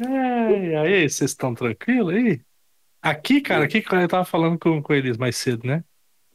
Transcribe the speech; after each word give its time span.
É, 0.00 0.76
aí, 0.78 1.08
vocês 1.08 1.30
estão 1.30 1.54
tranquilos 1.54 2.14
aí? 2.14 2.40
Aqui, 3.02 3.40
cara, 3.40 3.64
aqui, 3.64 3.82
quando 3.82 4.02
eu 4.02 4.08
tava 4.08 4.24
falando 4.24 4.58
com, 4.58 4.82
com 4.82 4.94
eles 4.94 5.16
mais 5.16 5.36
cedo, 5.36 5.66
né? 5.66 5.84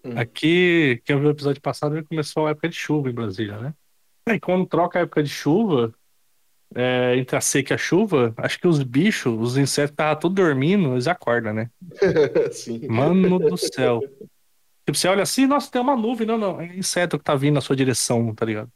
Hum. 0.03 0.17
Aqui, 0.17 1.01
que 1.03 1.11
eu 1.11 1.19
vi 1.19 1.27
o 1.27 1.31
episódio 1.31 1.61
passado, 1.61 2.03
começou 2.05 2.47
a 2.47 2.51
época 2.51 2.69
de 2.69 2.75
chuva 2.75 3.09
em 3.09 3.13
Brasília, 3.13 3.57
né? 3.57 3.73
Aí 4.27 4.39
quando 4.39 4.65
troca 4.65 4.99
a 4.99 5.01
época 5.03 5.21
de 5.21 5.29
chuva, 5.29 5.93
é, 6.73 7.15
entre 7.17 7.35
a 7.35 7.41
seca 7.41 7.73
e 7.73 7.75
a 7.75 7.77
chuva, 7.77 8.33
acho 8.37 8.59
que 8.59 8.67
os 8.67 8.81
bichos, 8.81 9.39
os 9.39 9.57
insetos 9.57 9.91
estavam 9.91 10.19
todos 10.19 10.35
dormindo, 10.35 10.93
eles 10.93 11.07
acordam, 11.07 11.53
né? 11.53 11.69
Sim. 12.51 12.87
Mano 12.87 13.39
do 13.39 13.57
céu. 13.57 14.01
Tipo, 14.85 14.97
você 14.97 15.07
olha 15.07 15.23
assim, 15.23 15.47
nossa, 15.47 15.71
tem 15.71 15.81
uma 15.81 15.95
nuvem. 15.95 16.27
Não, 16.27 16.37
não, 16.37 16.61
é 16.61 16.67
inseto 16.77 17.17
que 17.17 17.23
tá 17.25 17.35
vindo 17.35 17.55
na 17.55 17.61
sua 17.61 17.75
direção, 17.75 18.33
tá 18.35 18.45
ligado? 18.45 18.71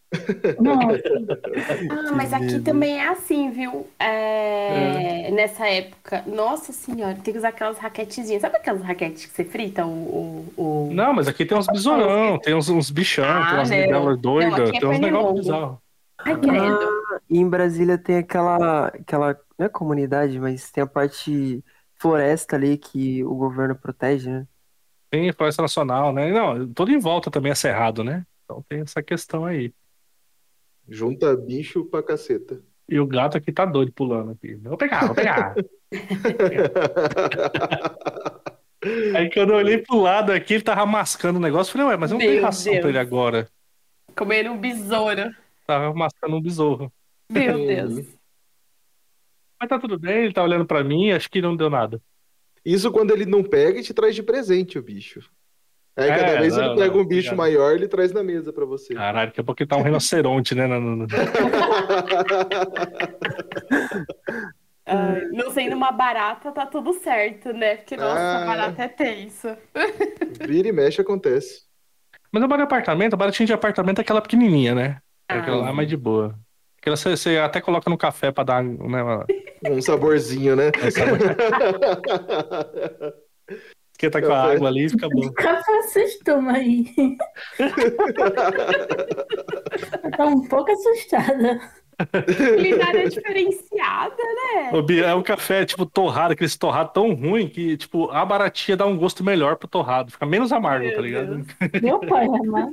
Nossa, 0.58 1.02
Ah, 1.90 2.12
mas 2.14 2.34
aqui 2.34 2.60
também 2.60 3.00
é 3.00 3.08
assim, 3.10 3.52
viu? 3.52 3.88
É, 4.00 5.32
Nessa 5.32 5.68
época. 5.70 6.24
Nossa 6.28 6.74
senhora, 6.74 7.16
tem 7.16 7.34
que 7.34 7.38
usar 7.40 7.50
aquelas 7.50 7.78
raquetezinhas. 7.80 8.42
Sabe 8.42 8.58
aquelas 8.58 8.82
raquetes 8.84 9.26
que 9.26 9.34
você 9.34 9.46
frita? 9.46 9.86
O, 9.86 10.52
o, 10.58 10.64
o- 10.98 11.02
Não, 11.02 11.14
mas 11.14 11.28
aqui 11.28 11.46
tem 11.46 11.58
uns 11.58 11.68
besourão, 11.68 12.40
tem 12.40 12.56
uns, 12.56 12.68
uns 12.70 12.90
bichão, 12.90 13.46
Ah, 13.46 13.46
tem 13.46 13.58
umas 13.58 13.70
não. 13.70 13.72
libelas 13.72 14.20
Não, 14.38 14.58
doidas, 14.58 14.74
é 14.74 14.80
tem 14.80 14.90
uns 14.90 15.00
negócios 15.00 15.34
bizarros. 15.34 15.78
Ai, 16.24 16.36
credo. 16.40 16.86
E 17.30 17.38
em 17.40 17.50
Brasília 17.50 17.98
tem 17.98 18.18
aquela, 18.18 18.88
aquela, 18.88 19.40
não 19.58 19.66
é 19.66 19.70
comunidade, 19.70 20.40
mas 20.40 20.72
tem 20.72 20.84
a 20.84 20.88
parte 20.88 21.64
floresta 21.96 22.56
ali 22.56 22.78
que 22.78 23.24
o 23.24 23.36
governo 23.36 23.76
protege, 23.76 24.30
né? 24.30 24.48
Tem 25.10 25.32
floresta 25.34 25.62
nacional, 25.62 26.14
né? 26.14 26.32
Não, 26.32 26.72
todo 26.74 26.92
em 26.92 27.00
volta 27.00 27.32
também 27.32 27.52
é 27.52 27.56
cerrado, 27.56 28.04
né? 28.04 28.26
Então 28.44 28.64
tem 28.68 28.82
essa 28.82 29.02
questão 29.02 29.46
aí. 29.46 29.74
Junta 30.88 31.36
bicho 31.36 31.86
pra 31.86 32.04
caceta. 32.04 32.62
E 32.88 33.00
o 33.00 33.06
gato 33.06 33.38
aqui 33.38 33.52
tá 33.52 33.66
doido 33.66 33.92
pulando 33.92 34.32
aqui. 34.32 34.56
Vou 34.56 34.78
pegar, 34.78 35.06
vou 35.06 35.16
pegar. 35.16 35.56
Aí 39.16 39.30
quando 39.32 39.52
eu 39.52 39.58
olhei 39.58 39.80
pro 39.80 40.00
lado 40.00 40.32
aqui, 40.32 40.56
ele 40.56 40.64
tava 40.64 40.86
mascando 40.86 41.38
o 41.38 41.42
negócio. 41.42 41.70
Eu 41.70 41.74
falei, 41.74 41.88
ué, 41.88 41.98
mas 41.98 42.12
eu 42.12 42.18
não 42.18 42.26
Meu 42.26 42.32
tenho 42.32 42.44
ração 42.44 42.72
Deus. 42.72 42.82
pra 42.82 42.90
ele 42.90 42.98
agora. 42.98 43.50
Comendo 44.16 44.52
um 44.52 44.58
besouro. 44.58 45.30
Tava 45.68 45.94
mascando 45.94 46.38
um 46.38 46.42
besouro. 46.42 46.92
Meu. 47.30 47.58
Deus. 47.58 48.08
Mas 49.60 49.70
tá 49.70 49.78
tudo 49.78 50.00
bem, 50.00 50.24
ele 50.24 50.34
tá 50.34 50.42
olhando 50.42 50.66
pra 50.66 50.84
mim, 50.84 51.12
acho 51.12 51.30
que 51.30 51.42
não 51.42 51.56
deu 51.56 51.70
nada. 51.70 52.02
Isso 52.72 52.92
quando 52.92 53.12
ele 53.12 53.26
não 53.26 53.44
pega 53.44 53.80
e 53.80 53.84
te 53.84 53.94
traz 53.94 54.14
de 54.16 54.22
presente 54.24 54.78
o 54.78 54.84
bicho. 54.84 55.22
Aí 55.98 56.10
É, 56.10 56.16
cada 56.18 56.40
vez 56.40 56.56
não, 56.56 56.64
ele 56.66 56.76
pega 56.76 56.94
não, 56.96 57.02
um 57.02 57.06
bicho 57.06 57.34
obrigado. 57.34 57.38
maior, 57.38 57.74
ele 57.76 57.88
traz 57.88 58.12
na 58.14 58.24
mesa 58.24 58.54
pra 58.54 58.64
você. 58.66 58.94
Caralho, 58.94 59.30
daqui 59.30 59.42
a 59.42 59.44
pouco 59.44 59.62
ele 59.62 59.68
tá 59.70 59.76
um 59.76 59.82
rinoceronte, 59.82 60.54
né? 60.56 60.68
no- 60.68 61.08
Ai, 64.86 65.22
não 65.32 65.52
sendo 65.52 65.76
uma 65.76 65.92
barata, 65.92 66.52
tá 66.52 66.66
tudo 66.66 66.94
certo, 66.94 67.54
né? 67.54 67.76
Porque, 67.78 67.96
nossa, 67.96 68.20
Ah. 68.42 68.46
barata 68.46 68.84
é 68.84 68.88
tenso. 68.88 69.48
Vira 70.48 70.68
e 70.68 70.72
mexe 70.72 71.02
acontece. 71.02 71.64
Mas 72.32 72.42
eu 72.44 72.50
moro 72.50 72.62
em 72.62 72.64
apartamento, 72.66 73.14
a 73.14 73.18
baratinha 73.18 73.46
de 73.48 73.54
apartamento 73.54 74.00
é 74.00 74.02
aquela 74.02 74.22
pequenininha, 74.22 74.74
né? 74.74 74.98
É 75.30 75.36
Ah. 75.36 75.40
aquela 75.42 75.58
lá 75.58 75.74
mais 75.74 75.88
de 75.88 75.98
boa. 75.98 76.36
Aquela 76.80 76.96
você, 76.96 77.16
você 77.18 77.38
até 77.38 77.60
coloca 77.62 77.90
no 77.90 77.98
café 77.98 78.32
pra 78.32 78.44
dar 78.44 78.64
né, 78.64 79.04
uma... 79.04 79.26
Um 79.70 79.82
saborzinho, 79.82 80.56
né? 80.56 80.72
esquenta 83.92 84.22
com 84.22 84.32
a 84.32 84.44
água 84.54 84.70
ali 84.70 84.86
e 84.86 84.90
fica 84.90 85.10
bom. 85.10 85.30
café 85.36 85.82
vocês 85.82 86.18
tomam 86.20 86.56
aí? 86.56 86.86
Eu 90.02 90.12
tô 90.16 90.24
um 90.24 90.48
pouco 90.48 90.72
assustada. 90.72 91.60
Culinária 92.56 93.10
diferenciada, 93.10 94.16
né? 94.16 94.72
O 94.72 94.82
Bi- 94.82 95.04
É 95.04 95.14
um 95.14 95.22
café, 95.22 95.66
tipo, 95.66 95.86
torrado, 95.86 96.32
aquele 96.32 96.50
torrado 96.58 96.94
tão 96.94 97.14
ruim 97.14 97.50
que, 97.50 97.76
tipo, 97.76 98.10
a 98.12 98.24
baratinha 98.24 98.78
dá 98.78 98.86
um 98.86 98.98
gosto 98.98 99.22
melhor 99.22 99.58
pro 99.58 99.68
torrado. 99.68 100.10
Fica 100.14 100.26
menos 100.26 100.54
amargo, 100.54 100.86
Meu 100.86 100.96
tá 100.96 101.02
ligado? 101.02 101.36
Deus. 101.36 101.48
Meu 101.84 102.00
pai, 102.00 102.26
amado. 102.26 102.72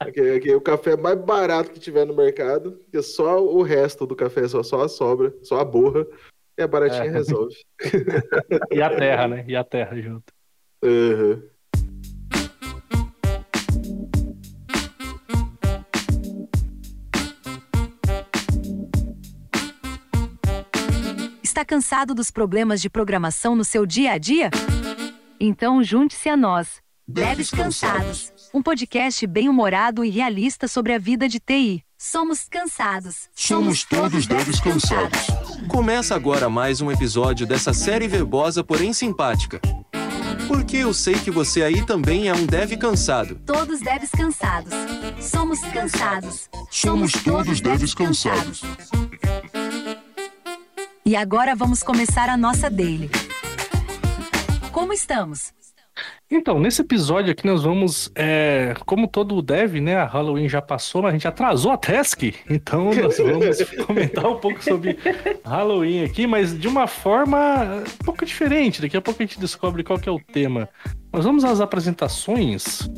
Aqui, 0.00 0.20
aqui, 0.30 0.54
o 0.54 0.62
café 0.62 0.96
mais 0.96 1.18
barato 1.20 1.70
que 1.70 1.78
tiver 1.78 2.06
no 2.06 2.14
mercado, 2.16 2.80
que 2.90 3.02
só 3.02 3.44
o 3.44 3.62
resto 3.62 4.06
do 4.06 4.16
café, 4.16 4.48
só, 4.48 4.62
só 4.62 4.80
a 4.80 4.88
sobra, 4.88 5.34
só 5.42 5.60
a 5.60 5.64
borra, 5.64 6.06
e 6.58 6.62
a 6.62 6.66
baratinha 6.66 7.04
É. 7.04 7.10
resolve. 7.10 7.54
E 8.72 8.80
a 8.80 8.88
terra, 8.96 9.28
né? 9.28 9.44
E 9.46 9.54
a 9.54 9.62
terra 9.62 10.00
junto. 10.00 10.32
Aham. 10.82 11.42
Está 21.42 21.64
cansado 21.64 22.14
dos 22.14 22.30
problemas 22.30 22.80
de 22.80 22.88
programação 22.88 23.54
no 23.54 23.64
seu 23.64 23.84
dia 23.84 24.12
a 24.12 24.18
dia? 24.18 24.50
Então 25.38 25.82
junte-se 25.82 26.28
a 26.28 26.36
nós. 26.36 26.80
Devs 27.06 27.50
Cansados. 27.50 28.32
Um 28.52 28.60
podcast 28.60 29.24
bem-humorado 29.28 30.04
e 30.04 30.10
realista 30.10 30.66
sobre 30.66 30.92
a 30.92 30.98
vida 30.98 31.28
de 31.28 31.38
TI. 31.38 31.84
Somos 31.96 32.48
cansados. 32.50 33.28
Somos 33.32 33.84
todos 33.84 34.26
devs 34.26 34.58
cansados. 34.58 35.20
Começa 35.68 36.16
agora 36.16 36.48
mais 36.48 36.80
um 36.80 36.90
episódio 36.90 37.46
dessa 37.46 37.72
série 37.72 38.08
verbosa, 38.08 38.64
porém 38.64 38.92
simpática. 38.92 39.60
Porque 40.48 40.78
eu 40.78 40.92
sei 40.92 41.14
que 41.14 41.30
você 41.30 41.62
aí 41.62 41.86
também 41.86 42.28
é 42.28 42.34
um 42.34 42.44
dev 42.44 42.72
cansado. 42.76 43.40
Todos 43.46 43.80
devs 43.80 44.10
cansados. 44.10 44.72
Somos 45.20 45.60
cansados. 45.60 46.50
Somos 46.72 47.12
todos 47.12 47.60
devs 47.60 47.94
cansados. 47.94 48.62
E 51.06 51.14
agora 51.14 51.54
vamos 51.54 51.84
começar 51.84 52.28
a 52.28 52.36
nossa 52.36 52.68
daily. 52.68 53.10
Como 54.72 54.92
estamos? 54.92 55.52
Então, 56.30 56.60
nesse 56.60 56.82
episódio 56.82 57.32
aqui 57.32 57.44
nós 57.44 57.64
vamos, 57.64 58.10
é, 58.14 58.74
como 58.86 59.08
todo 59.08 59.42
dev, 59.42 59.80
né, 59.80 59.96
a 59.96 60.04
Halloween 60.04 60.48
já 60.48 60.62
passou, 60.62 61.02
mas 61.02 61.10
a 61.10 61.12
gente 61.12 61.26
atrasou 61.26 61.72
a 61.72 61.76
task, 61.76 62.22
então 62.48 62.94
nós 62.94 63.18
vamos 63.18 63.58
comentar 63.84 64.26
um 64.26 64.36
pouco 64.36 64.62
sobre 64.62 64.96
Halloween 65.44 66.04
aqui, 66.04 66.28
mas 66.28 66.56
de 66.56 66.68
uma 66.68 66.86
forma 66.86 67.82
um 68.00 68.04
pouco 68.04 68.24
diferente, 68.24 68.80
daqui 68.80 68.96
a 68.96 69.00
pouco 69.00 69.20
a 69.20 69.26
gente 69.26 69.40
descobre 69.40 69.82
qual 69.82 69.98
que 69.98 70.08
é 70.08 70.12
o 70.12 70.20
tema. 70.20 70.68
Nós 71.12 71.24
vamos 71.24 71.44
às 71.44 71.60
apresentações. 71.60 72.88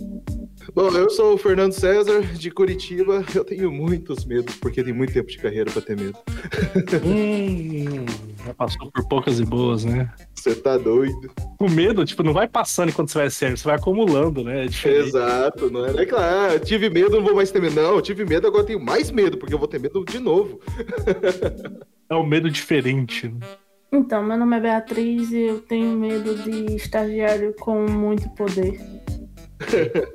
Bom, 0.75 0.89
eu 0.97 1.11
sou 1.11 1.35
o 1.35 1.39
Fernando 1.39 1.73
César, 1.73 2.23
de 2.23 2.51
Curitiba. 2.51 3.23
Eu 3.35 3.45
tenho 3.45 3.71
muitos 3.71 4.25
medos, 4.25 4.55
porque 4.57 4.83
tem 4.83 4.93
muito 4.93 5.13
tempo 5.13 5.29
de 5.31 5.37
carreira 5.39 5.71
pra 5.71 5.83
ter 5.83 5.97
medo. 5.97 6.19
Hum, 7.05 8.07
já 8.47 8.55
passou 8.55 8.91
por 8.91 9.07
poucas 9.07 9.39
e 9.39 9.45
boas, 9.45 9.85
né? 9.85 10.11
Você 10.35 10.55
tá 10.55 10.79
doido? 10.79 11.31
O 11.61 11.69
medo, 11.69 12.05
tipo, 12.07 12.23
não 12.23 12.33
vai 12.33 12.49
passando 12.49 12.89
enquanto 12.89 13.11
você 13.11 13.19
vai 13.19 13.31
sendo, 13.31 13.57
você 13.59 13.65
vai 13.65 13.77
acumulando, 13.77 14.43
né? 14.43 14.65
É. 14.65 14.89
Exato, 14.89 15.71
não 15.71 15.85
é, 15.85 15.91
é 16.03 16.07
claro, 16.07 16.57
ah, 16.57 16.59
tive 16.59 16.89
medo, 16.89 17.17
não 17.17 17.25
vou 17.25 17.35
mais 17.35 17.51
ter 17.51 17.61
medo. 17.61 17.77
Não, 17.77 17.97
eu 17.97 18.03
tive 18.03 18.25
medo, 18.25 18.47
agora 18.47 18.65
tenho 18.65 18.81
mais 18.81 19.11
medo, 19.11 19.37
porque 19.37 19.53
eu 19.53 19.59
vou 19.59 19.69
ter 19.69 19.79
medo 19.79 20.05
de 20.05 20.19
novo. 20.19 20.59
É 22.11 22.15
um 22.15 22.27
medo 22.27 22.51
diferente. 22.51 23.27
né? 23.27 23.41
Então, 23.91 24.23
meu 24.23 24.37
nome 24.37 24.55
é 24.59 24.61
Beatriz 24.61 25.31
e 25.33 25.41
eu 25.45 25.61
tenho 25.61 25.97
medo 25.99 26.35
de 26.35 26.77
estagiário 26.77 27.55
com 27.59 27.87
muito 27.89 28.29
poder. 28.35 28.79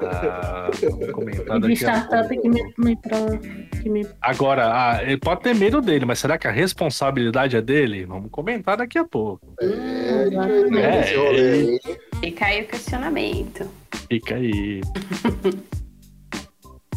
Ah, 0.02 0.70
vamos 0.90 1.12
comentar 1.12 1.60
de 1.60 1.68
daqui 1.68 1.74
a 1.74 1.76
startup 1.76 2.28
pouco. 2.28 2.42
que 2.42 2.50
me, 2.50 2.74
me, 2.78 2.96
pra- 3.02 3.80
que 3.82 3.90
me 3.90 4.06
Agora, 4.22 4.68
ah, 4.74 5.04
ele 5.04 5.18
pode 5.18 5.42
ter 5.42 5.56
medo 5.56 5.82
dele, 5.82 6.06
mas 6.06 6.20
será 6.20 6.38
que 6.38 6.48
a 6.48 6.52
responsabilidade 6.52 7.56
é 7.56 7.62
dele? 7.62 8.06
Vamos 8.06 8.30
comentar 8.32 8.78
daqui 8.78 8.98
a 8.98 9.06
pouco. 9.06 9.54
É, 9.62 10.30
ver 10.70 10.80
É, 10.80 11.02
aí. 11.02 11.80
Fica 12.20 12.46
aí 12.46 12.62
o 12.64 12.68
questionamento. 12.68 13.70
Fica 14.10 14.36
aí. 14.36 14.82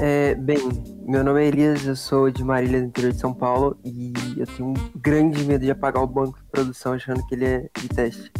É, 0.02 0.34
bem, 0.34 0.56
meu 1.06 1.22
nome 1.22 1.44
é 1.44 1.48
Elias, 1.48 1.84
eu 1.86 1.94
sou 1.94 2.30
de 2.30 2.42
Marília, 2.42 2.80
no 2.80 2.86
interior 2.86 3.12
de 3.12 3.18
São 3.20 3.34
Paulo, 3.34 3.78
e 3.84 4.14
eu 4.38 4.46
tenho 4.46 4.70
um 4.70 4.74
grande 4.96 5.44
medo 5.44 5.62
de 5.62 5.70
apagar 5.70 6.02
o 6.02 6.06
banco 6.06 6.38
de 6.38 6.44
produção 6.50 6.94
achando 6.94 7.22
que 7.26 7.34
ele 7.34 7.44
é 7.44 7.68
de 7.78 7.86
teste. 7.86 8.32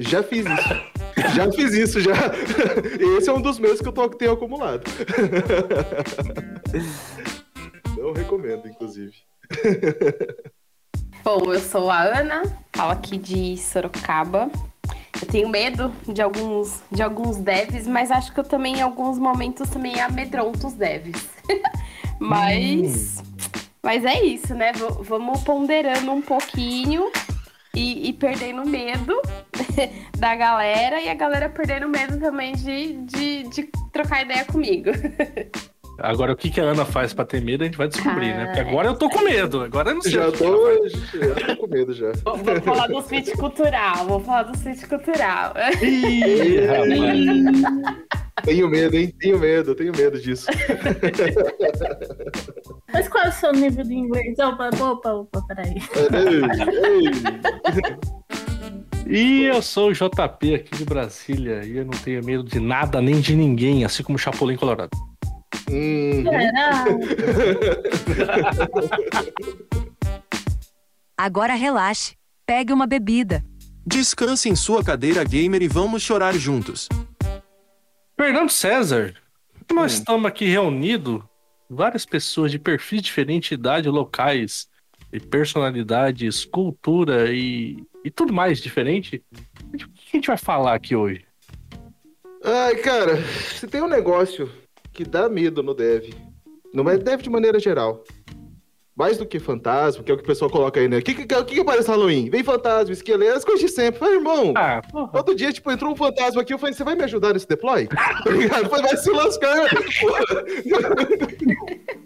Já 0.00 0.22
fiz 0.22 0.44
isso. 0.46 1.34
já 1.34 1.52
fiz 1.52 1.72
isso, 1.74 2.00
já. 2.00 2.12
Esse 3.18 3.28
é 3.28 3.32
um 3.32 3.40
dos 3.40 3.58
meus 3.58 3.80
que 3.80 3.88
eu 3.88 3.92
tô, 3.92 4.08
tenho 4.08 4.32
acumulado. 4.32 4.82
Não 7.96 8.12
recomendo, 8.12 8.66
inclusive. 8.68 9.12
Bom, 11.22 11.52
eu 11.52 11.60
sou 11.60 11.90
a 11.90 12.00
Ana, 12.02 12.42
falo 12.72 12.92
aqui 12.92 13.18
de 13.18 13.56
Sorocaba. 13.58 14.50
Eu 15.20 15.28
tenho 15.28 15.48
medo 15.48 15.92
de 16.08 16.22
alguns, 16.22 16.80
de 16.90 17.02
alguns 17.02 17.36
devs, 17.36 17.86
mas 17.86 18.10
acho 18.10 18.32
que 18.32 18.40
eu 18.40 18.44
também, 18.44 18.76
em 18.78 18.80
alguns 18.82 19.18
momentos, 19.18 19.68
também 19.68 20.00
amedronto 20.00 20.66
os 20.66 20.72
devs. 20.72 21.28
mas, 22.18 23.22
mas 23.82 24.04
é 24.04 24.22
isso, 24.24 24.54
né? 24.54 24.72
V- 24.72 25.02
vamos 25.02 25.42
ponderando 25.42 26.10
um 26.10 26.22
pouquinho 26.22 27.10
e, 27.74 28.08
e 28.08 28.12
perdendo 28.12 28.66
medo 28.66 29.20
da 30.18 30.34
galera 30.34 31.00
e 31.00 31.08
a 31.08 31.14
galera 31.14 31.48
perdendo 31.48 31.88
medo 31.88 32.18
também 32.18 32.54
de, 32.54 32.94
de, 33.04 33.42
de 33.44 33.70
trocar 33.92 34.22
ideia 34.22 34.44
comigo. 34.44 34.90
Agora, 36.02 36.32
o 36.32 36.36
que, 36.36 36.48
que 36.48 36.58
a 36.60 36.64
Ana 36.64 36.86
faz 36.86 37.12
pra 37.12 37.26
ter 37.26 37.42
medo, 37.42 37.62
a 37.62 37.66
gente 37.66 37.76
vai 37.76 37.86
descobrir, 37.86 38.34
né? 38.34 38.46
Porque 38.46 38.60
agora 38.60 38.88
eu 38.88 38.94
tô 38.94 39.10
com 39.10 39.22
medo. 39.22 39.62
Agora 39.64 39.90
eu 39.90 39.96
não 39.96 40.00
sei. 40.00 40.12
Já 40.12 40.32
tô, 40.32 40.88
já 40.88 41.46
tô 41.46 41.56
com 41.56 41.66
medo 41.66 41.92
já. 41.92 42.12
Vou, 42.24 42.38
vou 42.38 42.60
falar 42.62 42.86
do 42.86 43.02
fit 43.02 43.30
cultural, 43.32 44.06
vou 44.06 44.20
falar 44.20 44.44
do 44.44 44.56
fit 44.56 44.86
cultural. 44.86 45.52
Ih, 45.82 46.60
rapaz. 46.64 48.29
Tenho 48.44 48.68
medo, 48.68 48.96
hein? 48.96 49.14
Tenho 49.18 49.38
medo, 49.38 49.74
tenho 49.74 49.92
medo 49.96 50.20
disso. 50.20 50.46
Mas 52.92 53.08
qual 53.08 53.24
é 53.24 53.28
o 53.28 53.32
seu 53.32 53.52
nível 53.52 53.84
de 53.84 53.94
inglês? 53.94 54.38
Opa, 54.38 54.70
opa, 54.80 55.12
opa, 55.12 55.42
peraí. 55.46 55.74
Ei, 59.06 59.06
E 59.06 59.44
eu 59.44 59.62
sou 59.62 59.90
o 59.90 59.92
JP 59.92 60.54
aqui 60.54 60.76
de 60.76 60.84
Brasília 60.84 61.64
e 61.64 61.76
eu 61.78 61.84
não 61.84 61.92
tenho 61.92 62.24
medo 62.24 62.44
de 62.44 62.60
nada 62.60 63.00
nem 63.00 63.20
de 63.20 63.34
ninguém, 63.34 63.84
assim 63.84 64.02
como 64.02 64.16
o 64.16 64.18
Chapolin 64.18 64.56
Colorado. 64.56 64.90
Hum? 65.70 66.24
Agora 71.16 71.54
relaxe. 71.54 72.14
Pegue 72.46 72.72
uma 72.72 72.86
bebida. 72.86 73.44
Descanse 73.86 74.48
em 74.48 74.56
sua 74.56 74.82
cadeira 74.84 75.22
gamer 75.24 75.62
e 75.62 75.68
vamos 75.68 76.02
chorar 76.02 76.34
juntos. 76.34 76.88
Fernando 78.22 78.50
César, 78.50 79.14
nós 79.72 79.94
estamos 79.94 80.26
aqui 80.26 80.44
reunidos, 80.44 81.22
várias 81.70 82.04
pessoas 82.04 82.50
de 82.50 82.58
perfis 82.58 83.00
diferentes, 83.00 83.50
idade, 83.50 83.88
locais, 83.88 84.68
e 85.10 85.18
personalidades, 85.18 86.44
cultura 86.44 87.32
e, 87.32 87.82
e 88.04 88.10
tudo 88.10 88.30
mais 88.30 88.60
diferente. 88.60 89.24
O 89.72 89.78
que 89.78 89.84
a 89.84 90.16
gente 90.16 90.26
vai 90.26 90.36
falar 90.36 90.74
aqui 90.74 90.94
hoje? 90.94 91.24
Ai, 92.44 92.76
cara, 92.76 93.16
se 93.58 93.66
tem 93.66 93.80
um 93.80 93.88
negócio 93.88 94.52
que 94.92 95.02
dá 95.02 95.26
medo 95.26 95.62
no 95.62 95.72
dev, 95.72 96.12
não 96.74 96.90
é 96.90 96.98
dev 96.98 97.22
de 97.22 97.30
maneira 97.30 97.58
geral. 97.58 98.04
Mais 99.00 99.16
do 99.16 99.24
que 99.24 99.38
fantasma, 99.40 100.04
que 100.04 100.12
é 100.12 100.14
o 100.14 100.18
que 100.18 100.24
o 100.24 100.26
pessoal 100.26 100.50
coloca 100.50 100.78
aí, 100.78 100.86
né? 100.86 100.98
O 100.98 101.02
que, 101.02 101.14
que, 101.14 101.24
que, 101.24 101.42
que 101.42 101.64
parece 101.64 101.88
Halloween? 101.88 102.28
Vem 102.28 102.44
fantasma, 102.44 102.92
esqueleto, 102.92 103.38
as 103.38 103.44
coisas 103.46 103.62
de 103.62 103.68
sempre. 103.74 103.98
Falei, 103.98 104.16
irmão, 104.16 104.52
Ah, 104.54 104.82
porra. 104.92 105.08
Outro 105.14 105.34
dia, 105.34 105.50
tipo, 105.50 105.72
entrou 105.72 105.90
um 105.90 105.96
fantasma 105.96 106.42
aqui, 106.42 106.52
eu 106.52 106.58
falei, 106.58 106.74
você 106.74 106.84
vai 106.84 106.94
me 106.94 107.04
ajudar 107.04 107.32
nesse 107.32 107.48
deploy? 107.48 107.88
Tá 108.22 108.30
ligado? 108.30 108.68
Falei, 108.68 108.84
vai 108.88 108.96
se 108.98 109.10
lascar. 109.10 109.56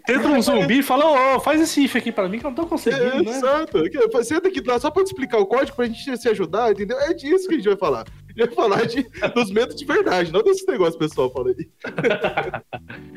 Entra 0.07 0.27
um 0.29 0.41
zumbi 0.41 0.79
e 0.79 0.83
fala, 0.83 1.35
ô, 1.35 1.39
faz 1.41 1.59
esse 1.59 1.83
if 1.83 1.97
aqui 1.97 2.13
pra 2.13 2.29
mim 2.29 2.39
que 2.39 2.45
eu 2.45 2.51
não 2.51 2.55
tô 2.55 2.65
conseguindo, 2.65 3.03
É, 3.03 3.21
né? 3.23 3.31
exato. 3.37 3.77
Aqui, 3.79 4.23
Senta 4.23 4.47
aqui 4.47 4.61
lá 4.65 4.79
só 4.79 4.89
pra 4.89 5.03
te 5.03 5.07
explicar 5.07 5.39
o 5.39 5.45
código 5.45 5.75
pra 5.75 5.85
gente 5.85 6.17
se 6.17 6.29
ajudar, 6.29 6.71
entendeu? 6.71 6.97
É 6.99 7.13
disso 7.13 7.47
que 7.49 7.55
a 7.55 7.57
gente 7.57 7.67
vai 7.67 7.77
falar. 7.77 8.05
A 8.37 8.43
gente 8.43 8.53
vai 8.53 8.55
falar 8.55 8.85
de, 8.85 9.03
dos 9.33 9.51
medos 9.51 9.75
de 9.75 9.85
verdade, 9.85 10.31
não 10.31 10.43
desses 10.43 10.65
negócios 10.67 10.97
que 10.97 11.05
o 11.05 11.07
pessoal 11.07 11.31
fala 11.31 11.49
aí. 11.49 11.69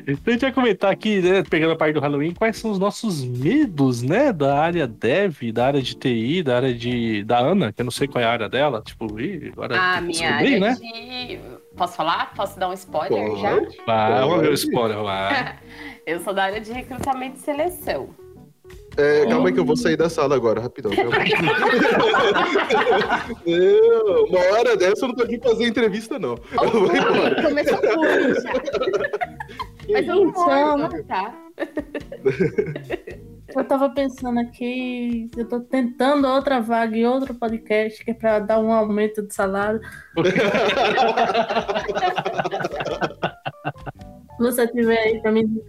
Então 0.07 0.23
a 0.25 0.31
gente 0.31 0.41
vai 0.41 0.51
comentar 0.51 0.91
aqui, 0.91 1.21
né, 1.21 1.43
pegando 1.47 1.73
a 1.73 1.75
parte 1.75 1.93
do 1.93 1.99
Halloween, 1.99 2.33
quais 2.33 2.57
são 2.57 2.71
os 2.71 2.79
nossos 2.79 3.23
medos, 3.23 4.01
né, 4.01 4.33
da 4.33 4.59
área 4.59 4.87
dev, 4.87 5.51
da 5.53 5.67
área 5.67 5.81
de 5.81 5.93
TI, 5.95 6.41
da 6.41 6.55
área 6.55 6.73
de 6.73 7.23
da 7.25 7.37
Ana, 7.37 7.71
que 7.71 7.81
eu 7.81 7.83
não 7.85 7.91
sei 7.91 8.07
qual 8.07 8.19
é 8.23 8.25
a 8.25 8.31
área 8.31 8.49
dela, 8.49 8.81
tipo, 8.81 9.19
ih, 9.19 9.49
agora 9.53 9.75
Ah, 9.79 10.01
minha 10.01 10.33
área 10.33 10.59
né? 10.59 10.73
de... 10.79 11.39
Posso 11.77 11.95
falar? 11.95 12.33
Posso 12.33 12.59
dar 12.59 12.69
um 12.69 12.73
spoiler 12.73 13.37
já? 13.37 13.55
Pode. 13.59 13.77
Vai, 13.85 14.19
vamos 14.21 14.37
ver 14.41 14.47
o 14.47 14.49
Pode. 14.49 14.59
spoiler, 14.61 15.03
vai. 15.03 15.59
Eu 16.07 16.19
sou 16.21 16.33
da 16.33 16.43
área 16.45 16.59
de 16.59 16.71
recrutamento 16.71 17.37
e 17.37 17.39
seleção. 17.41 18.09
É, 18.97 19.25
calma 19.27 19.47
aí 19.47 19.53
que 19.53 19.59
eu 19.59 19.65
vou 19.65 19.77
sair 19.77 19.95
da 19.95 20.09
sala 20.09 20.35
agora, 20.35 20.61
rapidão. 20.61 20.91
não, 23.45 24.25
uma 24.25 24.39
hora 24.53 24.75
dessa 24.75 25.05
eu 25.05 25.09
não 25.09 25.15
tô 25.15 25.23
aqui 25.23 25.37
pra 25.37 25.51
fazer 25.51 25.67
entrevista, 25.67 26.17
não. 26.19 26.37
Eu 26.61 26.69
vou 26.71 26.95
embora. 26.95 27.43
Começou 27.43 27.79
já. 27.81 27.95
Mas 29.89 30.07
eu 30.07 30.25
não 30.25 30.31
vou, 30.31 31.03
tá? 31.05 31.33
Eu 33.55 33.63
tava 33.63 33.89
pensando 33.89 34.39
aqui, 34.39 35.29
eu 35.35 35.47
tô 35.47 35.59
tentando 35.59 36.27
outra 36.27 36.59
vaga 36.61 36.95
e 36.95 37.05
outro 37.05 37.33
podcast 37.33 38.05
que 38.05 38.11
é 38.11 38.13
pra 38.13 38.37
dar 38.39 38.59
um 38.59 38.71
aumento 38.71 39.23
de 39.23 39.33
salário. 39.33 39.81
Se 44.37 44.43
você 44.43 44.67
tiver 44.67 44.99
aí 44.99 45.19
pra 45.21 45.31
mim, 45.31 45.59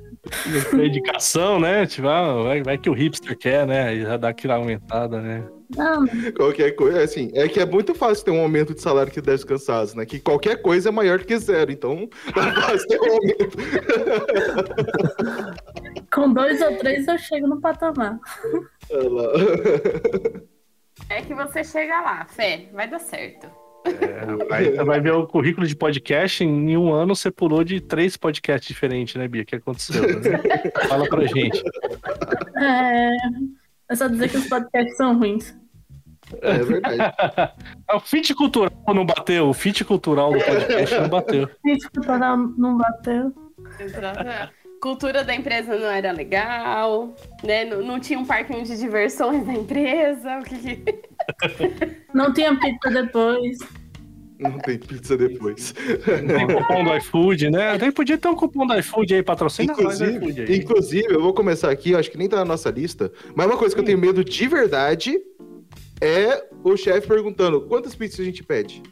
Dedicação, 0.77 1.59
né? 1.59 1.87
Tipo, 1.87 2.09
ah, 2.09 2.43
vai, 2.43 2.63
vai 2.63 2.79
que 2.79 2.91
o 2.91 2.93
hipster 2.93 3.37
quer, 3.37 3.67
né? 3.67 3.89
Aí 3.89 4.03
já 4.03 4.17
dá 4.17 4.29
aquela 4.29 4.57
aumentada, 4.57 5.21
né? 5.21 5.49
não, 5.77 6.05
Qualquer 6.37 6.73
coisa, 6.73 7.03
assim, 7.03 7.31
é 7.35 7.49
que 7.49 7.61
é 7.61 7.67
muito 7.67 7.95
fácil 7.95 8.25
ter 8.25 8.31
um 8.31 8.41
aumento 8.41 8.75
de 8.75 8.81
salário 8.81 9.11
que 9.11 9.21
10 9.21 9.45
cansados, 9.45 9.95
né? 9.95 10.05
Que 10.05 10.21
qualquer 10.21 10.61
coisa 10.61 10.89
é 10.89 10.93
maior 10.93 11.19
do 11.19 11.25
que 11.25 11.39
zero, 11.39 11.73
então 11.73 12.09
é 12.29 12.61
fácil 12.61 12.89
ter 12.89 13.01
um 13.01 13.13
aumento. 13.13 13.57
com 16.13 16.33
dois 16.33 16.61
ou 16.61 16.77
três 16.77 17.07
eu 17.09 17.19
chego 17.19 17.47
no 17.47 17.61
patamar. 17.61 18.19
Lá. 18.91 19.33
É 21.09 21.23
que 21.23 21.35
você 21.35 21.65
chega 21.65 22.01
lá, 22.01 22.27
Fé, 22.27 22.69
vai 22.73 22.89
dar 22.89 22.99
certo. 22.99 23.51
É, 23.85 24.55
aí 24.55 24.71
você 24.71 24.85
vai 24.85 25.01
ver 25.01 25.13
o 25.13 25.27
currículo 25.27 25.67
de 25.67 25.75
podcast, 25.75 26.45
em 26.45 26.77
um 26.77 26.93
ano 26.93 27.17
você 27.17 27.31
pulou 27.31 27.65
de 27.65 27.81
três 27.81 28.17
podcasts 28.17 28.69
diferentes, 28.69 29.15
né, 29.15 29.27
Bia? 29.27 29.43
O 29.43 29.47
que 29.47 29.57
aconteceu? 29.57 30.03
né? 30.03 30.39
Fala 30.89 31.09
pra 31.09 31.27
gente. 31.27 31.63
É, 32.57 33.11
é 33.89 33.95
só 33.97 34.07
dizer 34.07 34.29
que 34.29 34.37
os 34.37 34.49
podcasts 34.49 34.97
são 34.97 35.19
ruins. 35.19 35.55
É 36.43 36.59
verdade. 36.59 36.99
o 37.93 38.01
fit 38.01 38.35
cultural 38.35 38.73
não 38.89 39.05
bateu, 39.05 39.49
o 39.49 39.55
fit 39.55 39.85
cultural 39.85 40.33
do 40.33 40.39
podcast 40.39 40.99
não 40.99 41.09
bateu. 41.09 41.51
O 41.97 42.01
canal 42.03 42.37
não 42.37 42.77
bateu. 42.77 43.35
Exato. 43.79 44.53
Cultura 44.81 45.23
da 45.23 45.35
empresa 45.35 45.77
não 45.77 45.91
era 45.91 46.11
legal, 46.11 47.15
né? 47.43 47.65
Não, 47.65 47.83
não 47.83 48.01
tinha 48.01 48.19
um 48.19 48.25
parquinho 48.25 48.65
de 48.65 48.79
diversões 48.79 49.47
na 49.47 49.53
empresa. 49.53 50.39
O 50.39 50.43
que 50.43 50.57
que... 50.57 51.03
Não 52.15 52.33
tinha 52.33 52.59
pizza 52.59 52.91
depois. 52.91 53.59
Não 54.39 54.59
tem 54.59 54.79
pizza 54.79 55.17
depois. 55.19 55.73
Tem 55.73 56.47
cupom 56.47 56.85
do 56.85 56.97
iFood, 56.97 57.51
né? 57.51 57.73
Até 57.73 57.91
podia 57.91 58.17
ter 58.17 58.29
um 58.29 58.35
cupom 58.35 58.67
do 58.67 58.75
iFood 58.79 59.15
aí, 59.15 59.23
patrocina 59.23 59.75
nós 59.75 59.99
do 59.99 60.05
iFood 60.05 60.17
Inclusive, 60.17 60.53
aí. 60.53 60.59
inclusive, 60.59 61.15
eu 61.15 61.21
vou 61.21 61.35
começar 61.35 61.71
aqui, 61.71 61.91
eu 61.91 61.99
acho 61.99 62.11
que 62.11 62.17
nem 62.17 62.29
tá 62.29 62.37
na 62.37 62.45
nossa 62.45 62.71
lista, 62.71 63.13
mas 63.35 63.47
uma 63.47 63.59
coisa 63.59 63.75
que 63.75 63.81
eu 63.81 63.85
tenho 63.85 63.99
medo 63.99 64.25
de 64.25 64.49
verdade 64.49 65.19
é 66.01 66.43
o 66.65 66.75
chefe 66.77 67.07
perguntando 67.07 67.61
quantas 67.63 67.95
pizzas 67.95 68.21
a 68.21 68.25
gente 68.25 68.43
pede. 68.43 68.83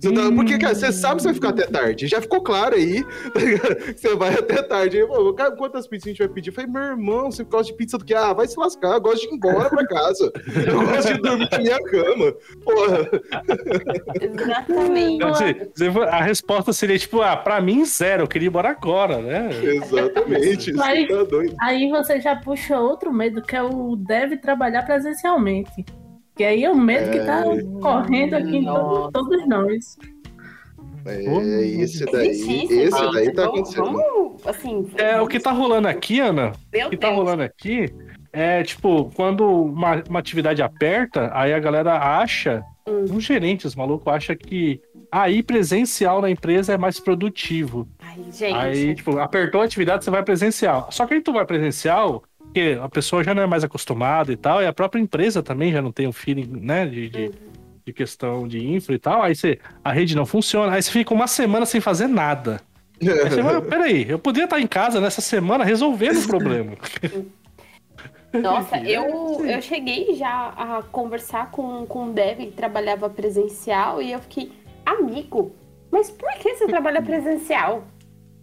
Você 0.00 0.12
tá- 0.12 0.30
Porque, 0.32 0.56
cara, 0.58 0.74
você 0.76 0.92
sabe 0.92 1.16
que 1.16 1.22
você 1.22 1.28
vai 1.28 1.34
ficar 1.34 1.48
até 1.48 1.66
tarde. 1.66 2.06
Já 2.06 2.20
ficou 2.20 2.40
claro 2.40 2.76
aí. 2.76 3.02
tá? 3.02 3.08
Que 3.92 3.98
Você 3.98 4.14
vai 4.14 4.32
até 4.32 4.62
tarde. 4.62 4.98
Aí, 4.98 5.06
pô, 5.06 5.34
cara, 5.34 5.50
quantas 5.56 5.88
pizzas 5.88 6.06
a 6.06 6.08
gente 6.10 6.18
vai 6.18 6.28
pedir? 6.28 6.50
Eu 6.50 6.54
falei, 6.54 6.70
meu 6.70 6.82
irmão, 6.82 7.30
você 7.32 7.42
gosta 7.42 7.72
de 7.72 7.76
pizza 7.76 7.98
do 7.98 8.04
quê? 8.04 8.14
Ah, 8.14 8.32
vai 8.32 8.46
se 8.46 8.56
lascar. 8.58 8.92
Eu 8.94 9.00
gosto 9.00 9.22
de 9.22 9.26
ir 9.26 9.34
embora 9.36 9.68
pra 9.68 9.84
casa. 9.86 10.32
Eu 10.68 10.86
gosto 10.86 11.14
de 11.14 11.20
dormir 11.20 11.48
na 11.50 11.58
minha 11.58 11.82
cama. 11.82 12.32
Porra. 12.64 13.10
Exatamente. 14.20 15.24
A 16.10 16.22
resposta 16.22 16.72
seria 16.72 16.98
tipo, 16.98 17.20
ah, 17.20 17.36
pra 17.36 17.60
mim 17.60 17.84
zero, 17.84 18.22
eu 18.22 18.28
queria 18.28 18.46
ir 18.46 18.50
embora 18.50 18.70
agora, 18.70 19.18
né? 19.20 19.48
Exatamente. 19.62 20.70
Isso 20.70 20.78
Mas- 20.78 21.08
tá 21.08 21.24
doido. 21.24 21.56
Aí 21.60 21.88
você 21.90 22.20
já 22.20 22.36
puxa 22.36 22.78
outro 22.78 23.12
medo, 23.12 23.42
que 23.42 23.56
é 23.56 23.62
o 23.62 23.96
deve 23.96 24.36
trabalhar 24.36 24.82
presencialmente. 24.84 25.84
Que 26.38 26.44
aí 26.44 26.62
é 26.64 26.70
o 26.70 26.76
medo 26.76 27.10
que 27.10 27.18
tá 27.18 27.42
correndo 27.82 28.34
aqui 28.34 28.58
em 28.58 28.62
Nossa. 28.62 29.10
todos, 29.10 29.28
todos 29.28 29.48
nós. 29.48 29.98
É, 31.04 31.66
esse 31.66 32.04
daí. 32.06 32.30
Isso, 32.30 32.72
Esse 32.72 32.98
gente. 32.98 33.12
daí 33.12 33.32
tá 33.32 33.44
acontecendo. 33.46 33.84
Vamos, 33.84 34.46
assim, 34.46 34.88
É, 34.96 35.20
o 35.20 35.26
que 35.26 35.40
tá 35.40 35.50
rolando 35.50 35.88
aqui, 35.88 36.20
Ana, 36.20 36.52
Meu 36.72 36.86
o 36.86 36.90
que 36.90 36.96
tá 36.96 37.08
rolando 37.10 37.42
aqui 37.42 37.92
é, 38.32 38.62
tipo, 38.62 39.10
quando 39.16 39.44
uma, 39.64 40.00
uma 40.08 40.20
atividade 40.20 40.62
aperta, 40.62 41.28
aí 41.34 41.52
a 41.52 41.58
galera 41.58 41.98
acha, 41.98 42.62
Hum. 42.86 43.04
um 43.10 43.20
gerente, 43.20 43.66
os 43.66 43.74
malucos, 43.74 44.06
acha 44.12 44.36
que 44.36 44.80
aí 45.10 45.42
presencial 45.42 46.22
na 46.22 46.30
empresa 46.30 46.72
é 46.72 46.78
mais 46.78 47.00
produtivo. 47.00 47.88
Ai, 47.98 48.24
gente. 48.30 48.54
Aí, 48.54 48.94
tipo, 48.94 49.18
apertou 49.18 49.60
a 49.60 49.64
atividade, 49.64 50.04
você 50.04 50.10
vai 50.10 50.22
presencial. 50.22 50.88
Só 50.90 51.04
que 51.04 51.14
aí 51.14 51.20
tu 51.20 51.32
vai 51.32 51.44
presencial, 51.44 52.22
porque 52.48 52.78
a 52.80 52.88
pessoa 52.88 53.22
já 53.22 53.34
não 53.34 53.42
é 53.42 53.46
mais 53.46 53.62
acostumada 53.62 54.32
e 54.32 54.36
tal, 54.36 54.62
e 54.62 54.66
a 54.66 54.72
própria 54.72 55.00
empresa 55.00 55.42
também 55.42 55.72
já 55.72 55.80
não 55.80 55.92
tem 55.92 56.06
um 56.06 56.12
feeling, 56.12 56.48
né, 56.60 56.86
de, 56.86 57.08
de, 57.08 57.30
de 57.84 57.92
questão 57.92 58.48
de 58.48 58.64
infra 58.66 58.94
e 58.94 58.98
tal. 58.98 59.22
Aí 59.22 59.34
você, 59.34 59.58
a 59.84 59.92
rede 59.92 60.16
não 60.16 60.26
funciona, 60.26 60.72
aí 60.72 60.82
você 60.82 60.90
fica 60.90 61.14
uma 61.14 61.26
semana 61.26 61.66
sem 61.66 61.80
fazer 61.80 62.08
nada. 62.08 62.60
Aí 63.00 63.30
você 63.30 63.42
vai, 63.42 63.60
peraí, 63.62 64.06
eu 64.08 64.18
podia 64.18 64.44
estar 64.44 64.60
em 64.60 64.66
casa 64.66 65.00
nessa 65.00 65.20
semana 65.20 65.64
resolvendo 65.64 66.18
o 66.18 66.26
problema. 66.26 66.72
Nossa, 68.32 68.76
É, 68.76 68.90
eu, 68.90 69.42
eu 69.46 69.62
cheguei 69.62 70.14
já 70.14 70.52
a 70.54 70.82
conversar 70.82 71.50
com, 71.50 71.86
com 71.86 72.04
um 72.04 72.12
dev 72.12 72.38
que 72.38 72.50
trabalhava 72.52 73.08
presencial 73.08 74.02
e 74.02 74.12
eu 74.12 74.18
fiquei, 74.18 74.52
amigo, 74.84 75.52
mas 75.90 76.10
por 76.10 76.30
que 76.34 76.54
você 76.54 76.66
trabalha 76.66 77.00
presencial? 77.00 77.84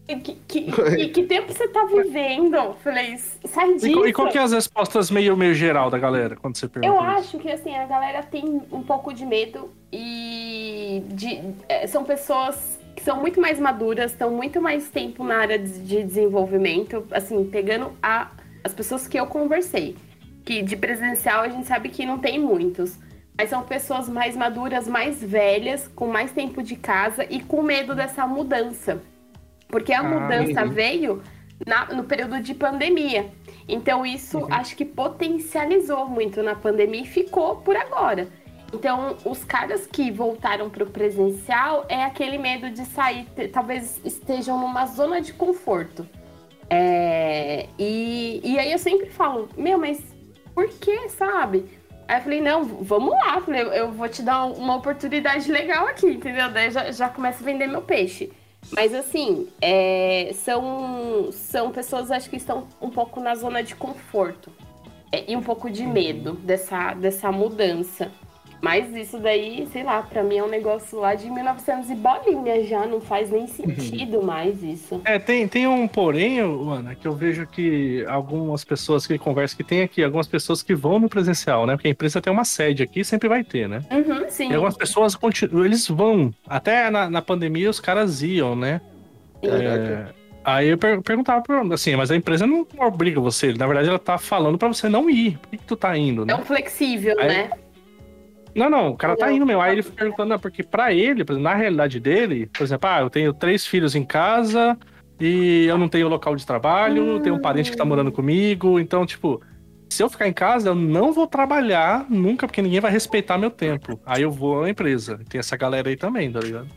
E 0.07 0.15
Que, 0.17 0.35
que, 0.47 0.71
que, 0.71 1.07
que 1.09 1.23
tempo 1.23 1.51
você 1.51 1.67
tá 1.67 1.83
vivendo? 1.85 2.75
Falei, 2.83 3.17
sai 3.17 3.71
E, 3.71 3.73
disso. 3.75 3.91
qual- 3.93 4.07
e 4.07 4.13
qual 4.13 4.29
que 4.29 4.37
é 4.37 4.41
as 4.41 4.51
respostas 4.53 5.09
meio, 5.09 5.35
meio 5.35 5.55
geral 5.55 5.89
da 5.89 5.97
galera 5.97 6.35
quando 6.35 6.55
você 6.57 6.67
pergunta 6.67 6.93
Eu 6.93 7.01
isso? 7.01 7.17
acho 7.19 7.39
que 7.39 7.49
assim, 7.51 7.75
a 7.75 7.85
galera 7.87 8.21
tem 8.21 8.61
um 8.71 8.83
pouco 8.83 9.11
de 9.11 9.25
medo 9.25 9.71
e 9.91 11.01
de, 11.07 11.41
é, 11.67 11.87
são 11.87 12.03
pessoas 12.03 12.79
que 12.95 13.03
são 13.03 13.19
muito 13.19 13.41
mais 13.41 13.59
maduras, 13.59 14.11
estão 14.11 14.29
muito 14.31 14.61
mais 14.61 14.89
tempo 14.89 15.23
na 15.23 15.37
área 15.37 15.57
de 15.59 15.79
de 15.79 16.03
desenvolvimento, 16.03 17.03
assim, 17.11 17.43
pegando 17.45 17.91
a, 18.01 18.29
as 18.63 18.73
pessoas 18.73 19.07
que 19.07 19.19
eu 19.19 19.25
conversei. 19.27 19.95
Que 20.45 20.61
de 20.61 20.75
presencial 20.77 21.41
a 21.41 21.49
gente 21.49 21.65
sabe 21.67 21.89
que 21.89 22.05
não 22.05 22.19
tem 22.19 22.39
muitos. 22.39 22.97
Mas 23.37 23.49
são 23.49 23.63
pessoas 23.63 24.07
mais 24.07 24.37
maduras, 24.37 24.87
mais 24.87 25.21
velhas, 25.21 25.87
com 25.89 26.07
mais 26.07 26.31
tempo 26.31 26.61
de 26.63 26.75
casa 26.75 27.25
e 27.29 27.41
com 27.41 27.61
medo 27.63 27.93
dessa 27.95 28.25
mudança. 28.27 29.01
Porque 29.75 29.91
a 29.91 29.99
Ah, 29.99 30.03
mudança 30.03 30.63
uhum. 30.63 30.69
veio 30.71 31.21
na- 31.67 31.87
no 31.87 32.05
período 32.05 32.39
de 32.39 32.53
pandemia. 32.53 33.29
Então 33.67 34.05
isso 34.05 34.37
Uhum. 34.37 34.47
acho 34.49 34.73
que 34.73 34.85
potencializou 34.85 36.07
muito 36.07 36.41
na 36.41 36.55
pandemia 36.55 37.01
e 37.01 37.05
ficou 37.05 37.57
por 37.57 37.75
agora. 37.75 38.29
Então, 38.73 39.17
os 39.25 39.43
caras 39.43 39.85
que 39.85 40.09
voltaram 40.11 40.69
para 40.69 40.85
o 40.85 40.87
presencial 40.87 41.83
é 41.89 42.05
aquele 42.05 42.37
medo 42.37 42.69
de 42.69 42.85
sair, 42.85 43.25
talvez 43.51 43.99
estejam 44.05 44.57
numa 44.57 44.85
zona 44.85 45.19
de 45.19 45.33
conforto. 45.33 46.07
É, 46.69 47.67
e, 47.77 48.39
e 48.45 48.57
aí 48.57 48.71
eu 48.71 48.79
sempre 48.79 49.09
falo, 49.09 49.49
meu, 49.57 49.77
mas 49.77 50.01
por 50.53 50.69
que, 50.69 51.09
sabe? 51.09 51.65
Aí 52.07 52.17
eu 52.19 52.21
falei, 52.23 52.39
não, 52.39 52.63
vamos 52.63 53.11
lá, 53.11 53.41
falei, 53.41 53.61
eu, 53.61 53.73
eu 53.73 53.91
vou 53.91 54.07
te 54.07 54.21
dar 54.23 54.45
uma 54.45 54.77
oportunidade 54.77 55.51
legal 55.51 55.85
aqui, 55.85 56.07
entendeu? 56.07 56.49
Daí 56.49 56.71
já, 56.71 56.91
já 56.93 57.09
começa 57.09 57.43
a 57.43 57.45
vender 57.45 57.67
meu 57.67 57.81
peixe. 57.81 58.31
Mas 58.71 58.93
assim, 58.93 59.47
é, 59.61 60.31
são, 60.33 61.29
são 61.31 61.71
pessoas 61.71 62.11
acho 62.11 62.29
que 62.29 62.35
estão 62.35 62.67
um 62.81 62.89
pouco 62.89 63.19
na 63.19 63.35
zona 63.35 63.63
de 63.63 63.75
conforto. 63.75 64.51
É, 65.11 65.31
e 65.31 65.35
um 65.35 65.41
pouco 65.41 65.69
de 65.69 65.85
medo 65.85 66.33
dessa, 66.33 66.93
dessa 66.93 67.31
mudança. 67.31 68.11
Mas 68.61 68.93
isso 68.95 69.19
daí, 69.19 69.67
sei 69.71 69.83
lá, 69.83 70.01
pra 70.01 70.23
mim 70.23 70.37
é 70.37 70.43
um 70.43 70.47
negócio 70.49 70.99
lá 70.99 71.13
de 71.13 71.29
1900 71.29 71.89
e 71.89 71.95
bolinha 71.95 72.63
já, 72.63 72.85
não 72.87 72.99
faz 72.99 73.29
nem 73.29 73.45
sentido 73.47 74.23
mais 74.23 74.63
isso. 74.63 75.01
É, 75.05 75.19
tem, 75.19 75.47
tem 75.47 75.67
um 75.67 75.87
porém, 75.87 76.39
Ana, 76.39 76.95
que 76.95 77.07
eu 77.07 77.13
vejo 77.13 77.45
que 77.45 78.03
algumas 78.07 78.63
pessoas 78.63 79.05
que 79.05 79.17
conversam, 79.19 79.57
que 79.57 79.63
tem 79.63 79.81
aqui, 79.83 80.03
algumas 80.03 80.27
pessoas 80.27 80.63
que 80.63 80.73
vão 80.73 80.99
no 80.99 81.07
presencial, 81.07 81.65
né? 81.67 81.75
Porque 81.75 81.87
a 81.87 81.91
empresa 81.91 82.19
tem 82.21 82.33
uma 82.33 82.45
sede 82.45 82.81
aqui, 82.81 83.03
sempre 83.03 83.29
vai 83.29 83.43
ter, 83.43 83.69
né? 83.69 83.81
Uhum, 83.91 84.25
sim. 84.29 84.49
E 84.49 84.53
algumas 84.55 84.75
pessoas 84.77 85.15
continuam, 85.15 85.63
eles 85.65 85.87
vão. 85.87 86.33
Até 86.47 86.89
na, 86.89 87.09
na 87.09 87.21
pandemia 87.21 87.69
os 87.69 87.79
caras 87.79 88.23
iam, 88.23 88.55
né? 88.55 88.81
É, 89.43 90.05
aí 90.43 90.69
eu 90.69 90.77
per- 90.77 91.01
perguntava 91.01 91.41
pra 91.41 91.61
assim, 91.73 91.95
mas 91.95 92.09
a 92.09 92.15
empresa 92.15 92.47
não 92.47 92.65
obriga 92.79 93.19
você. 93.19 93.53
Na 93.53 93.67
verdade, 93.67 93.89
ela 93.89 93.99
tá 93.99 94.17
falando 94.17 94.57
pra 94.57 94.67
você 94.67 94.89
não 94.89 95.09
ir. 95.09 95.37
Por 95.37 95.49
que, 95.49 95.57
que 95.57 95.65
tu 95.65 95.75
tá 95.75 95.95
indo, 95.97 96.23
É 96.23 96.25
né? 96.25 96.35
um 96.35 96.43
flexível, 96.43 97.15
Aí- 97.19 97.27
né? 97.27 97.49
Não, 98.55 98.69
não, 98.69 98.89
o 98.89 98.97
cara 98.97 99.17
tá 99.17 99.31
indo 99.31 99.45
mesmo. 99.45 99.61
Aí 99.61 99.73
ele 99.73 99.83
perguntando, 99.83 100.29
não, 100.29 100.39
porque 100.39 100.63
pra 100.63 100.93
ele, 100.93 101.21
exemplo, 101.21 101.39
na 101.39 101.53
realidade 101.53 101.99
dele, 101.99 102.47
por 102.47 102.63
exemplo, 102.63 102.89
ah, 102.89 103.01
eu 103.01 103.09
tenho 103.09 103.33
três 103.33 103.67
filhos 103.67 103.95
em 103.95 104.03
casa 104.03 104.77
e 105.19 105.65
eu 105.65 105.77
não 105.77 105.89
tenho 105.89 106.07
local 106.07 106.35
de 106.35 106.45
trabalho, 106.45 107.19
tenho 107.19 107.35
um 107.35 107.41
parente 107.41 107.69
que 107.69 107.77
tá 107.77 107.83
morando 107.83 108.11
comigo, 108.11 108.79
então, 108.79 109.05
tipo, 109.05 109.41
se 109.89 110.01
eu 110.01 110.09
ficar 110.09 110.27
em 110.27 110.33
casa, 110.33 110.69
eu 110.69 110.75
não 110.75 111.13
vou 111.13 111.27
trabalhar 111.27 112.05
nunca, 112.09 112.47
porque 112.47 112.61
ninguém 112.61 112.79
vai 112.79 112.91
respeitar 112.91 113.37
meu 113.37 113.51
tempo. 113.51 113.99
Aí 114.05 114.23
eu 114.23 114.31
vou 114.31 114.63
à 114.63 114.69
empresa. 114.69 115.19
Tem 115.29 115.39
essa 115.39 115.55
galera 115.55 115.89
aí 115.89 115.95
também, 115.95 116.31
tá 116.31 116.39
ligado? 116.39 116.67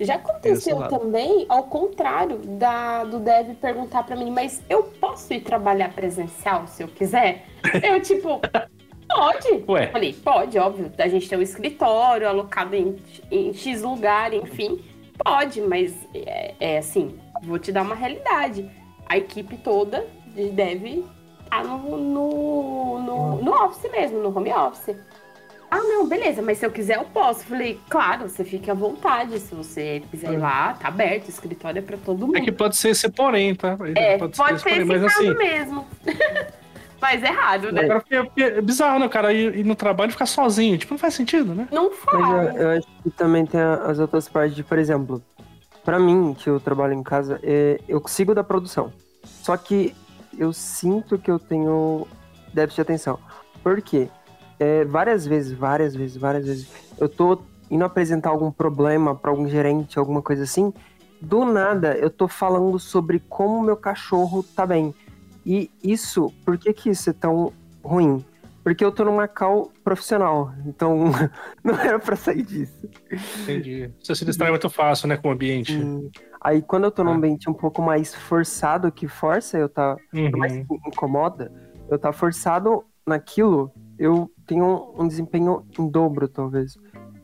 Já 0.00 0.16
aconteceu 0.16 0.86
também, 0.88 1.46
ao 1.48 1.64
contrário, 1.64 2.38
da, 2.38 3.04
do 3.04 3.18
Dev 3.18 3.54
perguntar 3.60 4.02
pra 4.04 4.16
mim, 4.16 4.30
mas 4.30 4.62
eu 4.68 4.84
posso 4.84 5.32
ir 5.32 5.40
trabalhar 5.40 5.92
presencial 5.92 6.66
se 6.66 6.82
eu 6.82 6.88
quiser? 6.88 7.46
Eu, 7.82 8.00
tipo, 8.00 8.40
pode. 9.08 9.64
Ué. 9.68 9.86
Falei, 9.88 10.12
pode, 10.12 10.58
óbvio. 10.58 10.92
A 10.98 11.08
gente 11.08 11.28
tem 11.28 11.38
um 11.38 11.42
escritório 11.42 12.28
alocado 12.28 12.74
em, 12.74 12.96
em 13.30 13.52
X 13.52 13.82
lugar, 13.82 14.32
enfim. 14.32 14.82
Pode, 15.24 15.60
mas 15.60 15.94
é, 16.14 16.54
é 16.60 16.78
assim, 16.78 17.18
vou 17.42 17.58
te 17.58 17.72
dar 17.72 17.82
uma 17.82 17.94
realidade. 17.94 18.70
A 19.08 19.16
equipe 19.16 19.56
toda 19.56 20.06
de 20.34 20.50
Dev 20.50 21.04
tá 21.48 21.62
no, 21.62 21.96
no, 21.96 22.98
no, 23.00 23.42
no 23.42 23.64
office 23.64 23.90
mesmo, 23.90 24.18
no 24.20 24.36
home 24.36 24.52
office. 24.52 24.96
Ah, 25.70 25.78
não, 25.78 26.06
beleza, 26.06 26.42
mas 26.42 26.58
se 26.58 26.66
eu 26.66 26.70
quiser 26.70 26.96
eu 26.96 27.04
posso. 27.04 27.44
Falei, 27.44 27.80
claro, 27.88 28.28
você 28.28 28.44
fique 28.44 28.70
à 28.70 28.74
vontade. 28.74 29.38
Se 29.40 29.54
você 29.54 30.02
quiser 30.10 30.32
ir 30.32 30.38
lá, 30.38 30.74
tá 30.74 30.88
aberto, 30.88 31.26
o 31.26 31.30
escritório 31.30 31.80
é 31.80 31.82
pra 31.82 31.96
todo 31.96 32.26
mundo. 32.26 32.36
É 32.36 32.40
que 32.40 32.52
pode 32.52 32.76
ser 32.76 32.90
esse 32.90 33.08
porém, 33.10 33.54
tá? 33.54 33.76
É, 33.96 34.16
pode, 34.16 34.32
esse 34.54 34.62
ser 34.62 34.70
esse 34.70 34.84
mas 34.84 35.02
caso 35.02 35.30
assim. 35.30 35.34
mesmo. 35.34 35.86
mas 37.00 37.22
é 37.22 37.28
errado, 37.28 37.72
né? 37.72 37.82
Agora, 37.82 38.00
porque 38.00 38.42
é 38.42 38.60
bizarro, 38.60 38.98
né? 38.98 39.06
O 39.06 39.10
cara 39.10 39.32
ir, 39.32 39.56
ir 39.56 39.64
no 39.64 39.74
trabalho 39.74 40.10
e 40.10 40.12
ficar 40.12 40.26
sozinho. 40.26 40.78
Tipo, 40.78 40.94
não 40.94 40.98
faz 40.98 41.14
sentido, 41.14 41.54
né? 41.54 41.68
Não 41.70 41.90
Mas 41.90 41.98
faz. 41.98 42.54
eu, 42.56 42.62
eu 42.62 42.78
acho 42.78 42.86
que 43.02 43.10
também 43.10 43.46
tem 43.46 43.60
as 43.60 43.98
outras 43.98 44.28
partes 44.28 44.54
de, 44.56 44.62
por 44.62 44.78
exemplo, 44.78 45.22
pra 45.84 45.98
mim, 45.98 46.34
que 46.38 46.48
eu 46.48 46.58
trabalho 46.58 46.92
em 46.92 47.02
casa, 47.02 47.38
é, 47.42 47.80
eu 47.88 48.00
consigo 48.00 48.34
da 48.34 48.42
produção. 48.42 48.92
Só 49.24 49.56
que 49.56 49.94
eu 50.38 50.52
sinto 50.52 51.18
que 51.18 51.30
eu 51.30 51.38
tenho 51.38 52.06
déficit 52.52 52.76
de 52.76 52.82
atenção. 52.82 53.18
Por 53.62 53.80
quê? 53.80 54.08
É, 54.58 54.84
várias 54.84 55.26
vezes, 55.26 55.52
várias 55.52 55.94
vezes, 55.94 56.16
várias 56.16 56.46
vezes, 56.46 56.68
eu 56.98 57.08
tô 57.08 57.38
indo 57.70 57.84
apresentar 57.84 58.30
algum 58.30 58.50
problema 58.50 59.14
pra 59.14 59.30
algum 59.30 59.48
gerente, 59.48 59.98
alguma 59.98 60.22
coisa 60.22 60.44
assim, 60.44 60.72
do 61.20 61.44
nada 61.44 61.94
eu 61.94 62.10
tô 62.10 62.28
falando 62.28 62.78
sobre 62.78 63.18
como 63.28 63.62
meu 63.62 63.76
cachorro 63.76 64.42
tá 64.42 64.66
bem. 64.66 64.94
E 65.46 65.70
isso, 65.82 66.32
por 66.44 66.58
que 66.58 66.72
que 66.72 66.90
isso 66.90 67.08
é 67.08 67.12
tão 67.12 67.52
ruim? 67.82 68.24
Porque 68.64 68.84
eu 68.84 68.90
tô 68.90 69.04
numa 69.04 69.28
call 69.28 69.70
profissional, 69.84 70.52
então 70.66 71.04
não 71.62 71.74
era 71.78 72.00
pra 72.00 72.16
sair 72.16 72.42
disso. 72.42 72.76
Entendi. 73.42 73.88
Você 74.02 74.12
se 74.16 74.24
distrai 74.24 74.50
muito 74.50 74.68
fácil, 74.68 75.06
né, 75.06 75.16
com 75.16 75.28
o 75.28 75.30
ambiente. 75.32 75.76
Hum, 75.78 76.10
Aí 76.40 76.60
quando 76.62 76.84
eu 76.84 76.90
tô 76.90 77.04
num 77.04 77.12
Ah. 77.12 77.14
ambiente 77.14 77.48
um 77.48 77.54
pouco 77.54 77.80
mais 77.80 78.12
forçado 78.14 78.90
que 78.90 79.06
força, 79.06 79.56
eu 79.56 79.68
tá 79.68 79.96
por 80.10 80.36
mais 80.36 80.52
Uhum. 80.52 80.64
que 80.66 80.74
incomoda, 80.88 81.52
eu 81.88 81.96
tá 81.98 82.12
forçado 82.12 82.84
naquilo, 83.06 83.70
eu 83.98 84.28
tenho 84.46 84.64
um, 84.96 85.02
um 85.04 85.08
desempenho 85.08 85.64
em 85.78 85.88
dobro, 85.88 86.26
talvez, 86.28 86.74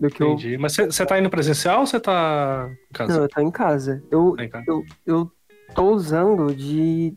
do 0.00 0.08
que 0.08 0.24
Entendi. 0.24 0.56
Mas 0.58 0.74
você- 0.76 1.06
tá 1.06 1.18
indo 1.18 1.28
presencial 1.30 1.80
ou 1.80 1.86
você 1.86 1.98
tá 2.00 2.68
em 2.68 2.72
eu. 2.72 2.76
casa? 2.94 3.14
Não, 3.14 3.22
eu 3.22 3.28
tô 3.28 3.40
em 3.40 3.50
casa. 3.50 4.02
Eu, 4.12 4.34
Tá 4.36 4.44
em 4.44 4.48
casa. 4.48 4.64
eu, 4.68 4.82
eu 5.06 5.32
tô 5.74 5.90
usando 5.90 6.54
de 6.54 7.16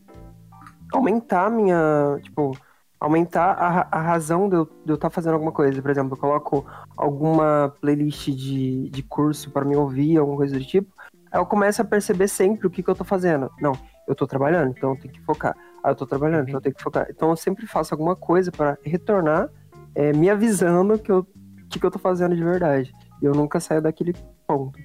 aumentar 0.97 1.45
a 1.45 1.49
minha. 1.49 2.19
Tipo, 2.21 2.57
aumentar 2.99 3.51
a, 3.51 3.87
a 3.91 4.01
razão 4.01 4.49
de 4.49 4.55
eu 4.55 4.63
estar 4.83 4.97
tá 4.97 5.09
fazendo 5.09 5.33
alguma 5.33 5.51
coisa. 5.51 5.81
Por 5.81 5.91
exemplo, 5.91 6.13
eu 6.13 6.19
coloco 6.19 6.65
alguma 6.95 7.73
playlist 7.81 8.29
de, 8.29 8.89
de 8.89 9.03
curso 9.03 9.51
para 9.51 9.65
me 9.65 9.75
ouvir, 9.75 10.17
alguma 10.17 10.37
coisa 10.37 10.57
do 10.57 10.65
tipo. 10.65 10.93
Aí 11.31 11.39
eu 11.39 11.45
começo 11.45 11.81
a 11.81 11.85
perceber 11.85 12.27
sempre 12.27 12.65
o 12.65 12.69
que, 12.69 12.81
que 12.81 12.89
eu 12.89 12.95
tô 12.95 13.03
fazendo. 13.03 13.51
Não, 13.59 13.73
eu 14.07 14.15
tô 14.15 14.25
trabalhando, 14.25 14.73
então 14.75 14.91
eu 14.91 14.99
tenho 14.99 15.13
que 15.13 15.21
focar. 15.21 15.55
Ah, 15.83 15.89
eu 15.89 15.95
tô 15.95 16.07
trabalhando, 16.07 16.43
então 16.43 16.57
eu 16.57 16.61
tenho 16.61 16.75
que 16.75 16.81
focar. 16.81 17.07
Então 17.09 17.29
eu 17.29 17.35
sempre 17.35 17.67
faço 17.67 17.93
alguma 17.93 18.15
coisa 18.15 18.51
para 18.51 18.77
retornar, 18.83 19.49
é, 19.93 20.13
me 20.13 20.29
avisando 20.29 20.97
que 20.97 21.11
eu, 21.11 21.27
que, 21.69 21.79
que 21.79 21.85
eu 21.85 21.91
tô 21.91 21.99
fazendo 21.99 22.35
de 22.35 22.43
verdade. 22.43 22.93
E 23.21 23.25
eu 23.25 23.33
nunca 23.33 23.59
saio 23.59 23.81
daquele 23.81 24.13
ponto. 24.47 24.79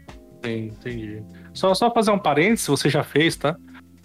Sim, 0.44 0.66
entendi. 0.66 1.22
Só, 1.52 1.74
só 1.74 1.92
fazer 1.92 2.10
um 2.10 2.18
parênteses, 2.18 2.66
você 2.66 2.88
já 2.88 3.04
fez, 3.04 3.36
tá? 3.36 3.56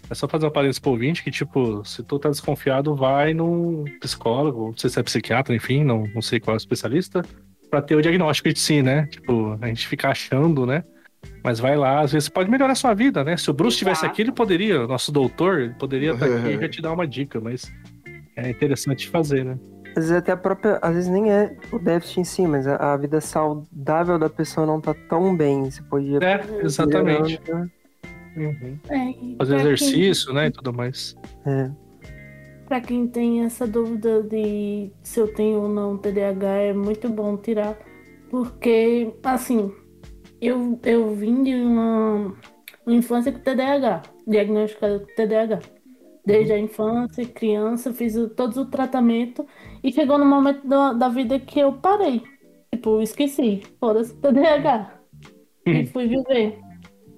É 0.09 0.13
só 0.13 0.27
fazer 0.27 0.45
um 0.45 0.51
parênteses 0.51 0.79
pro 0.79 0.91
ouvinte 0.91 1.23
que, 1.23 1.31
tipo, 1.31 1.83
se 1.83 2.03
tu 2.03 2.19
tá 2.19 2.29
desconfiado, 2.29 2.95
vai 2.95 3.33
num 3.33 3.83
psicólogo, 3.99 4.67
não 4.67 4.77
sei 4.77 4.89
se 4.89 4.99
é 4.99 5.03
psiquiatra, 5.03 5.55
enfim, 5.55 5.83
não, 5.83 6.07
não 6.13 6.21
sei 6.21 6.39
qual 6.39 6.53
é 6.53 6.57
o 6.57 6.59
especialista, 6.59 7.23
pra 7.69 7.81
ter 7.81 7.95
o 7.95 8.01
diagnóstico 8.01 8.53
de 8.53 8.59
si, 8.59 8.81
né? 8.81 9.07
Tipo, 9.07 9.57
a 9.59 9.67
gente 9.67 9.87
fica 9.87 10.09
achando, 10.09 10.65
né? 10.65 10.83
Mas 11.43 11.59
vai 11.59 11.75
lá, 11.75 12.01
às 12.01 12.11
vezes 12.11 12.29
pode 12.29 12.49
melhorar 12.49 12.73
a 12.73 12.75
sua 12.75 12.93
vida, 12.93 13.23
né? 13.23 13.35
Se 13.35 13.49
o 13.49 13.53
Bruce 13.53 13.75
estivesse 13.75 14.05
aqui, 14.05 14.21
ele 14.21 14.31
poderia, 14.31 14.85
o 14.85 14.87
nosso 14.87 15.11
doutor, 15.11 15.61
ele 15.61 15.73
poderia 15.73 16.13
estar 16.13 16.25
aqui 16.25 16.49
e 16.49 16.57
já 16.61 16.69
te 16.69 16.81
dar 16.81 16.93
uma 16.93 17.07
dica, 17.07 17.39
mas 17.41 17.71
é 18.35 18.49
interessante 18.49 19.09
fazer, 19.09 19.43
né? 19.43 19.57
Às 19.95 20.03
vezes 20.03 20.11
até 20.11 20.33
a 20.33 20.37
própria. 20.37 20.77
Às 20.81 20.93
vezes 20.93 21.09
nem 21.09 21.31
é 21.31 21.55
o 21.71 21.79
déficit 21.79 22.19
em 22.19 22.23
si, 22.25 22.45
mas 22.45 22.67
a, 22.67 22.93
a 22.93 22.97
vida 22.97 23.21
saudável 23.21 24.19
da 24.19 24.29
pessoa 24.29 24.67
não 24.67 24.81
tá 24.81 24.93
tão 24.93 25.35
bem. 25.35 25.71
Você 25.71 25.81
podia. 25.83 26.19
É, 26.21 26.43
exatamente. 26.61 27.39
melhorando, 27.45 27.65
né? 27.65 27.71
Uhum. 28.35 28.79
É, 28.89 29.13
Fazer 29.37 29.55
pra 29.55 29.63
quem- 29.63 29.73
exercício, 29.73 30.33
né? 30.33 30.47
E 30.47 30.51
tudo 30.51 30.73
mais. 30.73 31.15
É. 31.45 31.71
Pra 32.67 32.81
quem 32.81 33.07
tem 33.07 33.41
essa 33.43 33.67
dúvida 33.67 34.23
de 34.23 34.91
se 35.03 35.19
eu 35.19 35.33
tenho 35.33 35.61
ou 35.61 35.69
não 35.69 35.97
TDAH, 35.97 36.47
é 36.57 36.73
muito 36.73 37.07
bom 37.09 37.37
tirar. 37.37 37.77
Porque, 38.29 39.13
assim, 39.23 39.71
eu, 40.41 40.79
eu 40.83 41.13
vim 41.15 41.43
de 41.43 41.53
uma, 41.53 42.33
uma 42.85 42.95
infância 42.95 43.31
com 43.31 43.39
TDAH, 43.39 44.01
diagnosticada 44.27 44.99
com 44.99 45.05
TDAH. 45.15 45.59
Desde 46.25 46.53
a 46.53 46.59
infância, 46.59 47.23
criança, 47.27 47.93
fiz 47.93 48.15
o- 48.15 48.27
todos 48.29 48.57
o 48.57 48.65
tratamento 48.65 49.45
e 49.83 49.91
chegou 49.93 50.17
no 50.17 50.25
momento 50.25 50.67
da, 50.67 50.91
da 50.91 51.07
vida 51.07 51.39
que 51.39 51.59
eu 51.59 51.73
parei. 51.73 52.23
Tipo, 52.73 52.99
esqueci, 52.99 53.61
foda-se 53.79 54.15
TDAH. 54.15 54.91
E 55.67 55.85
fui 55.85 56.07
viver. 56.07 56.57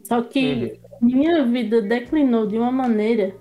Só 0.03 0.21
que 0.21 0.77
minha 1.01 1.45
vida 1.45 1.81
declinou 1.81 2.47
de 2.47 2.57
uma 2.57 2.71
maneira 2.71 3.35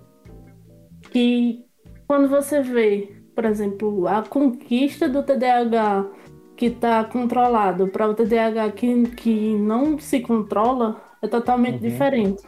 que 1.11 1.65
quando 2.07 2.29
você 2.29 2.63
vê, 2.63 3.23
por 3.35 3.45
exemplo, 3.45 4.07
a 4.09 4.23
conquista 4.23 5.09
do 5.09 5.23
TDAH 5.23 6.11
que 6.57 6.67
está 6.67 7.05
controlado 7.05 7.89
para 7.89 8.09
o 8.09 8.15
TDAH 8.15 8.73
que, 8.73 9.07
que 9.11 9.57
não 9.59 9.99
se 9.99 10.21
controla, 10.21 11.03
é 11.23 11.29
totalmente 11.29 11.81
Uhum. 11.81 11.81
diferente. 11.81 12.43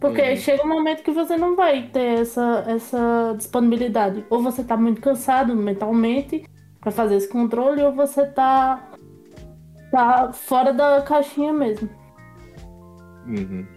Porque 0.00 0.22
Uhum. 0.22 0.36
chega 0.36 0.64
um 0.64 0.68
momento 0.68 1.02
que 1.02 1.12
você 1.12 1.36
não 1.36 1.56
vai 1.56 1.88
ter 1.90 2.20
essa, 2.20 2.64
essa 2.68 3.34
disponibilidade. 3.36 4.26
Ou 4.30 4.42
você 4.42 4.64
tá 4.64 4.76
muito 4.76 5.00
cansado 5.00 5.56
mentalmente 5.56 6.44
pra 6.80 6.92
fazer 6.92 7.16
esse 7.16 7.28
controle, 7.28 7.82
ou 7.82 7.94
você 7.94 8.26
tá, 8.26 8.90
tá 9.90 10.32
fora 10.32 10.72
da 10.72 11.02
caixinha 11.02 11.52
mesmo. 11.52 11.90
Uhum. 13.24 13.68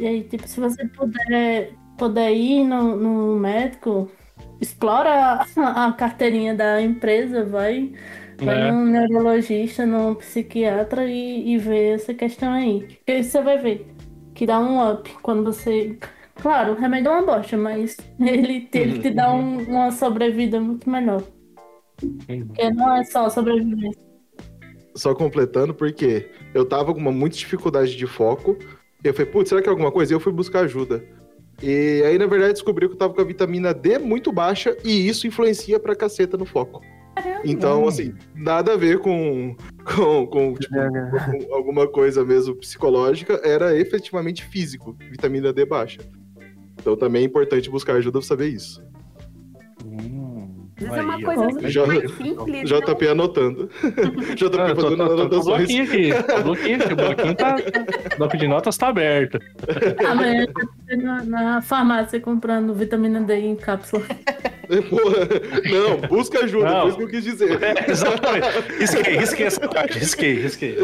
E 0.00 0.06
aí, 0.06 0.22
tipo, 0.24 0.48
se 0.48 0.58
você 0.58 0.86
puder, 0.88 1.72
puder 1.98 2.32
ir 2.32 2.64
no, 2.64 2.96
no 2.96 3.38
médico, 3.38 4.10
explora 4.60 5.44
a, 5.56 5.86
a 5.86 5.92
carteirinha 5.92 6.54
da 6.54 6.80
empresa, 6.80 7.44
vai, 7.44 7.92
vai 8.42 8.68
É. 8.68 8.72
num 8.72 8.86
neurologista, 8.86 9.84
num 9.84 10.14
psiquiatra 10.14 11.06
e, 11.06 11.50
e 11.52 11.58
vê 11.58 11.90
essa 11.90 12.14
questão 12.14 12.52
aí. 12.52 12.80
Porque 12.80 13.12
aí 13.12 13.24
você 13.24 13.42
vai 13.42 13.58
ver 13.58 13.86
que 14.34 14.46
dá 14.46 14.58
um 14.58 14.92
up 14.92 15.10
quando 15.22 15.44
você. 15.44 15.98
Claro, 16.36 16.72
o 16.72 16.76
remédio 16.76 17.10
é 17.10 17.20
uma 17.20 17.26
bosta, 17.36 17.56
mas 17.58 17.96
ele, 18.18 18.62
te- 18.62 18.78
ele 18.78 18.98
te 19.00 19.10
dá 19.10 19.30
um- 19.34 19.62
uma 19.64 19.90
sobrevida 19.92 20.58
muito 20.58 20.88
melhor. 20.88 21.22
Porque 22.26 22.70
não 22.70 22.94
é 22.96 23.04
só 23.04 23.28
sobrevivência. 23.28 24.00
Só 24.96 25.14
completando, 25.14 25.74
porque 25.74 26.30
eu 26.54 26.64
tava 26.64 26.92
com 26.94 26.98
uma 27.00 27.12
muita 27.12 27.36
dificuldade 27.36 27.94
de 27.96 28.06
foco. 28.06 28.56
E 29.04 29.08
eu 29.08 29.14
falei, 29.14 29.30
putz, 29.30 29.48
será 29.48 29.62
que 29.62 29.68
é 29.68 29.70
alguma 29.70 29.90
coisa? 29.90 30.12
E 30.12 30.14
eu 30.14 30.20
fui 30.20 30.32
buscar 30.32 30.60
ajuda. 30.60 31.02
E 31.62 32.02
aí, 32.06 32.18
na 32.18 32.26
verdade, 32.26 32.54
descobri 32.54 32.86
que 32.88 32.94
eu 32.94 32.98
tava 32.98 33.12
com 33.14 33.20
a 33.20 33.24
vitamina 33.24 33.72
D 33.74 33.98
muito 33.98 34.32
baixa 34.32 34.76
e 34.84 35.06
isso 35.08 35.26
influencia 35.26 35.78
pra 35.78 35.94
caceta 35.94 36.36
no 36.36 36.46
foco. 36.46 36.80
Então, 37.44 37.84
Hum. 37.84 37.88
assim, 37.88 38.14
nada 38.34 38.72
a 38.72 38.76
ver 38.76 38.98
com, 38.98 39.54
com, 39.94 40.26
com, 40.26 40.54
tipo, 40.54 40.74
TDAH. 40.74 41.32
com 41.32 41.54
alguma 41.54 41.86
coisa 41.86 42.24
mesmo 42.24 42.54
psicológica, 42.56 43.40
era 43.44 43.76
efetivamente 43.76 44.44
físico, 44.44 44.96
vitamina 45.10 45.52
D 45.52 45.64
baixa. 45.66 46.00
Então 46.78 46.96
também 46.96 47.22
é 47.22 47.26
importante 47.26 47.68
buscar 47.68 47.96
ajuda 47.96 48.18
pra 48.20 48.26
saber 48.26 48.48
isso. 48.48 48.82
Às 50.80 50.86
vezes 50.86 50.96
é 50.96 51.02
uma 51.02 51.14
aí, 51.16 51.22
coisa 51.22 51.68
Já- 51.68 51.84
super 51.84 52.08
simples. 52.10 52.68
JP 52.70 53.08
anotando. 53.08 53.70
JP 54.34 54.58
Ah, 54.58 54.68
eu 54.68 54.74
tô, 54.74 54.82
fazendo 54.82 54.96
tô, 54.96 55.08
tô, 55.08 55.14
tô 55.16 55.20
anotações. 55.20 55.44
bloquinho 55.68 55.84
aqui, 55.84 56.10
tô 56.34 56.42
bloquinho 56.42 56.76
aqui, 56.76 56.92
o 56.92 56.96
bloquinho 56.96 57.34
tá, 57.34 57.56
o 58.14 58.16
bloco 58.18 58.36
de 58.38 58.48
notas 58.48 58.76
tá 58.78 58.88
aberto. 58.88 59.38
Amanhã 60.08 60.46
tá 60.46 60.96
na, 60.96 61.22
na 61.24 61.62
farmácia 61.62 62.18
comprando 62.20 62.72
vitamina 62.74 63.20
D 63.20 63.34
em 63.36 63.56
cápsula. 63.56 64.02
Porra, 64.88 65.26
não, 65.68 66.08
busca 66.08 66.44
ajuda, 66.44 66.64
Não. 66.70 66.80
foi 66.82 66.88
isso 66.90 66.96
que 66.98 67.02
eu 67.02 67.08
quis 67.08 67.24
dizer. 67.24 67.58
É, 67.62 67.90
exatamente. 67.90 68.46
Risquei, 68.78 69.16
risquei 69.16 69.46
essa 69.46 69.68
parte, 69.68 69.98
risquei, 69.98 70.34
risquei. 70.34 70.76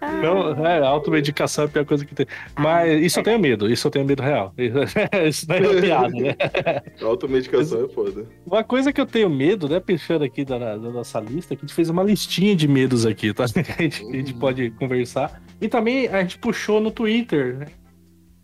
Não, 0.00 0.64
é, 0.64 0.78
automedicação 0.86 1.64
é 1.64 1.66
a 1.66 1.70
pior 1.70 1.84
coisa 1.84 2.04
que 2.04 2.14
tem. 2.14 2.26
Mas 2.56 3.02
isso 3.02 3.18
eu 3.18 3.22
tenho 3.24 3.38
medo, 3.38 3.70
isso 3.70 3.86
eu 3.86 3.90
tenho 3.90 4.04
medo 4.04 4.22
real. 4.22 4.54
Isso 5.28 5.46
não 5.48 5.56
é 5.56 5.80
piada, 5.80 6.08
né? 6.08 6.36
Automedicação 7.02 7.84
é 7.84 7.88
foda. 7.88 8.26
Uma 8.46 8.62
coisa 8.62 8.92
que 8.92 9.00
eu 9.00 9.06
tenho 9.06 9.28
medo, 9.28 9.68
né, 9.68 9.80
pensando 9.80 10.24
aqui 10.24 10.44
da, 10.44 10.58
da 10.58 10.90
nossa 10.90 11.18
lista, 11.20 11.56
que 11.56 11.64
a 11.64 11.66
gente 11.66 11.74
fez 11.74 11.90
uma 11.90 12.02
listinha 12.02 12.54
de 12.54 12.68
medos 12.68 13.04
aqui, 13.04 13.32
tá? 13.34 13.44
A 13.78 13.82
gente, 13.82 14.02
a 14.02 14.12
gente 14.12 14.34
pode 14.34 14.70
conversar. 14.72 15.40
E 15.60 15.68
também 15.68 16.08
a 16.08 16.20
gente 16.22 16.38
puxou 16.38 16.80
no 16.80 16.90
Twitter, 16.90 17.58
né? 17.58 17.66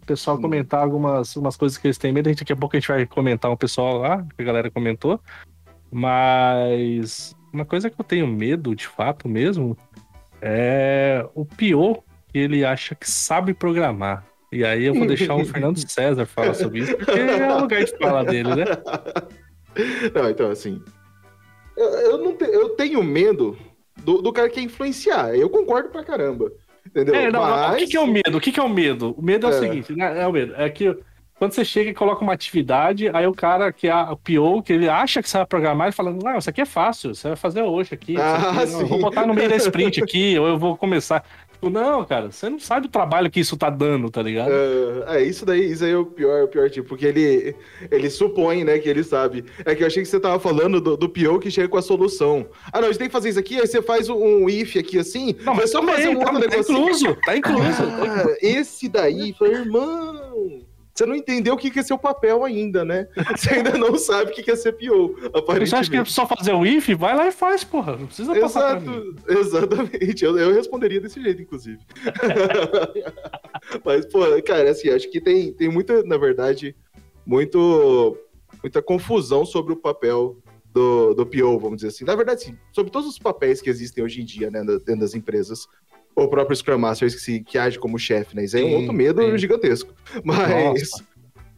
O 0.02 0.06
pessoal 0.06 0.36
Sim. 0.36 0.42
comentar 0.42 0.80
algumas 0.80 1.34
umas 1.36 1.56
coisas 1.56 1.78
que 1.78 1.86
eles 1.86 1.98
têm 1.98 2.12
medo. 2.12 2.28
A 2.28 2.32
gente, 2.32 2.40
daqui 2.40 2.52
a 2.52 2.56
pouco 2.56 2.76
a 2.76 2.80
gente 2.80 2.88
vai 2.88 3.06
comentar 3.06 3.50
um 3.50 3.56
pessoal 3.56 3.98
lá, 3.98 4.22
que 4.36 4.42
a 4.42 4.44
galera 4.44 4.70
comentou. 4.70 5.20
Mas 5.90 7.34
uma 7.52 7.64
coisa 7.64 7.88
que 7.88 7.98
eu 7.98 8.04
tenho 8.04 8.26
medo, 8.26 8.74
de 8.74 8.86
fato 8.86 9.28
mesmo, 9.28 9.76
é 10.46 11.26
o 11.34 11.44
pior 11.46 12.00
que 12.30 12.38
ele 12.38 12.64
acha 12.64 12.94
que 12.94 13.10
sabe 13.10 13.54
programar. 13.54 14.24
E 14.52 14.62
aí 14.64 14.84
eu 14.84 14.94
vou 14.94 15.06
deixar 15.06 15.34
o 15.34 15.44
Fernando 15.44 15.78
César 15.90 16.26
falar 16.26 16.52
sobre 16.54 16.80
isso, 16.80 16.96
porque 16.96 17.18
é 17.18 17.52
o 17.52 17.60
lugar 17.60 17.82
de 17.82 17.96
fala 17.98 18.22
dele, 18.24 18.54
né? 18.54 18.64
Não, 20.14 20.30
então 20.30 20.50
assim. 20.50 20.80
Eu, 21.76 21.86
eu 21.88 22.18
não 22.18 22.36
te- 22.36 22.44
eu 22.44 22.68
tenho 22.70 23.02
medo 23.02 23.58
do, 24.04 24.22
do 24.22 24.32
cara 24.32 24.48
que 24.48 24.54
quer 24.56 24.60
influenciar. 24.60 25.34
Eu 25.34 25.50
concordo 25.50 25.88
pra 25.88 26.04
caramba. 26.04 26.52
Entendeu? 26.86 27.14
É, 27.16 27.32
não, 27.32 27.40
não, 27.40 27.50
Mas... 27.50 27.74
O 27.74 27.76
que, 27.78 27.86
que 27.88 27.96
é 27.96 28.00
o 28.00 28.06
medo? 28.06 28.38
O 28.38 28.40
que, 28.40 28.52
que 28.52 28.60
é 28.60 28.62
o 28.62 28.68
medo? 28.68 29.14
O 29.18 29.22
medo 29.22 29.46
é, 29.46 29.50
o 29.50 29.52
É. 29.52 29.58
seguinte, 29.58 29.92
né? 29.96 30.22
É 30.22 30.26
o 30.26 30.32
medo. 30.32 30.54
É 30.56 30.68
que 30.70 30.96
quando 31.38 31.52
você 31.52 31.64
chega 31.64 31.90
e 31.90 31.94
coloca 31.94 32.22
uma 32.22 32.32
atividade, 32.32 33.08
aí 33.12 33.26
o 33.26 33.34
cara 33.34 33.72
que 33.72 33.88
é 33.88 33.94
o 33.94 34.16
PO, 34.16 34.62
que 34.62 34.72
ele 34.72 34.88
acha 34.88 35.22
que 35.22 35.28
sabe 35.28 35.46
programar, 35.48 35.88
ele 35.88 35.96
fala, 35.96 36.12
não, 36.12 36.38
isso 36.38 36.48
aqui 36.48 36.60
é 36.60 36.66
fácil, 36.66 37.14
você 37.14 37.28
vai 37.28 37.36
fazer 37.36 37.62
hoje 37.62 37.94
aqui. 37.94 38.16
Ah, 38.16 38.62
aqui, 38.62 38.72
eu 38.72 38.86
vou 38.86 39.00
botar 39.00 39.26
no 39.26 39.34
meio 39.34 39.48
da 39.48 39.56
sprint 39.56 40.00
aqui, 40.02 40.38
ou 40.38 40.46
eu 40.46 40.58
vou 40.58 40.76
começar. 40.76 41.24
Tipo, 41.52 41.70
não, 41.70 42.04
cara, 42.04 42.30
você 42.30 42.48
não 42.48 42.58
sabe 42.58 42.86
o 42.86 42.90
trabalho 42.90 43.30
que 43.30 43.40
isso 43.40 43.56
tá 43.56 43.70
dando, 43.70 44.10
tá 44.10 44.20
ligado? 44.20 44.50
É, 44.52 45.16
é, 45.16 45.22
isso 45.22 45.46
daí, 45.46 45.72
isso 45.72 45.84
aí 45.84 45.92
é 45.92 45.96
o 45.96 46.04
pior, 46.04 46.44
o 46.44 46.48
pior 46.48 46.68
tipo, 46.68 46.88
porque 46.88 47.06
ele, 47.06 47.56
ele 47.90 48.10
supõe, 48.10 48.64
né, 48.64 48.78
que 48.78 48.88
ele 48.88 49.02
sabe. 49.02 49.44
É 49.64 49.74
que 49.74 49.82
eu 49.82 49.86
achei 49.86 50.02
que 50.02 50.08
você 50.08 50.20
tava 50.20 50.38
falando 50.38 50.80
do, 50.80 50.96
do 50.96 51.08
PO 51.08 51.38
que 51.40 51.50
chega 51.50 51.68
com 51.68 51.78
a 51.78 51.82
solução. 51.82 52.46
Ah, 52.72 52.80
não, 52.80 52.88
a 52.88 52.90
gente 52.90 52.98
tem 52.98 53.08
que 53.08 53.12
fazer 53.12 53.30
isso 53.30 53.38
aqui, 53.38 53.58
aí 53.58 53.66
você 53.66 53.80
faz 53.80 54.08
um 54.08 54.48
if 54.48 54.76
aqui 54.76 54.98
assim, 54.98 55.34
Não, 55.42 55.54
mas 55.54 55.70
só 55.70 55.82
fazer 55.82 56.08
um 56.08 56.18
tá, 56.18 56.30
outro 56.30 56.40
tá 56.40 56.48
negocinho. 56.48 56.78
incluso, 56.78 57.16
tá 57.24 57.36
incluso. 57.36 57.82
Ah, 57.82 58.36
esse 58.42 58.88
daí, 58.88 59.32
falei, 59.32 59.54
irmão, 59.54 60.62
você 60.94 61.04
não 61.04 61.14
entendeu 61.16 61.54
o 61.54 61.56
que 61.56 61.70
que 61.70 61.80
é 61.80 61.82
seu 61.82 61.98
papel 61.98 62.44
ainda, 62.44 62.84
né? 62.84 63.08
Você 63.36 63.54
ainda 63.54 63.76
não 63.76 63.98
sabe 63.98 64.30
o 64.30 64.34
que 64.34 64.44
que 64.44 64.50
é 64.52 64.56
ser 64.56 64.72
PO, 64.72 65.16
Você 65.58 65.74
acha 65.74 65.90
que 65.90 65.96
é 65.96 66.04
só 66.04 66.24
fazer 66.24 66.52
o 66.52 66.64
if? 66.64 66.88
Vai 66.90 67.16
lá 67.16 67.26
e 67.26 67.32
faz, 67.32 67.64
porra. 67.64 67.96
Não 67.96 68.06
precisa 68.06 68.32
passar. 68.38 68.76
Exato, 68.76 69.16
exatamente. 69.28 70.24
Eu, 70.24 70.38
eu 70.38 70.54
responderia 70.54 71.00
desse 71.00 71.20
jeito, 71.20 71.42
inclusive. 71.42 71.80
Mas, 73.84 74.06
pô, 74.06 74.20
cara, 74.46 74.70
assim, 74.70 74.88
acho 74.88 75.10
que 75.10 75.20
tem, 75.20 75.52
tem 75.52 75.68
muita, 75.68 76.04
na 76.04 76.16
verdade, 76.16 76.76
muito, 77.26 78.16
muita 78.62 78.80
confusão 78.80 79.44
sobre 79.44 79.72
o 79.72 79.76
papel 79.76 80.36
do, 80.72 81.12
do 81.14 81.26
PO, 81.26 81.58
vamos 81.58 81.76
dizer 81.76 81.88
assim. 81.88 82.04
Na 82.04 82.14
verdade, 82.14 82.44
sim, 82.44 82.58
sobre 82.72 82.92
todos 82.92 83.08
os 83.08 83.18
papéis 83.18 83.60
que 83.60 83.68
existem 83.68 84.04
hoje 84.04 84.22
em 84.22 84.24
dia, 84.24 84.48
né, 84.48 84.62
dentro 84.64 85.00
das 85.00 85.14
empresas. 85.14 85.66
O 86.16 86.28
próprio 86.28 86.56
Scrum 86.56 86.78
Master 86.78 87.10
que, 87.10 87.18
se, 87.18 87.40
que 87.40 87.58
age 87.58 87.78
como 87.78 87.98
chefe, 87.98 88.36
né? 88.36 88.44
Isso 88.44 88.56
aí 88.56 88.62
é 88.62 88.66
um 88.66 88.76
outro 88.78 88.92
medo 88.92 89.20
sim. 89.22 89.38
gigantesco. 89.38 89.92
Mas, 90.24 90.92
Nossa. 90.92 91.04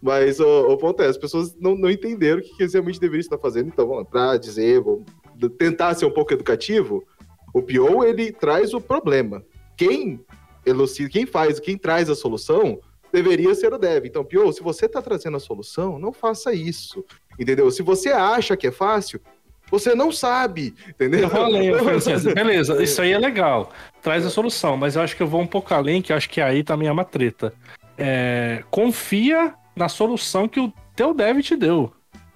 mas 0.01 0.41
o, 0.41 0.69
o 0.69 0.77
ponto 0.79 1.03
é, 1.03 1.07
as 1.07 1.19
pessoas 1.19 1.55
não, 1.61 1.77
não 1.77 1.91
entenderam 1.91 2.41
o 2.41 2.43
que 2.43 2.67
realmente 2.67 3.01
deveriam 3.01 3.21
estar 3.21 3.39
fazendo. 3.39 3.69
Então, 3.69 3.91
lá, 3.91 4.05
pra 4.05 4.37
dizer, 4.37 4.81
vamos 4.81 5.05
tentar 5.59 5.95
ser 5.95 6.07
um 6.07 6.11
pouco 6.11 6.33
educativo, 6.33 7.05
o 7.53 7.63
PO, 7.63 8.05
ele 8.05 8.33
traz 8.33 8.73
o 8.73 8.81
problema. 8.81 9.45
Quem 9.77 10.21
elucida, 10.65 11.09
quem 11.09 11.27
faz, 11.27 11.61
quem 11.61 11.79
traz 11.79 12.11
a 12.11 12.15
solução, 12.15 12.81
deveria 13.13 13.55
ser 13.55 13.73
o 13.73 13.79
dev. 13.79 14.05
Então, 14.05 14.25
PO, 14.25 14.53
se 14.53 14.63
você 14.63 14.87
está 14.87 15.01
trazendo 15.01 15.37
a 15.37 15.41
solução, 15.41 15.99
não 15.99 16.13
faça 16.13 16.53
isso. 16.53 17.05
Entendeu? 17.39 17.71
Se 17.71 17.83
você 17.83 18.11
acha 18.11 18.57
que 18.57 18.67
é 18.67 18.71
fácil, 18.71 19.21
você 19.71 19.95
não 19.95 20.13
sabe, 20.13 20.75
entendeu? 20.89 21.21
Eu 21.21 21.31
falei 21.31 21.97
assim, 21.97 22.15
beleza, 22.35 22.83
isso 22.83 23.01
aí 23.03 23.13
é 23.13 23.19
legal, 23.19 23.71
traz 24.03 24.25
a 24.25 24.31
solução, 24.31 24.77
mas 24.77 24.97
eu 24.97 25.03
acho 25.03 25.17
que 25.17 25.23
eu 25.23 25.27
vou 25.27 25.41
um 25.41 25.47
pouco 25.47 25.73
além, 25.75 26.01
que 26.03 26.13
acho 26.13 26.29
que 26.31 26.41
aí 26.41 26.63
também 26.63 26.89
é 26.89 26.93
uma 26.93 27.05
treta. 27.05 27.53
É, 27.99 28.63
confia 28.71 29.55
na 29.75 29.89
solução 29.89 30.49
que 30.49 30.61
o 30.61 30.73
teu 30.95 31.13
dev 31.15 31.41
te 31.41 31.57
deu. 31.57 31.93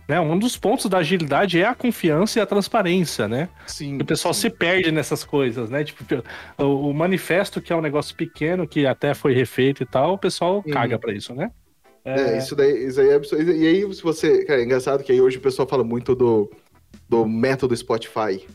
Né? 0.08 0.18
Um 0.20 0.36
dos 0.36 0.56
pontos 0.56 0.86
da 0.86 0.98
agilidade 0.98 1.60
é 1.60 1.66
a 1.66 1.74
confiança 1.74 2.40
e 2.40 2.42
a 2.42 2.46
transparência, 2.46 3.28
né? 3.28 3.48
Sim. 3.64 3.96
O 4.00 4.04
pessoal 4.04 4.34
se 4.34 4.50
perde 4.50 4.90
nessas 4.90 5.22
coisas, 5.22 5.70
né? 5.70 5.84
Tipo, 5.84 6.02
o, 6.58 6.90
o 6.90 6.92
manifesto, 6.92 7.60
que 7.60 7.72
é 7.72 7.76
um 7.76 7.80
negócio 7.80 8.16
pequeno, 8.16 8.66
que 8.66 8.88
até 8.88 9.14
foi 9.14 9.34
refeito 9.34 9.84
e 9.84 9.86
tal, 9.86 10.14
o 10.14 10.18
pessoal 10.18 10.64
Uhum. 10.66 10.72
caga 10.72 10.98
pra 10.98 11.12
isso, 11.12 11.32
né? 11.32 11.52
É, 12.04 12.38
isso 12.38 12.56
daí, 12.56 12.86
isso 12.88 13.00
aí 13.00 13.10
é 13.10 13.14
absurdo. 13.14 13.52
E 13.52 13.66
aí, 13.66 13.94
se 13.94 14.02
você. 14.02 14.44
Cara, 14.44 14.60
é 14.60 14.64
engraçado 14.64 15.04
que 15.04 15.12
aí 15.12 15.20
hoje 15.20 15.36
o 15.36 15.40
pessoal 15.40 15.68
fala 15.68 15.84
muito 15.84 16.14
do, 16.16 16.50
do 17.10 17.26
método 17.26 17.76
Spotify. 17.76 18.46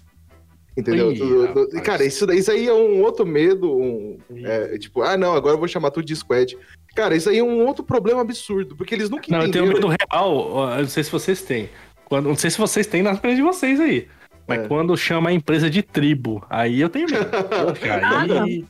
Entendeu? 0.78 1.12
Ih, 1.12 1.20
Do- 1.20 1.68
do- 1.68 1.82
cara, 1.84 2.04
isso, 2.06 2.26
daí- 2.26 2.39
isso 2.39 2.52
aí 2.52 2.68
é 2.68 2.74
um 2.74 3.02
outro 3.02 3.26
medo. 3.26 3.78
um- 3.78 4.18
é, 4.44 4.78
tipo, 4.78 5.02
ah, 5.02 5.15
não, 5.18 5.34
agora 5.34 5.56
eu 5.56 5.60
vou 5.60 5.68
chamar 5.68 5.91
tudo 5.91 6.06
de 6.06 6.15
squad. 6.15 6.58
Cara, 6.96 7.15
isso 7.15 7.30
aí 7.30 7.38
é 7.38 7.44
um 7.44 7.65
outro 7.65 7.84
problema 7.84 8.22
absurdo, 8.22 8.76
porque 8.76 8.96
eles 8.96 9.10
nunca 9.10 9.26
Não, 9.30 9.41
eu 9.44 9.52
tenho 9.52 9.65
entenderam. 9.65 9.89
medo 9.89 10.04
real, 10.12 10.70
eu 10.76 10.82
não 10.82 10.88
sei 10.88 11.04
se 11.04 11.12
vocês 11.12 11.41
têm. 11.41 11.70
Quando, 12.06 12.28
não 12.28 12.36
sei 12.36 12.50
se 12.50 12.58
vocês 12.58 12.88
têm 12.88 13.02
nas 13.04 13.18
empresas 13.18 13.38
de 13.38 13.44
vocês 13.44 13.80
aí. 13.80 14.08
Mas 14.48 14.60
É. 14.62 14.68
quando 14.68 14.96
chama 14.96 15.30
a 15.30 15.34
empresa 15.34 15.70
de 15.70 15.82
tribo, 15.82 16.46
aí 16.50 16.80
eu 16.80 16.89
tenho 16.89 17.08
medo. 17.10 17.26
Poxa, 17.76 18.44
aí, 18.44 18.65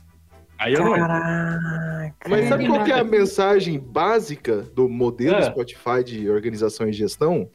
aí 0.58 0.72
eu 0.74 0.84
não. 0.84 0.92
Caraca. 0.94 2.14
Mas 2.28 2.48
sabe 2.48 2.66
qual 2.66 2.84
que 2.84 2.92
é 2.92 2.98
a 2.98 3.04
mensagem 3.04 3.78
básica 3.78 4.62
do 4.74 4.88
modelo 4.88 5.36
É. 5.36 5.42
Spotify 5.42 6.02
de 6.04 6.30
organização 6.30 6.88
e 6.88 6.92
gestão? 6.92 7.48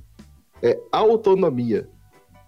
É 0.62 0.78
autonomia. 0.92 1.88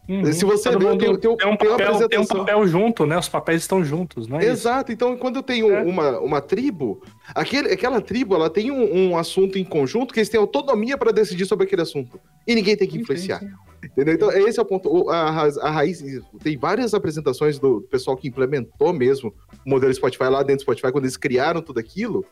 Uhum. 0.08 0.34
Se 0.34 0.44
você 0.44 0.70
vê, 0.70 0.98
tem- 0.98 0.98
tem 0.98 1.10
um- 1.32 1.38
tem 1.38 1.48
um 1.50 1.56
papel, 1.56 2.08
tem 2.10 2.20
um 2.20 2.26
papel 2.26 2.68
junto, 2.68 3.06
né? 3.06 3.18
Os 3.18 3.30
papéis 3.30 3.62
estão 3.62 3.84
juntos, 3.86 4.28
não 4.28 4.38
é 4.38 4.42
isso? 4.42 4.52
Exato, 4.52 4.92
então 4.92 5.16
quando 5.16 5.38
eu 5.38 5.44
tenho 5.44 5.72
É. 5.72 5.82
uma, 5.82 6.20
uma 6.20 6.42
tribo, 6.42 7.02
aquele, 7.34 7.72
aquela 7.72 8.02
tribo 8.02 8.36
ela 8.36 8.50
tem 8.50 8.70
um, 8.70 9.12
um 9.12 9.18
assunto 9.18 9.58
em 9.58 9.64
conjunto 9.64 10.14
que 10.14 10.20
eles 10.20 10.28
têm 10.28 10.40
autonomia 10.40 10.98
para 10.98 11.12
decidir 11.14 11.46
sobre 11.46 11.66
aquele 11.66 11.84
assunto. 11.84 12.20
E 12.46 12.54
ninguém 12.54 12.76
tem 12.76 12.88
que 12.88 12.98
influenciar. 12.98 13.42
Entendeu? 13.82 14.14
Então, 14.14 14.32
esse 14.32 14.58
é 14.60 14.62
o 14.62 14.66
ponto. 14.66 15.10
A, 15.10 15.30
ra- 15.30 15.50
a 15.62 15.70
raiz. 15.70 16.02
Tem 16.42 16.58
várias 16.58 16.94
apresentações 16.94 17.60
do 17.60 17.82
pessoal 17.82 18.16
que 18.16 18.28
implementou 18.30 18.94
mesmo 18.94 19.34
o 19.66 19.70
modelo 19.70 19.94
Spotify 19.94 20.24
lá 20.26 20.42
dentro 20.42 20.58
do 20.58 20.62
Spotify, 20.64 20.92
quando 20.92 21.04
eles 21.04 21.18
criaram 21.18 21.62
tudo 21.62 21.80
aquilo. 21.80 22.26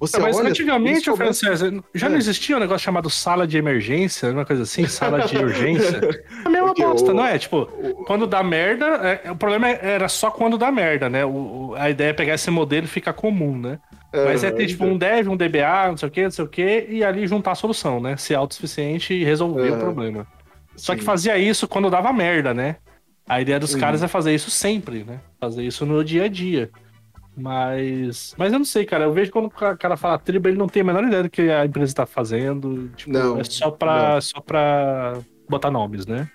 Você 0.00 0.16
Não, 0.16 0.26
mas 0.26 0.36
olha, 0.36 0.50
antigamente, 0.50 1.12
Francesa, 1.16 1.82
já 1.92 2.08
não 2.08 2.14
É. 2.14 2.18
existia 2.18 2.56
um 2.56 2.60
negócio 2.60 2.84
chamado 2.84 3.10
sala 3.10 3.46
de 3.48 3.58
emergência, 3.58 4.30
uma 4.30 4.44
coisa 4.44 4.62
assim, 4.62 4.86
sala 4.86 5.22
de 5.26 5.36
urgência? 5.42 5.96
É 6.44 6.46
a 6.46 6.48
mesma 6.48 6.66
Porque 6.68 6.84
bosta, 6.84 7.10
o- 7.10 7.14
não 7.14 7.24
é? 7.26 7.36
Tipo, 7.36 7.62
o- 7.62 8.04
quando 8.04 8.24
dá 8.24 8.40
merda, 8.42 8.86
é- 9.24 9.30
o 9.32 9.34
problema 9.36 9.68
era 9.68 10.08
só 10.08 10.30
quando 10.30 10.56
dá 10.56 10.70
merda, 10.70 11.08
né? 11.08 11.24
O, 11.24 11.74
a 11.76 11.90
ideia 11.90 12.10
é 12.10 12.12
pegar 12.12 12.34
esse 12.34 12.48
modelo 12.48 12.84
e 12.86 12.88
ficar 12.88 13.12
comum, 13.12 13.58
né? 13.58 13.80
Mas 14.14 14.44
é 14.44 14.50
ter, 14.52 14.66
tipo, 14.68 14.84
um 14.84 14.96
dev, 14.96 15.28
um 15.28 15.36
DBA, 15.36 15.88
não 15.88 15.96
sei 15.96 16.08
o 16.08 16.12
quê, 16.12 16.22
não 16.22 16.30
sei 16.30 16.44
o 16.44 16.48
quê, 16.48 16.86
e 16.88 17.02
ali 17.04 17.26
juntar 17.26 17.52
a 17.52 17.54
solução, 17.56 18.00
né? 18.00 18.16
Ser 18.16 18.36
autossuficiente 18.36 19.12
e 19.12 19.24
resolver 19.24 19.70
o 19.72 19.78
problema. 19.78 20.26
Só 20.76 20.94
que 20.94 21.00
Sim. 21.00 21.06
fazia 21.06 21.36
isso 21.36 21.66
quando 21.66 21.90
dava 21.90 22.12
merda, 22.12 22.54
né? 22.54 22.76
A 23.28 23.40
ideia 23.40 23.58
dos 23.60 23.74
Uhum. 23.74 23.80
caras 23.80 24.02
é 24.02 24.08
fazer 24.08 24.32
isso 24.34 24.48
sempre, 24.50 25.02
né? 25.04 25.18
Fazer 25.40 25.62
isso 25.64 25.84
no 25.84 26.02
dia 26.04 26.24
a 26.24 26.28
dia. 26.28 26.70
Mas. 27.38 28.34
Mas 28.36 28.52
eu 28.52 28.58
não 28.58 28.66
sei, 28.66 28.84
cara. 28.84 29.04
Eu 29.04 29.12
vejo 29.12 29.30
quando 29.30 29.46
o 29.46 29.50
ca- 29.50 29.76
cara 29.76 29.96
fala 29.96 30.18
tribo, 30.18 30.48
ele 30.48 30.58
não 30.58 30.66
tem 30.68 30.82
a 30.82 30.84
menor 30.84 31.04
ideia 31.04 31.22
do 31.22 31.30
que 31.30 31.42
a 31.50 31.64
empresa 31.64 31.94
tá 31.94 32.06
fazendo. 32.06 32.88
Tipo, 32.96 33.12
Não, 33.12 33.38
é 33.38 33.44
só 33.44 33.70
pra, 33.70 34.20
só 34.20 34.40
pra 34.40 35.18
botar 35.48 35.70
nomes, 35.70 36.06
né? 36.06 36.28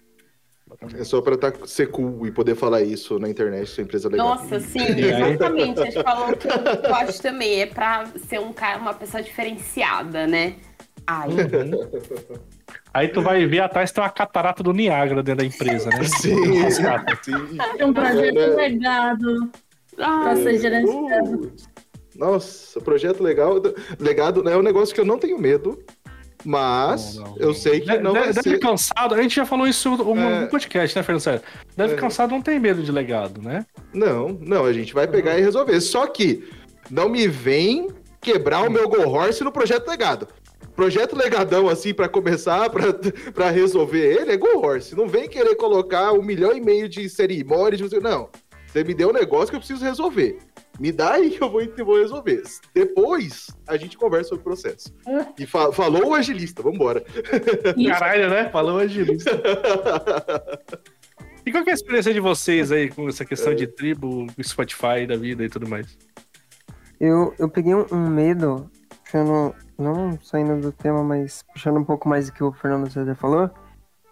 É 0.98 1.04
só 1.04 1.22
pra 1.22 1.38
tá, 1.38 1.54
ser 1.66 1.88
cool 1.92 2.26
e 2.26 2.32
poder 2.32 2.56
falar 2.56 2.82
isso 2.82 3.20
na 3.20 3.30
internet, 3.30 3.70
sua 3.70 3.84
empresa 3.84 4.08
é 4.08 4.12
legal. 4.12 4.30
Nossa, 4.30 4.60
sim, 4.60 4.80
aí? 4.82 5.02
exatamente. 5.34 5.80
A 5.80 5.86
gente 5.86 6.04
falou 6.04 6.36
que 6.36 6.48
eu 6.48 6.96
acho 6.96 7.22
também. 7.22 7.62
É 7.62 7.66
pra 7.68 8.06
ser 8.28 8.40
um 8.40 8.52
cara, 8.52 8.80
uma 8.80 8.94
pessoa 8.94 9.22
diferenciada, 9.22 10.26
né? 10.26 10.56
Ai, 11.06 11.28
Aí 12.94 13.08
tu 13.10 13.22
vai 13.22 13.46
ver 13.46 13.60
atrás 13.60 13.92
tem 13.92 14.04
uma 14.04 14.10
catarata 14.10 14.64
do 14.64 14.72
Niágara 14.72 15.22
dentro 15.22 15.42
da 15.42 15.46
empresa, 15.46 15.90
né? 15.90 16.04
Sim, 16.06 16.36
sim. 16.70 17.58
Tem 17.78 17.86
um 17.86 17.94
projeto 17.94 18.38
É, 18.38 18.48
né? 18.50 18.56
legado 18.56 19.52
Putz. 21.26 21.70
Nossa, 22.16 22.80
projeto 22.82 23.22
legal. 23.24 23.56
Legado 24.00 24.48
é 24.48 24.56
um 24.58 24.62
negócio 24.62 24.94
que 24.94 25.02
eu 25.02 25.06
não 25.06 25.18
tenho 25.18 25.40
medo, 25.40 25.80
mas 26.46 27.16
Não, 27.16 27.24
não, 27.24 27.38
eu 27.38 27.48
não. 27.48 27.54
sei 27.54 27.80
que 27.82 27.98
não 27.98 28.14
deve, 28.14 28.26
vai 28.26 28.34
deve 28.34 28.50
ser. 28.52 28.60
cansado, 28.60 29.16
a 29.16 29.22
gente 29.22 29.36
já 29.36 29.46
falou 29.46 29.68
isso 29.68 29.90
no, 29.98 30.18
É. 30.20 30.42
no 30.42 30.48
podcast, 30.48 30.96
né, 30.96 31.04
Fernando 31.04 31.22
Sérgio? 31.22 31.42
Deve 31.76 31.94
É. 31.94 31.98
cansado 31.98 32.32
não 32.32 32.42
tem 32.42 32.60
medo 32.60 32.84
de 32.84 32.92
legado, 32.92 33.42
né? 33.42 33.66
Não, 33.94 34.30
não, 34.42 34.66
a 34.66 34.74
gente 34.74 34.94
vai 34.94 35.08
pegar 35.08 35.38
e 35.40 35.42
resolver. 35.42 35.80
Só 35.82 36.06
que 36.06 36.48
não 36.90 37.10
me 37.10 37.28
vem 37.28 37.88
quebrar 38.22 38.62
o 38.68 38.72
meu 38.72 38.88
Go 38.88 39.08
Horse 39.10 39.44
no 39.44 39.52
projeto 39.52 39.88
legado. 39.88 40.28
Projeto 40.76 41.16
legadão, 41.16 41.70
assim, 41.70 41.94
pra 41.94 42.10
começar, 42.10 42.68
pra, 42.72 42.94
pra 43.34 43.50
resolver 43.52 44.00
ele, 44.22 44.32
é 44.32 44.38
Go 44.38 44.60
Horse. 44.60 44.96
Não 44.96 45.08
vem 45.08 45.28
querer 45.30 45.56
colocar 45.56 46.12
um 46.14 46.22
milhão 46.24 46.52
e 46.56 46.62
meio 46.62 46.90
de 46.90 47.08
cerimônias. 47.10 47.90
de- 47.90 48.00
Não. 48.00 48.30
Você 48.74 48.84
me 48.84 48.96
deu 48.96 49.10
um 49.10 49.14
negócio 49.14 49.50
que 49.52 49.56
eu 49.56 49.60
preciso 49.60 49.86
resolver. 49.86 50.40
Me 50.80 50.92
dá 50.92 51.14
aí 51.14 51.30
que 51.30 51.44
eu 51.44 51.48
vou, 51.52 51.62
eu 51.62 51.86
vou 51.86 52.00
resolver. 52.00 52.42
Depois 52.74 53.46
a 53.68 53.78
gente 53.78 53.96
conversa 53.96 54.30
sobre 54.30 54.42
o 54.42 54.44
processo. 54.46 54.92
E 55.38 55.46
fa- 55.46 55.72
falou 55.72 56.08
o 56.08 56.14
agilista, 56.16 56.64
vambora. 56.64 57.04
Caralho, 57.88 58.30
né? 58.32 58.50
Falou 58.50 58.80
agilista. 58.80 59.30
E 61.46 61.52
qual 61.52 61.62
que 61.62 61.72
é 61.72 61.74
a 61.74 61.76
experiência 61.76 62.14
de 62.14 62.22
vocês 62.22 62.72
aí 62.72 62.90
com 62.90 63.06
essa 63.10 63.26
questão 63.26 63.54
de 63.54 63.68
tribo, 63.68 64.28
Spotify 64.42 65.06
da 65.06 65.18
vida 65.18 65.44
e 65.44 65.50
tudo 65.50 65.68
mais? 65.68 65.98
Eu, 66.98 67.34
eu 67.38 67.50
peguei 67.50 67.76
um, 67.76 67.86
um 67.92 68.08
medo, 68.10 68.72
puxando, 69.04 69.54
não 69.78 70.18
saindo 70.22 70.62
do 70.62 70.72
tema, 70.72 71.04
mas 71.04 71.44
puxando 71.52 71.78
um 71.80 71.84
pouco 71.84 72.08
mais 72.08 72.28
do 72.28 72.34
que 72.34 72.42
o 72.42 72.54
Fernando 72.54 72.90
César 72.90 73.14
falou, 73.16 73.52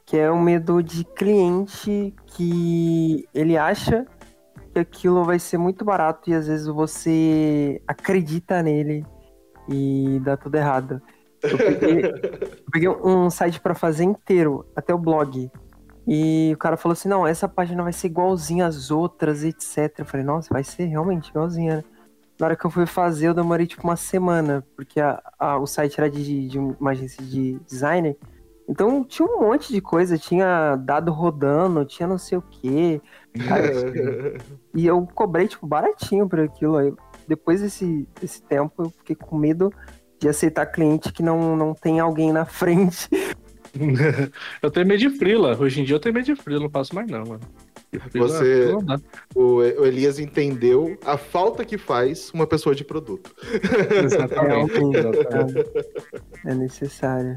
que 0.06 0.18
é 0.18 0.30
o 0.30 0.38
medo 0.38 0.84
de 0.84 1.06
cliente 1.06 2.14
que 2.36 3.26
ele 3.34 3.58
acha 3.58 4.06
aquilo 4.80 5.24
vai 5.24 5.40
ser 5.40 5.58
muito 5.58 5.84
barato 5.84 6.30
e 6.30 6.34
às 6.34 6.48
vezes 6.48 6.68
você 6.68 7.82
acredita 7.88 8.62
nele 8.64 9.06
e 9.70 10.20
dá 10.24 10.36
tudo 10.38 10.56
errado. 10.56 11.02
Eu 11.44 11.58
peguei, 11.58 12.06
eu 12.06 12.72
peguei 12.72 12.90
um 12.90 13.30
site 13.30 13.60
pra 13.60 13.74
fazer 13.76 14.04
inteiro, 14.04 14.66
até 14.76 14.94
o 14.94 14.98
blog. 14.98 15.50
E 16.08 16.52
o 16.54 16.58
cara 16.58 16.78
falou 16.78 16.94
assim: 16.94 17.10
não, 17.10 17.26
essa 17.28 17.48
página 17.48 17.84
vai 17.84 17.94
ser 17.94 18.08
igualzinha 18.08 18.66
às 18.66 18.90
outras, 18.92 19.44
etc. 19.44 20.00
Eu 20.00 20.06
falei, 20.06 20.26
nossa, 20.26 20.50
vai 20.52 20.64
ser 20.64 20.86
realmente 20.86 21.30
igualzinha, 21.30 21.78
né? 21.78 21.84
Na 22.40 22.48
hora 22.48 22.56
que 22.56 22.66
eu 22.66 22.72
fui 22.72 22.88
fazer, 22.88 23.28
eu 23.28 23.36
demorei 23.36 23.68
tipo 23.68 23.84
uma 23.84 23.96
semana, 23.96 24.66
porque 24.76 25.00
a, 25.00 25.22
a- 25.38 25.60
o 25.60 25.68
site 25.68 26.00
era 26.00 26.10
de, 26.10 26.48
de 26.48 26.58
uma 26.58 26.92
agência 26.92 27.24
de 27.24 27.60
designer. 27.68 28.18
Então 28.68 29.04
tinha 29.04 29.28
um 29.28 29.42
monte 29.42 29.72
de 29.72 29.80
coisa, 29.80 30.18
tinha 30.18 30.76
dado 30.76 31.12
rodando, 31.12 31.86
tinha 31.86 32.08
não 32.08 32.18
sei 32.18 32.38
o 32.38 32.42
quê. 32.42 33.00
Cara, 33.48 33.72
e 34.76 34.86
eu 34.86 35.08
cobrei, 35.14 35.48
tipo, 35.48 35.66
baratinho 35.66 36.28
por 36.28 36.40
aquilo. 36.40 36.78
Aí, 36.78 36.94
depois 37.28 37.62
desse, 37.62 38.08
desse 38.20 38.42
tempo, 38.44 38.84
eu 38.84 38.90
fiquei 38.90 39.16
com 39.16 39.38
medo 39.38 39.74
de 40.20 40.28
aceitar 40.30 40.66
cliente 40.68 41.12
que 41.12 41.24
não, 41.24 41.56
não 41.56 41.74
tem 41.74 42.00
alguém 42.00 42.32
na 42.32 42.46
frente. 42.46 43.10
eu 44.62 44.70
tenho 44.70 44.86
medo 44.86 45.00
de 45.00 45.10
frila. 45.12 45.58
Hoje 45.58 45.82
em 45.82 45.84
dia 45.84 45.96
eu 45.96 46.00
tenho 46.00 46.14
medo 46.14 46.26
de 46.26 46.36
frila, 46.36 46.60
não 46.60 46.70
faço 46.70 46.94
mais 46.94 47.08
não, 47.10 47.24
mano. 47.26 47.42
Frila- 48.10 48.28
Você- 48.28 48.72
não 48.86 48.98
o, 49.36 49.56
o 49.58 49.86
Elias 49.86 50.18
entendeu 50.20 50.98
a 51.06 51.18
falta 51.18 51.66
que 51.66 51.78
faz 51.78 52.32
uma 52.34 52.48
pessoa 52.48 52.74
de 52.76 52.84
produto. 52.86 53.34
Exatamente. 54.04 54.72
Realmente, 54.80 55.66
é 56.46 56.54
necessário. 56.54 57.34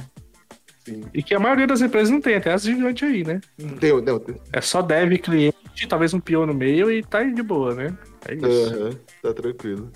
Sim. 0.85 1.02
E 1.14 1.22
que 1.22 1.35
a 1.35 1.40
maioria 1.40 1.66
das 1.66 1.80
empresas 1.80 2.11
não 2.11 2.20
tem, 2.20 2.35
até 2.37 2.52
as 2.52 2.62
gigantes 2.62 3.09
aí, 3.09 3.24
né? 3.24 3.40
Deu, 3.80 4.02
não, 4.02 4.22
É 4.52 4.61
só 4.61 4.83
dev, 4.83 5.16
cliente, 5.18 5.53
talvez 5.88 6.14
um 6.14 6.20
peão 6.20 6.46
no 6.46 6.54
meio 6.54 6.90
e 6.90 7.02
tá 7.02 7.18
aí 7.18 7.32
de 7.32 7.42
boa, 7.42 7.74
né? 7.74 7.96
É 8.28 8.34
isso. 8.34 8.74
aham, 8.74 8.90
tá 9.22 9.34
tranquilo. 9.34 9.90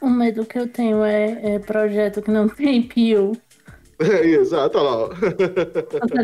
O 0.00 0.08
medo 0.08 0.44
que 0.44 0.58
eu 0.58 0.68
tenho 0.68 1.02
é, 1.02 1.54
é 1.54 1.58
projeto 1.58 2.22
que 2.22 2.30
não 2.30 2.48
tem 2.48 2.82
PO. 2.82 3.32
É, 4.00 4.26
exato, 4.26 4.78
olha 4.78 4.90
lá. 4.90 4.96
ó. 4.96 5.08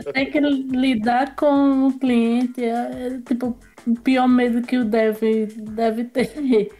Você 0.00 0.12
tem 0.12 0.30
que 0.30 0.38
lidar 0.38 1.34
com 1.34 1.88
o 1.88 1.98
cliente. 1.98 2.62
É, 2.62 2.70
é, 2.70 3.20
tipo 3.26 3.58
o 3.86 3.94
pior 4.00 4.28
medo 4.28 4.62
que 4.62 4.78
o 4.78 4.84
dev 4.84 5.18
deve 5.56 6.04
ter. 6.04 6.70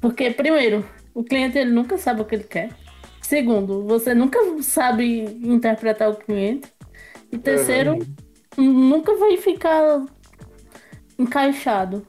Porque, 0.00 0.30
primeiro, 0.30 0.84
o 1.12 1.24
cliente 1.24 1.58
ele 1.58 1.70
nunca 1.70 1.98
sabe 1.98 2.20
o 2.20 2.24
que 2.24 2.36
ele 2.36 2.44
quer. 2.44 2.70
Segundo, 3.20 3.84
você 3.84 4.14
nunca 4.14 4.38
sabe 4.62 5.22
interpretar 5.42 6.10
o 6.10 6.16
cliente. 6.16 6.72
E 7.32 7.38
terceiro, 7.38 7.98
nunca 8.56 9.16
vai 9.16 9.36
ficar 9.38 10.04
encaixado. 11.18 12.06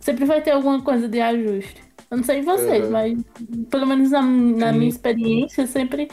Sempre 0.00 0.24
vai 0.24 0.40
ter 0.40 0.52
alguma 0.52 0.80
coisa 0.82 1.08
de 1.08 1.20
ajuste. 1.20 1.82
Eu 2.10 2.18
não 2.18 2.24
sei 2.24 2.42
vocês, 2.42 2.84
Uhum. 2.84 2.90
mas 2.92 3.18
pelo 3.70 3.86
menos 3.86 4.10
na, 4.10 4.22
na 4.22 4.72
minha 4.72 4.88
experiência, 4.88 5.66
sempre 5.66 6.08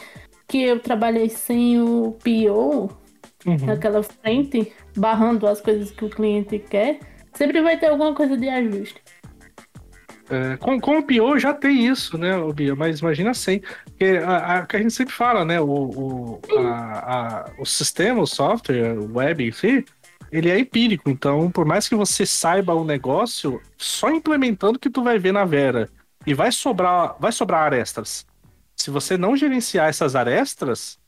que 0.48 0.62
eu 0.62 0.80
trabalhei 0.80 1.28
sem 1.28 1.80
o 1.80 2.16
PO, 2.22 2.90
Uhum. 3.46 3.56
naquela 3.66 4.02
frente, 4.02 4.72
barrando 4.96 5.46
as 5.46 5.60
coisas 5.60 5.90
que 5.90 6.04
o 6.04 6.08
cliente 6.10 6.58
quer, 6.58 6.98
sempre 7.34 7.60
vai 7.60 7.78
ter 7.78 7.86
alguma 7.88 8.14
coisa 8.14 8.36
de 8.36 8.48
ajuste. 8.48 9.00
É, 10.30 10.56
com, 10.56 10.80
com 10.80 10.98
o 10.98 11.02
PO 11.02 11.38
já 11.38 11.52
tem 11.52 11.86
isso, 11.86 12.16
né, 12.16 12.30
Bia? 12.54 12.74
Mas 12.74 13.00
imagina 13.00 13.34
sem. 13.34 13.60
Porque 13.84 14.18
a, 14.24 14.36
a, 14.60 14.66
que 14.66 14.76
a 14.76 14.80
gente 14.80 14.94
sempre 14.94 15.12
fala, 15.12 15.44
né? 15.44 15.60
O, 15.60 15.66
o, 15.66 16.40
a, 16.58 17.42
a- 17.42 17.50
o 17.58 17.66
sistema, 17.66 18.22
o 18.22 18.26
software, 18.26 18.98
o 18.98 19.12
web 19.18 19.46
em 19.46 19.52
si, 19.52 19.84
ele 20.30 20.50
é 20.50 20.58
empírico. 20.58 21.10
Então, 21.10 21.50
por 21.50 21.64
mais 21.64 21.88
que 21.88 21.94
você 21.94 22.26
saiba 22.26 22.74
o 22.74 22.84
negócio, 22.84 23.60
só 23.76 24.10
implementando 24.10 24.78
que 24.78 24.90
tu 24.90 25.02
vai 25.02 25.18
ver 25.18 25.32
na 25.32 25.44
Vera. 25.44 25.88
E 26.26 26.32
vai 26.32 26.50
sobrar, 26.50 27.16
vai 27.20 27.32
sobrar 27.32 27.62
arestas. 27.62 28.26
Se 28.76 28.90
você 28.90 29.16
não 29.16 29.36
gerenciar 29.36 29.88
essas 29.88 30.16
arestas, 30.16 30.98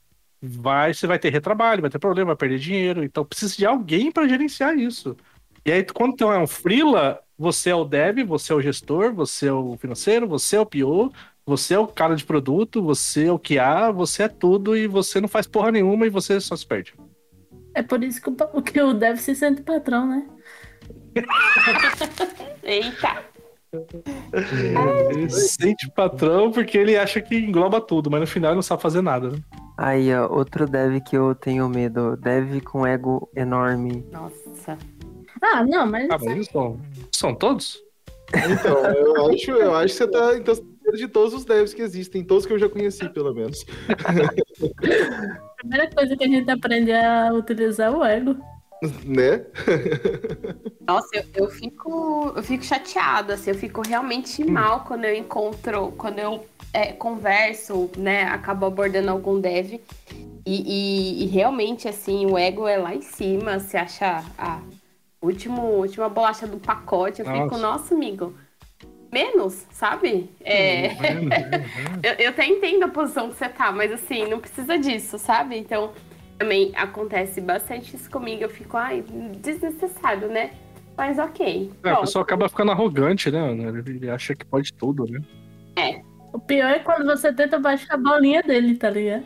vai, 0.41 0.95
você 0.95 1.07
vai 1.07 1.19
ter 1.19 1.31
retrabalho, 1.31 1.81
vai 1.81 1.91
ter 1.91 1.99
problema, 1.99 2.29
vai 2.29 2.37
perder 2.37 2.59
dinheiro. 2.59 3.05
Então 3.05 3.25
precisa 3.25 3.57
de 3.57 3.67
alguém 3.67 4.13
para 4.13 4.29
gerenciar 4.29 4.77
isso. 4.77 5.17
E 5.65 5.73
aí, 5.73 5.85
quando 5.85 6.17
tu 6.17 6.31
é 6.31 6.39
um 6.39 6.47
freela, 6.47 7.21
você 7.37 7.71
é 7.71 7.75
o 7.75 7.85
dev, 7.85 8.25
você 8.25 8.53
é 8.53 8.57
o 8.57 8.61
gestor, 8.61 9.13
você 9.13 9.49
é 9.49 9.53
o 9.53 9.77
financeiro, 9.77 10.29
você 10.29 10.57
é 10.57 10.61
o 10.61 10.67
PO, 10.67 11.13
você 11.45 11.75
é 11.75 11.79
o 11.79 11.87
cara 11.87 12.15
de 12.15 12.25
produto, 12.25 12.83
você 12.83 13.27
é 13.27 13.33
o 13.33 13.39
QA, 13.39 13.91
você 13.93 14.25
é 14.25 14.29
tudo 14.29 14.77
e 14.77 14.87
você 14.87 15.21
não 15.21 15.29
faz 15.29 15.47
porra 15.47 15.73
nenhuma 15.73 16.07
e 16.07 16.11
você 16.11 16.41
só 16.41 16.57
se 16.57 16.67
perde. 16.67 16.95
É 17.77 17.83
por 17.83 18.03
isso 18.03 18.23
que 18.23 18.31
o, 18.31 18.63
que 18.63 18.81
o 18.81 18.95
dev 18.95 19.19
se 19.19 19.35
sente 19.35 19.61
patrão, 19.61 20.07
né? 20.07 20.27
Eita! 22.65 23.23
Ele 25.11 25.29
se 25.29 25.49
sente 25.49 25.87
patrão 25.91 26.51
porque 26.51 26.79
ele 26.79 26.97
acha 26.97 27.21
que 27.21 27.37
engloba 27.37 27.79
tudo, 27.79 28.11
mas 28.11 28.21
no 28.21 28.27
final 28.27 28.53
ele 28.53 28.57
não 28.57 28.63
sabe 28.63 28.81
fazer 28.81 29.03
nada. 29.03 29.29
Né? 29.29 29.39
Aí, 29.77 30.15
ó, 30.15 30.27
outro 30.33 30.67
dev 30.67 31.03
que 31.03 31.15
eu 31.19 31.35
tenho 31.35 31.69
medo. 31.69 32.17
Dev 32.17 32.63
com 32.63 32.87
ego 32.87 33.29
enorme. 33.37 34.07
Nossa. 34.11 34.79
Ah, 35.43 35.63
não, 35.63 35.87
mas 35.87 36.09
Ah, 36.11 36.17
mas 36.19 36.31
eles 36.31 36.47
são, 36.47 36.81
são 37.13 37.35
todos? 37.35 37.79
Então, 38.35 38.85
eu 38.87 39.27
acho, 39.31 39.51
eu 39.51 39.75
acho 39.75 39.89
que 39.89 39.99
você 39.99 40.09
tá 40.09 40.35
então, 40.35 40.55
de 40.95 41.09
todos 41.09 41.35
os 41.35 41.45
devs 41.45 41.75
que 41.75 41.83
existem, 41.83 42.25
todos 42.25 42.47
que 42.47 42.55
eu 42.55 42.59
já 42.59 42.71
conheci, 42.71 43.07
pelo 43.11 43.35
menos. 43.35 43.67
A 45.57 45.61
primeira 45.61 45.91
coisa 45.91 46.17
que 46.17 46.25
a 46.25 46.29
gente 46.29 46.51
aprende 46.51 46.91
é 46.91 47.05
a 47.07 47.33
utilizar 47.33 47.93
o 47.97 48.05
ego. 48.05 48.37
Né? 49.05 49.45
Nossa, 50.87 51.09
eu, 51.17 51.25
eu 51.35 51.51
fico, 51.51 52.33
eu 52.37 52.43
fico 52.43 52.63
chateada, 52.63 53.35
assim, 53.35 53.51
eu 53.51 53.57
fico 53.57 53.81
realmente 53.81 54.45
mal 54.45 54.85
quando 54.85 55.05
eu 55.07 55.15
encontro, 55.17 55.93
quando 55.97 56.19
eu 56.19 56.47
é, 56.73 56.93
converso, 56.93 57.91
né, 57.97 58.25
acabo 58.25 58.67
abordando 58.67 59.11
algum 59.11 59.41
dev 59.41 59.75
e, 59.75 59.81
e- 60.47 61.25
e 61.25 61.27
realmente, 61.27 61.89
assim, 61.89 62.27
o 62.27 62.39
ego 62.39 62.69
é 62.69 62.77
lá 62.77 62.95
em 62.95 63.01
cima, 63.03 63.59
você 63.59 63.77
acha 63.79 64.23
a 64.39 64.61
último, 65.21 65.63
última 65.63 66.09
bolacha 66.09 66.47
do 66.47 66.59
pacote, 66.59 67.21
eu 67.21 67.27
fico, 67.27 67.39
Nossa. 67.39 67.59
nossa, 67.59 67.95
amigo, 67.95 68.35
menos, 69.17 69.67
sabe? 69.71 70.31
É, 70.45 70.89
eu, 72.05 72.13
eu 72.19 72.31
até 72.31 72.45
entendo 72.45 72.85
a 72.85 72.89
posição 72.89 73.31
que 73.31 73.37
você 73.37 73.49
tá, 73.49 73.73
mas 73.73 73.91
assim, 73.91 74.29
não 74.29 74.39
precisa 74.39 74.79
disso, 74.79 75.19
sabe? 75.19 75.57
Então, 75.57 75.93
também 76.37 76.73
acontece 76.77 77.41
bastante 77.41 77.97
isso 77.97 78.11
comigo. 78.11 78.43
Eu 78.43 78.51
fico, 78.51 78.77
ai, 78.77 79.03
desnecessário, 79.41 80.29
né? 80.29 80.51
Mas 80.97 81.19
ok. 81.19 81.71
É, 81.73 81.81
pronto. 81.81 82.01
pessoal 82.03 82.25
acaba 82.25 82.49
ficando 82.49 82.73
arrogante, 82.73 83.31
né? 83.31 83.51
Ele 83.87 84.11
acha 84.11 84.35
que 84.35 84.45
pode 84.45 84.73
tudo, 84.75 85.07
né? 85.07 85.21
O 86.33 86.39
pior 86.39 86.71
é 86.71 86.79
quando 86.81 87.07
você 87.07 87.33
tenta 87.33 87.59
baixar 87.59 87.95
a 87.95 87.97
bolinha 87.97 88.43
dele, 88.43 88.77
tá 88.77 88.91
ligado? 88.91 89.25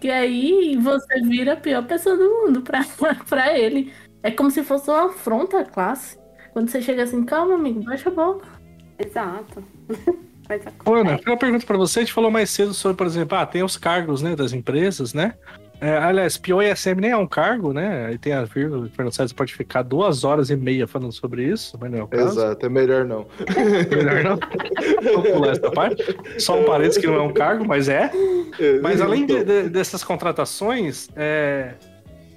Que 0.00 0.08
aí 0.08 0.76
você 0.76 1.20
vira 1.22 1.54
a 1.54 1.56
pior 1.56 1.84
pessoa 1.84 2.16
do 2.16 2.28
mundo 2.28 2.62
pra, 2.62 2.82
pra 3.28 3.58
ele. 3.58 3.92
É 4.22 4.30
como 4.30 4.50
se 4.52 4.62
fosse 4.62 4.88
uma 4.88 5.06
afronta 5.06 5.60
à 5.60 5.64
classe. 5.64 6.16
Quando 6.52 6.68
você 6.68 6.80
chega 6.80 7.02
assim, 7.02 7.24
calma, 7.24 7.54
amigo, 7.54 7.82
baixa 7.82 8.08
a 8.08 8.12
bola. 8.12 8.40
Exato. 9.04 9.62
Mas 10.48 10.60
Ana, 10.66 10.70
acontece. 11.14 11.22
uma 11.30 11.36
pergunta 11.38 11.66
pra 11.66 11.76
você. 11.78 12.00
A 12.00 12.02
gente 12.02 12.12
falou 12.12 12.30
mais 12.30 12.50
cedo 12.50 12.74
sobre, 12.74 12.96
por 12.96 13.06
exemplo, 13.06 13.38
ah, 13.38 13.46
tem 13.46 13.62
os 13.62 13.76
cargos, 13.76 14.20
né, 14.22 14.34
das 14.36 14.52
empresas, 14.52 15.14
né? 15.14 15.34
É, 15.80 15.96
aliás, 15.96 16.36
PO 16.36 16.62
e 16.62 16.76
SM 16.76 16.94
nem 17.00 17.10
é 17.10 17.16
um 17.16 17.26
cargo, 17.26 17.72
né? 17.72 18.06
Aí 18.06 18.16
tem 18.18 18.32
a 18.32 18.44
vírgula, 18.44 18.86
o 18.86 18.88
Fernando 18.90 19.12
César 19.14 19.34
pode 19.34 19.52
ficar 19.52 19.82
duas 19.82 20.22
horas 20.22 20.48
e 20.50 20.56
meia 20.56 20.86
falando 20.86 21.10
sobre 21.12 21.44
isso, 21.44 21.76
mas 21.80 21.90
não 21.90 21.98
é 21.98 22.02
o 22.04 22.06
caso. 22.06 22.38
Exato, 22.38 22.66
é 22.66 22.68
melhor 22.68 23.04
não. 23.04 23.26
Melhor 23.90 24.22
não. 24.22 24.38
Vamos 25.12 25.30
pular 25.30 25.50
essa 25.52 25.70
parte. 25.72 26.04
Só 26.38 26.60
um 26.60 26.64
parênteses 26.64 26.98
que 27.00 27.06
não 27.08 27.14
é 27.16 27.22
um 27.22 27.32
cargo, 27.32 27.64
mas 27.66 27.88
é. 27.88 28.12
Mas 28.80 29.00
além 29.00 29.26
de- 29.26 29.42
de- 29.42 29.68
dessas 29.70 30.04
contratações, 30.04 31.08
é, 31.16 31.74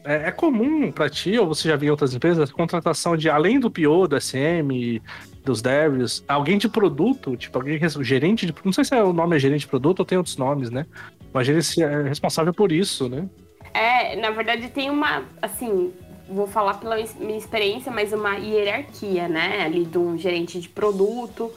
é, 0.05 0.27
é 0.27 0.31
comum 0.31 0.91
para 0.91 1.09
ti, 1.09 1.37
ou 1.37 1.47
você 1.47 1.67
já 1.67 1.75
viu 1.75 1.87
em 1.87 1.91
outras 1.91 2.13
empresas, 2.13 2.51
contratação 2.51 3.17
de, 3.17 3.29
além 3.29 3.59
do 3.59 3.69
PO, 3.69 4.07
do 4.07 4.21
SM, 4.21 5.01
dos 5.43 5.61
devs, 5.61 6.23
alguém 6.27 6.57
de 6.57 6.69
produto, 6.69 7.35
tipo, 7.35 7.57
alguém 7.57 7.79
gerente 8.01 8.45
de. 8.45 8.53
Não 8.63 8.71
sei 8.71 8.85
se 8.85 8.95
é 8.95 9.03
o 9.03 9.11
nome 9.11 9.35
é 9.35 9.39
gerente 9.39 9.61
de 9.61 9.67
produto 9.67 9.99
ou 9.99 10.05
tem 10.05 10.17
outros 10.17 10.37
nomes, 10.37 10.69
né? 10.69 10.85
Mas 11.33 11.47
gerente 11.47 11.81
é 11.81 12.03
responsável 12.03 12.53
por 12.53 12.71
isso, 12.71 13.09
né? 13.09 13.27
É, 13.73 14.15
na 14.15 14.29
verdade 14.29 14.69
tem 14.69 14.89
uma, 14.89 15.23
assim, 15.41 15.91
vou 16.29 16.47
falar 16.47 16.75
pela 16.75 16.95
minha 17.19 17.37
experiência, 17.37 17.91
mas 17.91 18.13
uma 18.13 18.35
hierarquia, 18.35 19.27
né? 19.27 19.63
Ali 19.63 19.85
de 19.85 19.97
um 19.97 20.17
gerente 20.17 20.59
de 20.59 20.69
produto, 20.69 21.51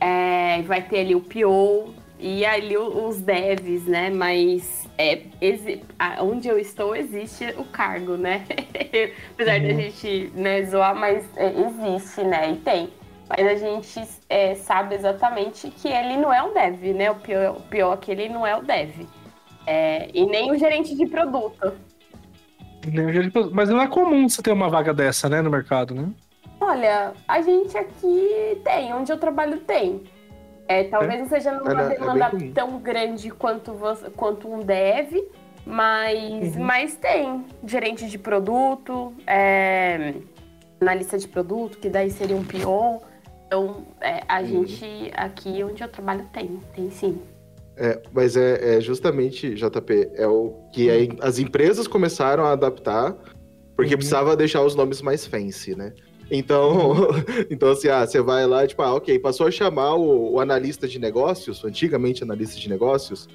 é, 0.00 0.62
vai 0.62 0.82
ter 0.82 1.00
ali 1.00 1.14
o 1.14 1.20
PO 1.20 1.94
e 2.18 2.44
ali 2.44 2.76
os 2.76 3.20
devs, 3.20 3.84
né? 3.86 4.10
Mas 4.10 4.88
é, 4.98 5.22
onde 6.20 6.48
eu 6.48 6.58
estou 6.58 6.96
existe 6.96 7.54
o 7.58 7.64
cargo, 7.64 8.16
né? 8.16 8.44
Apesar 9.34 9.60
da 9.60 9.68
gente 9.68 10.32
né, 10.34 10.62
zoar, 10.64 10.94
mas 10.94 11.28
é, 11.36 11.52
existe, 11.60 12.22
né? 12.22 12.52
E 12.52 12.56
tem. 12.56 12.88
Mas 13.28 13.46
a 13.46 13.54
gente 13.56 14.02
é, 14.28 14.54
sabe 14.54 14.94
exatamente 14.94 15.68
que 15.70 15.88
ele 15.88 16.16
não 16.16 16.32
é 16.32 16.42
um 16.42 16.54
dev, 16.54 16.94
né? 16.94 17.10
O 17.10 17.16
PO, 17.16 17.58
o 17.58 17.60
PO 17.62 17.92
aquele 17.92 18.28
não 18.28 18.46
é 18.46 18.56
o 18.56 18.62
dev. 18.62 19.06
É, 19.66 20.08
e 20.14 20.24
nem 20.26 20.52
o 20.52 20.58
gerente 20.58 20.94
de 20.94 21.06
produto. 21.06 21.74
Mas 23.52 23.68
não 23.68 23.82
é 23.82 23.88
comum 23.88 24.28
você 24.28 24.40
ter 24.40 24.52
uma 24.52 24.68
vaga 24.68 24.94
dessa, 24.94 25.28
né, 25.28 25.42
no 25.42 25.50
mercado, 25.50 25.92
né? 25.92 26.08
Olha, 26.60 27.12
a 27.26 27.42
gente 27.42 27.76
aqui 27.76 28.60
tem, 28.64 28.94
onde 28.94 29.12
eu 29.12 29.18
trabalho 29.18 29.58
tem. 29.60 30.04
É, 30.68 30.84
talvez 30.84 31.20
não 31.20 31.28
seja 31.28 31.52
numa 31.52 31.82
É, 31.82 31.86
é 31.86 31.98
demanda 31.98 32.32
tão 32.54 32.78
grande 32.78 33.30
quanto, 33.30 33.72
você- 33.72 34.10
quanto 34.10 34.48
um 34.52 34.60
dev, 34.60 35.12
mas, 35.64 36.56
Uhum. 36.56 36.62
mas 36.64 36.96
tem 36.96 37.44
gerente 37.64 38.08
de 38.08 38.18
produto, 38.18 39.12
é, 39.26 40.14
analista 40.80 41.16
de 41.18 41.28
produto, 41.28 41.78
que 41.78 41.88
daí 41.88 42.10
seria 42.10 42.36
um 42.36 42.44
PO. 42.44 43.00
Então, 43.46 43.86
é, 44.00 44.22
a 44.28 44.40
Uhum. 44.40 44.46
gente 44.66 45.10
aqui 45.14 45.62
onde 45.62 45.82
eu 45.82 45.88
trabalho 45.88 46.28
tem, 46.32 46.60
tem 46.74 46.90
sim. 46.90 47.20
É, 47.76 48.00
mas 48.12 48.36
é, 48.36 48.76
é 48.76 48.80
justamente, 48.80 49.54
JP, 49.54 50.10
é 50.14 50.26
o 50.26 50.54
que 50.72 50.90
aí 50.90 51.10
as 51.20 51.38
empresas 51.38 51.86
começaram 51.86 52.44
a 52.44 52.52
adaptar, 52.52 53.14
porque 53.76 53.92
Uhum. 53.92 53.98
precisava 53.98 54.34
deixar 54.34 54.62
os 54.62 54.74
nomes 54.74 55.00
mais 55.02 55.26
fancy, 55.26 55.76
né? 55.76 55.92
Então, 56.30 56.94
então 57.50 57.70
assim, 57.70 57.88
ah, 57.88 58.06
você 58.06 58.20
vai 58.20 58.46
lá, 58.46 58.66
tipo, 58.66 58.82
ah, 58.82 58.94
ok, 58.94 59.18
passou 59.18 59.46
a 59.46 59.50
chamar 59.50 59.94
o, 59.94 60.34
o 60.34 60.40
analista 60.40 60.88
de 60.88 60.98
negócios, 60.98 61.64
antigamente 61.64 62.22
analista 62.22 62.58
de 62.58 62.68
negócios, 62.68 63.28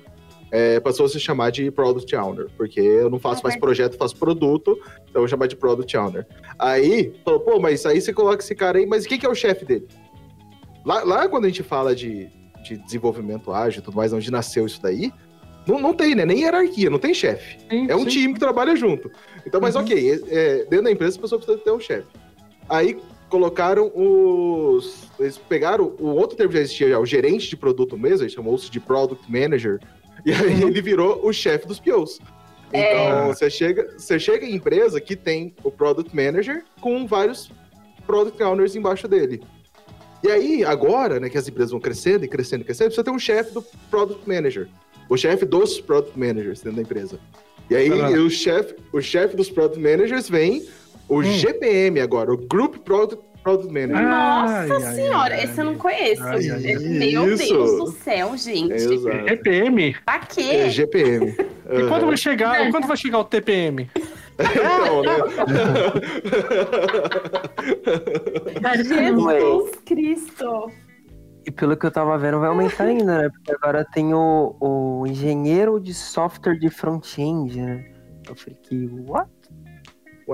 é, 0.52 0.80
passou 0.82 1.06
a 1.06 1.10
se 1.10 1.20
chamar 1.20 1.50
de 1.50 1.72
Product 1.72 2.14
Owner, 2.14 2.48
porque 2.58 2.82
eu 2.82 3.10
não 3.10 3.18
faço 3.18 3.42
mais 3.42 3.56
projeto, 3.58 3.96
faço 3.96 4.18
produto, 4.18 4.78
então 4.82 5.16
eu 5.16 5.22
vou 5.22 5.28
chamar 5.28 5.48
de 5.48 5.56
Product 5.56 5.96
Owner. 5.96 6.28
Aí, 6.60 7.14
falou, 7.24 7.40
pô, 7.40 7.60
mas 7.60 7.86
aí 7.86 8.02
você 8.02 8.12
coloca 8.12 8.44
esse 8.44 8.54
cara 8.54 8.78
aí, 8.78 8.86
mas 8.86 9.08
quem 9.08 9.18
que 9.18 9.26
é 9.26 9.30
o 9.30 9.36
chefe 9.36 9.64
dele? 9.64 9.88
Lá, 10.86 11.04
lá 11.04 11.30
quando 11.30 11.46
a 11.46 11.48
gente 11.48 11.64
fala 11.64 11.96
de, 11.96 12.28
de 12.64 12.76
desenvolvimento 12.78 13.54
ágil 13.54 13.80
e 13.80 13.84
tudo 13.84 13.96
mais, 13.96 14.12
onde 14.12 14.30
nasceu 14.30 14.66
isso 14.66 14.82
daí, 14.82 15.14
não, 15.66 15.80
não 15.80 15.94
tem, 15.94 16.16
né? 16.16 16.26
Nem 16.26 16.40
hierarquia, 16.42 16.90
não 16.90 17.00
tem 17.00 17.14
chefe. 17.14 17.58
É 17.88 17.96
um 17.96 18.06
time 18.06 18.34
que 18.34 18.40
trabalha 18.40 18.76
junto. 18.76 19.12
Então, 19.46 19.62
mas 19.62 19.76
Uhum. 19.76 19.82
ok, 19.82 20.24
é, 20.28 20.66
dentro 20.66 20.84
da 20.84 20.92
empresa 20.92 21.18
a 21.18 21.22
pessoa 21.22 21.40
precisa 21.40 21.64
ter 21.64 21.72
um 21.72 21.80
chefe. 21.80 22.08
Aí 22.72 22.98
colocaram 23.30 23.92
os. 23.94 25.10
Eles 25.20 25.38
pegaram 25.38 25.94
o 26.00 26.08
outro 26.08 26.38
termo 26.38 26.52
que 26.52 26.58
já 26.58 26.64
existia, 26.64 26.90
já, 26.90 27.00
o 27.00 27.06
gerente 27.06 27.50
de 27.50 27.58
produto 27.58 27.98
mesmo, 27.98 28.24
eles 28.24 28.34
chamou-se 28.34 28.72
de 28.72 28.80
Product 28.80 29.30
Manager. 29.32 29.80
E 30.24 30.32
aí 30.32 30.62
ele 30.62 30.84
virou 30.84 31.26
o 31.26 31.34
chefe 31.34 31.68
dos 31.68 31.80
POs. 31.80 32.20
Então, 32.72 33.34
você, 33.34 33.50
chega, 33.50 33.92
você 33.98 34.20
chega 34.20 34.46
em 34.46 34.54
empresa 34.54 35.02
que 35.02 35.16
tem 35.16 35.56
o 35.64 35.72
Product 35.72 36.16
Manager 36.16 36.64
com 36.80 37.08
vários 37.08 37.52
Product 38.06 38.44
Owners 38.44 38.76
embaixo 38.76 39.08
dele. 39.08 39.42
E 40.24 40.30
aí, 40.30 40.64
agora, 40.64 41.20
né, 41.20 41.28
que 41.28 41.40
as 41.40 41.48
empresas 41.48 41.72
vão 41.72 41.80
crescendo 41.80 42.24
e 42.24 42.28
crescendo 42.28 42.62
e 42.62 42.66
crescendo, 42.66 42.90
precisa 42.90 43.04
ter 43.04 43.10
um 43.10 43.18
chefe 43.18 43.52
do 43.52 43.64
Product 43.90 44.30
Manager. 44.30 44.68
O 45.10 45.18
chefe 45.18 45.44
dos 45.44 45.82
Product 45.82 46.20
Managers 46.20 46.62
dentro 46.62 46.76
da 46.76 46.84
empresa. 46.84 47.20
E 47.68 47.76
aí, 47.76 47.90
Ah. 47.90 48.10
o 48.12 48.30
chefe 48.30 48.76
o 48.94 49.02
chefe 49.02 49.36
dos 49.36 49.50
Product 49.50 49.82
Managers 49.82 50.30
vem 50.30 50.68
o 51.12 51.20
Hum. 51.20 51.24
GPM 51.24 52.00
agora, 52.00 52.32
o 52.34 52.38
Group 52.38 52.78
Product, 52.86 53.22
Product 53.44 53.74
Manager. 53.74 53.98
Ai, 54.08 54.68
Nossa 54.68 54.88
ai, 54.88 54.96
senhora, 54.96 55.34
ai. 55.36 55.44
esse 55.44 55.60
eu 55.60 55.66
não 55.66 55.76
conheço. 55.76 56.24
Ai, 56.24 56.50
ai, 56.50 56.66
ai. 56.68 56.76
Meu 56.78 57.34
Isso. 57.34 57.54
Deus 57.54 57.72
do 57.80 57.88
céu, 58.04 58.38
gente. 58.38 58.74
Exato. 58.74 59.28
EPM? 59.28 59.96
Pra 60.06 60.16
É, 60.16 60.20
quê? 60.20 60.70
GPM. 60.70 61.36
E 61.72 61.88
quando 61.88 62.06
vai 62.06 62.18
chegar, 62.18 62.70
quando 62.72 62.88
vai 62.88 62.96
chegar 62.98 63.20
o 63.20 63.24
TPM? 63.26 63.90
Então, 64.40 65.02
né? 65.04 65.12
Jesus 68.84 69.72
Cristo. 69.86 70.72
E 71.46 71.52
pelo 71.52 71.76
que 71.76 71.86
eu 71.86 71.92
tava 71.92 72.18
vendo, 72.18 72.40
vai 72.40 72.50
aumentar 72.50 72.84
ainda, 72.86 73.24
né? 73.24 73.30
Porque 73.30 73.52
agora 73.54 73.84
tem 73.84 74.14
o, 74.14 74.56
o 74.60 75.08
engenheiro 75.08 75.80
de 75.80 75.94
software 75.94 76.58
de 76.60 76.70
front-end, 76.70 77.60
né? 77.60 77.92
Eu 78.30 78.36
fiquei, 78.36 78.88
what? 79.08 79.30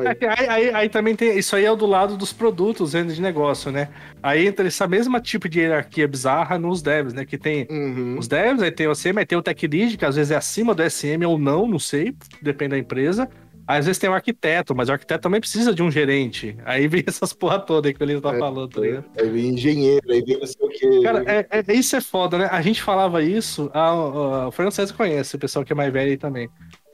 É 0.06 0.10
Aí, 0.28 0.48
aí- 0.48 0.74
aí 0.74 0.90
também 0.90 1.16
tem. 1.16 1.38
Isso 1.38 1.56
aí 1.56 1.66
é 1.66 1.72
o 1.72 1.76
do 1.76 1.86
lado 1.86 2.18
dos 2.18 2.32
produtos 2.34 2.94
venda 2.94 3.14
de 3.14 3.22
negócio, 3.22 3.72
né? 3.72 3.90
Aí 4.22 4.46
entra 4.48 4.68
essa 4.68 4.88
mesma 4.88 5.20
tipo 5.22 5.48
de 5.50 5.60
hierarquia 5.60 6.08
bizarra 6.08 6.58
nos 6.58 6.82
devs, 6.82 7.14
né? 7.14 7.26
Que 7.26 7.38
tem 7.38 7.68
uhum. 7.70 8.18
os 8.20 8.28
devs, 8.28 8.62
aí 8.62 8.72
tem 8.72 8.88
o 8.88 8.96
SM, 8.96 9.18
aí 9.20 9.26
tem 9.26 9.38
o 9.38 9.42
tech 9.42 9.68
lead, 9.68 9.98
que 9.98 10.06
às 10.06 10.16
vezes 10.16 10.32
é 10.32 10.36
acima 10.36 10.74
do 10.76 10.84
SM 10.84 11.26
ou 11.26 11.38
não, 11.38 11.68
não 11.68 11.80
sei, 11.80 12.14
depende 12.42 12.72
da 12.72 12.78
empresa. 12.78 13.30
Às 13.70 13.86
vezes 13.86 14.00
tem 14.00 14.10
o 14.10 14.14
arquiteto, 14.14 14.74
mas 14.74 14.88
o 14.88 14.94
arquiteto 14.94 15.24
também 15.24 15.42
precisa 15.42 15.76
de 15.76 15.84
um 15.84 15.92
gerente. 15.92 16.56
Aí 16.64 16.88
vem 16.88 17.04
essas 17.08 17.34
porra 17.34 17.60
toda 17.60 17.90
aí 17.90 17.94
que 17.94 18.02
ele 18.02 18.22
tá 18.22 18.34
É, 18.34 18.40
falando, 18.40 18.80
ligado? 18.82 19.04
Aí 19.20 19.30
vem 19.30 19.50
engenheiro, 19.50 20.10
aí 20.10 20.22
vem 20.24 20.40
não 20.40 20.48
sei 20.48 20.66
o 20.66 20.70
quê. 20.70 21.02
Cara, 21.04 21.24
é, 21.28 21.46
é- 21.52 21.74
isso 21.74 21.94
é 21.96 22.00
foda, 22.00 22.38
né? 22.38 22.48
A 22.50 22.62
gente 22.62 22.82
falava 22.82 23.22
isso, 23.22 23.70
a, 23.74 23.82
a- 23.90 24.48
o 24.48 24.52
Fernando 24.52 24.72
César 24.72 24.94
conhece, 24.94 25.36
o 25.36 25.40
pessoal 25.40 25.66
que 25.66 25.74
é 25.74 25.76
mais 25.76 25.92
velho 25.92 26.12
aí 26.12 26.18
também. 26.18 26.48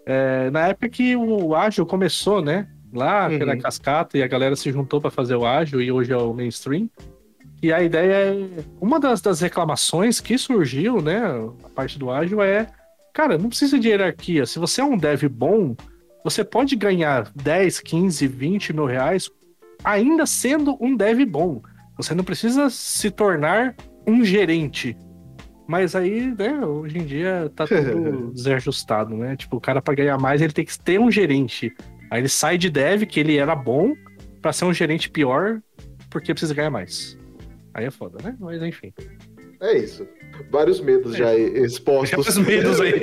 É, 0.06 0.50
na 0.50 0.68
época 0.70 0.90
que 0.90 1.16
o 1.16 1.54
Ágil 1.56 1.86
começou, 1.86 2.42
né? 2.42 2.68
Lá 2.94 3.28
Uhum. 3.28 3.40
pela 3.40 3.58
cascata 3.58 4.18
e 4.18 4.24
a 4.24 4.28
galera 4.28 4.56
se 4.56 4.72
juntou 4.72 5.02
pra 5.02 5.10
fazer 5.10 5.36
o 5.36 5.46
Ágil 5.46 5.82
e 5.82 5.92
hoje 5.92 6.14
é 6.14 6.18
o 6.18 6.34
mainstream. 6.34 6.88
E 7.62 7.72
a 7.74 7.82
ideia 7.82 8.14
é. 8.36 8.64
Uma 8.80 9.00
das, 9.00 9.22
das 9.22 9.40
reclamações 9.42 10.20
que 10.20 10.38
surgiu, 10.38 11.02
né? 11.02 11.22
A 11.64 11.70
parte 11.70 11.98
do 11.98 12.12
Ágil 12.12 12.42
é. 12.42 12.68
Cara, 13.14 13.38
não 13.38 13.50
precisa 13.50 13.80
de 13.80 13.88
hierarquia. 13.90 14.46
Se 14.46 14.60
você 14.60 14.82
é 14.82 14.84
um 14.84 14.98
dev 14.98 15.24
bom, 15.30 15.76
você 16.24 16.44
pode 16.44 16.76
ganhar 16.76 17.32
10, 17.36 17.80
15, 17.80 18.28
20 18.28 18.74
mil 18.74 18.86
reais 18.86 19.30
ainda 19.84 20.26
sendo 20.26 20.78
um 20.80 20.96
dev 20.96 21.26
bom. 21.26 21.62
Você 21.98 22.14
não 22.14 22.24
precisa 22.24 22.70
se 22.70 23.10
tornar 23.12 23.76
um 24.08 24.24
gerente. 24.26 24.98
Mas 25.68 25.96
aí, 25.96 26.34
né, 26.38 26.60
hoje 26.66 26.98
em 26.98 27.06
dia 27.06 27.50
tá 27.56 27.66
tudo 27.66 28.32
desajustado, 28.36 29.16
né? 29.16 29.36
Tipo, 29.38 29.58
o 29.58 29.62
cara 29.62 29.82
pra 29.82 29.94
ganhar 29.96 30.18
mais, 30.18 30.42
ele 30.42 30.52
tem 30.52 30.66
que 30.66 30.78
ter 30.78 31.00
um 31.00 31.10
gerente. 31.10 31.74
Aí 32.14 32.22
ele 32.22 32.30
sai 32.30 32.60
de 32.60 32.70
dev, 32.70 33.08
que 33.08 33.20
ele 33.20 33.38
era 33.38 33.56
bom, 33.56 33.96
pra 34.40 34.54
ser 34.54 34.66
um 34.66 34.74
gerente 34.74 35.10
pior, 35.10 35.60
porque 36.12 36.32
precisa 36.32 36.54
ganhar 36.54 36.70
mais. 36.70 37.18
Aí 37.74 37.86
é 37.86 37.90
foda, 37.90 38.20
né? 38.24 38.38
Mas 38.40 38.62
enfim. 38.62 38.94
É 39.60 39.76
isso. 39.80 40.08
Vários 40.52 40.80
medos 40.80 41.18
já 41.18 41.34
expostos. 41.36 42.28
Os 42.28 42.38
medos 42.38 42.80
aí. 42.80 43.02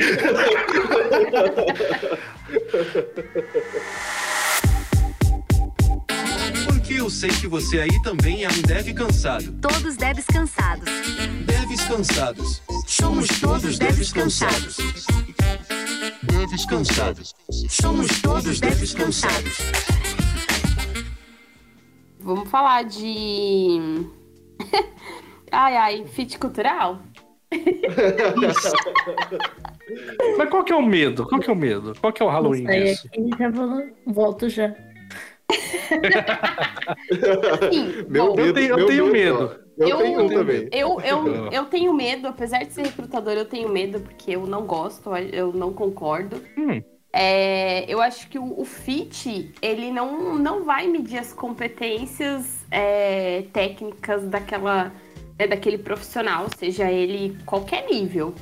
Porque 6.66 6.94
eu 6.94 7.10
sei 7.10 7.30
que 7.30 7.48
você 7.48 7.80
aí 7.80 8.02
também 8.04 8.44
é 8.44 8.48
um 8.48 8.62
dev 8.62 8.94
cansado. 8.94 9.52
Todos 9.60 9.96
devs 9.96 10.26
cansados. 10.26 10.88
Devs 11.46 11.84
cansados. 11.88 12.62
Somos 12.86 13.26
todos 13.40 13.76
devs 13.76 14.12
cansados. 14.12 14.76
Devs 16.22 16.64
cansados. 16.64 17.34
Somos 17.68 18.22
todos 18.22 18.58
devs 18.58 18.94
cansados. 18.94 19.58
Vamos 22.20 22.48
falar 22.48 22.84
de. 22.84 24.06
ai, 25.52 25.76
ai, 25.76 26.06
fit 26.06 26.38
cultural? 26.38 27.00
Mas 30.38 30.48
qual 30.48 30.64
que 30.64 30.72
é 30.72 30.76
o 30.76 30.82
medo? 30.82 31.26
Qual 31.26 31.40
que 31.40 31.50
é 31.50 31.52
o 31.52 31.56
medo? 31.56 31.92
Qual 32.00 32.12
que 32.12 32.22
é 32.22 32.26
o 32.26 32.28
Halloween 32.30 32.64
disso? 32.64 33.06
aqui 33.08 33.30
já 33.38 33.50
vou, 33.50 33.82
volto 34.06 34.48
já. 34.48 34.74
Sim, 37.72 38.04
Meu 38.08 38.28
bom, 38.28 38.36
medo, 38.36 38.48
Eu 38.48 38.54
tenho- 38.54 38.78
eu 38.78 38.86
tenho 38.86 39.04
ó. 39.06 39.10
medo. 39.10 39.60
Eu, 39.78 39.88
Eu- 39.88 39.96
tenho 39.98 40.28
também. 40.28 40.68
Eu, 40.72 41.00
eu, 41.00 41.52
eu 41.52 41.64
tenho 41.66 41.92
medo, 41.94 42.28
apesar 42.28 42.64
de 42.64 42.72
ser 42.72 42.82
recrutador, 42.82 43.32
eu 43.34 43.44
tenho 43.46 43.68
medo, 43.68 44.00
porque 44.00 44.32
eu 44.32 44.46
não 44.46 44.62
gosto, 44.66 45.10
eu 45.16 45.52
não 45.52 45.72
concordo. 45.72 46.42
Hum, 46.56 46.82
É, 47.12 47.84
eu 47.92 48.00
acho 48.00 48.28
que 48.28 48.38
o, 48.38 48.60
o 48.60 48.64
fit, 48.64 49.52
ele 49.60 49.90
não, 49.90 50.36
não 50.38 50.64
vai 50.64 50.86
medir 50.86 51.18
as 51.18 51.32
competências 51.32 52.64
é, 52.70 53.42
técnicas 53.52 54.28
daquela, 54.28 54.92
né, 55.38 55.46
daquele 55.48 55.78
profissional, 55.78 56.46
seja 56.56 56.90
ele 56.90 57.36
qualquer 57.44 57.86
nível. 57.90 58.32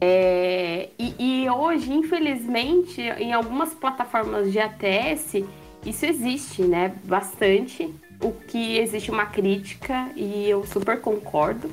É, 0.00 0.88
e, 0.98 1.42
e 1.44 1.50
hoje, 1.50 1.92
infelizmente, 1.92 3.00
em 3.02 3.32
algumas 3.32 3.74
plataformas 3.74 4.50
de 4.52 4.58
ATS, 4.60 5.44
isso 5.86 6.04
existe, 6.04 6.62
né? 6.62 6.92
Bastante. 7.04 7.92
O 8.20 8.32
que 8.32 8.78
existe 8.78 9.10
uma 9.10 9.26
crítica 9.26 10.10
e 10.16 10.48
eu 10.48 10.64
super 10.66 11.00
concordo. 11.00 11.70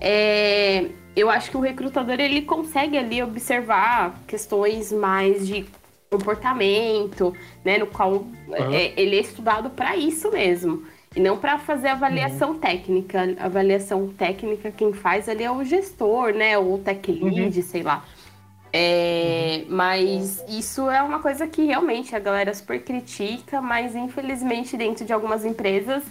É, 0.00 0.86
eu 1.14 1.30
acho 1.30 1.50
que 1.50 1.56
o 1.56 1.60
recrutador 1.60 2.20
ele 2.20 2.42
consegue 2.42 2.98
ali 2.98 3.22
observar 3.22 4.20
questões 4.26 4.92
mais 4.92 5.46
de 5.46 5.64
comportamento, 6.10 7.34
né, 7.64 7.78
no 7.78 7.86
qual 7.86 8.26
Aham. 8.48 8.74
é, 8.74 8.92
ele 8.96 9.16
é 9.16 9.20
estudado 9.20 9.70
para 9.70 9.96
isso 9.96 10.30
mesmo 10.30 10.84
e 11.16 11.20
não 11.20 11.38
para 11.38 11.58
fazer 11.58 11.88
avaliação 11.88 12.58
técnica. 12.58 13.34
A 13.38 13.46
avaliação 13.46 14.08
técnica 14.08 14.70
quem 14.70 14.92
faz 14.92 15.28
ali 15.28 15.42
é 15.42 15.50
o 15.50 15.64
gestor, 15.64 16.34
né, 16.34 16.58
ou 16.58 16.74
o 16.74 16.78
tech 16.78 17.10
lead, 17.10 17.62
sei 17.62 17.82
lá. 17.82 18.04
É, 18.78 19.64
mas 19.70 20.44
isso 20.46 20.90
é 20.90 21.00
uma 21.02 21.18
coisa 21.20 21.46
que 21.46 21.64
realmente 21.64 22.14
a 22.14 22.18
galera 22.18 22.52
super 22.52 22.78
critica, 22.84 23.58
mas 23.62 23.96
infelizmente 23.96 24.76
dentro 24.76 25.02
de 25.02 25.14
algumas 25.14 25.46
empresas 25.46 26.02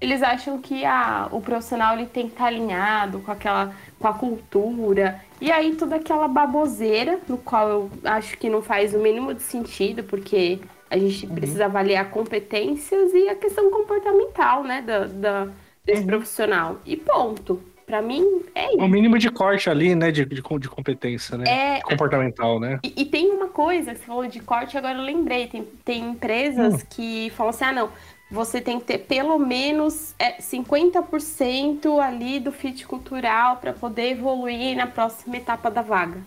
eles 0.00 0.20
acham 0.20 0.58
que 0.60 0.84
ah, 0.84 1.28
o 1.30 1.40
profissional 1.40 1.96
ele 1.96 2.06
tem 2.06 2.26
que 2.26 2.32
estar 2.32 2.46
alinhado 2.46 3.20
com 3.20 3.30
aquela 3.30 3.72
com 4.00 4.08
a 4.08 4.12
cultura. 4.14 5.20
E 5.40 5.48
aí 5.52 5.76
toda 5.76 5.94
aquela 5.94 6.26
baboseira 6.26 7.20
no 7.28 7.38
qual 7.38 7.68
eu 7.68 7.90
acho 8.02 8.36
que 8.36 8.50
não 8.50 8.62
faz 8.62 8.94
o 8.94 8.98
mínimo 8.98 9.32
de 9.32 9.42
sentido 9.42 10.02
porque 10.02 10.58
a 10.90 10.98
gente 10.98 11.24
precisa 11.28 11.66
avaliar 11.66 12.10
competências 12.10 13.14
e 13.14 13.28
a 13.28 13.36
questão 13.36 13.70
comportamental 13.70 14.64
né 14.64 14.82
da, 14.82 15.04
da- 15.06 15.48
desse 15.84 16.02
profissional. 16.04 16.78
E 16.84 16.96
ponto 16.96 17.62
Pra 17.88 18.02
mim 18.02 18.42
é 18.54 18.66
o 18.66 18.72
isso 18.72 18.88
mínimo 18.88 19.18
de 19.18 19.30
corte 19.30 19.70
ali, 19.70 19.94
né, 19.94 20.10
de, 20.10 20.22
de, 20.26 20.42
de 20.42 20.68
competência, 20.68 21.38
né? 21.38 21.44
é 21.48 21.80
Comportamental, 21.80 22.60
né? 22.60 22.78
E, 22.84 22.92
e 22.98 23.04
tem 23.06 23.30
uma 23.30 23.48
coisa, 23.48 23.94
que 23.94 24.00
você 24.00 24.04
falou 24.04 24.26
de 24.26 24.40
corte, 24.40 24.76
agora 24.76 24.98
eu 24.98 25.02
lembrei. 25.02 25.46
Tem, 25.46 25.66
tem 25.86 26.10
empresas 26.10 26.82
que 26.82 27.32
falam 27.34 27.48
assim: 27.48 27.64
ah, 27.64 27.72
não, 27.72 27.90
você 28.30 28.60
tem 28.60 28.78
que 28.78 28.84
ter 28.84 28.98
pelo 28.98 29.38
menos 29.38 30.14
é, 30.18 30.36
50% 30.36 31.98
ali 31.98 32.38
do 32.38 32.52
fit 32.52 32.86
cultural 32.86 33.56
para 33.56 33.72
poder 33.72 34.10
evoluir 34.10 34.76
na 34.76 34.86
próxima 34.86 35.38
etapa 35.38 35.70
da 35.70 35.80
vaga. 35.80 36.18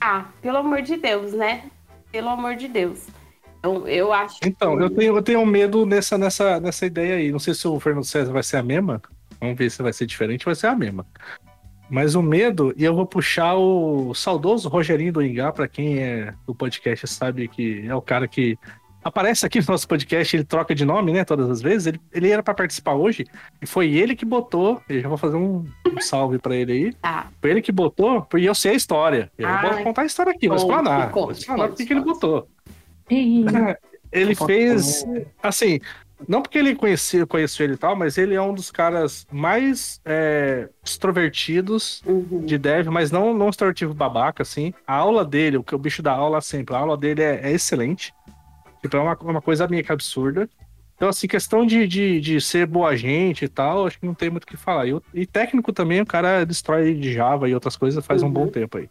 Ah, 0.00 0.24
pelo 0.40 0.56
amor 0.56 0.80
de 0.80 0.96
Deus, 0.96 1.34
né? 1.34 1.64
Pelo 2.10 2.30
amor 2.30 2.56
de 2.56 2.68
Deus. 2.68 3.06
Então, 3.58 3.86
eu 3.86 4.14
acho. 4.14 4.38
Então, 4.42 4.80
eu 4.80 4.88
tenho, 4.88 5.14
eu 5.14 5.22
tenho 5.22 5.44
medo 5.44 5.84
nessa, 5.84 6.16
nessa, 6.16 6.58
nessa 6.58 6.86
ideia 6.86 7.16
aí. 7.16 7.30
Não 7.30 7.38
sei 7.38 7.52
se 7.52 7.68
o 7.68 7.78
Fernando 7.78 8.04
César 8.04 8.32
vai 8.32 8.42
ser 8.42 8.56
a 8.56 8.62
mesma. 8.62 9.02
Vamos 9.40 9.56
ver 9.56 9.70
se 9.70 9.82
vai 9.82 9.92
ser 9.92 10.06
diferente, 10.06 10.44
vai 10.44 10.54
ser 10.54 10.68
a 10.68 10.74
mesma. 10.74 11.06
Mas 11.88 12.14
o 12.14 12.22
medo, 12.22 12.74
e 12.76 12.84
eu 12.84 12.94
vou 12.94 13.06
puxar 13.06 13.54
o 13.54 14.12
saudoso 14.12 14.68
Rogerinho 14.68 15.12
do 15.12 15.22
Ingá, 15.22 15.52
pra 15.52 15.68
quem 15.68 15.98
é 15.98 16.34
do 16.46 16.54
podcast 16.54 17.06
sabe 17.06 17.46
que 17.46 17.86
é 17.86 17.94
o 17.94 18.02
cara 18.02 18.26
que 18.26 18.58
aparece 19.04 19.46
aqui 19.46 19.60
no 19.60 19.66
nosso 19.68 19.86
podcast, 19.86 20.34
ele 20.36 20.42
troca 20.42 20.74
de 20.74 20.84
nome, 20.84 21.12
né, 21.12 21.24
todas 21.24 21.48
as 21.48 21.62
vezes. 21.62 21.86
Ele, 21.86 22.00
ele 22.12 22.28
era 22.28 22.42
pra 22.42 22.54
participar 22.54 22.94
hoje, 22.94 23.24
e 23.62 23.66
foi 23.66 23.92
ele 23.92 24.16
que 24.16 24.24
botou, 24.24 24.82
eu 24.88 25.00
já 25.00 25.08
vou 25.08 25.16
fazer 25.16 25.36
um, 25.36 25.64
um 25.86 26.00
salve 26.00 26.40
pra 26.40 26.56
ele 26.56 26.72
aí. 26.72 26.92
Tá. 26.94 27.28
Foi 27.40 27.50
ele 27.52 27.62
que 27.62 27.70
botou, 27.70 28.22
porque 28.22 28.48
eu 28.48 28.54
sei 28.54 28.72
a 28.72 28.74
história. 28.74 29.30
Eu 29.38 29.46
Ah, 29.48 29.62
vou 29.74 29.84
contar 29.84 30.02
a 30.02 30.06
história 30.06 30.32
aqui, 30.32 30.48
vou 30.48 30.56
explanar. 30.56 31.12
Vou 31.12 31.30
explanar 31.30 31.68
porque 31.68 31.86
que 31.86 31.92
ele 31.92 32.00
botou. 32.00 32.48
Ele 34.12 34.34
fez, 34.34 35.04
assim, 35.42 35.80
não 36.28 36.40
porque 36.42 36.58
ele 36.58 36.74
conhecia, 36.74 37.26
conheceu 37.26 37.64
ele 37.64 37.74
e 37.74 37.76
tal, 37.76 37.94
mas 37.96 38.16
ele 38.16 38.34
é 38.34 38.40
um 38.40 38.54
dos 38.54 38.70
caras 38.70 39.26
mais 39.30 40.00
é, 40.04 40.68
extrovertidos 40.84 42.02
Uhum. 42.06 42.44
de 42.44 42.56
dev, 42.58 42.88
mas 42.88 43.10
não, 43.10 43.34
não 43.34 43.48
extrovertido 43.48 43.92
babaca, 43.94 44.42
assim. 44.42 44.72
A 44.86 44.94
aula 44.94 45.24
dele, 45.24 45.56
o 45.58 45.62
que 45.64 45.74
o 45.74 45.78
bicho 45.78 46.02
dá 46.02 46.12
aula 46.12 46.40
sempre, 46.40 46.74
a 46.74 46.78
aula 46.78 46.96
dele 46.96 47.22
é, 47.22 47.40
é 47.42 47.52
excelente. 47.52 48.12
Tipo, 48.82 48.96
é 48.96 49.00
uma, 49.00 49.16
uma 49.22 49.42
coisa 49.42 49.66
meio 49.68 49.84
que 49.84 49.92
absurda. 49.92 50.48
Então, 50.96 51.08
assim, 51.08 51.26
questão 51.26 51.66
de, 51.66 51.86
de, 51.86 52.20
de 52.20 52.40
ser 52.40 52.66
boa 52.66 52.96
gente 52.96 53.44
e 53.44 53.48
tal, 53.48 53.86
acho 53.86 53.98
que 54.00 54.06
não 54.06 54.14
tem 54.14 54.30
muito 54.30 54.44
o 54.44 54.46
que 54.46 54.56
falar. 54.56 54.86
E, 54.86 54.96
e 55.12 55.26
técnico 55.26 55.70
também, 55.72 56.00
o 56.00 56.06
cara 56.06 56.44
destrói 56.44 56.94
de 56.94 57.12
Java 57.12 57.48
e 57.48 57.54
outras 57.54 57.76
coisas 57.76 58.04
faz 58.04 58.22
um 58.22 58.26
Uhum. 58.26 58.32
bom 58.32 58.46
tempo 58.48 58.78
aí. 58.78 58.88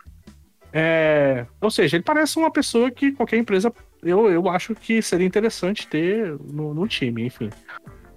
É, 0.72 1.46
ou 1.62 1.72
seja, 1.72 1.96
ele 1.96 2.04
parece 2.04 2.38
uma 2.38 2.52
pessoa 2.52 2.92
que 2.92 3.12
qualquer 3.14 3.38
empresa, 3.38 3.74
eu, 4.04 4.30
eu 4.30 4.48
acho 4.50 4.76
que 4.76 5.02
seria 5.02 5.26
interessante 5.26 5.88
ter 5.88 6.38
no, 6.52 6.74
no 6.74 6.88
time, 6.88 7.26
enfim. 7.26 7.50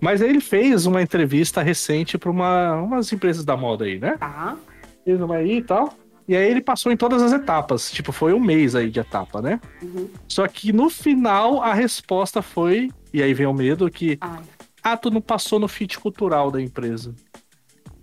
Mas 0.00 0.22
aí 0.22 0.28
ele 0.28 0.40
fez 0.40 0.86
uma 0.86 1.02
entrevista 1.02 1.62
recente 1.62 2.16
para 2.16 2.30
uma, 2.30 2.76
umas 2.76 3.12
empresas 3.12 3.44
da 3.44 3.56
moda 3.56 3.84
aí, 3.84 3.98
né? 3.98 4.16
Tá. 4.18 4.56
Fez 5.04 5.20
uma 5.20 5.36
aí 5.36 5.58
e 5.58 5.62
tal. 5.62 5.96
E 6.28 6.36
aí 6.36 6.48
ele 6.48 6.60
passou 6.60 6.92
em 6.92 6.96
todas 6.96 7.22
as 7.22 7.32
etapas. 7.32 7.90
Tipo, 7.90 8.12
foi 8.12 8.32
um 8.34 8.40
mês 8.40 8.74
aí 8.74 8.90
de 8.90 9.00
etapa, 9.00 9.40
né? 9.40 9.58
Uhum. 9.82 10.08
Só 10.28 10.46
que 10.46 10.72
no 10.72 10.90
final 10.90 11.62
a 11.62 11.72
resposta 11.72 12.42
foi. 12.42 12.90
E 13.12 13.22
aí 13.22 13.32
vem 13.32 13.46
o 13.46 13.54
medo 13.54 13.90
que. 13.90 14.18
Ai. 14.20 14.42
Ah, 14.82 14.96
tu 14.96 15.10
não 15.10 15.20
passou 15.20 15.58
no 15.58 15.66
fit 15.66 15.98
cultural 15.98 16.50
da 16.50 16.60
empresa. 16.60 17.14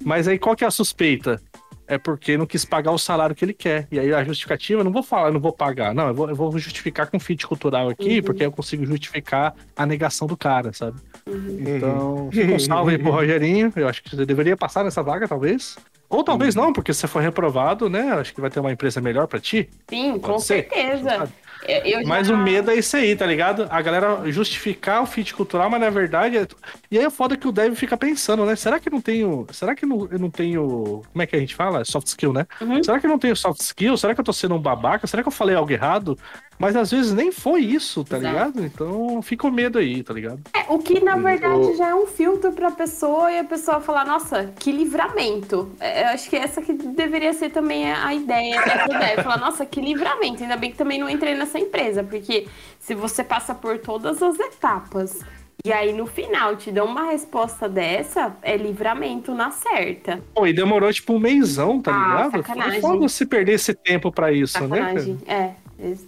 Mas 0.03 0.27
aí 0.27 0.37
qual 0.37 0.55
que 0.55 0.63
é 0.63 0.67
a 0.67 0.71
suspeita? 0.71 1.41
É 1.87 1.97
porque 1.97 2.35
não 2.37 2.45
quis 2.47 2.65
pagar 2.65 2.91
o 2.91 2.97
salário 2.97 3.35
que 3.35 3.45
ele 3.45 3.53
quer. 3.53 3.87
E 3.91 3.99
aí 3.99 4.11
a 4.13 4.23
justificativa, 4.23 4.79
eu 4.79 4.83
não 4.83 4.91
vou 4.91 5.03
falar, 5.03 5.27
eu 5.29 5.33
não 5.33 5.39
vou 5.39 5.53
pagar. 5.53 5.93
Não, 5.93 6.07
eu 6.07 6.13
vou, 6.15 6.29
eu 6.29 6.35
vou 6.35 6.57
justificar 6.57 7.07
com 7.11 7.19
fit 7.19 7.45
cultural 7.45 7.89
aqui, 7.89 8.17
Uhum. 8.17 8.23
porque 8.23 8.43
eu 8.45 8.51
consigo 8.51 8.85
justificar 8.85 9.53
a 9.75 9.85
negação 9.85 10.27
do 10.27 10.35
cara, 10.35 10.73
sabe? 10.73 10.97
Uhum. 11.27 11.57
Então, 11.59 12.29
fica 12.31 12.53
um 12.53 12.59
salve 12.59 12.91
aí 12.93 12.97
pro 12.97 13.11
Rogerinho. 13.11 13.71
Eu 13.75 13.87
acho 13.87 14.01
que 14.01 14.15
você 14.15 14.25
deveria 14.25 14.57
passar 14.57 14.83
nessa 14.83 15.03
vaga, 15.03 15.27
talvez. 15.27 15.77
Ou 16.09 16.23
talvez 16.23 16.53
não, 16.55 16.71
porque 16.71 16.93
se 16.93 17.01
você 17.01 17.07
for 17.07 17.21
reprovado, 17.21 17.89
né? 17.89 18.13
Acho 18.13 18.33
que 18.33 18.39
vai 18.41 18.49
ter 18.49 18.59
uma 18.59 18.71
empresa 18.71 19.01
melhor 19.01 19.27
pra 19.27 19.39
ti. 19.39 19.69
Sim, 19.89 20.13
com 20.13 20.33
Pode 20.33 20.43
ser. 20.43 20.67
certeza. 20.69 21.27
Eu, 21.67 22.01
eu 22.01 22.07
Mas 22.07 22.27
já- 22.27 22.33
o 22.33 22.37
medo 22.37 22.69
é 22.71 22.75
isso 22.75 22.95
aí, 22.95 23.15
tá 23.15 23.25
ligado? 23.25 23.67
A 23.69 23.81
galera 23.81 24.29
justificar 24.31 25.01
o 25.01 25.05
fit 25.05 25.33
cultural, 25.33 25.69
mas 25.69 25.79
na 25.81 25.89
verdade. 25.89 26.37
É... 26.37 26.47
E 26.91 26.97
aí 26.99 27.05
é 27.05 27.09
foda 27.09 27.35
que 27.37 27.47
o 27.47 27.51
dev 27.51 27.75
fica 27.75 27.97
pensando, 27.97 28.45
né? 28.45 28.55
Será 28.55 28.79
que 28.79 28.87
eu 28.89 28.91
não 28.91 29.01
tenho. 29.01 29.45
Será 29.51 29.73
que 29.75 29.85
eu 29.85 29.89
não, 29.89 30.07
eu 30.11 30.19
não 30.19 30.29
tenho. 30.29 31.01
Como 31.11 31.21
é 31.21 31.25
que 31.25 31.35
a 31.35 31.39
gente 31.39 31.55
fala? 31.55 31.83
Soft 31.85 32.07
skill, 32.07 32.33
né? 32.33 32.45
Uhum. 32.61 32.83
Será 32.83 32.99
que 32.99 33.05
eu 33.05 33.09
não 33.09 33.19
tenho 33.19 33.35
soft 33.35 33.61
skill? 33.61 33.97
Será 33.97 34.13
que 34.13 34.19
eu 34.21 34.25
tô 34.25 34.33
sendo 34.33 34.55
um 34.55 34.59
babaca? 34.61 35.07
Será 35.07 35.23
que 35.23 35.27
eu 35.27 35.31
falei 35.31 35.55
algo 35.55 35.71
errado? 35.71 36.17
Mas 36.57 36.75
às 36.75 36.89
vezes 36.89 37.11
nem 37.13 37.31
foi 37.31 37.61
isso, 37.61 38.03
tá 38.03 38.17
Exato. 38.17 38.33
ligado? 38.33 38.65
Então 38.65 39.21
fica 39.21 39.45
o 39.47 39.51
medo 39.51 39.77
aí, 39.77 40.01
tá 40.03 40.13
ligado? 40.13 40.39
É, 40.53 40.65
o 40.69 40.79
que 40.79 41.03
na 41.03 41.17
verdade 41.17 41.71
O- 41.71 41.75
já 41.75 41.89
é 41.89 41.95
um 41.95 42.07
filtro 42.07 42.51
pra 42.53 42.71
pessoa 42.71 43.29
e 43.31 43.39
a 43.39 43.43
pessoa 43.43 43.81
falar, 43.81 44.05
nossa, 44.05 44.53
que 44.57 44.71
livramento. 44.71 45.69
É, 45.79 46.03
eu 46.03 46.07
acho 46.09 46.29
que 46.29 46.35
essa 46.35 46.61
que 46.61 46.73
deveria 46.73 47.33
ser 47.33 47.49
também 47.49 47.91
a 47.91 48.13
ideia 48.13 48.55
né, 48.65 48.77
pro 48.85 48.97
dev. 48.97 49.23
Falar, 49.23 49.37
nossa, 49.37 49.65
que 49.65 49.81
livramento. 49.81 50.43
Ainda 50.43 50.55
bem 50.57 50.71
que 50.71 50.77
também 50.77 50.99
não 50.99 51.09
entrei 51.09 51.35
nessa 51.35 51.59
empresa, 51.59 52.03
porque 52.03 52.47
se 52.79 52.95
você 52.95 53.23
passa 53.23 53.53
por 53.53 53.77
todas 53.79 54.21
as 54.23 54.39
etapas 54.39 55.19
E 55.65 55.73
aí 55.73 55.91
no 55.93 56.05
final 56.05 56.55
te 56.55 56.71
dão 56.71 56.85
uma 56.85 57.05
resposta 57.11 57.67
dessa, 57.67 58.35
é 58.43 58.55
livramento 58.55 59.33
na 59.33 59.49
certa. 59.51 60.21
Pô, 60.33 60.45
e 60.45 60.53
demorou 60.53 60.93
tipo 60.93 61.13
um 61.13 61.19
mêsão, 61.19 61.81
tá 61.81 61.91
Ah, 61.91 62.07
ligado? 62.27 62.31
sacanagem. 62.43 62.81
Foi 62.81 62.91
foda 62.91 63.09
se 63.09 63.25
perder 63.25 63.53
esse 63.53 63.73
tempo 63.73 64.11
pra 64.11 64.31
isso, 64.31 64.59
né? 64.67 64.77
cara? 64.77 64.99
Sacanagem. 64.99 65.17
É, 65.27 65.51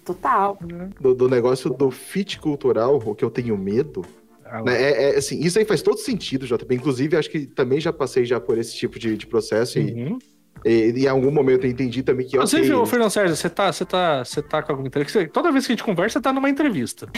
total. 0.06 0.58
Do, 1.00 1.14
do 1.14 1.30
negócio 1.30 1.70
do 1.70 1.92
fit 1.92 2.40
cultural, 2.40 3.02
o 3.06 3.14
que 3.16 3.24
eu 3.26 3.30
tenho 3.30 3.58
medo. 3.58 4.04
Ah, 4.46 4.62
né, 4.64 4.82
é, 4.82 5.04
é, 5.14 5.18
assim, 5.18 5.40
isso 5.42 5.60
aí 5.60 5.66
faz 5.66 5.82
todo 5.82 5.98
sentido, 5.98 6.46
JP. 6.48 6.74
Inclusive, 6.74 7.18
acho 7.18 7.30
que 7.30 7.46
também 7.46 7.80
já 7.82 7.92
passei 7.92 8.24
já 8.26 8.40
por 8.40 8.58
esse 8.58 8.74
tipo 8.76 8.98
de, 8.98 9.18
de 9.18 9.28
processo. 9.28 9.78
E, 9.78 9.92
Uhum. 9.94 10.18
e- 10.64 10.94
e 10.96 11.04
em 11.04 11.08
algum 11.08 11.30
momento 11.32 11.66
eu 11.66 11.70
entendi 11.70 12.02
também 12.02 12.26
que. 12.26 12.38
Inclusive, 12.38 12.72
ok, 12.72 12.76
ô 12.76 12.86
Fernando 12.86 13.10
Sérgio, 13.10 13.36
você 13.36 13.50
tá, 13.50 13.72
você, 13.74 13.84
tá, 13.86 14.24
você 14.24 14.42
tá 14.42 14.64
com 14.64 14.72
alguma 14.72 14.88
entrevista? 14.88 15.28
Toda 15.28 15.52
vez 15.52 15.66
que 15.68 15.74
a 15.74 15.76
gente 15.76 15.84
conversa, 15.84 16.20
você 16.20 16.24
tá 16.24 16.32
numa 16.32 16.50
entrevista. 16.50 17.08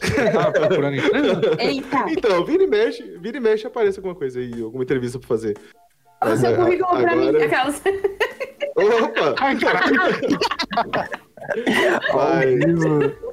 Você 0.00 0.30
tá 0.32 0.50
procurando 0.50 0.96
empresa? 0.96 1.40
Eita, 1.58 2.04
Então, 2.10 2.44
vira 2.46 2.62
e 2.62 2.66
mexe, 2.66 3.02
vira 3.20 3.36
e 3.36 3.40
mexe, 3.40 3.66
aparece 3.66 3.98
alguma 3.98 4.14
coisa 4.14 4.38
aí, 4.40 4.62
alguma 4.62 4.82
entrevista 4.82 5.18
pra 5.18 5.28
fazer. 5.28 5.56
o 6.22 6.36
seu 6.36 6.54
currículo 6.56 6.88
pra 7.00 7.16
mim. 7.16 7.28
agora- 7.28 7.44
Aquelas... 7.44 7.82
Opa! 8.76 9.34
Ai, 9.38 9.58
caralho. 9.58 9.98
Mas, 12.14 12.60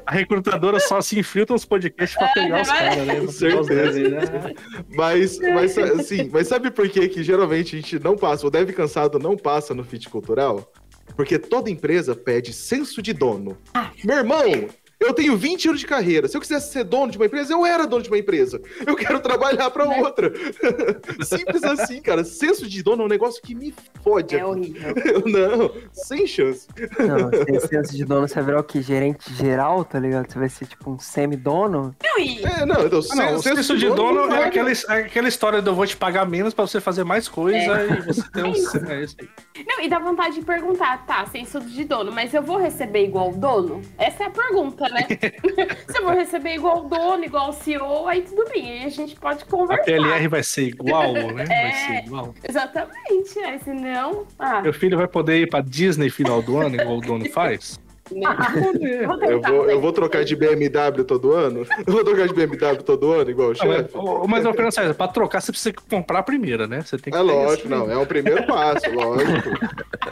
A 0.06 0.12
recrutadora 0.12 0.80
só 0.80 1.02
se 1.02 1.20
infiltra 1.20 1.54
nos 1.54 1.66
podcasts 1.66 2.18
pra 2.18 2.28
pegar 2.30 2.62
os 2.62 2.68
caras, 2.68 3.06
né? 3.06 3.20
Com 3.20 3.28
certeza. 3.28 4.54
mas, 4.96 5.40
mas, 5.40 5.78
assim, 5.78 6.30
mas 6.32 6.48
sabe 6.48 6.72
por 6.72 6.88
que, 6.90 7.08
que 7.10 7.24
geralmente 7.24 7.76
a 7.76 7.80
gente 7.80 8.00
não 8.00 8.16
passa, 8.16 8.48
o 8.48 8.50
Dev 8.50 8.72
Cansado 8.72 9.20
não 9.20 9.36
passa 9.36 9.74
no 9.74 9.84
fit 9.84 10.10
cultural? 10.10 10.72
Porque 11.16 11.38
toda 11.40 11.70
empresa 11.70 12.16
pede 12.16 12.54
senso 12.54 13.02
de 13.02 13.14
dono. 13.14 13.58
Meu 14.04 14.18
irmão, 14.18 14.68
eu 15.08 15.14
tenho 15.14 15.38
20 15.38 15.70
anos 15.70 15.80
de 15.80 15.88
carreira. 15.88 16.28
Se 16.28 16.36
eu 16.36 16.42
quisesse 16.42 16.72
ser 16.72 16.84
dono 16.84 17.12
de 17.12 17.18
uma 17.18 17.26
empresa, 17.26 17.54
eu 17.54 17.66
era 17.66 17.88
dono 17.88 18.04
de 18.04 18.10
uma 18.10 18.18
empresa. 18.18 18.62
Eu 18.86 18.96
quero 18.96 19.20
trabalhar 19.20 19.70
pra 19.72 19.86
outra. 19.86 20.32
Simples 21.24 21.64
assim, 21.64 22.02
cara. 22.02 22.24
Senso 22.24 22.68
de 22.68 22.84
dono 22.84 23.04
é 23.04 23.06
um 23.06 23.10
negócio 23.10 23.42
que 23.42 23.56
me 23.56 23.74
fode. 24.04 24.36
É 24.36 24.46
horrível. 24.46 24.94
Eu 25.06 25.24
não, 25.26 25.72
sem 25.94 26.28
chance. 26.28 26.68
Não, 27.00 27.46
sem 27.46 27.60
senso 27.60 27.96
de 27.96 28.04
dono, 28.04 28.28
você 28.28 28.36
vai 28.36 28.44
virar 28.44 28.60
o 28.60 28.64
quê? 28.64 28.82
Gerente 28.82 29.34
geral, 29.34 29.86
tá 29.86 30.00
ligado? 30.00 30.30
Você 30.30 30.40
vai 30.40 30.50
ser 30.50 30.66
tipo 30.66 30.92
um 30.92 31.00
semi-dono? 31.00 31.96
Não, 32.04 32.20
e... 32.20 32.44
É, 32.44 32.66
não, 32.66 32.86
então, 32.86 33.00
Ah, 33.12 33.16
não, 33.16 33.36
o 33.36 33.42
senso 33.42 33.78
de 33.78 33.88
dono 33.88 34.28
não 34.28 34.36
é 34.36 34.46
aquela, 34.46 34.70
é 34.72 34.94
aquela 35.00 35.28
história 35.28 35.62
do 35.62 35.72
eu 35.72 35.76
vou 35.76 35.86
te 35.86 35.96
pagar 35.96 36.26
menos 36.26 36.54
pra 36.54 36.66
você 36.66 36.82
fazer 36.82 37.04
mais 37.04 37.28
coisa 37.28 37.58
e 37.58 38.02
você 38.02 38.24
tem 38.32 38.44
um. 38.44 38.90
É 38.90 39.04
isso 39.04 39.16
aí. 39.20 39.30
Não, 39.66 39.82
e 39.82 39.88
dá 39.90 40.00
vontade 40.00 40.36
de 40.36 40.42
perguntar, 40.46 41.06
tá, 41.06 41.26
senso 41.28 41.60
de 41.62 41.84
dono, 41.86 42.12
mas 42.12 42.34
eu 42.34 42.42
vou 42.42 42.58
receber 42.58 43.04
igual 43.06 43.30
o 43.32 43.36
dono? 43.38 43.82
Essa 43.98 44.24
é 44.24 44.28
a 44.28 44.30
pergunta, 44.30 44.88
né? 44.90 45.08
Se 45.90 45.98
eu 45.98 46.04
vou 46.04 46.14
receber 46.14 46.56
igual 46.56 46.86
o 46.86 46.90
dono, 46.90 47.24
igual 47.24 47.50
o 47.50 47.54
CEO, 47.54 48.08
aí 48.08 48.22
tudo 48.22 48.44
bem, 48.50 48.72
aí 48.72 48.86
a 48.86 48.90
gente 48.90 49.16
pode 49.16 49.44
A 49.44 49.46
conversar. 49.48 49.84
PLR 49.84 50.28
vai 50.28 50.44
ser 50.44 50.64
igual, 50.68 51.14
né? 51.14 51.46
Vai 51.46 51.56
É. 51.70 51.72
ser 51.72 52.06
igual. 52.06 52.34
Exatamente, 52.48 53.40
aí 53.40 53.60
senão... 53.60 54.26
Ah, 54.38 54.62
Meu 54.62 54.74
filho 54.74 54.98
vai 54.98 55.08
poder 55.08 55.42
ir 55.42 55.50
pra 55.50 55.62
Disney 55.62 56.10
final 56.10 56.42
do 56.42 56.58
ano, 56.58 56.76
igual 56.76 56.98
o 56.98 57.02
dono 57.02 57.30
faz? 57.32 57.80
Não. 58.12 58.38
Vou 59.08 59.24
Eu 59.24 59.42
vou, 59.42 59.70
eu 59.70 59.76
né? 59.76 59.82
vou 59.82 59.92
trocar 59.92 60.24
de 60.24 60.36
BMW 60.36 61.04
todo 61.06 61.32
ano? 61.34 61.66
Eu 61.86 61.94
vou 61.94 62.04
trocar 62.04 62.28
de 62.28 62.34
BMW 62.34 62.84
todo 62.84 63.12
ano, 63.12 63.30
igual 63.30 63.50
o 63.50 63.52
mas, 63.52 63.60
chefe? 63.60 63.98
ô, 63.98 64.28
mas 64.28 64.46
ô, 64.46 64.54
Fernando 64.54 64.72
Sérgio, 64.72 64.96
pra 64.96 65.08
trocar 65.08 65.42
você 65.42 65.52
precisa 65.52 65.76
comprar 65.90 66.20
a 66.20 66.24
primeira, 66.24 66.68
né? 66.68 66.82
Você 66.82 66.98
tem 66.98 67.12
que 67.12 67.18
É 67.18 67.22
lógico, 67.22 67.70
não. 67.70 67.90
É 67.90 67.98
o 67.98 68.06
primeiro 68.06 68.46
passo, 68.46 68.90
lógico. 68.94 69.50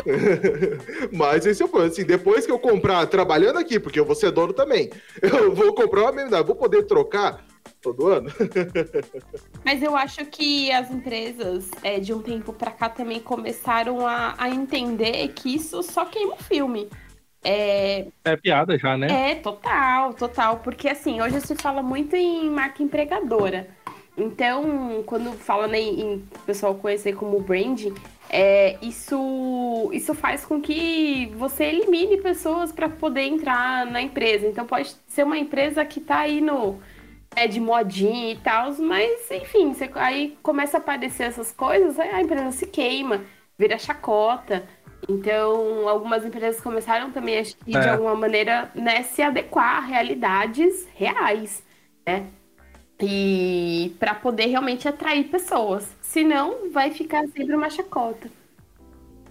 Mas 1.12 1.46
esse 1.46 1.62
é 1.62 1.66
o 1.66 1.70
plano. 1.70 1.88
Assim, 1.88 2.04
depois 2.04 2.46
que 2.46 2.52
eu 2.52 2.60
comprar, 2.60 3.06
trabalhando 3.08 3.58
aqui, 3.58 3.80
porque 3.80 4.00
eu 4.00 4.06
vou 4.06 4.16
ser 4.16 4.32
dono 4.32 4.54
também, 4.54 4.90
eu 5.22 5.54
vou 5.54 5.74
comprar 5.74 6.04
uma 6.04 6.12
BMW, 6.12 6.44
vou 6.44 6.56
poder 6.56 6.84
trocar 6.84 7.44
todo 7.82 8.08
ano? 8.08 8.30
Mas 9.64 9.84
eu 9.84 9.96
acho 9.96 10.26
que 10.26 10.72
as 10.72 10.90
empresas, 10.90 11.70
é, 11.84 12.00
de 12.00 12.14
um 12.14 12.22
tempo 12.22 12.52
pra 12.52 12.72
cá, 12.72 12.90
também 12.90 13.20
começaram 13.20 14.06
a, 14.08 14.34
a 14.38 14.50
entender 14.50 15.28
que 15.30 15.54
isso 15.54 15.84
só 15.84 16.06
queima 16.06 16.34
o 16.34 16.44
filme. 16.44 16.90
É, 17.46 18.08
É 18.24 18.36
piada 18.36 18.78
já, 18.78 18.98
né? 18.98 19.08
É, 19.08 19.36
total, 19.36 20.14
total. 20.14 20.58
Porque 20.60 20.90
assim, 20.90 21.22
hoje 21.22 21.40
se 21.42 21.56
fala 21.56 21.82
muito 21.84 22.16
em 22.16 22.50
marca 22.50 22.82
empregadora. 22.82 23.68
Então, 24.18 25.04
quando 25.06 25.34
fala 25.34 25.68
né, 25.68 25.80
em 25.80 26.26
pessoal 26.46 26.74
conhecer 26.76 27.14
como 27.14 27.40
branding, 27.42 27.94
é, 28.30 28.78
isso, 28.82 29.90
isso 29.94 30.16
faz 30.16 30.46
com 30.46 30.62
que 30.62 31.28
você 31.38 31.66
elimine 31.66 32.18
pessoas 32.22 32.72
para 32.72 32.90
poder 32.90 33.24
entrar 33.24 33.86
na 33.86 34.02
empresa. 34.02 34.48
Então, 34.48 34.66
pode 34.66 34.96
ser 35.08 35.24
uma 35.24 35.38
empresa 35.38 35.86
que 35.86 36.00
tá 36.00 36.20
aí 36.20 36.42
no. 36.42 36.80
É 37.36 37.48
de 37.48 37.60
modinha 37.60 38.32
e 38.32 38.38
tal, 38.38 38.72
mas 38.80 39.30
enfim, 39.30 39.74
você- 39.74 39.92
aí 39.96 40.38
começa 40.42 40.78
a 40.78 40.80
aparecer 40.80 41.24
essas 41.24 41.52
coisas, 41.52 42.00
aí 42.00 42.10
a 42.12 42.22
empresa 42.22 42.52
se 42.54 42.66
queima, 42.68 43.26
vira 43.60 43.78
chacota. 43.78 44.64
Então, 45.08 45.88
algumas 45.88 46.26
empresas 46.26 46.60
começaram 46.62 47.12
também, 47.12 47.40
acho 47.40 47.56
que, 47.58 47.66
de 47.72 47.78
É. 47.78 47.90
alguma 47.90 48.16
maneira, 48.16 48.72
né, 48.74 49.04
se 49.04 49.22
adequar 49.22 49.78
a 49.78 49.80
realidades 49.86 50.88
reais, 50.96 51.64
né? 52.06 52.26
E 53.02 53.94
para 54.00 54.16
poder 54.16 54.46
realmente 54.48 54.88
atrair 54.88 55.26
pessoas. 55.26 55.88
Senão, 56.02 56.72
vai 56.72 56.92
ficar 56.92 57.28
sempre 57.28 57.54
uma 57.56 57.70
chacota. 57.70 58.30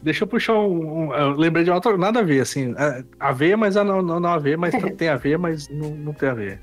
Deixa 0.02 0.24
eu 0.24 0.28
puxar 0.28 0.52
um. 0.54 1.06
um- 1.08 1.14
eu 1.14 1.30
lembrei 1.30 1.64
de 1.64 1.70
uma 1.70 1.76
outra. 1.76 1.96
Nada 1.96 2.20
a 2.20 2.22
ver, 2.22 2.40
assim. 2.40 2.74
é, 2.76 3.02
A 3.18 3.32
ver, 3.32 3.56
mas 3.56 3.74
não, 3.74 4.02
não, 4.02 4.20
não 4.20 4.28
a 4.30 4.38
ver, 4.38 4.58
mas 4.58 4.74
tem 4.98 5.08
a 5.08 5.16
ver, 5.16 5.38
mas 5.38 5.66
não, 5.70 5.90
não 5.90 6.12
tem 6.12 6.28
a 6.28 6.34
ver. 6.34 6.60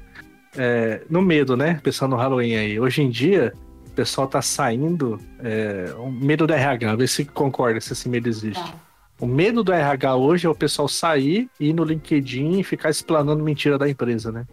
É, 0.56 1.02
no 1.10 1.24
medo, 1.24 1.58
né? 1.58 1.80
Pensando 1.82 2.12
no 2.12 2.18
Halloween 2.18 2.56
aí. 2.56 2.80
Hoje 2.80 3.02
em 3.02 3.10
dia, 3.10 3.52
o 3.88 3.90
pessoal 3.92 4.28
tá 4.28 4.44
saindo. 4.44 5.20
É, 5.44 5.92
o 5.98 6.12
medo 6.12 6.46
do 6.46 6.54
RH, 6.54 6.96
vê 6.96 7.08
se 7.08 7.26
concorda 7.26 7.82
se 7.82 7.94
esse 7.94 8.08
medo 8.08 8.30
existe. 8.30 8.62
Tá. 8.62 8.76
O 9.22 9.28
medo 9.28 9.64
do 9.64 9.72
RH 9.72 10.16
hoje 10.16 10.48
é 10.48 10.50
o 10.50 10.56
pessoal 10.56 10.88
sair, 10.88 11.48
ir 11.60 11.74
no 11.74 11.84
LinkedIn 11.84 12.60
e 12.60 12.64
ficar 12.64 12.90
explanando 12.90 13.44
mentira 13.44 13.78
da 13.78 13.88
empresa, 13.88 14.32
né? 14.32 14.46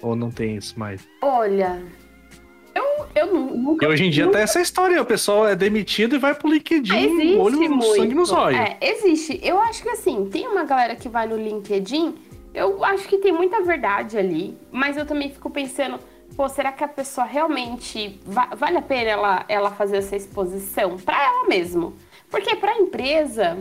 Ou 0.00 0.14
não 0.14 0.30
tem 0.30 0.56
isso 0.56 0.78
mais? 0.78 1.00
Olha, 1.20 1.82
eu, 2.74 2.84
eu 3.14 3.34
nu- 3.34 3.56
nunca. 3.56 3.84
E 3.84 3.88
hoje 3.88 4.04
em 4.04 4.10
dia 4.10 4.24
nunca 4.26 4.36
tem 4.38 4.44
essa 4.44 4.60
história, 4.60 5.02
o 5.02 5.04
pessoal 5.06 5.48
é 5.48 5.56
demitido 5.56 6.14
e 6.14 6.18
vai 6.18 6.32
pro 6.32 6.48
LinkedIn, 6.48 6.96
Existe 6.96 7.36
olho 7.38 7.58
no 7.58 7.68
muito. 7.76 7.96
sangue 7.96 8.14
nos 8.14 8.30
olhos. 8.30 8.60
É, 8.60 8.76
existe. 8.80 9.40
Eu 9.42 9.58
acho 9.58 9.82
que 9.82 9.88
assim, 9.88 10.26
tem 10.30 10.46
uma 10.46 10.62
galera 10.62 10.94
que 10.94 11.08
vai 11.08 11.26
no 11.26 11.36
LinkedIn, 11.36 12.14
eu 12.54 12.84
acho 12.84 13.08
que 13.08 13.18
tem 13.18 13.32
muita 13.32 13.62
verdade 13.62 14.16
ali, 14.16 14.56
mas 14.70 14.96
eu 14.96 15.04
também 15.04 15.28
fico 15.30 15.50
pensando, 15.50 15.98
pô, 16.36 16.48
será 16.48 16.70
que 16.70 16.84
a 16.84 16.88
pessoa 16.88 17.26
realmente 17.26 18.20
va- 18.24 18.50
vale 18.56 18.76
a 18.76 18.82
pena 18.82 19.10
ela, 19.10 19.44
ela 19.48 19.70
fazer 19.72 19.96
essa 19.96 20.14
exposição 20.14 20.96
pra 20.98 21.20
ela 21.24 21.48
mesmo? 21.48 21.94
Porque 22.30 22.56
pra 22.56 22.76
empresa, 22.78 23.58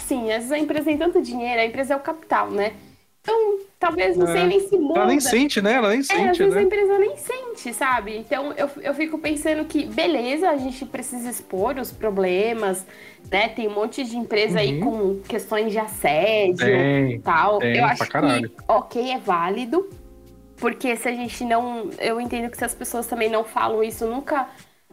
sim, 0.00 0.30
às 0.32 0.38
vezes 0.38 0.52
a 0.52 0.58
empresa 0.58 0.84
tem 0.86 0.98
tanto 0.98 1.22
dinheiro, 1.22 1.60
a 1.60 1.64
empresa 1.66 1.94
é 1.94 1.96
o 1.96 2.00
capital, 2.00 2.50
né? 2.50 2.74
Então, 3.22 3.58
talvez 3.78 4.16
não 4.16 4.26
É. 4.28 4.32
sei 4.32 4.46
nem 4.46 4.60
se 4.68 4.76
muda. 4.78 5.00
Ela 5.00 5.08
nem 5.08 5.20
sente, 5.20 5.60
né? 5.60 5.74
Ela 5.74 5.88
nem 5.90 5.98
É, 5.98 6.00
às 6.00 6.06
sente, 6.06 6.38
vezes 6.38 6.56
a 6.56 6.60
né? 6.60 6.62
empresa 6.62 6.98
nem 6.98 7.16
sente, 7.16 7.74
sabe? 7.74 8.16
Então 8.18 8.52
eu, 8.52 8.70
eu 8.82 8.94
fico 8.94 9.18
pensando 9.18 9.64
que, 9.64 9.84
beleza, 9.86 10.48
a 10.50 10.56
gente 10.56 10.84
precisa 10.86 11.28
expor 11.28 11.76
os 11.78 11.90
problemas, 11.92 12.86
né? 13.30 13.48
Tem 13.48 13.66
um 13.66 13.74
monte 13.74 14.04
de 14.04 14.16
empresa 14.16 14.60
aí 14.60 14.78
com 14.78 15.20
questões 15.28 15.72
de 15.72 15.78
assédio 15.78 16.88
e 17.08 17.18
tal. 17.24 17.58
tem, 17.58 17.76
eu 17.78 17.88
pra 17.92 17.92
acho 17.92 18.08
caralho. 18.08 18.48
que, 18.50 18.56
ok, 18.68 19.10
é 19.10 19.18
válido, 19.18 19.88
porque 20.56 20.96
se 20.96 21.08
a 21.08 21.12
gente 21.12 21.44
não. 21.44 21.90
Eu 21.98 22.20
entendo 22.20 22.50
que 22.50 22.56
se 22.56 22.64
as 22.64 22.74
pessoas 22.74 23.06
também 23.06 23.28
não 23.28 23.44
falam 23.44 23.82
isso, 23.82 24.06
nunca, 24.06 24.48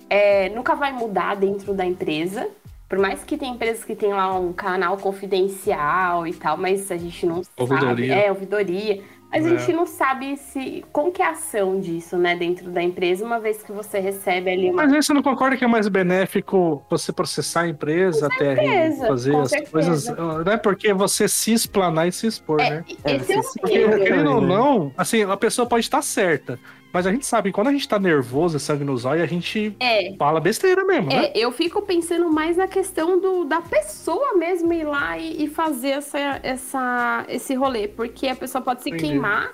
é, 0.09 0.49
nunca 0.49 0.75
vai 0.75 0.91
mudar 0.91 1.35
dentro 1.35 1.73
da 1.73 1.85
empresa. 1.85 2.49
Por 2.93 2.99
mais 2.99 3.23
que 3.23 3.35
tem 3.37 3.53
empresas 3.53 3.83
que 3.83 3.95
tem 3.95 4.13
lá 4.13 4.37
um 4.37 4.53
canal 4.53 4.95
confidencial 4.97 6.27
e 6.27 6.33
tal, 6.35 6.55
mas 6.57 6.91
a 6.91 6.95
gente 6.95 7.25
não 7.25 7.43
sabe. 7.43 7.49
Ouvidoria. 7.59 8.13
É, 8.13 8.29
ouvidoria. 8.29 9.01
Mas 9.31 9.47
a 9.47 9.49
É. 9.49 9.57
gente 9.57 9.73
não 9.73 9.87
sabe 9.87 10.37
se 10.37 10.85
como 10.93 11.11
que 11.11 11.19
é 11.19 11.25
a 11.25 11.31
ação 11.31 11.79
disso, 11.79 12.17
né, 12.19 12.35
dentro 12.35 12.69
da 12.69 12.83
empresa, 12.83 13.25
uma 13.25 13.39
vez 13.39 13.63
que 13.63 13.71
você 13.71 13.99
recebe 13.99 14.51
ali 14.51 14.65
uma. 14.69 14.83
Mas 14.83 14.93
aí 14.93 15.01
você 15.01 15.11
não 15.11 15.23
concorda 15.23 15.57
que 15.57 15.63
é 15.63 15.67
mais 15.67 15.87
benéfico 15.87 16.85
você 16.87 17.11
processar 17.11 17.61
a 17.61 17.67
empresa 17.67 18.27
até 18.27 18.55
certeza, 18.55 19.07
fazer 19.07 19.31
com 19.31 19.41
as 19.41 19.49
certeza. 19.49 19.71
coisas. 19.71 20.05
Não 20.45 20.51
é 20.53 20.57
porque 20.57 20.93
você 20.93 21.27
se 21.27 21.51
explanar 21.51 22.07
e 22.07 22.11
se 22.11 22.27
expor, 22.27 22.57
né? 22.57 22.85
É, 23.03 23.15
Esse 23.15 23.33
é 23.33 23.39
o 23.39 23.41
você 23.41 23.49
se- 23.49 23.59
Porque, 23.59 23.87
medo. 23.87 24.03
querendo 24.03 24.31
ou 24.35 24.41
né? 24.41 24.47
não, 24.49 24.91
assim, 24.95 25.23
a 25.23 25.35
pessoa 25.35 25.67
pode 25.67 25.83
estar 25.83 26.03
certa. 26.03 26.59
Mas 26.93 27.07
a 27.07 27.11
gente 27.11 27.25
sabe 27.25 27.49
que 27.49 27.53
quando 27.55 27.69
a 27.69 27.71
gente 27.71 27.87
tá 27.87 27.97
nervoso, 27.97 28.59
sangue 28.59 28.83
nos 28.83 29.03
olhos, 29.03 29.23
a 29.23 29.25
gente 29.25 29.75
É. 29.79 30.13
fala 30.15 30.39
besteira 30.39 30.85
mesmo, 30.85 31.09
né? 31.09 31.25
É, 31.25 31.31
eu 31.39 31.51
fico 31.51 31.81
pensando 31.81 32.31
mais 32.31 32.55
na 32.55 32.67
questão 32.67 33.19
do, 33.19 33.43
da 33.45 33.61
pessoa 33.61 34.37
mesmo 34.37 34.71
ir 34.71 34.83
lá 34.85 35.17
e, 35.17 35.43
e 35.45 35.47
fazer 35.47 35.89
essa, 35.89 36.39
essa, 36.43 37.25
esse 37.27 37.55
rolê, 37.55 37.87
porque 37.87 38.27
a 38.27 38.35
pessoa 38.35 38.61
pode 38.61 38.83
se 38.83 38.89
Entendi. 38.89 39.07
queimar. 39.07 39.51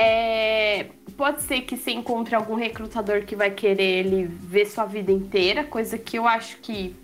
é, 0.00 0.86
pode 1.16 1.42
ser 1.42 1.62
que 1.62 1.76
você 1.76 1.90
encontre 1.90 2.34
algum 2.34 2.54
recrutador 2.54 3.22
que 3.22 3.34
vai 3.34 3.50
querer 3.50 4.06
ele 4.06 4.26
ver 4.26 4.66
sua 4.66 4.84
vida 4.84 5.10
inteira, 5.10 5.64
coisa 5.64 5.98
que 5.98 6.16
eu 6.18 6.24
acho 6.28 6.58
que 6.58 6.94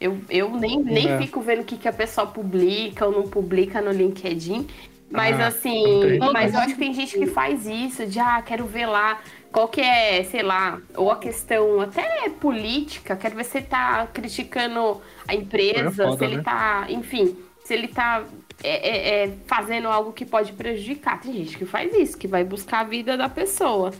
eu, 0.00 0.18
eu 0.28 0.50
nem, 0.50 0.82
nem 0.82 1.08
É. 1.10 1.18
fico 1.18 1.40
vendo 1.42 1.60
o 1.60 1.64
que, 1.64 1.76
que 1.76 1.86
a 1.86 1.92
pessoa 1.92 2.26
publica 2.26 3.06
ou 3.06 3.12
não 3.12 3.22
publica 3.28 3.80
no 3.82 3.92
LinkedIn. 3.92 4.66
Mas 5.10 5.40
Ah, 5.40 5.48
assim, 5.48 5.82
entendi. 5.98 6.30
mas 6.32 6.54
eu 6.54 6.60
acho 6.60 6.74
que 6.74 6.78
tem 6.80 6.94
gente 6.94 7.18
que 7.18 7.26
faz 7.26 7.66
isso, 7.66 8.06
de 8.06 8.18
ah, 8.20 8.40
quero 8.42 8.64
ver 8.66 8.86
lá 8.86 9.20
qualquer, 9.52 10.24
sei 10.26 10.42
lá, 10.42 10.80
ou 10.96 11.10
a 11.10 11.16
questão 11.18 11.80
até 11.80 12.28
política, 12.30 13.16
quero 13.16 13.34
ver 13.36 13.44
se 13.44 13.58
ele 13.58 13.66
tá 13.66 14.06
criticando 14.12 15.00
a 15.26 15.34
empresa, 15.34 16.04
É 16.04 16.06
foda, 16.06 16.18
se 16.18 16.24
ele 16.24 16.36
né? 16.36 16.42
tá, 16.44 16.86
enfim, 16.88 17.36
se 17.64 17.74
ele 17.74 17.88
tá 17.88 18.24
é, 18.62 18.88
é, 19.22 19.24
é, 19.24 19.32
fazendo 19.46 19.88
algo 19.88 20.12
que 20.12 20.24
pode 20.24 20.52
prejudicar. 20.52 21.20
Tem 21.20 21.32
gente 21.32 21.58
que 21.58 21.64
faz 21.66 21.92
isso, 21.94 22.16
que 22.16 22.28
vai 22.28 22.44
buscar 22.44 22.80
a 22.80 22.84
vida 22.84 23.16
da 23.16 23.28
pessoa. 23.28 23.90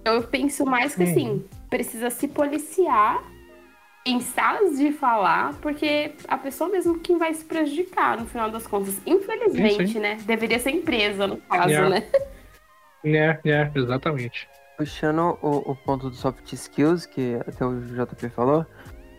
Então 0.00 0.14
eu 0.14 0.22
penso 0.22 0.64
mais 0.64 0.94
que 0.94 1.02
assim, 1.02 1.44
precisa 1.68 2.10
se 2.10 2.28
policiar, 2.28 3.22
pensar 4.04 4.58
de 4.76 4.92
falar, 4.92 5.54
porque 5.60 6.12
a 6.26 6.38
pessoa 6.38 6.70
mesmo 6.70 6.98
que 6.98 7.16
vai 7.16 7.34
se 7.34 7.44
prejudicar 7.44 8.18
no 8.18 8.26
final 8.26 8.50
das 8.50 8.66
contas. 8.66 9.00
Infelizmente, 9.06 9.86
Sim, 9.86 9.92
sim. 9.94 9.98
né? 9.98 10.18
Deveria 10.24 10.58
ser 10.58 10.70
empresa, 10.70 11.26
no 11.26 11.36
caso, 11.38 11.68
Yeah. 11.70 11.88
né? 12.00 12.06
É, 13.04 13.38
é, 13.44 13.70
exatamente. 13.74 14.48
Puxando 14.76 15.38
o, 15.42 15.70
o 15.72 15.76
ponto 15.76 16.08
do 16.10 16.16
soft 16.16 16.52
skills, 16.52 17.06
que 17.06 17.34
até 17.46 17.64
o 17.64 17.80
JP 17.80 18.28
falou, 18.30 18.66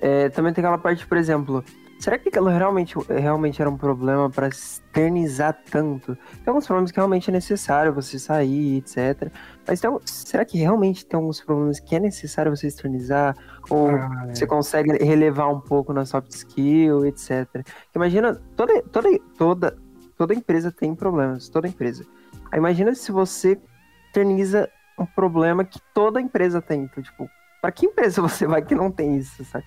é, 0.02 0.30
também 0.30 0.54
tem 0.54 0.64
aquela 0.64 0.78
parte, 0.78 1.06
por 1.06 1.18
exemplo, 1.18 1.64
será 2.02 2.18
que 2.18 2.30
aquilo 2.30 2.50
realmente, 2.50 2.96
realmente 3.08 3.62
era 3.62 3.70
um 3.70 3.78
problema 3.78 4.30
para 4.30 4.48
externizar 4.48 5.58
tanto? 5.70 6.16
Tem 6.16 6.44
alguns 6.48 6.66
problemas 6.66 6.92
que 6.92 6.98
realmente 6.98 7.30
é 7.30 7.34
necessário 7.34 7.94
você 7.94 8.18
sair, 8.20 8.78
etc. 8.78 9.32
Mas 9.68 9.80
tem, 9.80 9.88
algum- 9.88 10.02
será 10.06 10.44
que 10.44 10.58
realmente 10.58 11.06
tem 11.06 11.18
alguns 11.18 11.40
problemas 11.42 11.80
que 11.80 11.96
é 11.96 12.00
necessário 12.00 12.56
você 12.56 12.68
externizar? 12.68 13.36
Ou 13.70 13.90
Ah, 13.90 14.26
é. 14.30 14.36
você 14.36 14.46
consegue 14.48 14.92
relevar 15.04 15.48
um 15.50 15.60
pouco 15.62 15.94
na 15.94 16.04
soft 16.06 16.32
skill, 16.32 17.06
etc. 17.06 17.48
Imagina, 17.96 18.36
toda, 18.56 18.82
toda, 18.84 19.10
toda, 19.38 19.78
toda 20.18 20.34
empresa 20.34 20.72
tem 20.72 20.94
problemas, 20.96 21.48
toda 21.50 21.68
empresa. 21.68 22.06
Aí 22.52 22.58
imagina 22.60 22.94
se 22.96 23.12
você 23.12 23.60
externiza 24.08 24.70
um 25.00 25.06
problema 25.06 25.64
que 25.64 25.80
toda 25.94 26.20
empresa 26.20 26.62
tem. 26.62 26.82
Então, 26.84 27.02
tipo, 27.02 27.30
pra 27.62 27.72
que 27.72 27.86
empresa 27.86 28.22
você 28.22 28.46
vai 28.48 28.62
que 28.62 28.76
não 28.76 28.92
tem 28.92 29.18
isso, 29.18 29.44
sabe? 29.46 29.66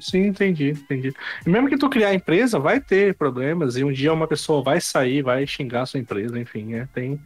Sim, 0.00 0.26
entendi, 0.26 0.70
entendi. 0.70 1.12
E 1.46 1.50
mesmo 1.50 1.68
que 1.68 1.76
tu 1.76 1.88
criar 1.88 2.08
a 2.08 2.14
empresa, 2.14 2.58
vai 2.58 2.80
ter 2.80 3.14
problemas, 3.14 3.76
e 3.76 3.84
um 3.84 3.92
dia 3.92 4.12
uma 4.12 4.26
pessoa 4.26 4.62
vai 4.62 4.80
sair, 4.80 5.22
vai 5.22 5.46
xingar 5.46 5.82
a 5.82 5.86
sua 5.86 6.00
empresa, 6.00 6.38
enfim, 6.38 6.74
é, 6.74 6.86
tem, 6.92 7.20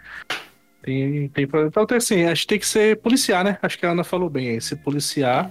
tem, 0.82 1.28
tem 1.28 1.46
problema. 1.46 1.70
Então, 1.70 1.96
assim, 1.96 2.24
acho 2.24 2.42
que 2.42 2.48
tem 2.48 2.59
que 2.59 2.66
ser 2.66 3.01
policiar, 3.01 3.44
né? 3.44 3.59
Acho 3.62 3.78
que 3.78 3.86
a 3.86 3.90
Ana 3.90 4.05
falou 4.05 4.28
bem 4.28 4.51
aí, 4.51 4.61
se 4.61 4.76
policiar 4.76 5.51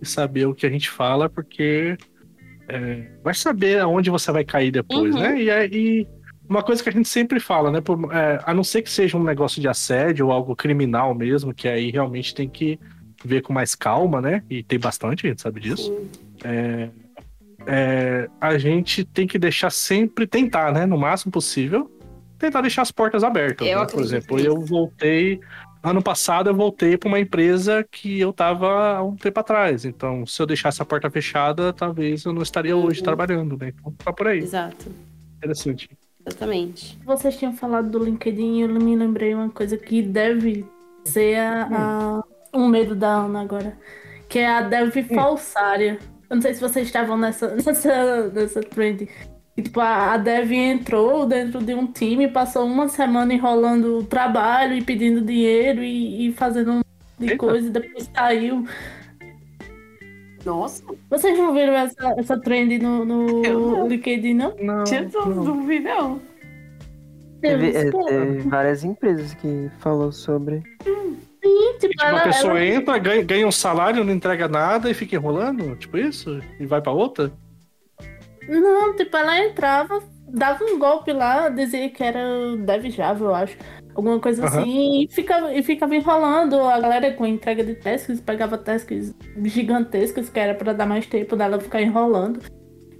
e 0.00 0.06
saber 0.06 0.46
o 0.46 0.54
que 0.54 0.66
a 0.66 0.70
gente 0.70 0.88
fala, 0.88 1.28
porque 1.28 1.96
é, 2.68 3.08
vai 3.22 3.34
saber 3.34 3.80
aonde 3.80 4.10
você 4.10 4.30
vai 4.30 4.44
cair 4.44 4.70
depois, 4.70 5.14
Uhum. 5.14 5.20
né? 5.20 5.42
E, 5.42 5.50
aí 5.50 6.06
uma 6.48 6.62
coisa 6.62 6.82
que 6.82 6.88
a 6.88 6.92
gente 6.92 7.08
sempre 7.08 7.38
fala, 7.40 7.70
né? 7.70 7.80
por- 7.80 8.10
é, 8.10 8.40
a 8.44 8.54
não 8.54 8.64
ser 8.64 8.80
que 8.80 8.90
seja 8.90 9.18
um 9.18 9.22
negócio 9.22 9.60
de 9.60 9.68
assédio 9.68 10.26
ou 10.26 10.32
algo 10.32 10.56
criminal 10.56 11.14
mesmo, 11.14 11.52
que 11.52 11.68
aí 11.68 11.90
realmente 11.90 12.34
tem 12.34 12.48
que 12.48 12.78
ver 13.24 13.42
com 13.42 13.52
mais 13.52 13.74
calma, 13.74 14.20
né? 14.20 14.42
E 14.48 14.62
tem 14.62 14.78
bastante, 14.78 15.26
a 15.26 15.30
gente 15.30 15.40
sabe 15.42 15.60
disso 15.60 15.92
Sim. 15.92 16.08
é, 17.66 18.28
a 18.40 18.56
gente 18.58 19.04
tem 19.04 19.26
que 19.26 19.38
deixar 19.38 19.70
sempre, 19.70 20.26
tentar, 20.26 20.72
né, 20.72 20.86
no 20.86 20.96
máximo 20.96 21.32
possível, 21.32 21.90
tentar 22.38 22.60
deixar 22.60 22.82
as 22.82 22.90
portas 22.92 23.24
abertas. 23.24 23.66
Né? 23.66 23.86
Por 23.86 24.00
exemplo, 24.02 24.38
eu 24.38 24.60
voltei. 24.60 25.40
Ano 25.82 26.02
passado 26.02 26.48
eu 26.50 26.54
voltei 26.54 26.96
para 26.96 27.08
uma 27.08 27.20
empresa 27.20 27.86
que 27.90 28.18
eu 28.18 28.30
estava 28.30 28.96
há 28.96 29.02
um 29.02 29.14
tempo 29.16 29.38
atrás. 29.38 29.84
Então, 29.84 30.26
se 30.26 30.40
eu 30.42 30.46
deixasse 30.46 30.80
a 30.82 30.84
porta 30.84 31.08
fechada, 31.10 31.72
talvez 31.72 32.24
eu 32.24 32.32
não 32.32 32.42
estaria 32.42 32.76
hoje 32.76 32.98
Uhum. 33.00 33.04
trabalhando, 33.04 33.56
né? 33.56 33.72
Então 33.78 33.92
tá 33.92 34.12
por 34.12 34.26
aí. 34.28 34.38
Exato. 34.40 34.86
Interessante. 35.36 35.88
Exatamente. 36.26 36.98
Vocês 37.04 37.36
tinham 37.38 37.52
falado 37.54 37.90
do 37.90 38.04
LinkedIn 38.04 38.58
e 38.58 38.60
eu 38.62 38.68
me 38.68 38.96
lembrei 38.96 39.34
uma 39.34 39.48
coisa 39.50 39.76
que 39.76 40.02
deve 40.02 40.64
ser 41.04 41.36
a, 41.38 41.68
a- 41.72 42.22
um 42.52 42.68
medo 42.68 42.94
da 42.94 43.08
Ana 43.08 43.40
agora. 43.42 43.76
Que 44.28 44.40
é 44.40 44.48
a 44.48 44.62
dev 44.62 44.94
falsária. 45.14 45.98
Eu 46.28 46.36
não 46.36 46.42
sei 46.42 46.54
se 46.54 46.60
vocês 46.60 46.86
estavam 46.86 47.16
nessa, 47.16 47.54
nessa, 47.56 48.28
nessa 48.28 48.60
trend. 48.60 49.08
E, 49.56 49.62
tipo, 49.62 49.80
a, 49.80 50.12
a 50.12 50.16
dev 50.16 50.52
entrou 50.52 51.26
dentro 51.26 51.60
de 51.62 51.74
um 51.74 51.86
time, 51.86 52.28
passou 52.28 52.64
uma 52.64 52.88
semana 52.88 53.34
enrolando 53.34 53.98
o 53.98 54.04
trabalho 54.04 54.74
e 54.74 54.82
pedindo 54.82 55.20
dinheiro 55.20 55.82
e, 55.82 56.28
e 56.28 56.32
fazendo 56.32 56.72
um 56.72 56.80
de 57.18 57.32
Eita. 57.32 57.36
coisa 57.36 57.66
e 57.66 57.70
depois 57.70 58.08
saiu. 58.14 58.64
Nossa, 60.44 60.84
Vocês 61.10 61.36
não 61.36 61.52
viram 61.52 61.74
essa, 61.74 62.14
essa 62.16 62.40
trend 62.40 62.78
no, 62.78 63.04
no 63.04 63.42
não. 63.42 63.88
LinkedIn, 63.88 64.34
não? 64.34 64.54
Não, 64.60 64.86
Jesus, 64.86 65.12
não. 65.26 65.44
não 65.44 65.66
vi 65.66 65.80
não. 65.80 66.20
Teve, 67.40 67.70
é, 67.70 67.90
teve 67.90 68.38
várias 68.48 68.84
empresas 68.84 69.34
que 69.34 69.70
falou 69.78 70.10
sobre. 70.10 70.62
Tipo, 71.40 71.78
Tipo, 71.88 72.04
ela- 72.04 72.18
a 72.20 72.22
pessoa 72.24 72.58
ela- 72.60 72.64
entra, 72.64 72.98
ganha, 72.98 73.22
ganha 73.22 73.46
um 73.46 73.52
salário, 73.52 74.04
não 74.04 74.12
entrega 74.12 74.48
nada 74.48 74.90
e 74.90 74.94
fica 74.94 75.16
enrolando, 75.16 75.76
tipo 75.76 75.96
isso, 75.96 76.40
e 76.58 76.66
vai 76.66 76.80
para 76.80 76.92
outra. 76.92 77.32
Não, 78.48 78.94
tipo, 78.96 79.14
ela 79.16 79.44
entrava, 79.44 80.02
dava 80.28 80.64
um 80.64 80.78
golpe 80.78 81.12
lá, 81.12 81.48
dizia 81.48 81.88
que 81.90 82.02
era 82.02 82.20
Dev 82.58 82.86
Java, 82.90 83.24
eu 83.24 83.34
acho. 83.34 83.56
Alguma 83.94 84.18
coisa 84.20 84.46
Aham. 84.46 84.60
assim, 84.60 85.02
e 85.02 85.08
ficava, 85.12 85.52
e 85.52 85.62
ficava 85.62 85.94
enrolando 85.94 86.58
a 86.60 86.78
galera 86.80 87.12
com 87.12 87.26
entrega 87.26 87.64
de 87.64 87.74
tasks, 87.74 88.20
pegava 88.20 88.56
tasks 88.56 89.12
gigantescas, 89.44 90.30
que 90.30 90.38
era 90.38 90.54
pra 90.54 90.72
dar 90.72 90.86
mais 90.86 91.06
tempo 91.06 91.34
dela 91.36 91.58
ficar 91.60 91.82
enrolando. 91.82 92.40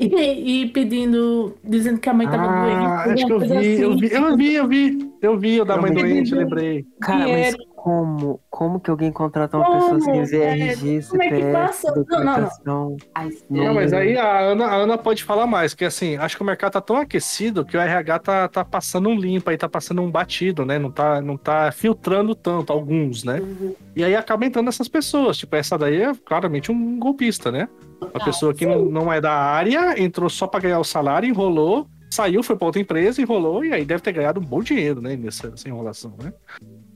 E, 0.01 0.63
e 0.63 0.69
pedindo, 0.69 1.57
dizendo 1.65 1.99
que 1.99 2.09
a 2.09 2.15
mãe 2.15 2.29
tava 2.29 2.45
Ah, 2.47 3.05
doente. 3.05 3.13
acho 3.15 3.27
que 3.27 3.33
eu 3.33 3.41
vi, 3.41 3.81
eu 3.81 3.91
assim. 3.91 3.99
vi, 3.99 4.13
eu 4.15 4.37
vi, 4.37 4.55
eu 4.55 4.69
vi, 4.69 5.13
eu 5.23 5.39
vi 5.39 5.61
o 5.61 5.65
da 5.65 5.77
mãe 5.77 5.93
doente, 5.93 6.35
lembrei. 6.35 6.85
Cara, 7.01 7.27
mas. 7.29 7.57
Como? 7.83 8.41
Como 8.51 8.81
que 8.81 8.91
alguém 8.91 9.13
contrata 9.13 9.57
uma 9.57 9.65
Como? 9.65 9.79
pessoa 9.79 10.01
sem 10.01 10.25
ver 10.25 10.43
É, 10.43 10.73
RG, 10.73 11.01
como 11.09 11.23
é 11.23 11.29
que 11.29 11.35
CPF, 11.37 11.53
passa? 11.53 11.89
Não, 11.89 11.95
não, 11.95 12.03
não. 12.03 12.05
documentação? 12.05 12.97
Ai, 13.15 13.31
Não, 13.49 13.75
mas 13.75 13.93
aí 13.93 14.17
a 14.19 14.41
Ana, 14.41 14.67
a 14.67 14.75
Ana 14.75 14.99
pode 14.99 15.23
falar 15.23 15.47
mais, 15.47 15.75
que 15.75 15.85
assim, 15.85 16.17
acho 16.17 16.37
que 16.37 16.43
o 16.43 16.47
mercado 16.47 16.73
tá 16.73 16.81
tão 16.81 16.97
aquecido 16.97 17.65
que 17.65 17.77
o 17.77 17.81
RH 17.81 18.19
tá, 18.19 18.49
tá 18.49 18.65
passando 18.65 19.09
um 19.09 19.15
limpo 19.15 19.49
aí, 19.49 19.57
tá 19.57 19.69
passando 19.69 20.03
um 20.03 20.11
batido, 20.11 20.67
né? 20.67 20.79
Não 20.79 20.91
tá, 20.91 21.21
não 21.21 21.37
tá 21.37 21.71
filtrando 21.71 22.35
tanto, 22.35 22.73
alguns, 22.73 23.23
né? 23.23 23.41
Uhum. 23.41 23.75
E 23.95 24.03
aí 24.03 24.15
acaba 24.17 24.45
entrando 24.45 24.69
essas 24.69 24.89
pessoas. 24.89 25.39
Tipo, 25.39 25.55
essa 25.57 25.79
daí 25.79 26.03
é 26.03 26.13
claramente 26.15 26.73
um 26.73 26.99
golpista, 26.99 27.53
né? 27.53 27.69
Uma 28.01 28.25
pessoa 28.25 28.53
que 28.53 28.67
não, 28.67 28.85
não 28.87 29.13
é 29.13 29.21
da 29.21 29.33
área, 29.33 30.01
entrou 30.01 30.29
só 30.29 30.47
pra 30.47 30.61
ganhar 30.61 30.79
o 30.79 30.85
salário, 30.85 31.29
enrolou, 31.29 31.87
saiu, 32.11 32.43
foi 32.43 32.57
pra 32.57 32.67
outra 32.67 32.81
empresa, 32.81 33.21
enrolou, 33.21 33.65
e 33.65 33.73
aí 33.73 33.85
deve 33.85 34.03
ter 34.03 34.13
ganhado 34.13 34.41
um 34.41 34.45
bom 34.45 34.63
dinheiro, 34.63 35.01
né? 35.01 35.17
Nessa, 35.17 35.51
nessa 35.51 35.69
enrolação, 35.69 36.15
né? 36.23 36.33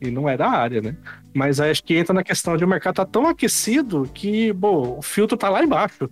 E 0.02 0.10
não 0.10 0.28
é 0.28 0.36
da 0.36 0.48
área, 0.50 0.82
né? 0.82 0.96
Mas 1.32 1.60
aí 1.60 1.70
acho 1.70 1.84
que 1.84 1.96
entra 1.96 2.12
na 2.12 2.24
questão 2.24 2.56
de 2.56 2.64
o 2.64 2.68
mercado 2.68 2.96
tá 2.96 3.06
tão 3.06 3.28
aquecido 3.28 4.10
que, 4.12 4.52
bom, 4.52 4.98
o 4.98 5.02
filtro 5.02 5.36
tá 5.36 5.48
lá 5.48 5.62
embaixo. 5.62 6.10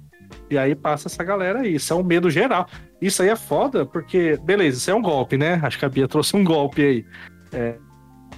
E 0.48 0.56
aí 0.56 0.76
passa 0.76 1.08
essa 1.08 1.24
galera 1.24 1.60
aí. 1.60 1.74
Isso 1.74 1.92
é 1.92 1.96
um 1.96 2.04
medo 2.04 2.30
geral. 2.30 2.68
Isso 3.02 3.20
aí 3.20 3.28
é 3.28 3.36
foda, 3.36 3.84
porque, 3.84 4.38
beleza, 4.44 4.78
isso 4.78 4.90
é 4.90 4.94
um 4.94 5.02
golpe, 5.02 5.36
né? 5.36 5.60
Acho 5.62 5.76
que 5.76 5.84
a 5.84 5.88
Bia 5.88 6.06
trouxe 6.06 6.36
um 6.36 6.44
golpe 6.44 6.82
aí. 6.82 7.04
É, 7.52 7.76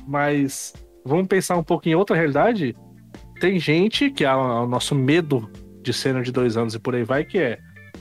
mas 0.09 0.73
vamos 1.05 1.27
pensar 1.27 1.59
um 1.59 1.63
pouco 1.63 1.87
em 1.87 1.95
outra 1.95 2.17
realidade. 2.17 2.75
Tem 3.39 3.59
gente 3.59 4.11
que 4.11 4.25
é 4.25 4.35
o 4.35 4.67
nosso 4.67 4.95
medo 4.95 5.51
de 5.83 5.93
cena 5.93 6.23
de 6.23 6.33
dois 6.33 6.57
anos 6.57 6.75
e 6.75 6.79
por 6.79 6.95
aí 6.95 7.05
vai, 7.05 7.25
que 7.25 7.39
é 7.39 7.59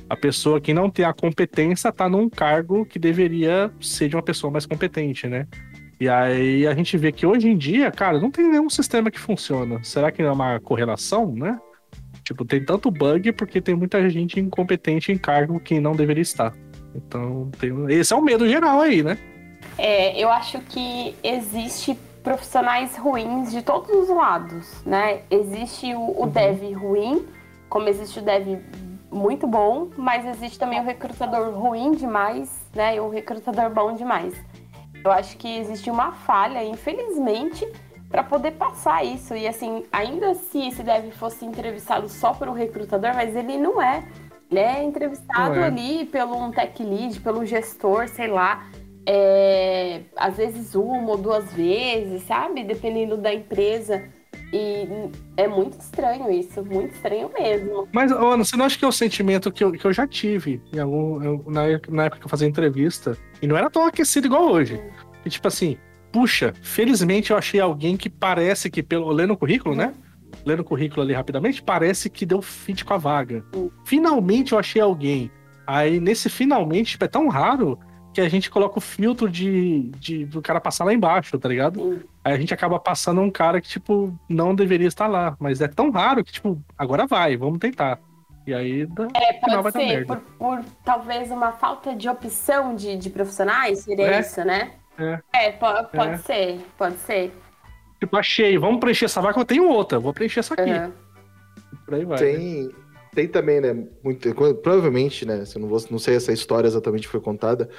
a 0.07 0.15
pessoa 0.15 0.61
que 0.61 0.73
não 0.73 0.89
tem 0.89 1.03
a 1.03 1.13
competência 1.13 1.91
tá 1.91 2.07
num 2.07 2.29
cargo 2.29 2.85
que 2.85 2.99
deveria 2.99 3.71
ser 3.81 4.07
de 4.07 4.15
uma 4.15 4.21
pessoa 4.21 4.51
mais 4.51 4.65
competente, 4.65 5.27
né? 5.27 5.47
E 6.01 6.09
aí 6.09 6.65
a 6.65 6.73
gente 6.73 6.97
vê 6.97 7.11
que 7.11 7.27
hoje 7.27 7.47
em 7.47 7.55
dia, 7.55 7.91
cara, 7.91 8.19
não 8.19 8.31
tem 8.31 8.49
nenhum 8.49 8.71
sistema 8.71 9.11
que 9.11 9.19
funciona. 9.19 9.83
Será 9.83 10.11
que 10.11 10.23
não 10.23 10.29
é 10.29 10.33
uma 10.33 10.59
correlação, 10.59 11.31
né? 11.31 11.59
Tipo, 12.23 12.43
tem 12.43 12.65
tanto 12.65 12.89
bug 12.89 13.31
porque 13.33 13.61
tem 13.61 13.75
muita 13.75 14.09
gente 14.09 14.39
incompetente 14.39 15.11
em 15.11 15.17
cargo 15.19 15.59
que 15.59 15.79
não 15.79 15.95
deveria 15.95 16.23
estar. 16.23 16.55
Então, 16.95 17.51
tem... 17.59 17.71
esse 17.91 18.11
é 18.11 18.15
o 18.15 18.21
medo 18.23 18.49
geral 18.49 18.81
aí, 18.81 19.03
né? 19.03 19.15
É, 19.77 20.19
eu 20.19 20.31
acho 20.31 20.59
que 20.61 21.13
existe 21.23 21.95
profissionais 22.23 22.97
ruins 22.97 23.51
de 23.51 23.61
todos 23.61 23.91
os 23.91 24.09
lados, 24.09 24.83
né? 24.83 25.19
Existe 25.29 25.93
o, 25.93 26.23
o 26.23 26.25
dev 26.25 26.63
ruim, 26.73 27.27
como 27.69 27.87
existe 27.87 28.17
o 28.17 28.23
dev 28.23 28.59
muito 29.11 29.45
bom, 29.45 29.89
mas 29.95 30.25
existe 30.25 30.57
também 30.57 30.79
o 30.79 30.83
recrutador 30.83 31.53
ruim 31.53 31.91
demais, 31.91 32.49
né? 32.73 32.95
E 32.95 32.99
o 32.99 33.07
recrutador 33.07 33.69
bom 33.69 33.93
demais. 33.93 34.33
Eu 35.03 35.11
acho 35.11 35.37
que 35.37 35.57
existe 35.57 35.89
uma 35.89 36.11
falha, 36.11 36.63
infelizmente, 36.63 37.67
para 38.09 38.23
poder 38.23 38.51
passar 38.51 39.03
isso. 39.03 39.35
E 39.35 39.47
assim, 39.47 39.83
ainda 39.91 40.33
se 40.35 40.67
esse 40.67 40.83
dev 40.83 41.11
fosse 41.11 41.45
entrevistado 41.45 42.07
só 42.09 42.33
por 42.33 42.47
um 42.47 42.53
recrutador, 42.53 43.13
mas 43.15 43.35
ele 43.35 43.57
não 43.57 43.81
é. 43.81 44.03
Ele 44.49 44.59
é 44.59 44.83
entrevistado 44.83 45.59
é. 45.59 45.63
ali 45.63 46.05
pelo 46.05 46.35
um 46.35 46.51
tech 46.51 46.83
lead, 46.83 47.19
pelo 47.21 47.45
gestor, 47.45 48.07
sei 48.09 48.27
lá. 48.27 48.67
É, 49.07 50.01
às 50.15 50.37
vezes 50.37 50.75
uma 50.75 51.11
ou 51.11 51.17
duas 51.17 51.51
vezes, 51.53 52.23
sabe? 52.23 52.63
Dependendo 52.63 53.17
da 53.17 53.33
empresa. 53.33 54.03
E 54.53 54.85
é 55.37 55.47
muito 55.47 55.79
estranho 55.79 56.29
isso, 56.31 56.63
muito 56.65 56.93
estranho 56.93 57.29
mesmo. 57.33 57.87
Mas, 57.93 58.11
Ana, 58.11 58.43
você 58.43 58.57
não 58.57 58.65
acha 58.65 58.77
que 58.77 58.83
é 58.83 58.87
o 58.87 58.91
sentimento 58.91 59.51
que 59.51 59.63
eu, 59.63 59.71
que 59.71 59.85
eu 59.85 59.93
já 59.93 60.05
tive 60.05 60.61
em 60.73 60.79
algum, 60.79 61.23
eu- 61.23 61.43
na, 61.47 61.61
na 61.89 62.03
época 62.05 62.19
que 62.19 62.25
eu 62.25 62.29
fazia 62.29 62.47
entrevista? 62.47 63.17
E 63.41 63.47
não 63.47 63.55
era 63.57 63.69
tão 63.69 63.85
aquecido 63.85 64.27
igual 64.27 64.49
hoje. 64.51 64.81
E, 65.25 65.29
tipo 65.29 65.47
assim, 65.47 65.77
puxa, 66.11 66.53
felizmente 66.61 67.31
eu 67.31 67.37
achei 67.37 67.59
alguém 67.61 67.95
que 67.95 68.09
parece 68.09 68.69
que, 68.69 68.83
pelo 68.83 69.09
lendo 69.11 69.33
o 69.33 69.37
currículo, 69.37 69.73
né? 69.75 69.93
Lendo 70.45 70.61
o 70.61 70.65
currículo 70.65 71.01
ali 71.01 71.13
rapidamente, 71.13 71.61
parece 71.63 72.09
que 72.09 72.25
deu 72.25 72.41
fit 72.41 72.83
com 72.83 72.93
a 72.93 72.97
vaga. 72.97 73.45
Finalmente 73.85 74.51
eu 74.53 74.59
achei 74.59 74.81
alguém. 74.81 75.31
Aí 75.67 75.99
nesse 75.99 76.29
finalmente, 76.29 76.91
tipo, 76.91 77.05
é 77.05 77.07
tão 77.07 77.27
raro 77.29 77.77
que 78.13 78.19
a 78.19 78.27
gente 78.27 78.49
coloca 78.49 78.77
o 78.77 78.81
filtro 78.81 79.29
de, 79.29 79.89
de 79.99 80.25
do 80.25 80.41
cara 80.41 80.59
passar 80.59 80.83
lá 80.83 80.93
embaixo, 80.93 81.37
tá 81.39 81.47
ligado? 81.47 82.01
Aí 82.23 82.33
a 82.33 82.37
gente 82.37 82.53
acaba 82.53 82.79
passando 82.79 83.21
um 83.21 83.31
cara 83.31 83.59
que, 83.59 83.67
tipo, 83.67 84.13
não 84.29 84.53
deveria 84.53 84.87
estar 84.87 85.07
lá. 85.07 85.35
Mas 85.39 85.59
é 85.61 85.67
tão 85.67 85.89
raro 85.89 86.23
que, 86.23 86.31
tipo, 86.31 86.61
agora 86.77 87.07
vai, 87.07 87.35
vamos 87.35 87.57
tentar. 87.59 87.99
E 88.45 88.53
aí, 88.53 88.85
dá- 88.85 89.07
É, 89.15 89.33
vai 89.33 89.39
pode 89.39 89.63
dar 89.63 89.71
ser 89.71 89.77
merda. 89.85 90.05
por, 90.05 90.19
por 90.37 90.65
talvez 90.83 91.31
uma 91.31 91.51
falta 91.51 91.95
de 91.95 92.07
opção 92.09 92.75
de, 92.75 92.95
de 92.97 93.09
profissionais, 93.09 93.79
seria 93.79 94.07
É. 94.07 94.19
isso, 94.19 94.43
né? 94.43 94.71
É. 94.97 95.19
É, 95.33 95.51
po- 95.51 95.83
pode 95.95 96.13
É. 96.13 96.17
ser, 96.17 96.59
pode 96.77 96.97
ser. 96.97 97.31
Tipo, 97.99 98.17
achei, 98.17 98.57
vamos 98.57 98.79
preencher 98.79 99.05
essa 99.05 99.21
vaga, 99.21 99.39
eu 99.39 99.45
tenho 99.45 99.67
outra, 99.69 99.99
vou 99.99 100.13
preencher 100.13 100.39
essa 100.41 100.53
aqui. 100.55 100.69
Aham. 100.71 100.91
Por 101.85 101.93
aí 101.95 102.05
vai. 102.05 102.19
né? 102.19 102.25
Tem, 102.37 102.69
tem 103.13 103.27
também, 103.27 103.61
né? 103.61 103.85
Muito, 104.03 104.33
provavelmente, 104.61 105.25
né? 105.25 105.45
se 105.45 105.55
Eu 105.55 105.61
não, 105.61 105.69
vou, 105.69 105.79
não 105.91 105.99
sei 105.99 106.15
essa 106.15 106.31
história 106.31 106.67
exatamente 106.67 107.07
foi 107.07 107.19
contada, 107.19 107.69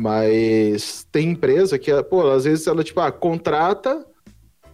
mas 0.00 1.06
tem 1.12 1.30
empresa 1.30 1.78
que, 1.78 1.90
pô, 2.04 2.30
às 2.30 2.44
vezes 2.44 2.66
ela, 2.66 2.82
tipo, 2.82 3.00
ah, 3.00 3.12
contrata, 3.12 4.06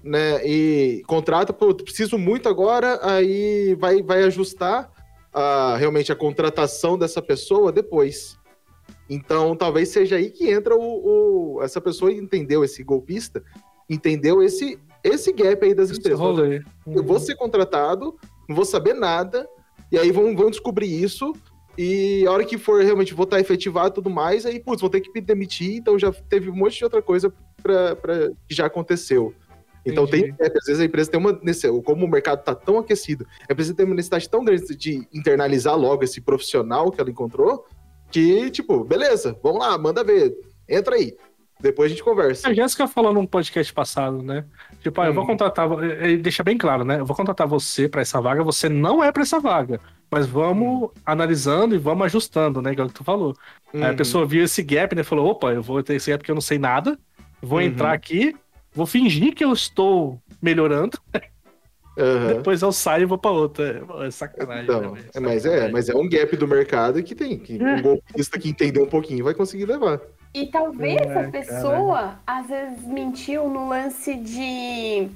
né? 0.02 0.40
E 0.46 1.02
contrata, 1.06 1.52
pô, 1.52 1.74
preciso 1.74 2.16
muito 2.16 2.48
agora, 2.48 3.00
aí 3.02 3.74
vai, 3.74 4.02
vai 4.02 4.22
ajustar 4.22 4.88
a, 5.32 5.76
realmente 5.76 6.12
a 6.12 6.16
contratação 6.16 6.96
dessa 6.96 7.20
pessoa 7.20 7.72
depois. 7.72 8.38
Então, 9.10 9.56
talvez 9.56 9.88
seja 9.88 10.16
aí 10.16 10.30
que 10.30 10.48
entra 10.48 10.76
o, 10.76 11.56
o- 11.56 11.62
essa 11.62 11.80
pessoa 11.80 12.12
entendeu 12.12 12.62
esse 12.64 12.82
golpista, 12.84 13.42
entendeu 13.90 14.42
esse 14.42 14.78
esse 15.04 15.32
gap 15.32 15.64
aí 15.64 15.72
das 15.72 15.90
Esse 15.90 16.00
empresas. 16.00 16.18
rolê. 16.18 16.62
Eu 16.86 17.02
vou 17.04 17.20
ser 17.20 17.36
contratado, 17.36 18.16
não 18.48 18.56
vou 18.56 18.64
saber 18.64 18.92
nada, 18.92 19.48
e 19.92 19.96
aí 19.96 20.10
vão, 20.10 20.34
vão 20.34 20.50
descobrir 20.50 20.88
isso, 21.00 21.32
e 21.78 22.24
a 22.26 22.30
hora 22.32 22.44
que 22.44 22.56
for 22.58 22.82
realmente 22.82 23.14
vou 23.14 23.24
estar 23.24 23.40
efetivado 23.40 23.88
e 23.90 23.94
tudo 23.94 24.10
mais, 24.10 24.46
aí, 24.46 24.58
putz, 24.60 24.80
vou 24.80 24.90
ter 24.90 25.00
que 25.00 25.10
me 25.12 25.20
demitir, 25.20 25.76
então 25.76 25.98
já 25.98 26.10
teve 26.12 26.50
um 26.50 26.54
monte 26.56 26.78
de 26.78 26.84
outra 26.84 27.02
coisa 27.02 27.32
pra, 27.62 27.96
pra- 27.96 28.30
que 28.48 28.54
já 28.54 28.66
aconteceu. 28.66 29.34
Então 29.84 30.04
Entendi. 30.04 30.32
tem, 30.36 30.46
é, 30.46 30.58
às 30.58 30.66
vezes 30.66 30.80
a 30.80 30.84
empresa 30.84 31.10
tem 31.10 31.20
uma, 31.20 31.38
nesse- 31.42 31.68
como 31.82 32.04
o 32.04 32.08
mercado 32.10 32.42
tá 32.42 32.54
tão 32.54 32.78
aquecido, 32.78 33.26
a 33.48 33.52
empresa 33.52 33.72
tem 33.74 33.86
uma 33.86 33.94
necessidade 33.94 34.28
tão 34.28 34.44
grande 34.44 34.74
de 34.74 35.06
internalizar 35.14 35.76
logo 35.76 36.02
esse 36.02 36.20
profissional 36.20 36.90
que 36.90 37.00
ela 37.00 37.10
encontrou, 37.10 37.64
que, 38.10 38.50
tipo, 38.50 38.82
beleza, 38.84 39.38
vamos 39.42 39.60
lá, 39.60 39.76
manda 39.78 40.02
ver, 40.02 40.34
entra 40.68 40.96
aí. 40.96 41.14
Depois 41.58 41.86
a 41.86 41.88
gente 41.94 42.04
conversa. 42.04 42.48
A 42.48 42.52
Jéssica 42.52 42.86
falou 42.86 43.14
num 43.14 43.24
podcast 43.26 43.72
passado, 43.72 44.22
né? 44.22 44.44
Tipo, 44.82 45.00
ah, 45.00 45.06
eu 45.06 45.14
vou 45.14 45.24
Hum. 45.24 45.28
contratar. 45.28 45.66
Ele 45.82 46.18
deixa 46.18 46.42
bem 46.44 46.58
claro, 46.58 46.84
né? 46.84 47.00
Eu 47.00 47.06
vou 47.06 47.16
contratar 47.16 47.46
você 47.46 47.88
pra 47.88 48.02
essa 48.02 48.20
vaga, 48.20 48.44
você 48.44 48.68
não 48.68 49.02
é 49.02 49.10
pra 49.10 49.22
essa 49.22 49.40
vaga. 49.40 49.80
Mas 50.10 50.26
vamos 50.26 50.90
analisando 51.04 51.74
e 51.74 51.78
vamos 51.78 52.06
ajustando, 52.06 52.62
né? 52.62 52.72
Igual 52.72 52.88
que 52.88 52.94
tu 52.94 53.04
falou. 53.04 53.34
Aí 53.74 53.82
a 53.84 53.88
Uhum. 53.90 53.96
pessoa 53.96 54.26
viu 54.26 54.44
esse 54.44 54.62
gap, 54.62 54.94
né? 54.94 55.02
Falou: 55.02 55.28
opa, 55.30 55.52
eu 55.52 55.62
vou 55.62 55.82
ter 55.82 55.94
esse 55.94 56.10
gap 56.10 56.20
porque 56.20 56.30
eu 56.30 56.34
não 56.36 56.40
sei 56.42 56.58
nada. 56.58 56.98
Vou 57.42 57.58
Uhum. 57.58 57.66
entrar 57.66 57.92
aqui, 57.92 58.34
vou 58.74 58.86
fingir 58.86 59.34
que 59.34 59.44
eu 59.44 59.52
estou 59.52 60.20
melhorando. 60.40 60.98
Aham. 61.98 62.34
Depois 62.34 62.60
eu 62.60 62.70
saio 62.72 63.02
e 63.02 63.06
vou 63.06 63.16
pra 63.18 63.30
outra. 63.30 63.82
É, 64.02 64.06
é 64.06 64.10
sacanagem. 64.10 64.64
Então, 64.64 64.92
né, 64.92 65.04
é, 65.14 65.20
mas 65.20 65.46
é, 65.46 65.72
mas 65.72 65.88
é 65.88 65.94
um 65.94 66.08
gap 66.08 66.36
do 66.36 66.46
mercado 66.46 67.02
que 67.02 67.14
tem. 67.14 67.38
Que 67.38 67.54
um 67.54 67.80
golpista 67.82 68.38
que 68.38 68.50
entender 68.50 68.82
um 68.82 68.86
pouquinho 68.88 69.24
vai 69.24 69.34
conseguir 69.34 69.64
levar. 69.64 70.00
E 70.34 70.46
talvez 70.48 71.00
É, 71.00 71.20
a 71.20 71.30
pessoa, 71.30 72.18
às 72.26 72.46
vezes, 72.48 72.84
mentiu 72.84 73.48
no 73.48 73.70
lance 73.70 74.14
de, 74.14 75.08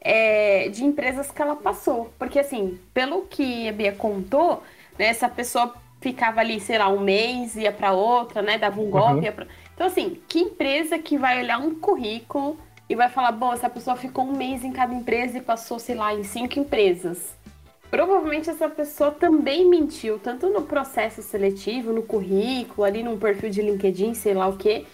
é, 0.00 0.68
de 0.68 0.84
empresas 0.84 1.30
que 1.30 1.40
ela 1.40 1.56
passou. 1.56 2.12
Porque, 2.18 2.38
assim, 2.38 2.78
pelo 2.92 3.22
que 3.22 3.68
a 3.68 3.72
Bia 3.72 3.92
contou, 3.92 4.62
né, 4.98 5.06
essa 5.06 5.28
pessoa 5.28 5.74
ficava 6.00 6.40
ali, 6.40 6.60
sei 6.60 6.78
lá, 6.78 6.88
um 6.88 7.00
mês, 7.00 7.56
ia 7.56 7.72
pra 7.72 7.92
outra, 7.92 8.42
né? 8.42 8.58
Dava 8.58 8.80
um 8.80 8.90
golpe. 8.90 9.14
Uhum. 9.14 9.22
ia 9.22 9.32
pra... 9.32 9.46
Então, 9.74 9.86
assim, 9.86 10.20
que 10.28 10.40
empresa 10.40 10.98
que 10.98 11.16
vai 11.16 11.40
olhar 11.42 11.58
um 11.58 11.74
currículo 11.74 12.58
e 12.88 12.94
vai 12.94 13.08
falar, 13.08 13.32
bom, 13.32 13.52
essa 13.52 13.68
pessoa 13.68 13.96
ficou 13.96 14.24
um 14.24 14.36
mês 14.36 14.64
em 14.64 14.72
cada 14.72 14.94
empresa 14.94 15.38
e 15.38 15.40
passou, 15.40 15.78
sei 15.78 15.94
lá, 15.94 16.14
em 16.14 16.24
cinco 16.24 16.58
empresas. 16.58 17.36
Provavelmente 17.90 18.50
essa 18.50 18.68
pessoa 18.68 19.10
também 19.10 19.68
mentiu, 19.68 20.18
tanto 20.18 20.48
no 20.48 20.62
processo 20.62 21.22
seletivo, 21.22 21.92
no 21.92 22.02
currículo, 22.02 22.84
ali 22.84 23.02
num 23.02 23.18
perfil 23.18 23.50
de 23.50 23.62
LinkedIn, 23.62 24.14
sei 24.14 24.34
lá 24.34 24.46
o 24.46 24.56
quê. 24.56 24.84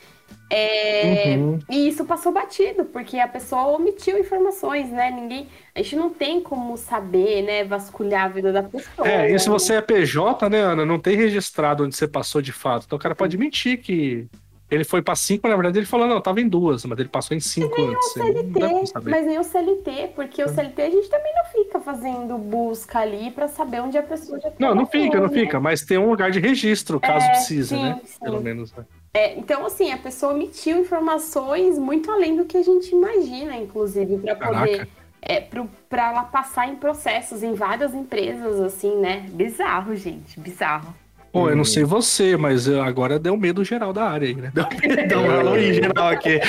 É, 0.50 1.36
Uhum. 1.36 1.58
E 1.70 1.88
isso 1.88 2.04
passou 2.04 2.32
batido, 2.32 2.84
porque 2.84 3.18
a 3.18 3.26
pessoa 3.26 3.66
omitiu 3.68 4.18
informações, 4.18 4.90
né? 4.90 5.10
Ninguém. 5.10 5.48
A 5.74 5.82
gente 5.82 5.96
não 5.96 6.10
tem 6.10 6.40
como 6.40 6.76
saber, 6.76 7.42
né? 7.42 7.64
Vasculhar 7.64 8.24
a 8.26 8.28
vida 8.28 8.52
da 8.52 8.62
pessoa. 8.62 9.08
É, 9.08 9.30
e 9.32 9.38
se 9.38 9.48
você 9.48 9.74
é 9.74 9.80
PJ, 9.80 10.48
né, 10.48 10.60
Ana, 10.60 10.84
não 10.84 10.98
tem 10.98 11.16
registrado 11.16 11.84
onde 11.84 11.96
você 11.96 12.06
passou 12.06 12.40
de 12.42 12.52
fato. 12.52 12.84
Então 12.86 12.96
o 12.96 13.00
cara 13.00 13.14
pode 13.14 13.36
mentir 13.38 13.78
que 13.80 14.26
ele 14.70 14.84
foi 14.84 15.02
pra 15.02 15.14
cinco, 15.14 15.46
na 15.46 15.54
verdade 15.54 15.78
ele 15.78 15.86
falou, 15.86 16.06
não, 16.06 16.20
tava 16.20 16.40
em 16.40 16.48
duas, 16.48 16.84
mas 16.84 16.98
ele 16.98 17.08
passou 17.08 17.36
em 17.36 17.40
cinco 17.40 17.80
antes. 17.80 18.16
Não 18.16 18.32
dá 18.32 18.68
pra 18.68 18.86
CLT, 18.86 19.10
mas 19.10 19.26
nem 19.26 19.38
o 19.38 19.44
CLT, 19.44 20.12
porque 20.14 20.42
o 20.42 20.48
CLT 20.48 20.82
a 20.82 20.90
gente 20.90 21.08
também 21.08 21.32
não 21.34 21.44
fica 21.64 21.80
fazendo 21.80 22.38
busca 22.38 22.98
ali 23.00 23.30
pra 23.30 23.46
saber 23.46 23.80
onde 23.80 23.96
a 23.98 24.02
pessoa 24.02 24.40
já 24.40 24.50
Não, 24.58 24.74
não 24.74 24.86
fica, 24.86 25.18
não 25.20 25.28
né? 25.28 25.32
fica, 25.32 25.60
mas 25.60 25.82
tem 25.84 25.98
um 25.98 26.08
lugar 26.10 26.30
de 26.30 26.40
registro, 26.40 26.98
caso 26.98 27.24
É, 27.26 27.30
precise, 27.30 27.76
sim, 27.76 27.82
né? 27.82 28.00
sim. 28.04 28.18
Pelo 28.20 28.40
menos, 28.40 28.72
né? 28.72 28.84
É, 29.16 29.38
então, 29.38 29.64
assim, 29.64 29.92
a 29.92 29.96
pessoa 29.96 30.32
omitiu 30.34 30.78
informações 30.80 31.78
muito 31.78 32.10
além 32.10 32.36
do 32.36 32.44
que 32.44 32.56
a 32.56 32.62
gente 32.64 32.90
imagina, 32.92 33.56
inclusive, 33.56 34.18
para 34.18 34.34
poder. 34.34 34.88
É, 35.22 35.40
pro, 35.40 35.70
pra 35.88 36.08
ela 36.10 36.24
passar 36.24 36.68
em 36.68 36.74
processos 36.76 37.42
em 37.42 37.54
várias 37.54 37.94
empresas, 37.94 38.60
assim, 38.60 38.96
né? 39.00 39.24
Bizarro, 39.32 39.94
gente, 39.96 40.38
bizarro. 40.38 40.92
Pô, 41.32 41.44
Hum. 41.44 41.50
eu 41.50 41.56
não 41.56 41.64
sei 41.64 41.82
você, 41.84 42.36
mas 42.36 42.66
eu- 42.68 42.82
agora 42.82 43.18
deu 43.18 43.36
medo 43.36 43.64
geral 43.64 43.92
da 43.92 44.04
área 44.04 44.28
aí, 44.28 44.34
né? 44.34 44.52
Deu 44.52 44.66
medo, 44.68 45.08
deu 45.08 45.20
um 45.20 45.72
geral 45.72 46.08
aqui. 46.08 46.40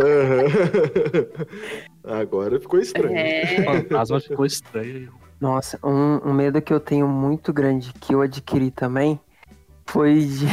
Aham. 0.00 0.44
Agora 2.20 2.60
ficou 2.60 2.78
estranho. 2.80 3.16
É, 3.16 3.60
O 3.60 3.64
fantasma 3.64 4.20
ficou 4.20 4.44
estranho. 4.44 5.12
Nossa, 5.40 5.78
um, 5.82 6.20
um 6.30 6.32
medo 6.34 6.60
que 6.60 6.72
eu 6.72 6.80
tenho 6.80 7.06
muito 7.08 7.52
grande 7.52 7.92
que 7.94 8.14
eu 8.14 8.20
adquiri 8.20 8.70
também 8.70 9.18
foi 9.86 10.20
de 10.20 10.46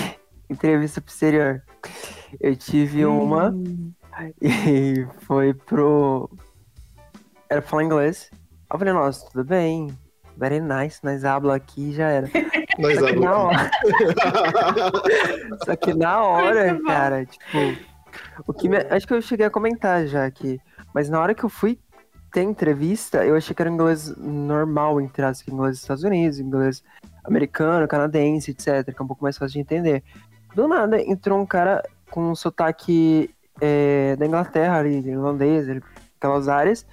entrevista 0.51 1.01
pro 1.01 1.11
exterior. 1.11 1.61
Eu 2.39 2.55
tive 2.55 3.05
uma 3.05 3.53
e 4.41 5.05
foi 5.21 5.53
pro. 5.53 6.29
Era 7.49 7.61
pra 7.61 7.69
falar 7.69 7.83
inglês. 7.83 8.29
Eu 8.71 8.77
falei, 8.79 8.93
nossa, 8.93 9.27
tudo 9.29 9.43
bem. 9.43 9.87
Very 10.37 10.59
nice, 10.61 10.99
nós 11.03 11.25
habla 11.25 11.55
aqui 11.55 11.89
e 11.89 11.93
já 11.93 12.07
era. 12.09 12.27
Nós 12.79 12.97
Só 12.97 13.05
que 13.11 13.19
na 13.19 13.35
hora, 13.37 13.71
só 15.65 15.75
que 15.75 15.93
na 15.93 16.23
hora, 16.23 16.79
cara, 16.85 17.25
tipo. 17.25 17.57
O 18.47 18.53
que 18.53 18.69
me- 18.69 18.77
acho 18.89 19.05
que 19.05 19.13
eu 19.13 19.21
cheguei 19.21 19.45
a 19.45 19.49
comentar 19.49 20.07
já 20.07 20.25
aqui. 20.25 20.59
Mas 20.93 21.09
na 21.09 21.19
hora 21.19 21.35
que 21.35 21.43
eu 21.43 21.49
fui 21.49 21.77
ter 22.31 22.43
entrevista, 22.43 23.25
eu 23.25 23.35
achei 23.35 23.53
que 23.53 23.61
era 23.61 23.69
inglês 23.69 24.15
normal, 24.17 25.01
entre 25.01 25.23
as 25.23 25.45
inglês 25.47 25.73
dos 25.73 25.81
Estados 25.81 26.03
Unidos, 26.03 26.39
inglês 26.39 26.81
americano, 27.25 27.87
canadense, 27.89 28.51
etc. 28.51 28.85
Que 28.85 29.01
é 29.01 29.03
um 29.03 29.07
pouco 29.07 29.23
mais 29.23 29.37
fácil 29.37 29.53
de 29.55 29.59
entender. 29.59 30.01
Do 30.55 30.67
nada 30.67 31.01
entrou 31.01 31.39
um 31.39 31.45
cara 31.45 31.83
com 32.09 32.31
um 32.31 32.35
sotaque 32.35 33.33
é, 33.59 34.15
da 34.17 34.25
Inglaterra 34.25 34.79
ali, 34.79 34.97
irlandês, 34.97 35.67
aquelas 36.17 36.47
áreas, 36.47 36.85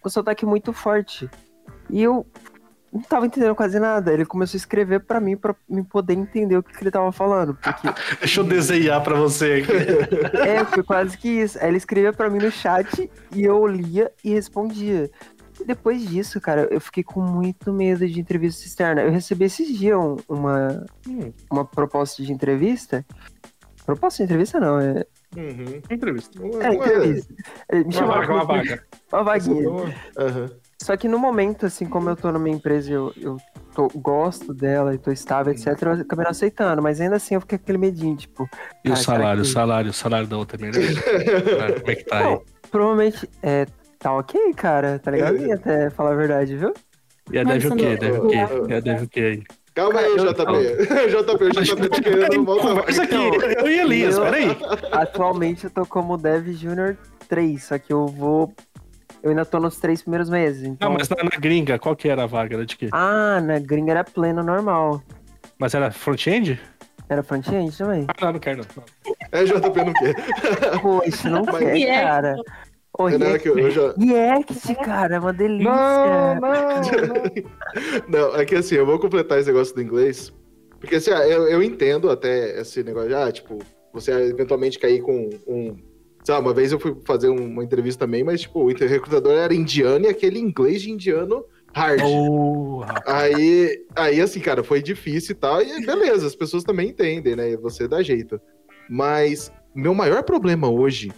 com 0.00 0.08
um 0.08 0.10
sotaque 0.10 0.46
muito 0.46 0.72
forte. 0.72 1.28
E 1.90 2.02
eu 2.02 2.26
não 2.92 3.00
tava 3.00 3.24
entendendo 3.26 3.54
quase 3.54 3.80
nada. 3.80 4.12
Ele 4.12 4.26
começou 4.26 4.56
a 4.56 4.60
escrever 4.60 5.00
pra 5.00 5.18
mim, 5.18 5.36
pra 5.36 5.54
me 5.68 5.82
poder 5.82 6.12
entender 6.12 6.56
o 6.56 6.62
que, 6.62 6.76
que 6.76 6.82
ele 6.82 6.90
tava 6.90 7.10
falando. 7.10 7.54
Porque 7.54 7.88
Deixa 8.20 8.40
eu 8.40 8.44
desenhar 8.44 9.02
pra 9.02 9.14
você 9.14 9.62
aqui. 9.62 10.36
é, 10.36 10.64
foi 10.66 10.82
quase 10.82 11.16
que 11.16 11.28
isso. 11.28 11.58
Aí 11.58 11.68
ele 11.68 11.78
escrevia 11.78 12.12
pra 12.12 12.28
mim 12.28 12.38
no 12.38 12.50
chat 12.50 13.10
e 13.34 13.42
eu 13.42 13.66
lia 13.66 14.12
e 14.22 14.34
respondia. 14.34 15.10
Depois 15.66 16.02
disso, 16.08 16.40
cara, 16.40 16.66
eu 16.70 16.80
fiquei 16.80 17.02
com 17.04 17.20
muito 17.20 17.72
medo 17.72 18.06
de 18.08 18.20
entrevista 18.20 18.66
externa. 18.66 19.02
Eu 19.02 19.10
recebi 19.12 19.44
esses 19.44 19.68
dias 19.78 19.98
um- 19.98 20.16
uma, 20.28 20.84
Hum, 21.06 21.32
uma 21.50 21.64
proposta 21.64 22.22
de 22.22 22.32
entrevista. 22.32 23.04
Proposta 23.84 24.18
de 24.18 24.24
entrevista 24.24 24.58
não, 24.60 24.78
é, 24.80 25.04
Uhum. 25.36 25.80
entrevista. 25.90 26.40
Uma- 26.42 26.62
é 26.64 26.70
uma- 26.70 26.86
entrevista. 26.86 27.34
É, 27.68 27.76
Me 27.78 27.84
Uma 27.84 27.92
chamaram 27.92 28.20
vaga, 28.22 28.32
uma 28.34 28.44
vaga. 28.44 28.84
uma 29.12 29.22
vaguinha. 29.24 29.94
Aham. 30.18 30.50
Só 30.82 30.96
que 30.96 31.06
no 31.06 31.18
momento, 31.18 31.66
assim, 31.66 31.86
como 31.86 32.08
eu 32.10 32.16
tô 32.16 32.32
numa 32.32 32.48
empresa 32.48 32.90
e 32.90 32.92
eu, 32.94 33.12
eu 33.16 33.36
tô- 33.72 33.88
gosto 33.94 34.52
dela 34.52 34.92
e 34.94 34.98
tô 34.98 35.12
estável, 35.12 35.52
etc., 35.52 35.66
eu 35.82 35.92
acabei 35.92 36.24
não 36.24 36.30
aceitando. 36.32 36.82
Mas 36.82 37.00
ainda 37.00 37.16
assim 37.16 37.34
eu 37.36 37.40
fiquei 37.40 37.56
com 37.58 37.62
aquele 37.64 37.78
medinho, 37.78 38.16
tipo, 38.16 38.48
E 38.84 38.90
o 38.90 38.96
salário, 38.96 39.42
o 39.42 39.44
que- 39.44 39.50
salário, 39.52 39.90
o 39.90 39.94
salário 39.94 40.26
da 40.26 40.36
outra 40.36 40.56
é 40.56 40.60
melhor. 40.60 40.82
Ah, 40.82 40.82
Como 41.80 41.90
é 41.90 41.94
que 41.94 42.04
tá 42.04 42.18
aí? 42.18 42.24
Bom, 42.24 42.42
provavelmente 42.70 43.28
é, 43.42 43.66
tá 44.02 44.12
ok, 44.12 44.52
cara, 44.54 44.98
tá 44.98 45.12
ligado? 45.12 45.36
E 45.36 45.52
até 45.52 45.88
falar 45.90 46.12
a 46.12 46.16
verdade, 46.16 46.56
viu? 46.56 46.74
E 47.30 47.38
a 47.38 47.44
deve 47.44 47.68
o 47.68 47.76
quê? 47.76 47.96
Deve 47.96 48.18
o 48.18 48.28
quê? 48.28 48.36
E 48.68 48.74
a 48.74 48.80
deve 48.80 49.04
o 49.04 49.08
quê 49.08 49.20
aí? 49.20 49.42
Calma 49.74 50.00
aí, 50.00 50.16
JP. 50.16 50.42
JP, 51.08 51.44
o 51.44 51.62
JP 51.62 51.88
tá 51.88 52.02
querendo 52.02 52.44
voltar 52.44 52.74
mais. 52.74 52.98
Conversa 52.98 53.02
aqui, 53.04 53.14
eu 53.14 53.70
e 53.70 53.80
Elias, 53.80 54.18
peraí. 54.18 54.48
Atualmente 54.90 55.64
eu 55.64 55.70
tô 55.70 55.86
como 55.86 56.18
Dev 56.18 56.48
Junior 56.52 56.96
3, 57.28 57.62
só 57.62 57.78
que 57.78 57.92
eu 57.92 58.06
vou. 58.06 58.52
Eu 59.22 59.30
ainda 59.30 59.44
tô 59.44 59.60
nos 59.60 59.78
três 59.78 60.02
primeiros 60.02 60.28
meses. 60.28 60.64
Então... 60.64 60.88
Não, 60.88 60.98
mas 60.98 61.08
na, 61.08 61.16
na 61.22 61.38
gringa, 61.38 61.78
qual 61.78 61.94
que 61.94 62.08
era 62.08 62.24
a 62.24 62.26
vaga? 62.26 62.56
Era 62.56 62.66
de 62.66 62.76
quê? 62.76 62.88
Ah, 62.90 63.40
na 63.40 63.60
gringa 63.60 63.92
era 63.92 64.04
pleno 64.04 64.42
normal. 64.42 65.00
Mas 65.58 65.74
era 65.74 65.92
front-end? 65.92 66.60
Era 67.08 67.22
front-end 67.22 67.78
também. 67.78 68.04
Ah, 68.08 68.14
não, 68.20 68.32
não 68.32 68.40
quero 68.40 68.62
não. 68.76 68.84
É, 69.30 69.44
JP 69.44 69.84
não 69.84 69.92
quer. 69.92 70.80
Poxa, 70.82 71.30
não 71.30 71.44
quer, 71.46 71.72
React. 71.72 72.02
cara. 72.02 72.36
É, 72.98 73.18
não, 73.18 73.26
é 73.28 73.38
que 73.38 73.48
eu, 73.48 73.58
eu 73.58 73.70
já... 73.70 73.94
React, 73.94 74.74
cara, 74.84 75.16
é 75.16 75.18
uma 75.18 75.32
delícia. 75.32 75.64
Não, 75.64 76.34
não, 76.34 78.08
Não, 78.30 78.36
é 78.36 78.44
que 78.44 78.54
assim, 78.54 78.74
eu 78.74 78.84
vou 78.84 78.98
completar 78.98 79.38
esse 79.38 79.48
negócio 79.48 79.74
do 79.74 79.80
inglês. 79.82 80.32
Porque 80.78 80.96
assim, 80.96 81.10
ah, 81.10 81.26
eu, 81.26 81.48
eu 81.48 81.62
entendo 81.62 82.10
até 82.10 82.60
esse 82.60 82.82
negócio 82.82 83.08
de, 83.08 83.14
ah, 83.14 83.32
tipo, 83.32 83.58
você 83.94 84.12
eventualmente 84.12 84.78
cair 84.78 85.00
com 85.00 85.30
um. 85.46 85.76
Sei 86.22 86.34
lá, 86.34 86.40
uma 86.40 86.52
vez 86.52 86.70
eu 86.70 86.78
fui 86.78 86.94
fazer 87.04 87.30
um- 87.30 87.46
uma 87.46 87.64
entrevista 87.64 88.04
também, 88.04 88.22
mas, 88.22 88.42
tipo, 88.42 88.60
o 88.60 88.68
recrutador 88.68 89.32
era 89.32 89.54
indiano 89.54 90.04
e 90.04 90.08
aquele 90.08 90.38
inglês 90.38 90.82
de 90.82 90.90
indiano 90.90 91.44
hard. 91.74 92.00
Oh. 92.04 92.82
Aí, 93.06 93.84
aí, 93.96 94.20
assim, 94.20 94.38
cara, 94.38 94.62
foi 94.62 94.82
difícil 94.82 95.32
e 95.32 95.34
tal, 95.36 95.62
e 95.62 95.84
beleza, 95.84 96.26
as 96.26 96.34
pessoas 96.36 96.62
também 96.62 96.90
entendem, 96.90 97.34
né? 97.34 97.56
Você 97.56 97.88
dá 97.88 98.02
jeito. 98.02 98.40
Mas 98.88 99.50
meu 99.74 99.94
maior 99.94 100.22
problema 100.22 100.68
hoje 100.70 101.10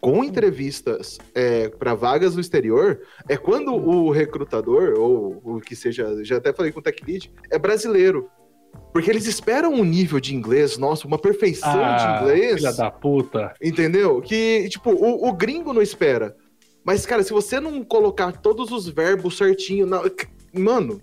com 0.00 0.24
entrevistas 0.24 1.18
é, 1.34 1.68
para 1.68 1.94
vagas 1.94 2.34
no 2.34 2.40
exterior 2.40 3.00
é 3.28 3.36
quando 3.36 3.74
o 3.74 4.10
recrutador, 4.10 4.94
ou 4.98 5.40
o 5.44 5.60
que 5.60 5.76
seja, 5.76 6.24
já 6.24 6.38
até 6.38 6.52
falei 6.52 6.72
com 6.72 6.80
o 6.80 6.82
Tech 6.82 7.02
Lead, 7.06 7.30
é 7.50 7.58
brasileiro. 7.58 8.28
Porque 8.92 9.10
eles 9.10 9.26
esperam 9.26 9.72
um 9.74 9.84
nível 9.84 10.20
de 10.20 10.34
inglês, 10.34 10.78
nossa, 10.78 11.06
uma 11.06 11.18
perfeição 11.18 11.72
de 11.72 11.78
Ah, 11.78 12.20
inglês. 12.22 12.56
Filha 12.56 12.72
da 12.72 12.90
puta. 12.90 13.52
Entendeu? 13.60 14.20
Que, 14.20 14.68
tipo, 14.68 14.90
o, 14.90 15.28
o 15.28 15.32
gringo 15.32 15.72
não 15.72 15.82
espera. 15.82 16.36
Mas, 16.84 17.04
cara, 17.04 17.22
se 17.22 17.32
você 17.32 17.60
não 17.60 17.84
colocar 17.84 18.32
todos 18.32 18.70
os 18.70 18.88
verbos 18.88 19.36
certinho, 19.36 19.86
na... 19.86 20.02
mano, 20.52 21.00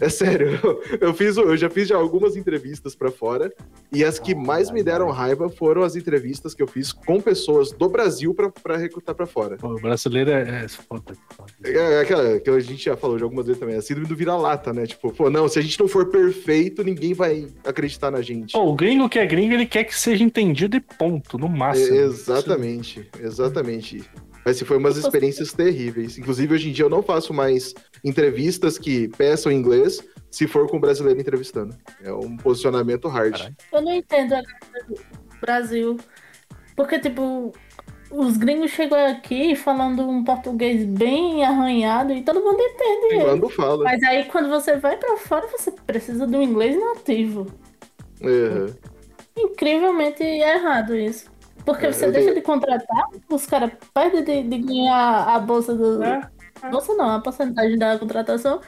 é 0.00 0.08
sério. 0.08 0.58
Eu 1.00 1.14
fiz, 1.14 1.36
eu 1.36 1.56
já 1.56 1.68
fiz 1.68 1.88
já 1.88 1.96
algumas 1.96 2.36
entrevistas 2.36 2.94
pra 2.94 3.10
fora 3.10 3.52
e 3.92 4.04
as 4.04 4.18
que 4.18 4.34
mais 4.34 4.70
me 4.70 4.82
deram 4.82 5.10
raiva 5.10 5.48
foram 5.48 5.82
as 5.82 5.96
entrevistas 5.96 6.54
que 6.54 6.62
eu 6.62 6.66
fiz 6.66 6.92
com 6.92 7.20
pessoas 7.20 7.72
do 7.72 7.88
Brasil 7.88 8.34
pra, 8.34 8.50
pra 8.50 8.76
recrutar 8.76 9.14
pra 9.14 9.26
fora. 9.26 9.56
Pô, 9.56 9.68
o 9.68 9.80
brasileiro 9.80 10.30
é. 10.30 10.64
é 10.64 10.68
foda. 10.68 11.14
É, 11.64 11.70
é 11.70 12.00
aquela 12.00 12.40
que 12.40 12.50
a 12.50 12.60
gente 12.60 12.84
já 12.84 12.96
falou 12.96 13.16
de 13.16 13.22
algumas 13.22 13.46
vezes 13.46 13.60
também, 13.60 13.76
a 13.76 13.82
síndrome 13.82 14.08
do 14.08 14.16
vira-lata, 14.16 14.72
né? 14.72 14.86
Tipo, 14.86 15.12
pô, 15.12 15.30
não, 15.30 15.48
se 15.48 15.58
a 15.58 15.62
gente 15.62 15.78
não 15.78 15.88
for 15.88 16.06
perfeito, 16.06 16.82
ninguém 16.82 17.14
vai 17.14 17.46
acreditar 17.64 18.10
na 18.10 18.22
gente. 18.22 18.52
Pô, 18.52 18.64
o 18.64 18.74
gringo 18.74 19.08
que 19.08 19.18
é 19.18 19.26
gringo, 19.26 19.54
ele 19.54 19.66
quer 19.66 19.84
que 19.84 19.94
seja 19.94 20.24
entendido 20.24 20.76
e 20.76 20.80
ponto, 20.80 21.38
no 21.38 21.48
máximo. 21.48 21.94
É, 21.94 22.00
exatamente, 22.00 23.08
exatamente. 23.20 24.04
Mas 24.44 24.56
se 24.56 24.64
foi 24.64 24.78
umas 24.78 24.96
experiências 24.96 25.52
terríveis. 25.52 26.18
Inclusive, 26.18 26.54
hoje 26.54 26.70
em 26.70 26.72
dia 26.72 26.84
eu 26.84 26.90
não 26.90 27.02
faço 27.02 27.34
mais 27.34 27.74
entrevistas 28.04 28.78
que 28.78 29.08
peçam 29.08 29.52
inglês 29.52 30.02
se 30.30 30.46
for 30.46 30.68
com 30.68 30.78
um 30.78 30.80
brasileiro 30.80 31.20
entrevistando. 31.20 31.76
É 32.02 32.12
um 32.12 32.36
posicionamento 32.36 33.08
hard. 33.08 33.32
Caralho. 33.32 33.56
Eu 33.72 33.82
não 33.82 33.92
entendo 33.92 34.34
a 34.34 34.42
Brasil. 35.40 35.98
Porque, 36.74 36.98
tipo, 36.98 37.52
os 38.10 38.36
gringos 38.36 38.70
chegam 38.72 38.98
aqui 39.06 39.54
falando 39.54 40.08
um 40.08 40.24
português 40.24 40.84
bem 40.84 41.44
arranhado 41.44 42.12
e 42.12 42.22
todo 42.22 42.40
mundo 42.40 42.60
entende 42.60 43.14
ele. 43.14 43.24
Quando 43.24 43.48
fala. 43.50 43.84
Mas 43.84 44.02
aí 44.02 44.24
quando 44.24 44.48
você 44.48 44.76
vai 44.76 44.96
pra 44.96 45.16
fora, 45.16 45.46
você 45.46 45.70
precisa 45.70 46.26
do 46.26 46.42
inglês 46.42 46.78
nativo. 46.78 47.46
É. 48.20 48.72
Incrivelmente 49.38 50.22
errado 50.22 50.96
isso. 50.96 51.30
Porque 51.64 51.86
É, 51.86 51.92
você 51.92 52.06
eu 52.06 52.12
deixa 52.12 52.34
de 52.34 52.40
contratar, 52.40 53.04
os 53.30 53.46
caras 53.46 53.70
perdem 53.94 54.24
de, 54.24 54.48
de 54.48 54.58
ganhar 54.62 55.24
a 55.28 55.38
bolsa 55.38 55.74
do. 55.74 56.02
É, 56.02 56.20
Bolsa 56.70 56.92
não, 56.94 57.10
a 57.16 57.20
porcentagem 57.20 57.78
da 57.78 57.98
contratação. 57.98 58.60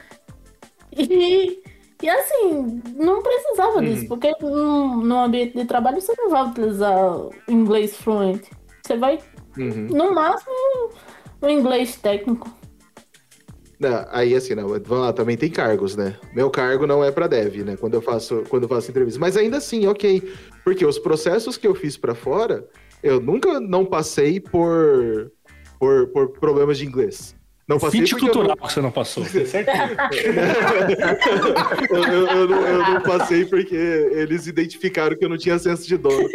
E, 0.97 1.63
e 2.03 2.09
assim, 2.09 2.81
não 2.97 3.23
precisava 3.23 3.79
Uhum. 3.79 3.85
disso, 3.85 4.09
porque 4.09 4.35
num, 4.41 4.97
no 5.03 5.19
ambiente 5.21 5.57
de 5.59 5.65
trabalho 5.65 6.01
você 6.01 6.13
não 6.19 6.31
vai 6.31 6.45
utilizar 6.47 6.97
o 7.17 7.31
inglês 7.49 7.97
fluente. 7.97 8.51
Você 8.85 8.97
vai, 8.97 9.19
Uhum. 9.59 9.89
no 9.91 10.15
máximo, 10.15 10.53
o 11.41 11.49
inglês 11.49 11.97
técnico. 11.97 12.49
Não, 13.79 14.07
aí 14.11 14.35
assim, 14.35 14.55
não, 14.55 14.69
vamos 14.69 14.89
lá, 14.91 15.13
também 15.13 15.37
tem 15.37 15.51
cargos, 15.51 15.97
né? 15.97 16.17
Meu 16.35 16.49
cargo 16.51 16.87
não 16.87 17.03
é 17.03 17.11
pra 17.11 17.27
dev, 17.27 17.57
né? 17.65 17.77
Quando 17.77 17.95
eu 17.95 18.03
faço, 18.03 18.45
quando 18.49 18.63
eu 18.65 18.69
faço 18.69 18.91
entrevista. 18.91 19.19
Mas 19.19 19.37
ainda 19.37 19.57
assim, 19.57 19.87
ok. 19.89 20.33
Porque 20.65 20.85
os 20.87 20.99
processos 20.99 21.57
que 21.57 21.67
eu 21.67 21.75
fiz 21.75 21.97
pra 21.97 22.15
fora, 22.15 22.67
eu 23.03 23.21
nunca 23.21 23.61
não 23.61 23.85
passei 23.85 24.41
por, 24.41 25.33
por, 25.79 26.07
por 26.09 26.29
problemas 26.39 26.79
de 26.79 26.87
inglês. 26.87 27.35
Não 27.67 27.79
passei 27.79 28.01
Fit 28.01 28.17
cultural 28.17 28.49
não, 28.49 28.57
que 28.57 28.73
você 28.73 28.81
não 28.81 28.91
passou. 28.91 29.25
Certo? 29.25 29.69
eu, 31.91 32.05
eu- 32.05 32.27
eu 32.27 32.49
não, 32.49 32.67
eu 32.67 32.79
não 32.79 33.01
passei 33.01 33.45
porque 33.45 33.75
eles 33.75 34.47
identificaram 34.47 35.17
que 35.17 35.25
eu 35.25 35.29
não 35.29 35.39
tinha 35.39 35.59
senso 35.59 35.87
de 35.87 35.97
dono. 35.97 36.29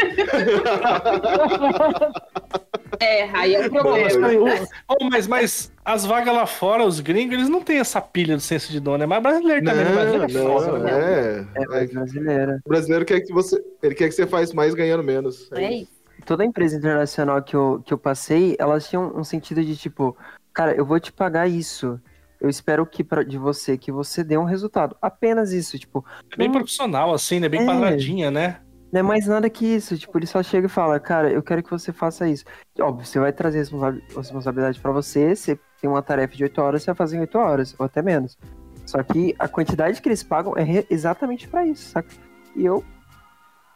É, 3.00 3.30
aí 3.34 3.56
é 3.56 3.60
um 3.60 3.72
mas, 3.72 4.18
problema. 4.18 4.68
oh, 4.88 5.04
mas, 5.10 5.28
mas 5.28 5.72
as 5.88 6.06
vagas 6.06 6.36
lá 6.36 6.46
fora, 6.46 6.86
os 6.86 7.00
gringos, 7.00 7.34
eles 7.36 7.48
não 7.50 7.62
têm 7.62 7.80
essa 7.80 8.02
pilha 8.02 8.36
do 8.36 8.42
senso 8.42 8.72
de 8.72 8.80
dono. 8.80 9.04
É 9.04 9.08
mais 9.08 9.24
brasileiro 9.24 9.66
também. 9.66 9.86
o 9.86 9.94
brasileiro 9.94 10.24
é 10.26 10.30
foda, 10.30 10.72
não, 10.74 10.80
né? 10.80 10.92
é. 10.92 11.46
É 11.64 11.66
mais 11.68 11.92
brasileira. 11.92 12.60
O 12.66 12.70
brasileiro 12.70 13.06
quer 13.06 13.22
que 13.22 13.32
você. 13.34 13.64
Ele 13.82 13.96
quer 13.96 14.10
que 14.10 14.16
você 14.16 14.28
faz 14.28 14.52
mais 14.54 14.74
ganhando 14.74 15.02
menos. 15.04 15.50
É 15.54 15.72
isso. 15.72 15.92
Toda 16.26 16.44
empresa 16.44 16.76
internacional 16.76 17.42
que 17.42 17.56
eu, 17.56 17.82
que 17.86 17.94
eu 17.94 17.98
passei, 17.98 18.58
elas 18.60 18.90
tinham 18.90 19.14
um 19.16 19.24
sentido 19.24 19.64
de 19.64 19.78
tipo, 19.78 20.18
cara, 20.54 20.76
eu 20.76 20.86
vou 20.86 21.00
te 21.00 21.12
pagar 21.14 21.48
isso. 21.48 21.98
Eu 22.42 22.50
espero 22.50 22.86
que 22.86 23.04
pra, 23.04 23.24
de 23.24 23.38
você 23.38 23.78
que 23.78 23.92
você 23.92 24.24
dê 24.24 24.38
um 24.38 24.44
resultado. 24.44 24.96
Apenas 25.02 25.54
isso, 25.54 25.80
tipo, 25.80 26.06
É 26.32 26.36
bem 26.36 26.52
profissional, 26.52 27.14
assim, 27.14 27.40
né? 27.40 27.48
Bem 27.48 27.62
É. 27.62 27.66
quadradinha, 27.66 28.30
né? 28.30 28.60
não 28.92 29.00
é 29.00 29.04
mais 29.04 29.26
nada 29.28 29.50
que 29.50 29.66
isso. 29.66 29.98
Tipo, 29.98 30.18
ele 30.18 30.28
só 30.28 30.42
chega 30.44 30.68
e 30.68 30.70
fala, 30.70 31.00
cara, 31.00 31.30
eu 31.32 31.42
quero 31.42 31.64
que 31.64 31.70
você 31.70 31.92
faça 31.94 32.28
isso. 32.28 32.44
Óbvio, 32.80 33.06
você 33.06 33.20
vai 33.20 33.32
trazer 33.34 33.60
responsa- 33.60 34.00
responsabilidade 34.16 34.80
pra 34.80 34.92
você, 34.92 35.36
você 35.36 35.60
tem 35.82 35.90
uma 35.90 36.02
tarefa 36.02 36.36
de 36.36 36.44
8 36.44 36.62
horas, 36.62 36.82
você 36.84 36.88
vai 36.88 36.96
fazer 36.96 37.18
em 37.18 37.22
8 37.22 37.38
horas, 37.38 37.76
ou 37.78 37.86
até 37.86 38.02
menos. 38.02 38.38
Só 38.86 39.02
que 39.04 39.36
a 39.38 39.48
quantidade 39.48 40.02
que 40.02 40.08
eles 40.10 40.24
pagam 40.24 40.54
é 40.58 40.86
exatamente 40.90 41.48
pra 41.48 41.66
isso, 41.66 41.90
saca? 41.92 42.10
E 42.56 42.66
eu 42.66 42.84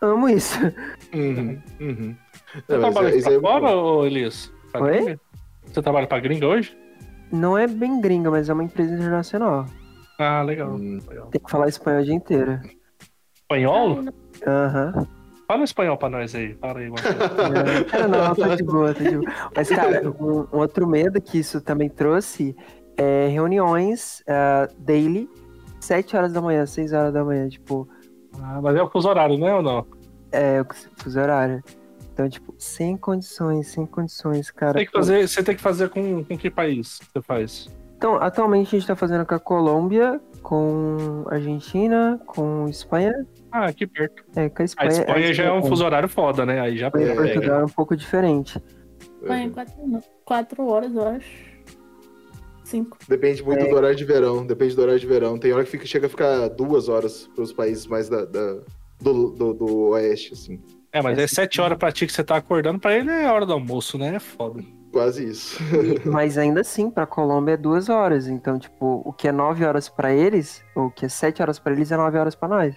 amo 0.02 0.30
isso. 0.30 0.58
Uhum, 1.14 1.62
uhum. 1.80 2.16
Você 2.54 2.78
Não, 2.78 2.80
trabalha 2.92 3.08
é- 3.18 3.22
pra 3.22 3.32
é 3.34 3.40
fora, 3.40 3.60
bom. 3.68 3.84
ô 4.00 4.06
Elias? 4.06 4.52
Pra 4.72 4.82
Oi? 4.82 4.92
gringa? 4.98 5.20
Você 5.66 5.82
trabalha 5.82 6.08
pra 6.08 6.20
gringa 6.20 6.48
hoje? 6.48 6.78
Não 7.32 7.58
é 7.58 7.68
bem 7.68 8.00
gringa, 8.02 8.32
mas 8.32 8.50
é 8.50 8.54
uma 8.54 8.64
empresa 8.64 8.94
internacional. 8.94 9.66
Ah, 10.20 10.42
legal. 10.42 10.72
Hum. 10.72 11.00
legal. 11.08 11.28
Tem 11.28 11.42
que 11.42 11.50
falar 11.52 11.68
espanhol 11.68 12.02
o 12.02 12.06
dia 12.06 12.14
inteiro. 12.14 12.60
Espanhol? 13.36 14.00
Aham. 14.48 15.08
Fala 15.52 15.66
espanhol 15.66 15.98
pra 15.98 16.10
nós 16.10 16.34
aí. 16.34 16.56
Fala 16.62 16.80
aí. 16.80 16.90
Cara, 17.90 18.08
não, 18.08 18.34
tá 18.34 18.56
de 18.56 18.64
boa, 18.64 18.94
tá 18.94 19.04
de 19.04 19.18
boa. 19.18 19.32
Mas, 19.54 19.68
cara, 19.68 20.10
um, 20.10 20.48
um 20.50 20.60
outro 20.60 20.88
medo 20.88 21.20
que 21.22 21.40
isso 21.40 21.60
também 21.60 21.90
trouxe 21.90 22.56
é 22.96 23.28
reuniões 23.28 24.24
ah, 24.30 24.70
daily, 24.78 25.30
7 25.82 26.16
horas 26.16 26.32
da 26.32 26.40
manhã, 26.40 26.66
6 26.66 26.94
horas 26.94 27.14
da 27.14 27.26
manhã, 27.26 27.50
tipo, 27.50 27.86
Ah, 28.42 28.62
mas 28.62 28.78
é 28.78 28.82
o 28.82 28.90
fuso 28.90 29.10
horário, 29.10 29.38
né 29.38 29.54
ou 29.54 29.62
não? 29.62 29.86
é, 30.32 30.64
fuso 30.96 31.20
horário. 31.20 31.62
Então, 32.14 32.30
tipo, 32.30 32.56
sem 32.58 32.96
condições, 32.96 33.68
sem 33.68 33.86
condições, 33.86 34.50
cara. 34.52 34.76
Tem 34.76 34.86
que 34.86 34.92
fazer, 34.94 35.28
você 35.28 35.44
tem 35.44 35.54
que 35.58 35.62
fazer 35.62 35.90
com, 35.90 36.24
com 36.24 36.38
que 36.38 36.50
país 36.50 37.02
você 37.12 37.22
faz? 37.22 37.68
Então, 37.98 38.16
atualmente 38.16 38.74
a 38.74 38.80
gente 38.80 38.88
tá 38.88 38.96
fazendo 38.96 39.26
com 39.26 39.36
a 39.36 39.40
Colômbia, 39.40 40.22
com 40.42 41.26
Argentina, 41.30 42.18
com 42.26 42.70
Espanha. 42.70 43.14
Ah, 43.52 43.66
aqui 43.66 43.86
perto. 43.86 44.24
É, 44.36 44.48
com 44.50 44.62
a 44.62 44.64
A 44.64 44.66
Espanha. 44.66 44.90
Espanha 44.92 45.34
já 45.34 45.44
é 45.44 45.52
um 45.52 45.56
Espanha- 45.56 45.70
fuso 45.70 45.86
horário 45.86 46.08
foda, 46.10 46.46
né? 46.46 46.62
Aí 46.62 46.78
já 46.78 46.88
Espanha 46.88 47.06
e 47.06 47.10
pega. 47.10 47.22
Portugal 47.24 47.60
é 47.62 47.66
um 47.66 47.70
pouco 47.70 47.96
diferente. 47.96 48.64
Foi 49.26 49.36
em 49.38 49.50
quatro, 49.50 49.76
quatro 50.26 50.68
horas, 50.68 50.96
eu 50.96 51.08
acho. 51.08 51.52
Cinco. 52.64 52.98
Depende 53.08 53.44
muito 53.44 53.66
É. 53.66 53.68
do 53.70 53.76
horário 53.76 53.96
de 53.96 54.06
verão. 54.06 54.46
Depende 54.46 54.76
do 54.76 54.82
horário 54.82 55.00
de 55.00 55.06
verão. 55.08 55.38
Tem 55.38 55.52
hora 55.52 55.64
que 55.64 55.70
fica, 55.72 55.86
chega 55.86 56.08
a 56.08 56.10
ficar 56.10 56.48
duas 56.50 56.88
horas 56.88 57.28
para 57.36 57.44
os 57.44 57.52
países 57.52 57.86
mais 57.86 58.08
da, 58.08 58.24
da- 58.24 58.60
do, 59.02 59.32
do, 59.32 59.54
do 59.54 59.78
oeste, 59.90 60.34
assim. 60.34 60.62
É, 60.94 61.02
mas 61.02 61.18
é 61.18 61.28
sete 61.28 61.60
horas 61.60 61.78
pra 61.78 61.92
ti 61.92 62.06
que 62.06 62.14
você 62.14 62.24
tá 62.24 62.36
acordando, 62.38 62.80
pra 62.80 62.96
ele 62.96 63.10
é 63.10 63.30
hora 63.32 63.46
do 63.46 63.54
almoço, 63.54 63.98
né? 63.98 64.16
É 64.16 64.20
foda. 64.20 64.64
Quase 64.92 65.26
isso. 65.26 65.58
Mas 66.06 66.38
ainda 66.38 66.60
assim, 66.60 66.92
pra 66.92 67.06
Colômbia 67.06 67.54
é 67.54 67.58
duas 67.58 67.88
horas. 67.88 68.28
Então, 68.28 68.60
tipo, 68.60 69.02
o 69.06 69.14
que 69.14 69.26
é 69.30 69.32
nove 69.32 69.64
horas 69.64 69.88
pra 69.88 70.12
eles, 70.14 70.62
ou 70.76 70.88
o 70.88 70.92
que 70.92 71.06
é 71.06 71.10
sete 71.10 71.42
horas 71.42 71.58
pra 71.58 71.72
eles, 71.72 71.94
é 71.94 71.96
nove 71.98 72.18
horas 72.18 72.36
pra 72.36 72.50
nós. 72.50 72.76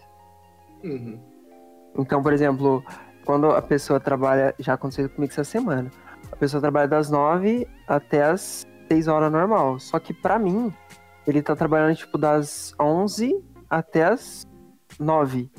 Uhum. 0.85 1.19
Então, 1.99 2.23
por 2.23 2.33
exemplo, 2.33 2.85
quando 3.25 3.51
a 3.51 3.63
pessoa 3.63 3.99
trabalha, 3.99 4.55
já 4.59 4.75
aconteceu 4.75 5.09
comigo 5.09 5.33
essa 5.33 5.45
semana, 5.45 5.91
a 6.31 6.37
pessoa 6.37 6.61
trabalha 6.61 6.87
das 6.87 7.11
nove 7.11 7.67
até 7.89 8.23
as 8.25 8.67
seis 8.89 9.09
horas 9.09 9.33
normal. 9.33 9.79
Só 9.81 9.99
que 9.99 10.13
pra 10.13 10.39
mim, 10.39 10.73
ele 11.27 11.43
tá 11.43 11.57
trabalhando, 11.57 11.97
tipo, 11.97 12.19
das 12.19 12.75
onze 12.79 13.35
até 13.69 14.05
as 14.05 14.47
9. 14.99 15.51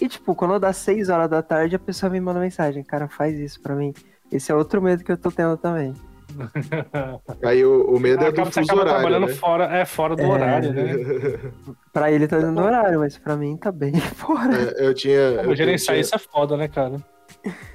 E, 0.00 0.08
tipo, 0.08 0.34
quando 0.34 0.58
dá 0.58 0.72
6 0.72 1.08
horas 1.08 1.30
da 1.30 1.42
tarde, 1.42 1.76
a 1.76 1.78
pessoa 1.78 2.10
me 2.10 2.20
manda 2.20 2.40
mensagem. 2.40 2.82
Cara, 2.82 3.08
faz 3.08 3.38
isso 3.38 3.60
pra 3.62 3.74
mim. 3.74 3.94
Esse 4.30 4.52
é 4.52 4.54
outro 4.54 4.82
medo 4.82 5.04
que 5.04 5.12
eu 5.12 5.16
tô 5.16 5.30
tendo 5.30 5.56
também. 5.56 5.94
Aí 7.44 7.64
o, 7.64 7.84
o 7.86 8.00
medo 8.00 8.22
é 8.22 8.26
do 8.26 8.30
acaba, 8.30 8.50
você 8.50 8.60
fuso 8.60 8.72
acaba 8.72 8.80
horário, 8.82 9.00
trabalhando 9.02 9.28
né? 9.28 9.34
fora, 9.34 9.64
é, 9.76 9.84
fora 9.84 10.16
do 10.16 10.22
É. 10.22 10.26
horário, 10.26 10.72
né? 10.72 10.92
Pra 11.92 12.10
ele 12.12 12.26
tá 12.28 12.38
dando 12.38 12.60
horário, 12.60 12.98
mas 13.00 13.16
pra 13.18 13.36
mim 13.36 13.56
tá 13.56 13.72
bem 13.72 13.92
fora. 14.14 14.54
É, 14.76 14.86
eu 14.86 14.94
tinha... 14.94 15.14
eu 15.16 15.54
gerenciar 15.56 15.94
tinha- 15.94 16.00
isso 16.00 16.14
é 16.14 16.18
foda, 16.18 16.56
né, 16.56 16.68
cara? 16.68 16.96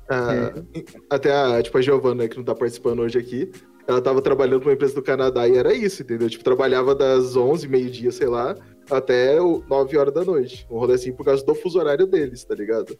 Ah, 0.09 0.53
Até 1.09 1.31
a, 1.33 1.61
tipo, 1.61 1.77
a 1.77 1.81
Giovana, 1.81 2.27
que 2.27 2.37
não 2.37 2.43
tá 2.43 2.53
participando 2.55 2.99
hoje 2.99 3.17
aqui, 3.17 3.51
ela 3.87 4.01
tava 4.01 4.21
trabalhando 4.21 4.59
pra 4.61 4.69
uma 4.69 4.73
empresa 4.75 4.93
do 4.95 5.01
Canadá 5.01 5.47
e 5.47 5.57
era 5.57 5.73
isso, 5.73 6.01
entendeu? 6.03 6.29
Tipo, 6.29 6.43
trabalhava 6.43 6.93
das 6.93 7.35
11, 7.35 7.67
meio-dia, 7.67 8.11
sei 8.11 8.27
lá, 8.27 8.55
até 8.89 9.41
o 9.41 9.63
9 9.69 9.97
horas 9.97 10.13
da 10.13 10.23
noite. 10.23 10.67
Um 10.69 10.77
rolê 10.77 10.93
assim 10.95 11.11
por 11.13 11.25
causa 11.25 11.45
do 11.45 11.55
fuso 11.55 11.79
horário 11.79 12.05
deles, 12.05 12.43
tá 12.43 12.53
ligado? 12.55 12.97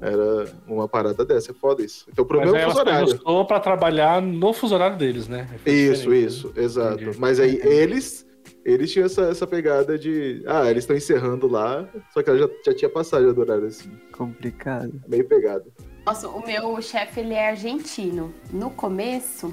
Era 0.00 0.46
uma 0.66 0.86
parada 0.86 1.24
dessa, 1.24 1.52
é 1.52 1.54
foda 1.54 1.82
isso. 1.82 2.06
Então 2.12 2.24
o 2.24 2.36
Mas 2.36 2.52
é 2.52 2.66
o 2.66 2.68
fuso 2.68 2.80
horário. 2.80 3.46
pra 3.46 3.60
trabalhar 3.60 4.20
no 4.20 4.52
fuso 4.52 4.74
horário 4.74 4.96
deles, 4.96 5.26
né? 5.26 5.48
Isso, 5.64 6.10
né? 6.10 6.16
isso, 6.18 6.52
exato. 6.56 7.02
Entendi. 7.02 7.18
Mas 7.18 7.40
aí 7.40 7.58
eles, 7.62 8.26
eles 8.64 8.92
tinham 8.92 9.06
essa, 9.06 9.22
essa 9.22 9.46
pegada 9.46 9.98
de, 9.98 10.42
ah, 10.46 10.70
eles 10.70 10.84
estão 10.84 10.96
encerrando 10.96 11.48
lá, 11.48 11.88
só 12.12 12.22
que 12.22 12.28
ela 12.28 12.38
já, 12.38 12.48
já 12.66 12.74
tinha 12.74 12.90
passado 12.90 13.32
do 13.32 13.40
horário, 13.40 13.66
assim, 13.66 13.90
Complicado. 14.12 15.00
meio 15.08 15.26
pegado. 15.26 15.72
Nossa, 16.04 16.28
o 16.28 16.44
meu 16.44 16.80
chefe, 16.82 17.20
ele 17.20 17.34
é 17.34 17.48
argentino. 17.48 18.32
No 18.52 18.70
começo, 18.70 19.52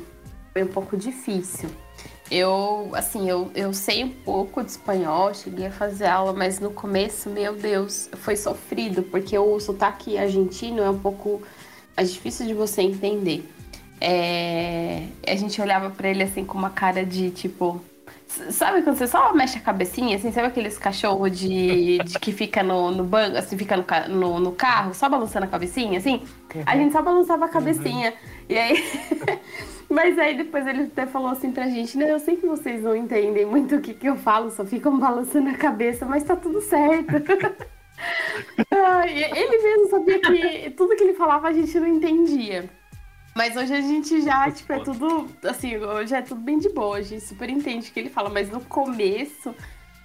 foi 0.52 0.64
um 0.64 0.68
pouco 0.68 0.96
difícil. 0.98 1.70
Eu, 2.32 2.90
assim, 2.94 3.30
eu, 3.30 3.52
eu 3.54 3.74
sei 3.74 4.04
um 4.04 4.10
pouco 4.10 4.64
de 4.64 4.72
espanhol, 4.72 5.34
cheguei 5.34 5.68
a 5.68 5.72
fazer 5.72 6.08
aula, 6.08 6.34
mas 6.34 6.60
no 6.60 6.72
começo, 6.72 7.30
meu 7.30 7.56
Deus, 7.56 8.10
foi 8.14 8.36
sofrido, 8.36 9.04
porque 9.04 9.38
o 9.38 9.60
sotaque 9.60 10.18
argentino 10.18 10.82
é 10.82 10.90
um 10.90 10.98
pouco 10.98 11.44
mais 11.96 12.12
difícil 12.12 12.48
de 12.48 12.54
você 12.54 12.82
entender. 12.82 13.48
É, 14.02 15.04
a 15.28 15.36
gente 15.36 15.62
olhava 15.62 15.90
pra 15.90 16.10
ele 16.10 16.24
assim 16.24 16.44
com 16.44 16.58
uma 16.58 16.70
cara 16.70 17.06
de 17.06 17.30
tipo. 17.30 17.82
Sabe 18.50 18.82
quando 18.82 18.98
você 18.98 19.06
só 19.06 19.32
mexe 19.32 19.60
a 19.60 19.62
cabecinha, 19.62 20.18
assim, 20.18 20.32
sabe 20.32 20.48
aqueles 20.48 20.76
cachorros 20.80 21.38
de, 21.38 22.00
de 22.00 22.20
que 22.20 22.32
fica 22.32 22.64
no, 22.64 22.90
no 22.90 23.04
banco, 23.04 23.38
assim, 23.38 23.56
fica 23.56 23.78
no, 23.78 23.86
no, 24.10 24.40
no 24.40 24.52
carro, 24.54 24.96
só 24.96 25.08
balançando 25.08 25.46
a 25.46 25.48
cabecinha, 25.48 26.00
assim? 26.00 26.24
A 26.66 26.76
gente 26.76 26.94
só 26.94 27.02
balançava 27.04 27.46
a 27.46 27.50
cabecinha. 27.50 28.12
E 28.50 28.58
aí. 28.58 28.84
Mas 29.94 30.18
aí 30.18 30.36
depois 30.36 30.66
ele 30.66 30.84
até 30.84 31.06
falou 31.06 31.30
assim 31.30 31.52
pra 31.52 31.68
gente, 31.68 31.96
né? 31.98 32.12
Eu 32.12 32.20
sei 32.20 32.36
que 32.36 32.48
vocês 32.48 32.82
não 32.82 32.96
entendem 32.96 33.46
muito 33.46 33.76
o 33.76 33.82
que, 33.82 33.94
que 33.94 34.08
eu 34.10 34.16
falo, 34.16 34.50
só 34.50 34.66
ficam 34.66 34.98
balançando 35.00 35.50
a 35.50 35.54
cabeça, 35.54 36.04
mas 36.04 36.24
tá 36.24 36.36
tudo 36.36 36.60
certo. 36.62 37.14
Ai, 38.72 39.24
ele 39.38 39.58
mesmo 39.62 39.90
sabia 39.90 40.20
que 40.20 40.72
tudo 40.72 40.96
que 40.96 41.04
ele 41.04 41.14
falava 41.14 41.48
a 41.48 41.54
gente 41.54 41.80
não 41.80 41.88
entendia. 41.88 42.68
Mas 43.36 43.56
hoje 43.56 43.74
a 43.74 43.82
gente 43.82 44.22
já, 44.22 44.50
tipo, 44.50 44.74
é 44.74 44.80
tudo, 44.80 45.28
assim, 45.44 45.78
hoje 45.78 46.14
é 46.16 46.22
tudo 46.22 46.42
bem 46.42 46.58
de 46.58 46.70
boa, 46.70 46.98
a 46.98 47.02
gente 47.02 47.24
super 47.24 47.50
entende 47.50 47.90
o 47.90 47.94
que 47.94 48.00
ele 48.00 48.10
fala, 48.10 48.30
mas 48.30 48.50
no 48.50 48.62
começo, 48.62 49.56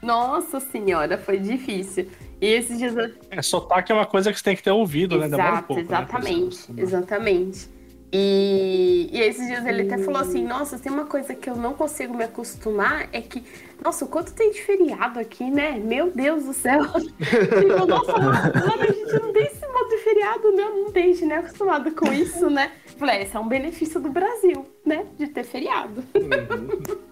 nossa 0.03 0.61
senhora, 0.61 1.17
foi 1.17 1.39
difícil. 1.39 2.09
E 2.41 2.47
esses 2.47 2.79
dias 2.79 2.95
eu 2.97 3.11
É, 3.31 3.43
sotaque 3.43 3.91
é 3.91 3.95
uma 3.95 4.07
coisa 4.07 4.31
que 4.33 4.39
você 4.39 4.45
tem 4.45 4.57
que 4.57 4.63
ter 4.63 4.71
ouvido, 4.71 5.19
né? 5.19 5.29
Demora 5.29 5.49
um 5.49 5.53
Exato, 5.55 5.67
pouco. 5.67 5.83
né, 5.83 5.87
pra 5.89 5.97
se 5.99 6.03
exatamente, 6.05 6.45
acostumar. 6.55 6.83
exatamente. 6.83 7.78
E, 8.11 9.11
e 9.13 9.21
esses 9.21 9.47
dias 9.47 9.67
ele 9.67 9.83
até 9.83 9.99
falou 9.99 10.23
assim, 10.23 10.43
nossa, 10.43 10.79
tem 10.79 10.91
uma 10.91 11.05
coisa 11.05 11.35
que 11.35 11.51
eu 11.51 11.57
não 11.57 11.75
consigo 11.75 12.17
me 12.17 12.25
acostumar, 12.25 13.07
é 13.13 13.21
que, 13.21 13.45
nossa, 13.85 14.07
o 14.07 14.09
quanto 14.09 14.33
tem 14.33 14.51
de 14.51 14.63
feriado 14.63 15.21
aqui, 15.21 15.51
né? 15.51 15.79
Meu 15.79 16.11
Deus 16.11 16.45
do 16.45 16.55
céu. 16.55 16.85
tipo, 17.21 17.87
nossa, 17.87 18.13
a 18.13 18.87
gente 18.87 19.21
não 19.21 19.33
tem 19.33 19.45
esse 19.45 19.67
modo 19.67 19.89
de 19.91 19.99
feriado, 19.99 20.53
não, 20.53 20.85
não 20.85 20.93
tem, 20.93 21.13
gente 21.13 21.27
não 21.27 21.37
é 21.37 21.39
acostumado 21.41 21.91
com 21.93 22.11
isso, 22.13 22.49
né? 22.49 22.73
Falei, 22.97 23.23
esse 23.23 23.37
é 23.37 23.41
um 23.41 23.49
benefício 23.49 24.01
do 24.01 24.09
Brasil, 24.09 24.67
né? 24.87 25.07
De 25.19 25.29
ter 25.29 25.45
feriado. 25.45 26.03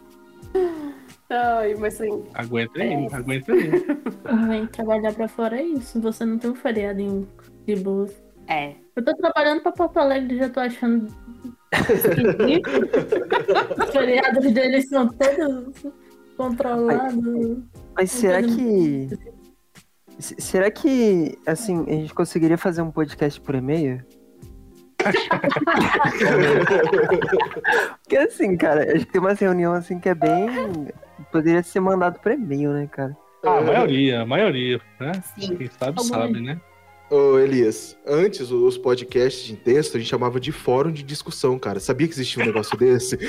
Ai, 1.28 1.74
mas 1.74 2.00
assim, 2.00 2.24
Aguenta 2.34 2.80
aí, 2.80 3.08
aguenta 3.12 3.52
aí. 3.52 3.70
Vem 4.48 4.66
trabalhar 4.68 5.12
pra 5.12 5.28
fora 5.28 5.60
é 5.60 5.62
isso. 5.62 6.00
Você 6.00 6.24
não 6.24 6.38
tem 6.38 6.50
um 6.50 6.54
feriadinho 6.54 7.28
de 7.66 7.76
boas. 7.76 8.25
É. 8.48 8.74
Eu 8.94 9.04
tô 9.04 9.14
trabalhando 9.16 9.60
pra 9.62 9.72
Porto 9.72 9.96
Alegre 9.98 10.36
e 10.36 10.38
já 10.38 10.48
tô 10.48 10.60
achando. 10.60 11.08
Os 13.84 13.90
feriados 13.92 14.52
deles 14.52 14.88
são 14.88 15.08
todos 15.08 15.84
controlados. 16.36 17.58
Mas 17.94 18.10
será 18.10 18.42
que. 18.42 19.08
se- 20.18 20.40
Será 20.40 20.70
que, 20.70 21.36
assim, 21.46 21.84
a 21.86 21.90
gente 21.92 22.14
conseguiria 22.14 22.56
fazer 22.56 22.80
um 22.80 22.90
podcast 22.90 23.38
por 23.38 23.54
e-mail? 23.54 24.02
Porque 28.02 28.16
assim, 28.16 28.56
cara, 28.56 28.82
acho 28.94 29.04
que 29.06 29.12
tem 29.12 29.20
uma 29.20 29.34
reunião 29.34 29.72
assim 29.74 29.98
que 29.98 30.08
é 30.08 30.14
bem. 30.14 30.48
Poderia 31.30 31.62
ser 31.62 31.80
mandado 31.80 32.18
por 32.20 32.32
e-mail, 32.32 32.72
né, 32.72 32.86
cara? 32.90 33.14
Ah, 33.44 33.58
a 33.58 33.60
maioria, 33.60 34.22
a 34.22 34.26
maioria, 34.26 34.80
né? 35.00 35.12
Sim. 35.38 35.56
Quem 35.56 35.66
sabe, 35.78 35.98
Algum- 35.98 36.02
sabe, 36.08 36.40
né? 36.40 36.60
Ô, 37.08 37.38
Elias, 37.38 37.96
antes 38.04 38.50
os 38.50 38.76
podcasts 38.76 39.48
em 39.48 39.54
texto 39.54 39.96
a 39.96 40.00
gente 40.00 40.08
chamava 40.08 40.40
de 40.40 40.50
fórum 40.50 40.90
de 40.90 41.04
discussão, 41.04 41.56
cara. 41.56 41.78
Sabia 41.78 42.08
que 42.08 42.14
existia 42.14 42.42
um 42.42 42.46
negócio 42.46 42.76
desse? 42.76 43.16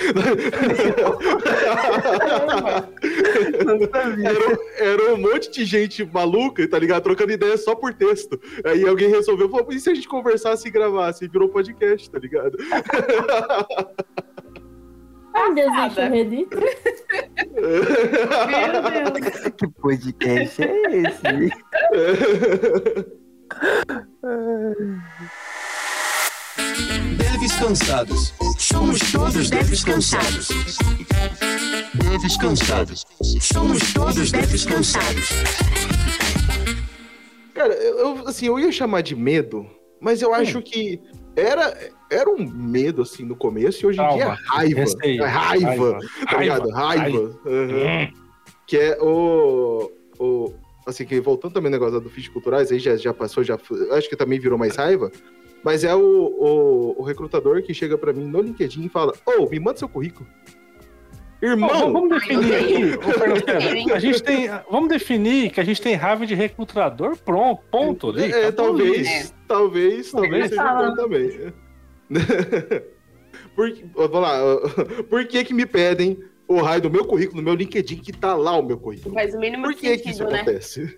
era, 4.25 4.59
era 4.80 5.13
um 5.13 5.17
monte 5.17 5.51
de 5.51 5.63
gente 5.63 6.03
maluca, 6.03 6.67
tá 6.67 6.80
ligado? 6.80 7.03
Trocando 7.03 7.34
ideia 7.34 7.55
só 7.55 7.75
por 7.75 7.93
texto. 7.93 8.41
Aí 8.65 8.84
alguém 8.88 9.09
resolveu, 9.09 9.47
falou, 9.47 9.67
e 9.71 9.80
se 9.80 9.91
a 9.91 9.93
gente 9.93 10.07
conversasse 10.07 10.67
e 10.67 10.71
gravasse? 10.71 11.25
E 11.25 11.28
virou 11.28 11.47
podcast, 11.47 12.09
tá 12.09 12.17
ligado? 12.17 12.57
Ainda 15.36 15.61
existe 15.61 15.99
o 15.99 16.09
Reddit. 16.09 16.49
Meu 18.47 18.71
Deus. 19.21 19.51
Que 19.55 19.67
podcast 19.67 20.63
é 20.63 20.97
esse? 20.97 21.51
Deves 27.18 27.55
cansados. 27.55 28.34
Somos 28.58 29.12
todos 29.12 29.49
deves 29.49 29.84
cansados. 29.84 30.49
Deves 31.93 32.38
cansados. 32.38 33.05
Somos 33.41 33.93
todos 33.93 34.32
deves 34.32 34.66
cansados. 34.66 35.30
Cara, 37.53 37.74
eu, 37.74 38.28
assim, 38.28 38.45
eu 38.47 38.60
ia 38.60 38.72
chamar 38.72 39.01
de 39.01 39.16
medo, 39.16 39.66
mas 39.99 40.22
eu 40.22 40.34
acho 40.34 40.62
que 40.62 41.01
era, 41.36 41.76
era 42.12 42.30
um 42.30 42.47
medo, 42.47 43.01
assim, 43.01 43.24
no 43.24 43.36
começo, 43.36 43.84
e 43.84 43.88
hoje 43.88 44.01
em 44.01 44.14
dia 44.16 44.24
é 44.24 44.36
raiva. 44.47 44.84
É 45.03 45.26
raiva, 45.26 45.99
tá 46.30 46.38
ligado? 46.38 46.70
Raiva. 46.70 47.39
Hum. 47.45 48.14
Que 48.68 48.78
é 48.78 48.97
o, 49.01 49.91
o. 50.20 50.53
Assim, 50.88 51.05
que 51.05 51.19
voltando 51.19 51.53
também 51.53 51.69
no 51.69 51.77
negócio 51.77 51.99
do 51.99 52.09
Fiches 52.09 52.31
Culturais, 52.31 52.71
aí 52.71 52.79
já, 52.79 52.95
já 52.95 53.13
passou, 53.13 53.43
já. 53.43 53.59
Acho 53.91 54.09
que 54.09 54.15
também 54.15 54.39
virou 54.39 54.57
mais 54.57 54.77
raiva. 54.77 55.11
Mas 55.61 55.83
é 55.83 55.93
o, 55.93 55.99
o, 55.99 57.01
o 57.01 57.03
recrutador 57.03 57.61
que 57.61 57.73
chega 57.73 57.97
pra 57.97 58.13
mim 58.13 58.25
no 58.25 58.41
LinkedIn 58.41 58.85
e 58.85 58.89
fala: 58.89 59.11
Ô, 59.25 59.49
me 59.49 59.59
manda 59.59 59.77
seu 59.77 59.89
currículo. 59.89 60.25
Irmão! 61.41 61.69
Bom, 61.69 61.93
vamos 61.93 62.09
definir 62.09 62.55
aqui, 62.55 63.91
a 63.91 63.99
gente 63.99 64.23
tem, 64.23 64.49
vamos 64.71 64.89
definir 64.89 65.51
que 65.51 65.59
a 65.59 65.63
gente 65.63 65.79
tem 65.79 65.93
raiva 65.93 66.25
de 66.25 66.33
recrutador, 66.33 67.15
pronto, 67.17 67.61
ponto 67.69 68.09
ali. 68.09 68.31
É, 68.31 68.51
talvez, 68.51 69.07
ali. 69.07 69.29
talvez, 69.47 70.11
talvez 70.11 70.33
Ele 70.33 70.49
seja 70.49 70.73
bom 70.73 70.95
também. 70.95 71.53
Por, 73.55 73.71
vamos 73.93 74.21
lá, 74.21 74.39
por 75.09 75.25
que 75.25 75.43
que 75.43 75.53
me 75.53 75.65
pedem 75.65 76.17
o 76.48 76.62
raio 76.62 76.82
do 76.82 76.89
meu 76.89 77.06
currículo, 77.06 77.38
no 77.38 77.43
meu 77.43 77.56
LinkedIn, 77.56 77.98
que 77.98 78.12
tá 78.12 78.36
lá 78.36 78.58
o 78.58 78.64
meu 78.64 78.78
currículo? 78.78 79.14
Faz 79.14 79.34
o 79.34 79.39
mínimo 79.39 79.64
Por 79.64 79.76
que 79.76 79.98
que 79.98 80.10
isso 80.10 80.20
sentido, 80.20 80.32
né? 80.32 80.41
acontece? 80.41 80.98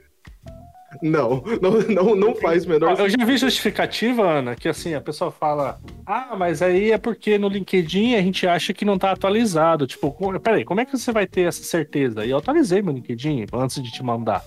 Não, 1.02 1.44
não, 1.62 1.82
não, 1.82 2.16
não 2.16 2.36
faz 2.36 2.66
o 2.66 2.70
menor 2.70 3.00
Eu 3.00 3.10
já 3.10 3.26
vi 3.26 3.38
justificativa, 3.38 4.24
Ana, 4.24 4.56
que 4.56 4.68
assim, 4.68 4.96
a 4.96 5.02
pessoa 5.02 5.32
fala, 5.32 5.80
ah, 6.06 6.36
mas 6.36 6.62
aí 6.62 6.92
é 6.92 6.98
porque 6.98 7.38
no 7.38 7.48
LinkedIn 7.48 8.16
a 8.16 8.22
gente 8.22 8.48
acha 8.48 8.74
que 8.74 8.84
não 8.84 8.98
tá 8.98 9.12
atualizado. 9.12 9.86
Tipo, 9.86 10.12
peraí, 10.40 10.66
como 10.66 10.82
é 10.82 10.86
que 10.86 10.98
você 10.98 11.12
vai 11.12 11.28
ter 11.28 11.42
essa 11.42 11.64
certeza? 11.64 12.26
E 12.26 12.32
eu 12.32 12.38
atualizei 12.38 12.82
meu 12.82 12.94
LinkedIn 12.94 13.46
antes 13.54 13.82
de 13.82 13.92
te 13.92 14.04
mandar. 14.04 14.44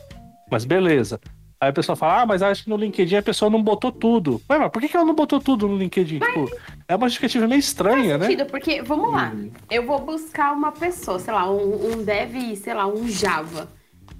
Mas 0.50 0.64
beleza. 0.64 1.20
Aí 1.62 1.68
a 1.68 1.72
pessoa 1.72 1.94
fala, 1.94 2.22
ah, 2.22 2.26
mas 2.26 2.42
acho 2.42 2.64
que 2.64 2.70
no 2.70 2.76
LinkedIn 2.76 3.16
a 3.16 3.22
pessoa 3.22 3.48
não 3.48 3.62
botou 3.62 3.92
tudo. 3.92 4.42
Ué, 4.50 4.58
mas 4.58 4.70
por 4.72 4.82
que, 4.82 4.88
que 4.88 4.96
ela 4.96 5.06
não 5.06 5.14
botou 5.14 5.38
tudo 5.38 5.68
no 5.68 5.78
LinkedIn? 5.78 6.18
Tipo, 6.18 6.50
é 6.92 6.96
uma 6.96 7.08
justificativa 7.08 7.46
meio 7.48 7.58
estranha, 7.58 8.18
né? 8.18 8.26
sentido, 8.26 8.46
porque, 8.46 8.82
vamos 8.82 9.12
lá, 9.12 9.32
eu 9.70 9.86
vou 9.86 9.98
buscar 10.00 10.52
uma 10.52 10.72
pessoa, 10.72 11.18
sei 11.18 11.32
lá, 11.32 11.50
um, 11.50 11.92
um 11.92 12.04
dev, 12.04 12.54
sei 12.56 12.74
lá, 12.74 12.86
um 12.86 13.08
Java. 13.08 13.68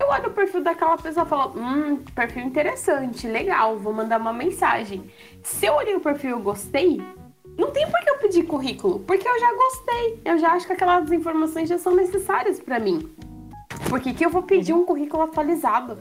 Eu 0.00 0.08
olho 0.08 0.28
o 0.28 0.32
perfil 0.32 0.62
daquela 0.62 0.96
pessoa 0.96 1.24
e 1.26 1.28
falo, 1.28 1.52
hum, 1.56 1.98
perfil 2.14 2.44
interessante, 2.44 3.26
legal, 3.28 3.78
vou 3.78 3.92
mandar 3.92 4.18
uma 4.20 4.32
mensagem. 4.32 5.04
Se 5.42 5.66
eu 5.66 5.74
olhei 5.74 5.94
o 5.94 6.00
perfil 6.00 6.30
e 6.30 6.32
eu 6.32 6.40
gostei, 6.40 7.00
não 7.58 7.70
tem 7.70 7.86
por 7.88 8.00
que 8.00 8.10
eu 8.10 8.16
pedir 8.18 8.42
currículo, 8.44 9.00
porque 9.00 9.28
eu 9.28 9.38
já 9.38 9.52
gostei. 9.54 10.20
Eu 10.24 10.38
já 10.38 10.52
acho 10.52 10.66
que 10.66 10.72
aquelas 10.72 11.12
informações 11.12 11.68
já 11.68 11.78
são 11.78 11.94
necessárias 11.94 12.58
pra 12.58 12.80
mim. 12.80 13.08
Por 13.88 14.00
que, 14.00 14.14
que 14.14 14.24
eu 14.24 14.30
vou 14.30 14.42
pedir 14.42 14.72
um 14.72 14.84
currículo 14.84 15.24
atualizado? 15.24 15.98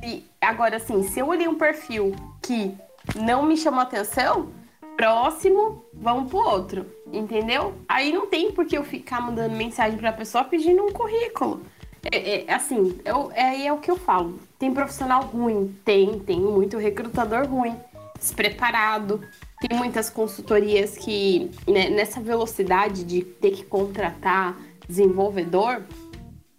Se- 0.00 0.24
agora, 0.40 0.76
assim, 0.76 1.02
se 1.02 1.18
eu 1.18 1.26
olhei 1.26 1.48
um 1.48 1.56
perfil 1.56 2.14
que 2.40 2.74
não 3.16 3.42
me 3.44 3.56
chamou 3.56 3.80
atenção, 3.80 4.50
próximo, 4.96 5.84
vamos 5.92 6.30
pro 6.30 6.38
outro, 6.38 6.86
entendeu? 7.12 7.74
Aí 7.88 8.12
não 8.12 8.26
tem 8.26 8.52
por 8.52 8.66
que 8.66 8.76
eu 8.76 8.84
ficar 8.84 9.20
mandando 9.20 9.54
mensagem 9.54 9.98
pra 9.98 10.12
pessoa 10.12 10.44
pedindo 10.44 10.82
um 10.82 10.92
currículo. 10.92 11.62
É, 12.10 12.44
é, 12.44 12.52
assim, 12.52 12.98
eu, 13.04 13.30
é, 13.34 13.66
é 13.66 13.72
o 13.72 13.78
que 13.78 13.90
eu 13.90 13.96
falo. 13.96 14.38
Tem 14.58 14.72
profissional 14.72 15.22
ruim? 15.22 15.76
Tem, 15.84 16.18
tem 16.18 16.40
muito 16.40 16.76
recrutador 16.76 17.46
ruim, 17.46 17.76
despreparado. 18.18 19.20
Tem 19.60 19.78
muitas 19.78 20.10
consultorias 20.10 20.98
que, 20.98 21.50
né, 21.66 21.88
nessa 21.90 22.20
velocidade 22.20 23.04
de 23.04 23.22
ter 23.22 23.52
que 23.52 23.64
contratar 23.64 24.56
desenvolvedor, 24.88 25.82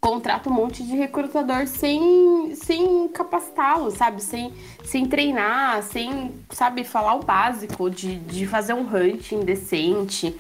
contrata 0.04 0.50
um 0.50 0.54
monte 0.54 0.84
de 0.84 0.98
recrutador 0.98 1.66
sem, 1.66 2.54
sem 2.56 3.08
capacitá-lo, 3.08 3.90
sabe? 3.90 4.22
Sem, 4.22 4.52
sem 4.84 5.06
treinar, 5.06 5.82
sem, 5.82 6.30
sabe, 6.50 6.84
falar 6.84 7.16
o 7.16 7.24
básico 7.24 7.90
de, 7.90 8.18
de 8.18 8.46
fazer 8.46 8.74
um 8.74 8.82
hunting 8.82 9.46
decente, 9.46 10.36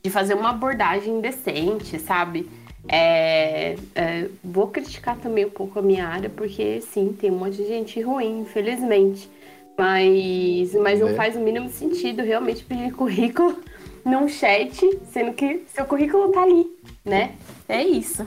de 0.00 0.08
fazer 0.08 0.34
uma 0.34 0.50
abordagem 0.50 1.20
decente, 1.20 1.98
sabe? 1.98 2.48
É, 2.86 3.74
é, 3.92 4.28
vou 4.42 4.68
criticar 4.68 5.16
também 5.16 5.46
um 5.46 5.50
pouco 5.50 5.80
a 5.80 5.82
minha 5.82 6.06
área, 6.06 6.30
porque 6.30 6.80
sim, 6.80 7.12
tem 7.12 7.32
um 7.32 7.38
monte 7.38 7.56
de 7.56 7.66
gente 7.66 8.00
ruim, 8.00 8.42
infelizmente. 8.42 9.28
Mas, 9.76 10.74
mas 10.74 11.00
não 11.00 11.08
Né? 11.08 11.14
faz 11.14 11.34
o 11.34 11.40
mínimo 11.40 11.68
sentido 11.70 12.22
realmente 12.22 12.64
pedir 12.64 12.92
currículo 12.92 13.58
num 14.04 14.28
chat, 14.28 14.78
sendo 15.12 15.32
que 15.32 15.64
seu 15.74 15.84
currículo 15.86 16.30
tá 16.30 16.42
ali, 16.42 16.66
né? 17.04 17.32
É 17.68 17.82
isso. 17.82 18.24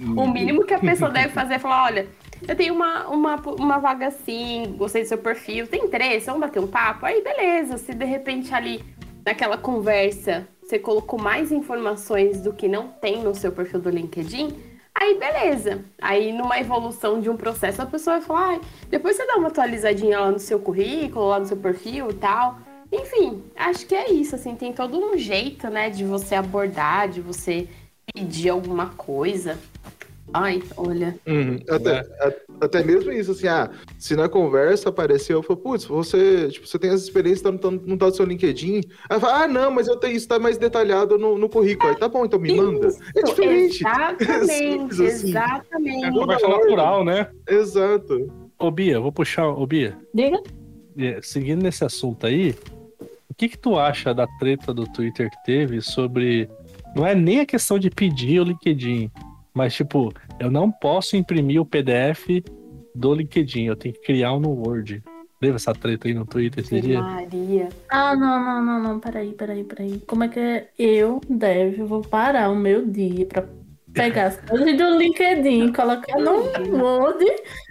O 0.00 0.26
mínimo 0.26 0.64
que 0.64 0.72
a 0.72 0.78
pessoa 0.78 1.10
deve 1.10 1.28
fazer 1.34 1.54
é 1.54 1.58
falar, 1.58 1.84
olha, 1.84 2.08
eu 2.48 2.56
tenho 2.56 2.74
uma, 2.74 3.06
uma, 3.08 3.36
uma 3.36 3.78
vaga 3.78 4.06
assim, 4.06 4.74
gostei 4.78 5.02
do 5.02 5.08
seu 5.08 5.18
perfil, 5.18 5.66
tem 5.66 5.84
interesse, 5.84 6.26
vamos 6.26 6.40
bater 6.40 6.58
um 6.58 6.66
papo? 6.66 7.04
Aí 7.04 7.22
beleza, 7.22 7.76
se 7.76 7.92
de 7.92 8.04
repente 8.04 8.54
ali 8.54 8.82
naquela 9.24 9.58
conversa 9.58 10.48
você 10.62 10.78
colocou 10.78 11.20
mais 11.20 11.52
informações 11.52 12.40
do 12.40 12.52
que 12.52 12.68
não 12.68 12.88
tem 12.88 13.22
no 13.22 13.34
seu 13.34 13.52
perfil 13.52 13.80
do 13.80 13.90
LinkedIn, 13.90 14.56
aí 14.94 15.18
beleza. 15.18 15.84
Aí 16.00 16.32
numa 16.32 16.58
evolução 16.58 17.20
de 17.20 17.28
um 17.28 17.36
processo 17.36 17.82
a 17.82 17.86
pessoa 17.86 18.18
vai 18.18 18.26
falar, 18.26 18.48
"Ai, 18.50 18.60
depois 18.88 19.16
você 19.16 19.26
dá 19.26 19.36
uma 19.36 19.48
atualizadinha 19.48 20.20
lá 20.20 20.30
no 20.30 20.38
seu 20.38 20.60
currículo, 20.60 21.28
lá 21.28 21.40
no 21.40 21.46
seu 21.46 21.56
perfil 21.56 22.10
e 22.10 22.14
tal. 22.14 22.58
Enfim, 22.92 23.44
acho 23.54 23.86
que 23.86 23.94
é 23.94 24.10
isso, 24.10 24.34
assim, 24.34 24.56
tem 24.56 24.72
todo 24.72 24.98
um 24.98 25.16
jeito, 25.16 25.68
né, 25.68 25.90
de 25.90 26.04
você 26.04 26.34
abordar, 26.34 27.08
de 27.08 27.20
você 27.20 27.68
pedir 28.14 28.48
alguma 28.50 28.86
coisa. 28.90 29.58
Ai, 30.32 30.62
olha. 30.76 31.16
Uhum. 31.26 31.58
Até, 31.68 31.98
a- 32.20 32.32
até 32.60 32.84
mesmo 32.84 33.10
isso, 33.10 33.32
assim, 33.32 33.48
ah, 33.48 33.68
se 33.98 34.14
na 34.14 34.28
conversa 34.28 34.88
apareceu, 34.88 35.38
eu 35.38 35.42
falo, 35.42 35.58
putz, 35.58 35.84
você, 35.84 36.48
tipo, 36.50 36.68
você 36.68 36.78
tem 36.78 36.90
as 36.90 37.02
experiências, 37.02 37.42
tá, 37.42 37.50
no- 37.50 37.58
tá, 37.58 37.68
no- 37.68 37.82
não 37.84 37.98
tá 37.98 38.06
no 38.06 38.14
seu 38.14 38.24
LinkedIn. 38.24 38.80
Aí 39.08 39.18
fala, 39.18 39.42
ah, 39.44 39.48
não, 39.48 39.72
mas 39.72 39.88
eu 39.88 39.96
tenho 39.96 40.14
isso, 40.14 40.28
tá 40.28 40.38
mais 40.38 40.56
detalhado 40.56 41.18
no, 41.18 41.36
no 41.36 41.48
currículo. 41.48 41.90
Aí, 41.90 41.98
tá 41.98 42.08
bom, 42.08 42.24
então 42.24 42.38
me 42.38 42.54
manda. 42.54 42.88
É 43.16 43.22
diferente. 43.22 43.80
Exatamente, 43.84 44.92
assim. 45.02 45.04
É 45.04 45.06
exatamente. 45.30 46.12
conversa 46.12 46.48
natural, 46.48 47.04
né? 47.04 47.28
Exato. 47.48 48.32
Ô, 48.56 48.70
Bia, 48.70 49.00
vou 49.00 49.10
puxar. 49.10 49.48
Ô, 49.48 49.66
Bia, 49.66 49.98
Diga. 50.14 50.40
é, 50.96 51.18
seguindo 51.22 51.62
nesse 51.62 51.84
assunto 51.84 52.24
aí, 52.26 52.54
o 53.28 53.34
que 53.34 53.48
que 53.48 53.58
tu 53.58 53.76
acha 53.76 54.14
da 54.14 54.28
treta 54.38 54.72
do 54.72 54.84
Twitter 54.86 55.28
que 55.28 55.42
teve 55.44 55.80
sobre. 55.80 56.48
Não 56.94 57.06
é 57.06 57.14
nem 57.14 57.40
a 57.40 57.46
questão 57.46 57.78
de 57.78 57.90
pedir 57.90 58.40
o 58.40 58.44
LinkedIn, 58.44 59.10
mas 59.54 59.74
tipo, 59.74 60.12
eu 60.38 60.50
não 60.50 60.70
posso 60.70 61.16
imprimir 61.16 61.60
o 61.60 61.66
PDF 61.66 62.42
do 62.94 63.14
LinkedIn, 63.14 63.64
eu 63.64 63.76
tenho 63.76 63.94
que 63.94 64.00
criar 64.02 64.32
um 64.34 64.40
no 64.40 64.50
Word. 64.50 65.02
Lembra 65.40 65.56
essa 65.56 65.72
treta 65.72 66.06
aí 66.06 66.12
no 66.12 66.26
Twitter 66.26 66.62
esse 66.62 66.80
dia? 66.80 67.00
Maria. 67.00 67.68
Ah, 67.88 68.14
não, 68.14 68.44
não, 68.44 68.64
não, 68.64 68.82
não, 68.82 69.00
peraí, 69.00 69.32
peraí, 69.32 69.64
peraí. 69.64 69.98
Como 70.06 70.24
é 70.24 70.28
que 70.28 70.38
é? 70.38 70.68
Eu, 70.78 71.20
Dev, 71.28 71.78
vou 71.86 72.02
parar 72.02 72.50
o 72.50 72.56
meu 72.56 72.86
dia 72.86 73.24
pra 73.24 73.46
pegar 73.94 74.26
as 74.26 74.36
coisas 74.36 74.76
do 74.76 74.98
LinkedIn, 74.98 75.72
colocar 75.72 76.18
no 76.18 76.42
Word 76.76 77.24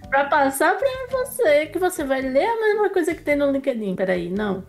pra 0.09 0.25
passar 0.25 0.75
pra 0.77 0.89
você, 1.11 1.67
que 1.67 1.77
você 1.77 2.03
vai 2.03 2.21
ler 2.21 2.45
a 2.45 2.59
mesma 2.59 2.89
coisa 2.89 3.13
que 3.13 3.21
tem 3.21 3.35
no 3.35 3.51
LinkedIn. 3.51 3.95
Peraí, 3.95 4.31
não. 4.31 4.63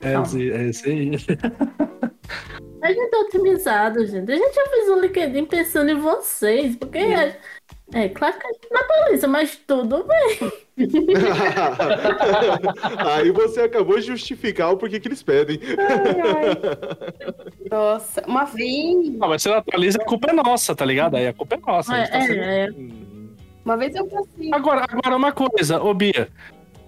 É, 0.00 0.12
é 0.12 0.16
aí. 0.16 1.12
A 2.80 2.92
gente 2.92 3.12
é 3.12 3.18
otimizado, 3.18 4.06
gente. 4.06 4.30
A 4.30 4.36
gente 4.36 4.54
já 4.54 4.64
fez 4.66 4.88
o 4.88 5.00
LinkedIn 5.00 5.44
pensando 5.46 5.90
em 5.90 5.98
vocês, 5.98 6.76
porque 6.76 6.98
é, 6.98 7.36
é 7.92 8.08
claro 8.08 8.38
que 8.38 8.46
a 8.46 8.52
gente 8.52 8.68
não 8.70 8.80
atualiza, 8.80 9.26
mas 9.26 9.56
tudo 9.66 10.04
bem. 10.04 10.52
Aí 13.04 13.32
você 13.32 13.62
acabou 13.62 13.98
de 13.98 14.06
justificar 14.06 14.72
o 14.72 14.76
porquê 14.76 15.00
que 15.00 15.08
eles 15.08 15.24
pedem. 15.24 15.58
Nossa, 17.70 18.22
uma 18.26 18.44
vez, 18.44 19.08
Não, 19.10 19.28
mas 19.28 19.42
se 19.42 19.48
não 19.48 19.56
atualiza, 19.56 19.98
a 20.00 20.04
culpa 20.04 20.30
é 20.30 20.32
nossa, 20.32 20.74
tá 20.74 20.84
ligado? 20.84 21.16
Aí 21.16 21.26
a 21.26 21.32
culpa 21.32 21.56
é 21.56 21.58
nossa. 21.58 21.92
tá 21.92 21.98
É, 21.98 22.20
sendo- 22.22 22.40
é, 22.40 22.64
é. 22.66 22.68
uma 23.64 23.76
vez 23.76 23.94
eu 23.94 24.06
passei. 24.06 24.50
Agora, 24.52 24.84
agora 24.88 25.16
uma 25.16 25.32
coisa, 25.32 25.82
ô 25.82 25.92
Bia. 25.92 26.28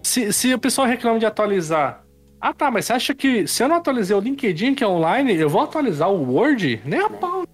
Se, 0.03 0.33
se 0.33 0.55
o 0.55 0.59
pessoal 0.59 0.87
reclama 0.87 1.19
de 1.19 1.27
atualizar. 1.27 2.05
Ah, 2.41 2.55
tá, 2.55 2.71
mas 2.71 2.87
você 2.87 2.95
acha 2.95 3.15
que 3.15 3.47
se 3.47 3.63
eu 3.63 3.69
não 3.69 3.77
atualizei 3.77 4.17
o 4.17 4.21
LinkedIn, 4.21 4.75
que 4.75 4.83
é 4.83 4.87
online, 4.87 5.35
eu 5.35 5.49
vou 5.49 5.61
atualizar 5.61 6.11
o 6.11 6.33
Word? 6.33 6.81
Nem 6.87 7.01
a 7.01 7.11
pau. 7.11 7.45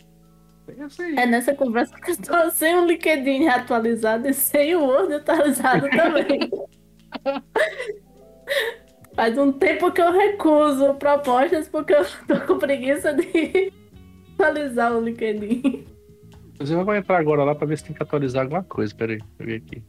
É 0.68 1.03
aí. 1.03 1.16
É 1.16 1.26
nessa 1.26 1.55
conversa 1.55 1.95
que 1.97 2.12
eu 2.12 2.16
tô 2.18 2.51
sem 2.55 2.76
o 2.76 2.87
LinkedIn 2.87 3.49
atualizado 3.49 4.28
e 4.28 4.34
sem 4.34 4.76
o 4.76 4.84
Word 4.84 5.14
atualizado 5.14 5.89
também. 5.91 6.51
Faz 9.14 9.37
um 9.39 9.51
tempo 9.51 9.91
que 9.91 10.01
eu 10.01 10.12
recuso 10.12 10.95
propostas 10.95 11.68
porque 11.68 11.95
eu 11.95 12.05
tô 12.28 12.41
com 12.47 12.59
preguiça 12.59 13.12
de 13.14 13.72
atualizar 14.34 14.95
o 14.97 15.01
LinkedIn. 15.01 15.84
Inclusive, 16.55 16.80
eu 16.80 16.84
vou 16.84 16.95
entrar 16.95 17.18
agora 17.18 17.43
lá 17.43 17.55
pra 17.55 17.66
ver 17.66 17.78
se 17.78 17.84
tem 17.84 17.97
que 17.97 18.03
atualizar 18.03 18.43
alguma 18.43 18.62
coisa. 18.62 18.95
Pera 18.95 19.12
aí, 19.12 19.18
deixa 19.18 19.34
eu 19.41 19.47
ver 19.47 19.57
aqui. 19.57 19.82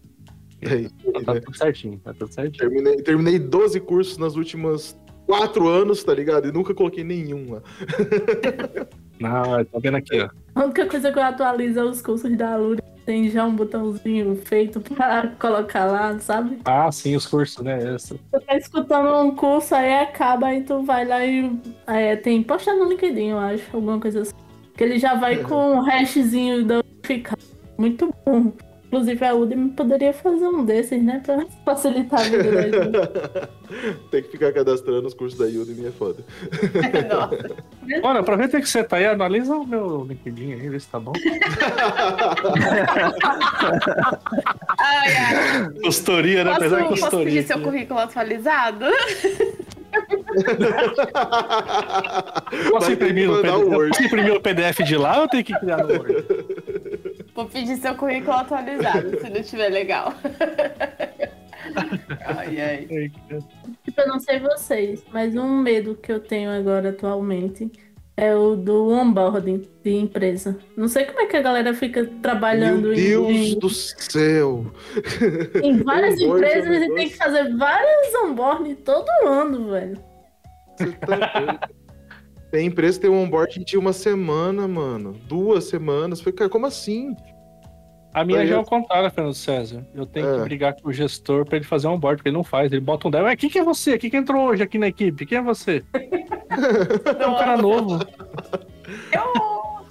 Aí, 0.65 0.89
Tá, 1.23 1.33
né? 1.33 1.39
tudo 1.39 1.57
certinho, 1.57 1.99
tá 2.03 2.13
tudo 2.13 2.33
certinho. 2.33 2.57
terminei, 2.57 2.95
terminei 2.97 3.39
12 3.39 3.79
cursos 3.79 4.17
nas 4.17 4.35
últimas 4.35 4.97
quatro 5.25 5.67
anos, 5.67 6.03
tá 6.03 6.13
ligado? 6.13 6.47
E 6.47 6.51
nunca 6.51 6.73
coloquei 6.73 7.03
nenhum 7.03 7.53
lá. 7.53 7.61
Não, 9.19 9.65
tá 9.65 9.79
vendo 9.79 9.97
aqui, 9.97 10.19
ó. 10.21 10.29
A 10.55 10.65
única 10.65 10.85
coisa 10.85 11.11
que 11.11 11.17
eu 11.19 11.23
atualizo 11.23 11.79
é 11.79 11.83
os 11.83 12.01
cursos 12.01 12.35
da 12.37 12.55
Lura. 12.55 12.83
Tem 13.05 13.29
já 13.29 13.45
um 13.45 13.55
botãozinho 13.55 14.35
feito 14.45 14.81
pra 14.81 15.27
colocar 15.39 15.85
lá, 15.85 16.19
sabe? 16.19 16.59
Ah, 16.65 16.91
sim, 16.91 17.15
os 17.15 17.25
cursos, 17.25 17.63
né? 17.63 17.95
Essa. 17.95 18.15
Tu 18.15 18.39
tá 18.41 18.57
escutando 18.57 19.09
um 19.25 19.33
curso, 19.35 19.73
aí 19.75 19.93
acaba, 19.99 20.47
aí 20.47 20.61
tu 20.63 20.83
vai 20.83 21.05
lá 21.05 21.25
e 21.25 21.51
é, 21.87 22.15
tem 22.17 22.43
postar 22.43 22.75
no 22.75 22.89
LinkedIn, 22.89 23.29
eu 23.29 23.39
acho, 23.39 23.63
alguma 23.73 23.99
coisa 23.99 24.21
assim. 24.21 24.33
Que 24.75 24.83
ele 24.83 24.99
já 24.99 25.15
vai 25.15 25.37
com 25.37 25.77
um 25.77 25.79
hashzinho 25.81 26.65
da 26.65 26.83
ficar 27.03 27.37
muito 27.77 28.13
bom. 28.25 28.51
Inclusive 28.97 29.25
a 29.25 29.35
Udemy 29.35 29.69
poderia 29.69 30.11
fazer 30.11 30.47
um 30.47 30.65
desses, 30.65 31.03
né? 31.03 31.21
Pra 31.23 31.45
facilitar 31.63 32.19
a 32.19 32.23
vida 32.23 32.51
da 32.51 32.61
gente. 32.63 33.99
Tem 34.09 34.23
que 34.23 34.29
ficar 34.29 34.51
cadastrando 34.51 35.05
os 35.07 35.13
cursos 35.13 35.37
da 35.37 35.45
Udemy, 35.45 35.85
é 35.85 35.91
foda. 35.91 36.25
Nossa. 37.07 37.55
Olha, 38.01 38.21
aproveita 38.21 38.59
que 38.59 38.67
você 38.67 38.83
tá 38.83 38.97
aí, 38.97 39.05
analisa 39.05 39.55
o 39.55 39.67
meu 39.67 40.03
LinkedIn 40.05 40.53
aí, 40.53 40.67
vê 40.67 40.79
se 40.79 40.87
tá 40.87 40.99
bom. 40.99 41.13
Ai, 44.79 45.15
ai. 45.15 45.69
Consultoria, 45.83 46.43
né? 46.43 46.53
Apesar 46.53 46.81
de 46.81 46.87
Posso, 46.87 47.01
posso 47.01 47.17
pedir 47.23 47.43
seu 47.43 47.61
currículo 47.61 47.99
atualizado? 47.99 48.85
Posso 52.71 52.91
imprimir, 52.91 53.29
o 53.29 53.41
PDF, 53.41 53.89
posso 53.89 54.03
imprimir 54.03 54.33
o 54.33 54.41
PDF 54.41 54.83
de 54.83 54.97
lá 54.97 55.17
ou 55.17 55.23
eu 55.23 55.27
tenho 55.27 55.43
que 55.43 55.59
criar 55.59 55.77
no 55.77 55.93
Word? 55.93 56.25
Vou 57.37 57.45
pedir 57.45 57.77
seu 57.77 57.93
currículo 57.93 58.33
atualizado, 58.33 59.19
se 59.21 59.29
não 59.29 59.43
tiver 59.43 59.69
legal. 59.69 60.11
Ai, 62.25 62.59
ai. 62.61 63.11
Tipo, 63.83 64.01
eu 64.01 64.07
não 64.07 64.19
sei 64.19 64.39
vocês, 64.39 65.03
mas 65.13 65.35
um 65.35 65.57
medo 65.61 65.93
que 65.95 66.11
eu 66.11 66.19
tenho 66.19 66.49
agora 66.49 66.89
atualmente 66.89 67.71
é 68.15 68.33
o 68.35 68.55
do 68.55 68.89
onboarding 68.89 69.67
de 69.83 69.93
empresa. 69.93 70.57
Não 70.75 70.87
sei 70.87 71.05
como 71.05 71.19
é 71.21 71.25
que 71.27 71.37
a 71.37 71.41
galera 71.41 71.73
fica 71.75 72.05
trabalhando 72.23 72.87
Meu 72.87 72.93
em- 72.93 72.95
Deus 72.95 73.29
em, 73.29 73.59
do 73.59 73.69
céu! 73.69 74.65
em 75.63 75.77
várias 75.83 76.17
é 76.21 76.23
empresas 76.23 76.81
e 76.81 76.95
tem 76.95 77.09
que 77.09 77.17
fazer 77.17 77.55
vários 77.55 78.15
onboarding 78.23 78.75
todo 78.75 79.07
ano, 79.27 79.69
velho. 79.69 80.03
Você 80.77 80.91
tá 80.93 81.15
doido. 81.39 81.76
Tem 82.57 82.65
empresa 82.65 82.97
que 82.99 83.05
tem 83.05 83.15
um 83.15 83.21
onboarding 83.21 83.63
de 83.63 83.77
uma 83.77 83.93
semana, 83.93 84.67
mano. 84.67 85.13
Duas 85.27 85.65
semanas. 85.65 86.19
Falei, 86.21 86.33
cara, 86.33 86.49
como 86.49 86.65
assim? 86.65 87.15
A 88.11 88.25
minha 88.25 88.39
Aí 88.39 88.47
já 88.47 88.55
é 88.55 88.57
eu- 88.57 88.61
o 88.61 88.65
contrário, 88.65 89.11
Fernando 89.11 89.35
César. 89.35 89.85
Eu 89.93 90.07
tenho 90.07 90.27
É. 90.27 90.37
que 90.39 90.43
brigar 90.45 90.73
com 90.81 90.89
o 90.89 90.91
gestor 90.91 91.45
pra 91.45 91.57
ele 91.57 91.65
fazer 91.65 91.85
um 91.87 91.91
onboard, 91.91 92.17
porque 92.17 92.29
ele 92.29 92.35
não 92.35 92.43
faz. 92.43 92.71
Ele 92.71 92.81
bota 92.81 93.07
um 93.07 93.11
dev. 93.11 93.25
Ué, 93.25 93.35
quem 93.35 93.47
que 93.47 93.59
é 93.59 93.63
você? 93.63 93.95
Quem 93.99 94.09
que 94.09 94.17
entrou 94.17 94.47
hoje 94.47 94.63
aqui 94.63 94.79
na 94.79 94.87
equipe? 94.87 95.23
Quem 95.27 95.37
é 95.37 95.41
você? 95.43 95.83
É 97.19 97.27
um 97.27 97.35
cara 97.35 97.57
novo. 97.61 97.99
Eu, 99.13 99.21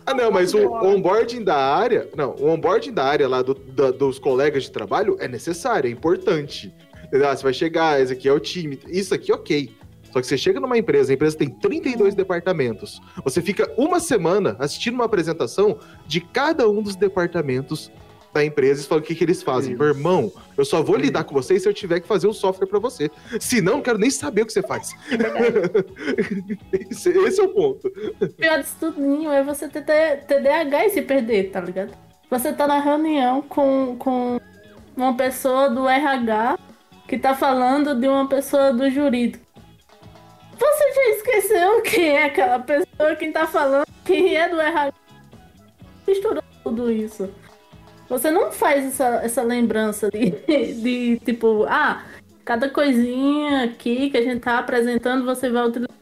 Ah, 0.04 0.12
não, 0.14 0.32
mas 0.32 0.52
o 0.52 0.66
onboarding 0.84 1.44
da 1.44 1.54
área. 1.56 2.08
Não, 2.16 2.34
o 2.34 2.48
onboarding 2.48 2.92
da 2.92 3.04
área 3.04 3.28
lá 3.28 3.42
do- 3.42 3.54
da- 3.54 3.92
dos 3.92 4.18
colegas 4.18 4.64
de 4.64 4.72
trabalho 4.72 5.16
é 5.20 5.28
necessário, 5.28 5.86
é 5.86 5.92
importante. 5.92 6.74
Ah, 7.14 7.36
Você 7.36 7.44
vai 7.44 7.52
chegar, 7.52 8.00
esse 8.00 8.12
aqui 8.12 8.28
é 8.28 8.32
o 8.32 8.40
time. 8.40 8.80
Isso 8.88 9.14
aqui, 9.14 9.32
ok. 9.32 9.70
Só 10.16 10.20
que 10.22 10.26
você 10.28 10.38
chega 10.38 10.58
numa 10.58 10.78
empresa, 10.78 11.12
a 11.12 11.14
empresa 11.14 11.36
tem 11.36 11.50
32 11.50 12.14
departamentos. 12.14 13.02
Você 13.22 13.42
fica 13.42 13.70
uma 13.76 14.00
semana 14.00 14.56
assistindo 14.58 14.94
uma 14.94 15.04
apresentação 15.04 15.78
de 16.06 16.22
cada 16.22 16.66
um 16.70 16.80
dos 16.80 16.96
departamentos 16.96 17.92
da 18.32 18.42
empresa 18.42 18.80
e 18.80 18.86
fala 18.86 19.02
o 19.02 19.04
que, 19.04 19.14
que 19.14 19.22
eles 19.22 19.42
fazem. 19.42 19.76
Meu 19.76 19.88
irmão, 19.88 20.32
eu 20.56 20.64
só 20.64 20.82
vou 20.82 20.96
lidar 20.96 21.24
com 21.24 21.34
você 21.34 21.60
se 21.60 21.68
eu 21.68 21.74
tiver 21.74 22.00
que 22.00 22.08
fazer 22.08 22.26
o 22.26 22.32
software 22.32 22.66
pra 22.66 22.78
você. 22.78 23.10
Se 23.38 23.60
não, 23.60 23.82
quero 23.82 23.98
nem 23.98 24.08
saber 24.08 24.40
o 24.40 24.46
que 24.46 24.54
você 24.54 24.62
faz. 24.62 24.94
esse, 26.90 27.10
esse 27.10 27.38
é 27.38 27.44
o 27.44 27.48
ponto. 27.50 27.86
O 28.18 28.26
pior 28.26 28.58
disso 28.60 28.76
tudinho 28.80 29.30
é 29.30 29.44
você 29.44 29.68
ter 29.68 29.82
TDAH 29.82 30.86
e 30.86 30.90
se 30.92 31.02
perder, 31.02 31.50
tá 31.50 31.60
ligado? 31.60 31.92
Você 32.30 32.54
tá 32.54 32.66
na 32.66 32.80
reunião 32.80 33.42
com, 33.42 33.96
com 33.98 34.40
uma 34.96 35.14
pessoa 35.14 35.68
do 35.68 35.86
RH 35.86 36.58
que 37.06 37.18
tá 37.18 37.34
falando 37.34 37.94
de 37.94 38.08
uma 38.08 38.26
pessoa 38.26 38.72
do 38.72 38.90
jurídico. 38.90 39.45
Você 40.58 40.92
já 40.92 41.08
esqueceu 41.16 41.82
quem 41.82 42.16
é 42.16 42.24
aquela 42.24 42.58
pessoa, 42.58 43.16
quem 43.18 43.32
tá 43.32 43.46
falando, 43.46 43.86
quem 44.04 44.36
é 44.36 44.48
do 44.48 44.60
RH? 44.60 44.94
Misturou 46.06 46.42
tudo 46.64 46.90
isso. 46.90 47.28
Você 48.08 48.30
não 48.30 48.52
faz 48.52 48.84
essa, 48.84 49.06
essa 49.24 49.42
lembrança 49.42 50.08
de, 50.10 50.30
de, 50.80 51.18
tipo, 51.20 51.64
ah, 51.68 52.04
cada 52.44 52.70
coisinha 52.70 53.64
aqui 53.64 54.10
que 54.10 54.16
a 54.16 54.22
gente 54.22 54.40
tá 54.40 54.58
apresentando, 54.58 55.24
você 55.24 55.50
vai 55.50 55.66
utilizar 55.66 55.96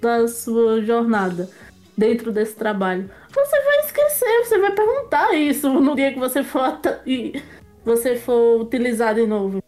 da 0.00 0.26
sua 0.26 0.82
jornada 0.82 1.48
dentro 1.96 2.32
desse 2.32 2.56
trabalho. 2.56 3.10
Você 3.32 3.60
vai 3.62 3.78
esquecer, 3.80 4.44
você 4.44 4.58
vai 4.58 4.72
perguntar 4.72 5.32
isso 5.34 5.68
no 5.68 5.94
dia 5.94 6.12
que 6.12 6.18
você 6.18 6.42
for 6.42 6.80
e 7.06 7.40
você 7.84 8.16
for 8.16 8.62
utilizar 8.62 9.14
de 9.14 9.26
novo. 9.26 9.62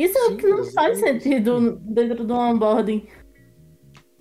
Isso 0.00 0.16
é 0.16 0.28
o 0.28 0.30
Sim, 0.30 0.36
que 0.38 0.46
não 0.46 0.64
faz 0.64 0.98
sentido 0.98 1.76
dentro 1.82 2.24
do 2.24 2.34
onboarding. 2.34 3.06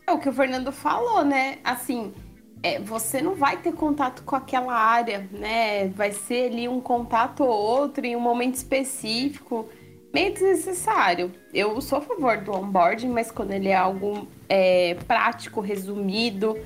É 0.05 0.11
o 0.11 0.19
que 0.19 0.27
o 0.27 0.33
Fernando 0.33 0.73
falou, 0.73 1.23
né? 1.23 1.59
Assim, 1.63 2.13
é, 2.61 2.81
você 2.81 3.21
não 3.21 3.33
vai 3.33 3.61
ter 3.61 3.71
contato 3.71 4.23
com 4.23 4.35
aquela 4.35 4.73
área, 4.73 5.25
né? 5.31 5.87
Vai 5.87 6.11
ser 6.11 6.51
ali 6.51 6.67
um 6.67 6.81
contato 6.81 7.45
ou 7.45 7.49
outro 7.49 8.05
em 8.05 8.13
um 8.13 8.19
momento 8.19 8.55
específico, 8.55 9.69
meio 10.13 10.33
desnecessário. 10.33 11.31
Eu 11.53 11.79
sou 11.79 11.99
a 11.99 12.01
favor 12.01 12.37
do 12.39 12.51
onboarding, 12.51 13.07
mas 13.07 13.31
quando 13.31 13.51
ele 13.51 13.69
é 13.69 13.75
algo 13.77 14.27
é, 14.49 14.95
prático, 15.07 15.61
resumido, 15.61 16.57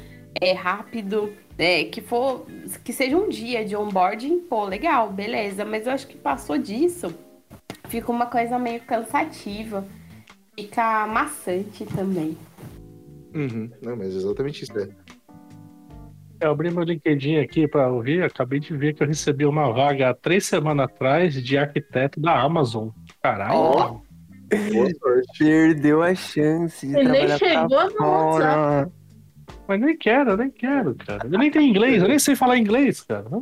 é 0.41 0.53
rápido, 0.53 1.31
é, 1.55 1.83
que 1.83 2.01
for 2.01 2.47
que 2.83 2.91
seja 2.91 3.15
um 3.15 3.29
dia 3.29 3.63
de 3.63 3.75
onboarding, 3.75 4.39
pô, 4.39 4.65
legal, 4.65 5.11
beleza. 5.11 5.63
Mas 5.63 5.85
eu 5.85 5.93
acho 5.93 6.07
que 6.07 6.17
passou 6.17 6.57
disso, 6.57 7.13
fica 7.93 8.11
uma 8.11 8.25
coisa 8.25 8.57
meio 8.57 8.81
cansativa, 8.81 9.85
fica 10.55 11.05
maçante 11.05 11.85
também. 11.85 12.35
Uhum. 13.35 13.69
Não, 13.83 13.95
mas 13.95 14.15
exatamente 14.15 14.63
isso, 14.63 14.73
né? 14.73 14.89
Eu 16.41 16.51
abri 16.51 16.71
meu 16.71 16.83
LinkedIn 16.83 17.37
aqui 17.37 17.67
pra 17.67 17.91
ouvir, 17.91 18.23
acabei 18.23 18.59
de 18.59 18.75
ver 18.75 18.95
que 18.95 19.03
eu 19.03 19.07
recebi 19.07 19.45
uma 19.45 19.71
vaga 19.71 20.09
há 20.09 20.13
três 20.15 20.43
semanas 20.43 20.85
atrás 20.85 21.35
de 21.35 21.55
arquiteto 21.55 22.19
da 22.19 22.41
Amazon. 22.41 22.89
Caralho. 23.21 24.01
Sorte. 24.99 25.37
Perdeu 25.37 26.01
a 26.01 26.15
chance 26.15 26.87
de 26.87 26.95
Ele 26.95 27.09
nem 27.09 27.27
trabalhar 27.27 27.37
chegou 27.37 27.77
pra 27.77 27.85
no 27.85 27.97
fora. 27.97 28.91
Mas 29.73 29.81
nem 29.81 29.97
quero, 29.97 30.29
eu 30.29 30.37
nem 30.37 30.51
quero, 30.51 30.93
cara. 30.93 31.25
Eu 31.25 31.39
nem 31.39 31.49
tenho 31.49 31.65
inglês, 31.65 31.99
eu 31.99 32.07
nem 32.07 32.19
sei 32.19 32.35
falar 32.35 32.59
inglês, 32.59 33.01
cara. 33.01 33.25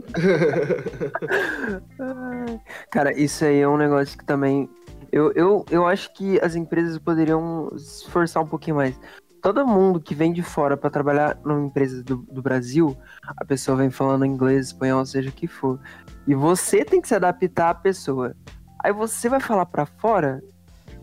Cara, 2.90 3.12
isso 3.20 3.44
aí 3.44 3.60
é 3.60 3.68
um 3.68 3.76
negócio 3.76 4.18
que 4.18 4.24
também. 4.24 4.70
Eu, 5.12 5.34
eu, 5.34 5.66
eu 5.70 5.86
acho 5.86 6.14
que 6.14 6.40
as 6.40 6.56
empresas 6.56 6.98
poderiam 6.98 7.70
se 7.78 8.06
esforçar 8.06 8.42
um 8.42 8.48
pouquinho 8.48 8.78
mais. 8.78 8.98
Todo 9.42 9.68
mundo 9.68 10.00
que 10.00 10.16
vem 10.16 10.32
de 10.32 10.42
fora 10.42 10.78
pra 10.78 10.90
trabalhar 10.90 11.38
numa 11.44 11.66
empresa 11.66 12.02
do, 12.02 12.18
do 12.32 12.42
Brasil, 12.42 12.96
a 13.36 13.44
pessoa 13.44 13.76
vem 13.76 13.90
falando 13.90 14.26
inglês, 14.26 14.68
espanhol, 14.68 15.06
seja 15.06 15.30
o 15.30 15.34
que 15.34 15.48
for. 15.48 15.82
E 16.26 16.34
você 16.34 16.86
tem 16.86 17.02
que 17.02 17.10
se 17.10 17.16
adaptar 17.16 17.72
à 17.72 17.76
pessoa. 17.76 18.34
Aí 18.82 18.94
você 18.94 19.28
vai 19.28 19.42
falar 19.42 19.66
pra 19.66 19.86
fora, 19.86 20.42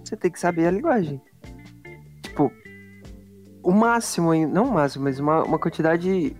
você 0.03 0.16
tem 0.16 0.31
que 0.31 0.41
saber 0.41 0.68
a 0.68 0.70
linguagem. 0.70 1.20
Tipo, 2.22 2.51
o 3.69 3.73
máximo, 3.73 4.33
não 4.47 4.64
o 4.64 4.73
máximo, 4.73 5.05
mas 5.05 5.19
uma, 5.21 5.43
uma 5.45 5.59
quantidade 5.59 6.35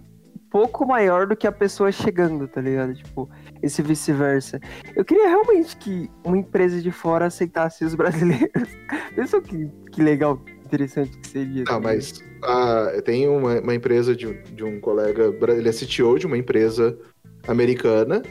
pouco 0.51 0.87
maior 0.87 1.27
do 1.27 1.37
que 1.37 1.47
a 1.47 1.53
pessoa 1.53 1.93
chegando, 1.93 2.49
tá 2.49 2.59
ligado? 2.61 2.95
Tipo, 2.95 3.29
esse 3.63 3.83
vice-versa. 3.83 4.59
Eu 4.97 5.05
queria 5.05 5.29
realmente 5.29 5.77
que 5.77 6.11
uma 6.25 6.39
empresa 6.39 6.81
de 6.81 6.91
fora 6.91 7.27
aceitasse 7.27 7.85
os 7.85 7.93
brasileiros. 8.01 8.69
Pensa 9.15 9.41
que, 9.43 9.69
que 9.93 10.03
legal, 10.03 10.41
interessante 10.65 11.19
que 11.19 11.29
seria. 11.29 11.65
tá 11.65 11.73
Não, 11.73 11.81
ligado? 11.81 11.95
mas 11.97 12.25
ah, 12.43 12.93
tem 13.05 13.29
uma, 13.29 13.61
uma 13.61 13.75
empresa 13.75 14.17
de, 14.17 14.27
um- 14.27 14.43
de 14.55 14.65
um 14.65 14.81
colega, 14.81 15.25
ele 15.53 15.69
é 15.69 15.73
CTO 15.73 16.19
de 16.19 16.27
uma 16.27 16.39
empresa 16.39 16.99
americana, 17.47 18.23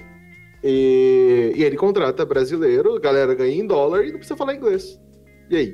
e, 0.64 1.54
e 1.56 1.64
ele 1.64 1.78
contrata 1.78 2.26
brasileiro, 2.26 2.96
a 2.96 3.00
galera 3.00 3.36
ganha 3.36 3.62
em 3.62 3.68
dólar 3.68 4.04
e 4.06 4.12
não 4.12 4.18
precisa 4.18 4.36
falar 4.36 4.56
inglês. 4.56 5.00
E 5.50 5.56
aí? 5.56 5.74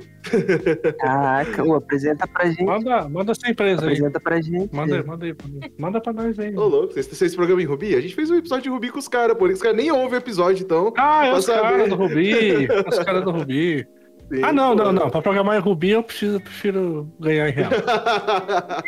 Caraca, 0.99 1.63
ô, 1.63 1.73
apresenta 1.75 2.27
pra 2.27 2.45
gente. 2.45 2.63
Manda, 2.63 3.07
manda 3.09 3.31
essa 3.31 3.49
empresa 3.49 3.81
aí. 3.81 3.87
Apresenta 3.93 4.19
pra 4.19 4.41
gente. 4.41 4.73
Manda 4.75 4.95
aí, 4.95 5.03
manda 5.03 5.25
aí. 5.25 5.35
manda 5.77 6.01
pra 6.01 6.13
nós 6.13 6.37
aí. 6.39 6.55
Ô, 6.55 6.67
louco, 6.67 6.93
vocês, 6.93 7.07
vocês 7.07 7.35
programam 7.35 7.61
em 7.61 7.65
Ruby? 7.65 7.95
A 7.95 8.01
gente 8.01 8.15
fez 8.15 8.29
um 8.29 8.35
episódio 8.35 8.63
de 8.63 8.69
Ruby 8.69 8.89
com 8.91 8.99
os 8.99 9.07
caras, 9.07 9.37
por 9.37 9.49
isso 9.49 9.57
os 9.57 9.61
caras 9.63 9.77
nem 9.77 9.91
ouvem 9.91 10.13
o 10.13 10.15
episódio, 10.17 10.63
então. 10.63 10.93
Ah, 10.97 11.25
é 11.27 11.33
os 11.33 11.45
caras 11.45 11.89
do 11.89 11.95
Ruby. 11.95 12.67
Os 12.87 12.99
caras 12.99 13.23
do 13.23 13.31
Ruby. 13.31 13.85
sim, 14.31 14.43
Ah, 14.43 14.53
não, 14.53 14.75
pô. 14.75 14.83
não, 14.83 14.91
não. 14.91 15.09
Pra 15.09 15.21
programar 15.21 15.57
em 15.57 15.61
Ruby 15.61 15.89
eu 15.91 16.03
preciso, 16.03 16.39
prefiro 16.39 17.11
ganhar 17.19 17.49
em 17.49 17.51
real. 17.53 17.71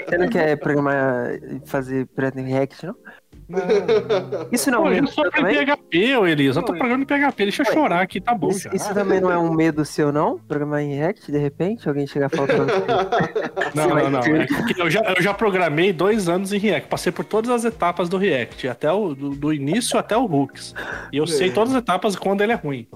Você 0.07 0.17
não 0.17 0.27
quer 0.29 0.55
programar 0.57 1.33
e 1.35 1.61
fazer 1.65 2.07
em 2.37 2.47
React, 2.49 2.85
não? 2.87 2.95
Não, 3.47 3.59
não. 3.59 4.47
Isso 4.51 4.71
não 4.71 4.81
Pô, 4.83 4.87
é 4.87 4.91
um 4.91 4.93
eu 4.95 5.01
medo 5.03 5.31
também? 5.31 5.65
PHP, 5.65 6.17
ô 6.17 6.25
Elias. 6.27 6.55
Eu 6.55 6.63
tô 6.63 6.73
programando 6.73 7.03
em 7.03 7.05
PHP. 7.05 7.43
Deixa 7.43 7.61
eu 7.63 7.67
Ué. 7.67 7.73
chorar 7.73 8.01
aqui, 8.01 8.19
tá 8.19 8.33
bom 8.33 8.49
Isso, 8.49 8.61
já. 8.61 8.71
isso 8.73 8.93
também 8.93 9.21
não 9.21 9.31
é 9.31 9.37
um 9.37 9.53
medo 9.53 9.85
seu, 9.85 10.11
não? 10.11 10.39
Programar 10.39 10.81
em 10.81 10.95
React, 10.95 11.31
de 11.31 11.37
repente? 11.37 11.87
Alguém 11.87 12.07
chegar 12.07 12.29
você. 12.29 12.53
Não, 13.75 13.89
não, 13.89 14.09
não. 14.09 14.19
É 14.19 14.47
eu, 14.77 14.89
já, 14.89 15.01
eu 15.01 15.21
já 15.21 15.33
programei 15.33 15.91
dois 15.91 16.29
anos 16.29 16.53
em 16.53 16.57
React. 16.57 16.87
Passei 16.89 17.11
por 17.11 17.25
todas 17.25 17.51
as 17.51 17.65
etapas 17.65 18.07
do 18.07 18.17
React, 18.17 18.67
até 18.69 18.91
o, 18.91 19.13
do, 19.13 19.29
do 19.31 19.53
início 19.53 19.99
até 19.99 20.15
o 20.15 20.23
Hooks. 20.25 20.73
E 21.11 21.17
eu 21.17 21.27
sei 21.27 21.49
É. 21.49 21.51
todas 21.51 21.73
as 21.73 21.81
etapas 21.81 22.15
quando 22.15 22.41
ele 22.41 22.53
é 22.53 22.55
ruim. 22.55 22.87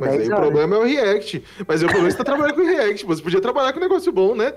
Mas 0.00 0.10
10 0.12 0.22
aí 0.22 0.28
o 0.28 0.32
horas. 0.32 0.46
problema 0.46 0.76
é 0.76 0.78
o 0.78 0.84
React. 0.84 1.44
Mas 1.68 1.82
o 1.82 1.86
problema 1.86 2.08
é 2.08 2.10
que 2.10 2.16
você 2.16 2.18
tá 2.18 2.24
trabalhando 2.24 2.54
com 2.56 2.62
React. 2.64 3.06
Você 3.06 3.22
podia 3.22 3.40
trabalhar 3.40 3.72
com 3.72 3.78
um 3.78 3.82
negócio 3.82 4.10
bom, 4.10 4.34
né? 4.34 4.54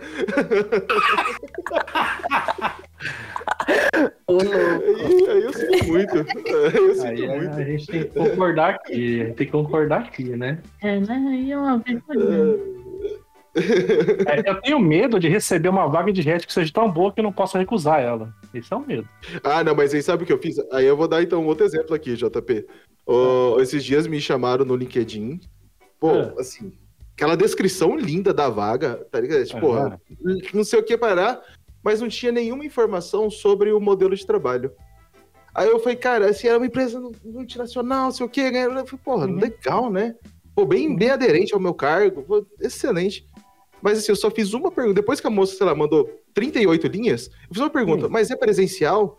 Aí, 4.27 5.29
aí 5.29 5.43
eu 5.43 5.53
sinto 5.53 5.87
muito. 5.87 6.15
Aí 6.17 6.75
eu 6.75 6.95
sinto 6.95 7.05
Aí 7.05 7.25
é, 7.25 7.37
muito. 7.37 7.55
a 7.55 7.63
gente 7.63 7.87
tem 7.87 8.03
que 8.03 8.09
concordar 8.09 8.69
aqui, 8.71 9.21
a 9.21 9.25
gente 9.25 9.35
tem 9.35 9.45
que 9.45 9.51
concordar 9.51 9.99
aqui, 10.01 10.23
né? 10.23 10.61
É, 10.81 10.99
né? 10.99 11.25
Aí 11.29 11.51
é 11.51 11.57
uma 11.57 11.77
vergonha. 11.77 12.57
É, 13.55 14.49
eu 14.49 14.61
tenho 14.61 14.79
medo 14.79 15.19
de 15.19 15.27
receber 15.27 15.69
uma 15.69 15.87
vaga 15.87 16.11
de 16.11 16.21
React 16.21 16.47
que 16.47 16.53
seja 16.53 16.73
tão 16.73 16.89
boa 16.91 17.11
que 17.11 17.19
eu 17.19 17.23
não 17.23 17.31
possa 17.31 17.59
recusar 17.59 18.01
ela. 18.01 18.33
Esse 18.53 18.73
é 18.73 18.75
o 18.75 18.79
medo. 18.79 19.07
Ah, 19.43 19.63
não, 19.63 19.75
mas 19.75 19.93
aí 19.93 20.01
sabe 20.01 20.23
o 20.23 20.25
que 20.25 20.33
eu 20.33 20.39
fiz? 20.39 20.55
Aí 20.71 20.85
eu 20.85 20.97
vou 20.97 21.07
dar 21.07 21.21
então 21.21 21.41
um 21.43 21.45
outro 21.45 21.65
exemplo 21.65 21.93
aqui, 21.93 22.15
JP. 22.15 22.65
Ô, 23.05 23.59
esses 23.59 23.83
dias 23.83 24.07
me 24.07 24.19
chamaram 24.21 24.63
no 24.65 24.75
LinkedIn. 24.75 25.39
Pô, 25.99 26.11
Ah. 26.11 26.33
assim, 26.39 26.71
aquela 27.15 27.35
descrição 27.35 27.95
linda 27.95 28.33
da 28.33 28.49
vaga, 28.49 29.05
tá 29.11 29.19
ligado? 29.19 29.45
Tipo, 29.45 29.73
Ah. 29.73 29.99
não 30.53 30.63
sei 30.63 30.79
o 30.79 30.83
que 30.83 30.97
parar, 30.97 31.41
mas 31.83 32.01
não 32.01 32.07
tinha 32.07 32.31
nenhuma 32.31 32.65
informação 32.65 33.29
sobre 33.29 33.71
o 33.71 33.79
modelo 33.79 34.15
de 34.15 34.25
trabalho. 34.25 34.71
Aí 35.53 35.67
eu 35.69 35.79
falei, 35.79 35.95
cara, 35.97 36.29
assim, 36.29 36.47
era 36.47 36.57
uma 36.57 36.65
empresa 36.65 36.99
multinacional, 37.23 38.11
sei 38.11 38.25
o 38.25 38.29
quê, 38.29 38.49
né? 38.49 38.65
Eu 38.65 38.71
falei, 38.85 38.99
porra, 39.03 39.27
Uhum. 39.27 39.35
legal, 39.39 39.91
né? 39.91 40.15
Pô, 40.55 40.65
bem, 40.65 40.95
bem 40.95 41.09
aderente 41.09 41.53
ao 41.53 41.59
meu 41.59 41.73
cargo, 41.73 42.23
pô, 42.23 42.45
excelente. 42.59 43.27
Mas 43.81 43.97
assim, 43.99 44.11
eu 44.11 44.15
só 44.15 44.31
fiz 44.31 44.53
uma 44.53 44.71
pergunta. 44.71 44.95
Depois 44.95 45.19
que 45.19 45.27
a 45.27 45.29
moça, 45.29 45.55
sei 45.55 45.65
lá, 45.65 45.75
mandou 45.75 46.09
38 46.33 46.87
linhas, 46.87 47.27
eu 47.27 47.49
fiz 47.53 47.57
uma 47.57 47.69
pergunta, 47.69 48.07
Hum. 48.07 48.09
mas 48.09 48.31
é 48.31 48.35
presencial? 48.35 49.17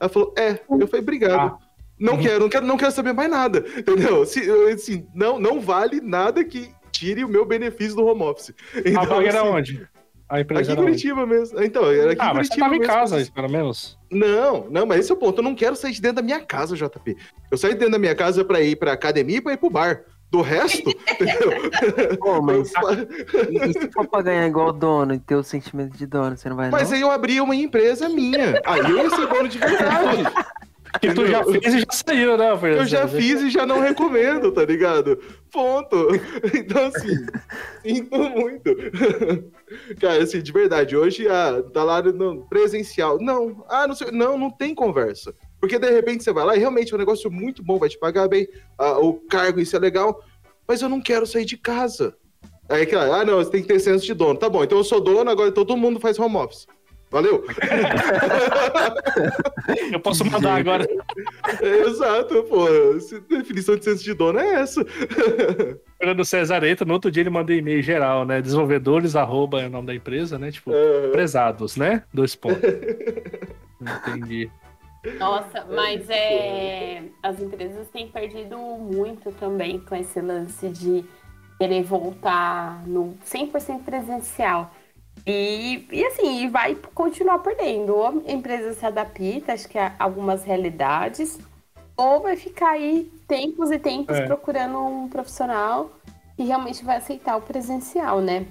Ela 0.00 0.08
falou, 0.08 0.32
é. 0.38 0.52
Eu 0.70 0.86
falei, 0.88 1.02
obrigado. 1.02 1.54
Ah. 1.54 1.58
Não 1.98 2.14
Uhum. 2.14 2.20
quero, 2.20 2.40
não 2.40 2.48
quero, 2.48 2.66
não 2.66 2.76
quero 2.76 2.92
saber 2.92 3.12
mais 3.12 3.30
nada. 3.30 3.64
Entendeu? 3.76 4.24
Se, 4.24 4.40
assim, 4.72 5.06
não, 5.14 5.38
não 5.38 5.60
vale 5.60 6.00
nada 6.00 6.44
que 6.44 6.70
tire 6.92 7.24
o 7.24 7.28
meu 7.28 7.44
benefício 7.44 7.96
do 7.96 8.06
home 8.06 8.22
office. 8.22 8.52
Então, 8.84 9.02
a 9.02 9.04
vaga 9.06 9.28
era 9.28 9.40
assim, 9.40 9.48
onde? 9.50 9.88
A 10.28 10.34
Aqui 10.34 10.42
empresa 10.42 10.70
em 10.70 10.72
era 10.72 10.80
onde? 10.82 10.90
Curitiba 10.90 11.26
mesmo. 11.26 11.62
Então, 11.62 11.90
era 11.90 12.12
aqui 12.12 12.20
Ah, 12.22 12.30
em 12.30 12.34
mas 12.34 12.48
você 12.48 12.54
Curitiba 12.54 12.64
tava 12.66 12.76
em 12.76 12.78
mesmo. 12.80 12.94
casa, 12.94 13.32
pelo 13.34 13.50
menos. 13.50 13.98
Não, 14.10 14.66
não, 14.70 14.86
mas 14.86 15.00
esse 15.00 15.10
é 15.10 15.14
o 15.14 15.18
ponto. 15.18 15.38
Eu 15.38 15.44
não 15.44 15.54
quero 15.54 15.74
sair 15.74 15.92
de 15.92 16.00
dentro 16.02 16.16
da 16.16 16.22
minha 16.22 16.40
casa, 16.40 16.76
JP. 16.76 17.16
Eu 17.50 17.56
saio 17.58 17.72
de 17.74 17.78
dentro 17.80 17.92
da 17.92 17.98
minha 17.98 18.14
casa 18.14 18.44
pra 18.44 18.60
ir 18.60 18.76
pra 18.76 18.92
academia 18.92 19.38
e 19.38 19.40
pra 19.40 19.52
ir 19.52 19.56
pro 19.58 19.70
bar. 19.70 20.02
Do 20.30 20.42
resto, 20.42 20.90
entendeu? 21.10 21.70
Pô, 22.20 22.42
mas 22.42 22.70
e, 23.48 23.70
e 23.70 23.72
se 23.72 23.90
for 23.90 24.06
pra 24.06 24.20
ganhar 24.20 24.46
igual 24.46 24.74
dono 24.74 25.14
e 25.14 25.18
ter 25.18 25.34
o 25.36 25.42
sentimento 25.42 25.96
de 25.96 26.04
dono, 26.06 26.36
você 26.36 26.50
não 26.50 26.56
vai 26.56 26.68
Mas 26.70 26.90
não? 26.90 26.96
aí 26.96 27.00
eu 27.00 27.10
abri 27.10 27.40
uma 27.40 27.56
empresa 27.56 28.10
minha. 28.10 28.60
Aí 28.66 28.80
eu 28.80 28.98
ia 28.98 29.08
ser 29.08 29.26
dono 29.26 29.48
de 29.48 29.56
verdade. 29.58 30.22
Que 31.00 31.14
tu 31.14 31.26
já 31.26 31.44
fez 31.44 31.74
e 31.74 31.80
já 31.80 31.86
saiu, 31.90 32.36
né, 32.36 32.50
Eu 32.76 32.86
já 32.86 33.06
fiz 33.06 33.40
e 33.42 33.50
já 33.50 33.66
não 33.66 33.80
recomendo, 33.80 34.50
tá 34.52 34.64
ligado? 34.64 35.18
Ponto. 35.50 36.08
Então, 36.54 36.86
assim, 36.86 37.26
sinto 37.82 38.18
muito. 38.18 38.74
Cara, 40.00 40.22
assim, 40.22 40.42
de 40.42 40.52
verdade, 40.52 40.96
hoje 40.96 41.28
ah, 41.28 41.62
tá 41.72 41.84
lá 41.84 42.02
no 42.02 42.46
presencial. 42.48 43.18
Não, 43.20 43.64
ah, 43.68 43.86
não 43.86 43.94
sei, 43.94 44.10
não, 44.10 44.38
não 44.38 44.50
tem 44.50 44.74
conversa. 44.74 45.34
Porque 45.60 45.78
de 45.78 45.90
repente 45.90 46.24
você 46.24 46.32
vai 46.32 46.44
lá 46.44 46.56
e 46.56 46.58
realmente 46.58 46.92
é 46.92 46.96
um 46.96 46.98
negócio 46.98 47.30
muito 47.30 47.62
bom, 47.62 47.78
vai 47.78 47.88
te 47.88 47.98
pagar 47.98 48.28
bem, 48.28 48.48
ah, 48.78 48.98
o 48.98 49.14
cargo, 49.14 49.60
isso 49.60 49.76
é 49.76 49.78
legal, 49.78 50.22
mas 50.66 50.82
eu 50.82 50.88
não 50.88 51.00
quero 51.00 51.26
sair 51.26 51.44
de 51.44 51.56
casa. 51.56 52.16
Aí, 52.68 52.86
ah, 52.94 53.24
não, 53.24 53.36
você 53.36 53.50
tem 53.50 53.62
que 53.62 53.68
ter 53.68 53.80
senso 53.80 54.04
de 54.04 54.14
dono. 54.14 54.38
Tá 54.38 54.48
bom, 54.48 54.62
então 54.62 54.78
eu 54.78 54.84
sou 54.84 55.00
dono, 55.00 55.30
agora 55.30 55.50
todo 55.50 55.76
mundo 55.76 55.98
faz 55.98 56.18
home 56.18 56.36
office. 56.36 56.66
Valeu? 57.10 57.44
Eu 59.92 60.00
posso 60.00 60.24
mandar 60.24 60.56
agora. 60.56 60.86
É, 61.62 61.68
exato, 61.86 62.42
pô. 62.44 62.66
Definição 63.28 63.76
de 63.76 63.84
senso 63.84 64.02
de 64.04 64.14
dono 64.14 64.38
é 64.38 64.54
essa. 64.60 64.84
Fernando 65.98 66.24
César 66.24 66.62
entra, 66.64 66.84
no 66.86 66.92
outro 66.94 67.10
dia 67.10 67.22
ele 67.22 67.30
manda 67.30 67.52
e-mail 67.52 67.82
geral, 67.82 68.24
né? 68.26 68.40
Desenvolvedores, 68.42 69.16
arroba 69.16 69.60
é 69.62 69.66
o 69.66 69.70
nome 69.70 69.86
da 69.86 69.94
empresa, 69.94 70.38
né? 70.38 70.50
Tipo, 70.50 70.70
É. 70.72 71.08
prezados, 71.10 71.76
né? 71.76 72.02
Dois 72.12 72.34
pontos. 72.34 72.60
Entendi. 73.80 74.50
Nossa, 75.18 75.64
mas 75.70 76.08
é. 76.10 77.02
As 77.22 77.40
empresas 77.40 77.88
têm 77.88 78.08
perdido 78.08 78.58
muito 78.58 79.30
também 79.32 79.78
com 79.80 79.94
esse 79.94 80.20
lance 80.20 80.68
de 80.68 81.04
querer 81.58 81.82
voltar 81.82 82.86
no 82.86 83.16
100% 83.24 83.82
presencial. 83.84 84.72
E, 85.30 85.86
e 85.92 86.06
assim, 86.06 86.44
e 86.44 86.48
vai 86.48 86.74
continuar 86.94 87.38
perdendo. 87.40 87.94
Ou 87.94 88.06
a 88.06 88.32
empresa 88.32 88.72
se 88.72 88.86
adapta, 88.86 89.52
acho 89.52 89.68
que 89.68 89.78
a 89.78 89.94
algumas 89.98 90.42
realidades, 90.42 91.38
ou 91.96 92.20
vai 92.20 92.36
ficar 92.36 92.70
aí 92.70 93.10
tempos 93.26 93.70
e 93.70 93.78
tempos 93.78 94.16
É. 94.16 94.26
procurando 94.26 94.78
um 94.78 95.08
profissional 95.08 95.90
que 96.36 96.44
realmente 96.44 96.84
vai 96.84 96.96
aceitar 96.96 97.36
o 97.36 97.42
presencial, 97.42 98.20
né? 98.20 98.46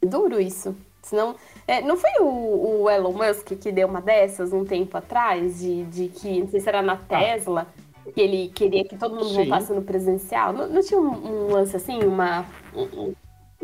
É 0.00 0.06
duro 0.06 0.40
isso. 0.40 0.74
Senão, 1.02 1.34
é, 1.66 1.80
não 1.80 1.96
foi 1.96 2.10
o, 2.20 2.82
o 2.82 2.90
Elon 2.90 3.12
Musk 3.12 3.48
que 3.60 3.72
deu 3.72 3.88
uma 3.88 4.00
dessas 4.00 4.52
um 4.52 4.64
tempo 4.64 4.96
atrás, 4.96 5.58
de, 5.60 5.84
de 5.84 6.08
que, 6.08 6.40
não 6.40 6.48
sei 6.48 6.60
se 6.60 6.68
era 6.68 6.82
na 6.82 6.96
Tesla, 6.96 7.66
que 8.14 8.20
ele 8.20 8.48
queria 8.48 8.84
que 8.84 8.96
todo 8.96 9.14
mundo 9.14 9.28
Sim. 9.28 9.34
voltasse 9.36 9.72
no 9.72 9.82
presencial? 9.82 10.52
Não, 10.52 10.68
não 10.68 10.82
tinha 10.82 11.00
um, 11.00 11.46
um 11.48 11.52
lance 11.52 11.76
assim, 11.76 12.02
uma. 12.02 12.46
um- 12.74 13.12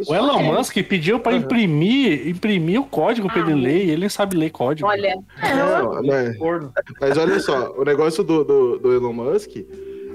O 0.06 0.12
Elon 0.14 0.40
É. 0.40 0.42
Musk 0.52 0.74
pediu 0.88 1.20
pra 1.20 1.34
imprimir, 1.34 2.26
imprimir 2.28 2.80
o 2.80 2.84
código 2.84 3.28
pra 3.28 3.40
ele 3.40 3.52
Ah. 3.52 3.56
ler 3.56 3.84
e 3.84 3.90
ele 3.90 4.00
nem 4.00 4.08
sabe 4.08 4.36
ler 4.36 4.50
código. 4.50 4.88
Olha, 4.88 5.14
Não, 5.40 6.02
mas, 6.02 6.36
Corno. 6.36 6.72
mas 7.00 7.16
olha 7.16 7.38
só, 7.38 7.72
o 7.78 7.84
negócio 7.84 8.24
do, 8.24 8.42
do, 8.44 8.78
do 8.78 8.92
Elon 8.92 9.12
Musk 9.12 9.50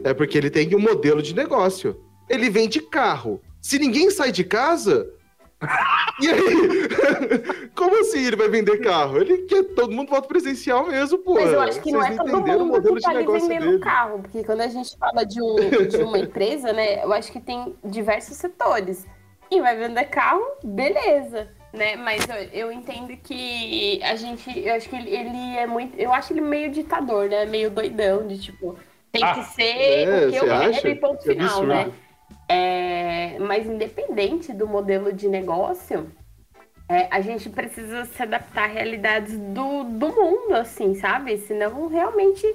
é 0.03 0.13
porque 0.13 0.37
ele 0.37 0.49
tem 0.49 0.75
um 0.75 0.79
modelo 0.79 1.21
de 1.21 1.33
negócio. 1.33 1.97
Ele 2.29 2.49
vende 2.49 2.81
carro. 2.81 3.41
Se 3.61 3.79
ninguém 3.79 4.11
sai 4.11 4.31
de 4.31 4.43
casa. 4.43 5.07
E 6.21 6.27
aí? 6.27 6.89
Como 7.75 7.97
assim 8.01 8.25
ele 8.25 8.35
vai 8.35 8.49
vender 8.49 8.77
carro? 8.79 9.17
Ele 9.19 9.37
quer 9.43 9.63
todo 9.73 9.93
mundo 9.93 10.09
volta 10.09 10.27
presencial 10.27 10.87
mesmo, 10.87 11.17
pô. 11.19 11.35
mas 11.35 11.51
eu 11.53 11.61
acho 11.61 11.81
que 11.81 11.91
não 11.93 12.01
é 12.03 12.07
Vocês 12.07 12.17
todo 12.17 12.29
entenderam 12.29 12.57
o 12.59 12.65
mundo 12.65 12.71
modelo 12.75 12.95
que 12.95 12.99
de 12.99 13.05
tá 13.05 13.09
ali 13.11 13.19
negócio 13.19 13.47
vendendo 13.47 13.65
dele. 13.67 13.79
carro, 13.79 14.19
porque 14.19 14.43
quando 14.43 14.59
a 14.61 14.67
gente 14.67 14.97
fala 14.97 15.23
de, 15.25 15.41
um, 15.41 15.55
de 15.87 15.97
uma 16.03 16.19
empresa, 16.19 16.73
né, 16.73 17.01
eu 17.05 17.13
acho 17.13 17.31
que 17.31 17.39
tem 17.39 17.73
diversos 17.85 18.35
setores. 18.35 19.05
Quem 19.49 19.61
vai 19.61 19.75
vender 19.75 20.05
carro, 20.05 20.43
beleza. 20.63 21.49
Né? 21.73 21.95
Mas 21.95 22.27
eu, 22.27 22.35
eu 22.35 22.71
entendo 22.71 23.15
que 23.17 24.01
a 24.03 24.15
gente. 24.15 24.59
Eu 24.59 24.73
acho 24.75 24.89
que 24.89 24.95
ele, 24.95 25.09
ele 25.15 25.57
é 25.57 25.67
muito. 25.67 25.97
Eu 25.97 26.13
acho 26.13 26.33
ele 26.33 26.41
meio 26.41 26.71
ditador, 26.71 27.29
né? 27.29 27.45
Meio 27.45 27.69
doidão, 27.71 28.25
de 28.27 28.39
tipo, 28.39 28.77
tem 29.11 29.27
Ah, 29.27 29.31
que 29.31 29.43
ser 29.43 29.63
é, 30.03 30.19
o 30.19 30.23
que 30.23 30.35
eu 30.35 30.49
quero 30.51 30.51
acha? 30.51 30.89
e 30.89 30.95
ponto 30.95 31.23
Que 31.23 31.29
final, 31.29 31.63
absurdo. 31.63 31.67
né? 31.67 31.93
É, 32.47 33.37
mas 33.39 33.65
independente 33.67 34.53
do 34.53 34.67
modelo 34.67 35.13
de 35.13 35.27
negócio, 35.27 36.11
é, 36.89 37.07
a 37.11 37.21
gente 37.21 37.49
precisa 37.49 38.05
se 38.05 38.21
adaptar 38.23 38.65
à 38.65 38.67
realidades 38.67 39.37
do, 39.37 39.83
do 39.85 40.09
mundo, 40.09 40.55
assim, 40.55 40.95
sabe? 40.95 41.37
Senão 41.39 41.87
realmente 41.87 42.45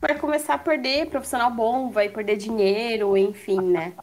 vai 0.00 0.18
começar 0.18 0.54
a 0.54 0.58
perder 0.58 1.08
profissional 1.10 1.50
bom, 1.50 1.90
vai 1.90 2.08
perder 2.10 2.36
dinheiro, 2.36 3.16
enfim, 3.16 3.60
né? 3.60 3.94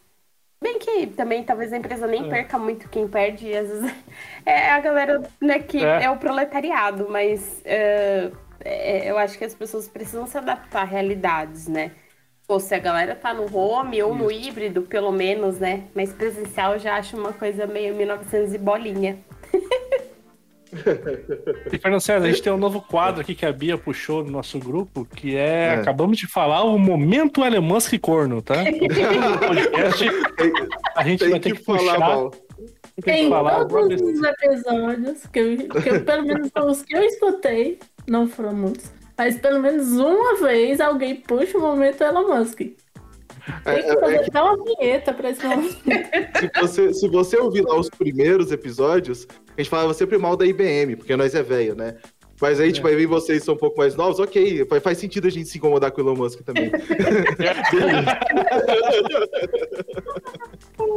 Bem 0.64 0.78
que 0.78 1.08
também 1.08 1.44
talvez 1.44 1.74
a 1.74 1.78
empresa 1.78 2.06
nem 2.06 2.26
É. 2.26 2.30
perca 2.30 2.58
muito, 2.60 2.88
quem 2.88 3.08
perde 3.08 3.52
às 3.56 3.68
vezes 3.68 3.94
é 4.46 4.70
a 4.70 4.80
galera 4.80 5.22
né, 5.42 5.60
que 5.60 5.84
É. 5.84 6.04
é, 6.04 6.10
o 6.12 6.18
proletariado, 6.18 7.08
mas 7.10 7.62
é, 7.66 8.30
é, 8.64 9.10
eu 9.10 9.18
acho 9.18 9.38
que 9.38 9.44
as 9.44 9.56
pessoas 9.56 9.88
precisam 9.88 10.28
se 10.28 10.38
adaptar 10.38 10.82
a 10.82 10.86
realidades, 10.86 11.68
né? 11.68 11.92
Ou 12.48 12.60
se 12.60 12.76
a 12.76 12.80
galera 12.80 13.16
tá 13.16 13.34
no 13.34 13.46
home 13.56 14.04
ou 14.04 14.14
no 14.14 14.30
híbrido, 14.32 14.82
pelo 14.84 15.12
menos, 15.12 15.58
né? 15.58 15.86
Mas 15.96 16.12
presencial 16.14 16.74
eu 16.74 16.80
já 16.80 16.96
acho 16.98 17.18
uma 17.18 17.32
coisa 17.34 17.66
meio 17.66 17.96
1900 17.96 18.54
e 18.54 18.58
bolinha. 18.58 19.18
E, 21.72 21.78
Fernando 21.78 22.02
César, 22.02 22.26
a 22.26 22.30
gente 22.30 22.42
tem 22.42 22.52
um 22.52 22.58
novo 22.58 22.82
quadro 22.82 23.22
aqui 23.22 23.36
que 23.36 23.46
a 23.46 23.52
Bia 23.52 23.78
puxou 23.78 24.24
no 24.24 24.32
nosso 24.32 24.58
grupo, 24.60 25.06
que 25.06 25.36
é, 25.36 25.68
É. 25.68 25.74
acabamos 25.76 26.18
de 26.18 26.28
falar, 26.28 26.64
o 26.64 26.78
Momento 26.78 27.44
Elon 27.44 27.62
Musk 27.62 27.94
Corno, 28.00 28.42
tá? 28.42 28.56
Podcast, 29.48 30.06
a 30.96 31.04
gente 31.04 31.28
vai 31.30 31.40
ter 31.40 31.52
que 31.54 31.60
que, 31.60 31.64
falar 31.66 31.78
puxar, 31.96 32.00
mal. 32.00 32.32
tem 33.04 33.30
que 33.30 33.68
todos 33.68 34.02
os 34.02 34.24
episódios, 34.24 35.28
que 35.28 35.40
eu, 35.40 35.58
que 35.82 35.90
eu- 35.90 36.04
pelo 36.06 36.24
menos 36.26 36.50
os 36.56 36.82
que 36.84 36.96
eu 36.96 37.04
escutei, 37.04 37.80
não 38.08 38.28
foram 38.28 38.54
muitos, 38.54 38.92
mas 39.18 39.38
pelo 39.38 39.60
menos 39.60 39.92
uma 39.94 40.36
vez 40.42 40.80
alguém 40.82 41.16
puxa 41.18 41.58
o 41.58 41.62
momento 41.62 42.02
Elon 42.04 42.28
Musk. 42.38 42.60
Tem 42.60 43.74
É, 43.74 43.82
que 43.82 43.90
é, 43.90 44.00
fazer 44.00 44.16
é 44.16 44.20
que 44.20 44.30
até 44.30 44.42
uma 44.42 44.64
vinheta 44.64 45.14
pra 45.14 45.30
esse 45.32 45.46
momento. 45.46 45.76
se, 46.40 46.62
você, 46.62 46.94
se 46.94 47.08
você 47.08 47.38
ouvir 47.38 47.62
lá 47.64 47.76
os 47.80 47.90
primeiros 47.90 48.52
episódios, 48.52 49.28
a 49.62 49.64
gente 49.64 49.70
falava 49.70 49.94
sempre 49.94 50.18
mal 50.18 50.36
da 50.36 50.46
IBM, 50.46 50.96
porque 50.96 51.16
nós 51.16 51.34
é 51.36 51.44
velho, 51.44 51.76
né? 51.76 51.96
Mas 52.42 52.60
aí, 52.60 52.72
tipo, 52.72 52.88
aí 52.88 52.96
vem 52.96 53.06
vocês 53.06 53.44
são 53.44 53.54
um 53.54 53.58
pouco 53.58 53.78
mais 53.78 53.96
novos, 53.96 54.20
ok, 54.20 54.66
faz, 54.82 54.98
sentido 54.98 55.28
a 55.28 55.30
gente 55.30 55.48
se 55.48 55.60
incomodar 55.60 55.92
com 55.92 56.02
o 56.02 56.04
Elon 56.04 56.16
Musk 56.16 56.42
também. 56.42 56.72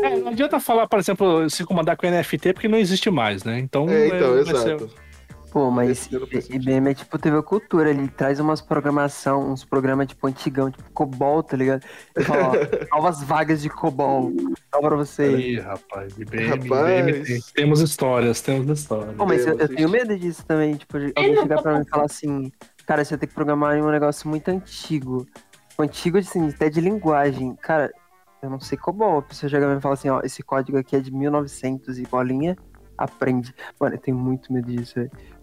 É, 0.03 0.16
não 0.19 0.28
adianta 0.28 0.59
falar, 0.61 0.86
por 0.86 0.99
exemplo, 0.99 1.49
se 1.51 1.65
comandar 1.65 1.97
com 1.97 2.07
NFT 2.09 2.53
porque 2.55 2.69
não 2.69 2.78
existe 2.78 3.11
mais, 3.11 3.45
né? 3.45 3.59
Então, 3.59 3.89
é, 3.89 4.07
então, 4.07 4.39
é, 4.39 4.43
vai 4.43 4.55
ser- 4.57 4.74
exato. 4.74 4.91
Pô, 5.55 5.71
mas 5.71 6.09
faz 6.09 6.45
sentido. 6.47 6.63
IBM 6.69 6.91
é 6.91 6.95
tipo 6.95 7.17
TV 7.17 7.41
Cultura, 7.45 7.89
ele 7.89 8.09
traz 8.09 8.41
umas 8.41 8.61
programação, 8.61 9.53
uns 9.53 9.65
programas 9.65 10.09
tipo 10.09 10.27
antigão, 10.27 10.69
tipo 10.69 10.91
COBOL, 10.91 11.45
tá 11.45 11.57
ligado? 11.57 11.85
Ele 12.17 12.25
fala, 12.25 12.49
ó, 12.49 12.53
novas 12.97 13.23
vagas 13.23 13.63
de 13.63 13.71
COBOL, 13.71 14.33
só 14.75 14.81
pra 14.81 14.97
você. 14.97 15.37
Ih, 15.37 15.61
rapaz, 15.61 16.19
IBM, 16.19 16.47
Rapaz. 16.49 16.99
IBM 16.99 17.25
tem- 17.25 17.41
temos 17.55 17.81
histórias, 17.81 18.41
temos 18.41 18.69
histórias. 18.81 19.15
Pô, 19.15 19.25
mas 19.25 19.47
eu, 19.47 19.57
eu 19.57 19.69
tenho 19.69 19.89
medo 19.89 20.19
disso 20.19 20.45
também, 20.45 20.75
tipo, 20.75 20.99
de 20.99 21.13
alguém 21.15 21.37
chegar 21.37 21.63
pra 21.63 21.79
mim 21.79 21.85
e 21.87 21.89
falar 21.89 22.07
assim, 22.07 22.51
cara, 22.85 23.05
você 23.05 23.17
tem 23.17 23.29
que 23.29 23.35
programar 23.37 23.77
em 23.77 23.81
um 23.83 23.91
negócio 23.93 24.29
muito 24.29 24.49
antigo. 24.49 25.25
Antigo, 25.79 26.19
assim, 26.19 26.49
até 26.49 26.69
de 26.69 26.81
linguagem. 26.81 27.55
Cara, 27.63 27.93
eu 28.43 28.51
não 28.51 28.59
sei 28.59 28.77
COBOL. 28.77 29.19
A 29.19 29.23
pessoa 29.23 29.49
chega 29.49 29.67
pra 29.67 29.73
mim 29.75 29.79
e 29.79 29.83
fala 29.83 29.95
assim, 29.95 30.09
ó, 30.09 30.21
esse 30.25 30.43
código 30.43 30.77
aqui 30.79 30.97
é 30.97 31.01
de 31.01 31.13
1900 31.13 31.97
e 32.01 32.03
bolinha, 32.03 32.57
aprende. 32.97 33.55
Mano, 33.81 33.95
eu 33.97 34.01
tenho 34.01 34.16
muito 34.16 34.53
medo 34.53 34.71
disso. 34.71 34.95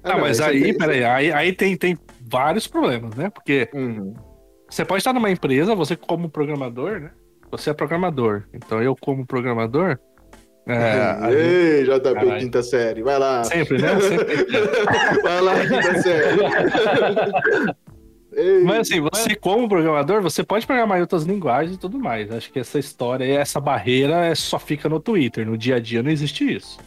Ah, 0.04 0.14
não, 0.14 0.20
mas 0.22 0.40
esse- 0.40 0.50
aí, 0.50 0.78
peraí, 0.78 1.04
aí, 1.04 1.32
aí 1.32 1.54
tem, 1.54 1.76
tem 1.78 1.98
vários 2.30 2.68
problemas, 2.68 3.14
né? 3.16 3.30
Porque 3.30 3.70
Uhum. 3.74 4.14
você 4.70 4.84
pode 4.86 5.00
estar 5.02 5.14
numa 5.14 5.30
empresa, 5.30 5.76
você 5.76 5.96
como 5.96 6.30
programador, 6.30 7.00
né? 7.02 7.12
Você 7.52 7.70
é 7.70 7.74
programador. 7.74 8.44
Então 8.54 8.82
eu 8.82 8.96
como 8.96 9.26
programador. 9.26 10.00
É, 10.68 11.16
gente- 11.24 11.36
Ei, 11.36 11.84
JP, 11.86 12.14
Caralho. 12.14 12.40
quinta 12.40 12.62
série, 12.64 13.02
vai 13.02 13.18
lá. 13.20 13.44
sempre, 13.44 13.82
né? 13.82 14.00
Sempre. 14.00 14.36
Vai 15.24 15.42
lá, 15.42 15.60
quinta 15.60 16.02
série. 16.02 16.40
Ei, 18.34 18.64
Mas 18.64 18.80
assim, 18.90 19.02
você 19.02 19.36
como 19.36 19.68
programador, 19.68 20.22
você 20.22 20.42
pode 20.42 20.66
programar 20.66 20.98
em 20.98 21.02
outras 21.02 21.24
linguagens 21.24 21.76
e 21.76 21.80
tudo 21.80 22.00
mais. 22.00 22.32
Acho 22.32 22.50
que 22.52 22.60
essa 22.60 22.80
história, 22.80 23.26
e 23.26 23.32
essa 23.32 23.60
barreira 23.60 24.26
é- 24.28 24.36
só 24.36 24.58
fica 24.58 24.88
no 24.88 25.02
Twitter. 25.02 25.46
No 25.46 25.58
dia 25.58 25.76
a 25.76 25.80
dia 25.80 26.02
não 26.02 26.10
existe 26.10 26.56
isso. 26.56 26.78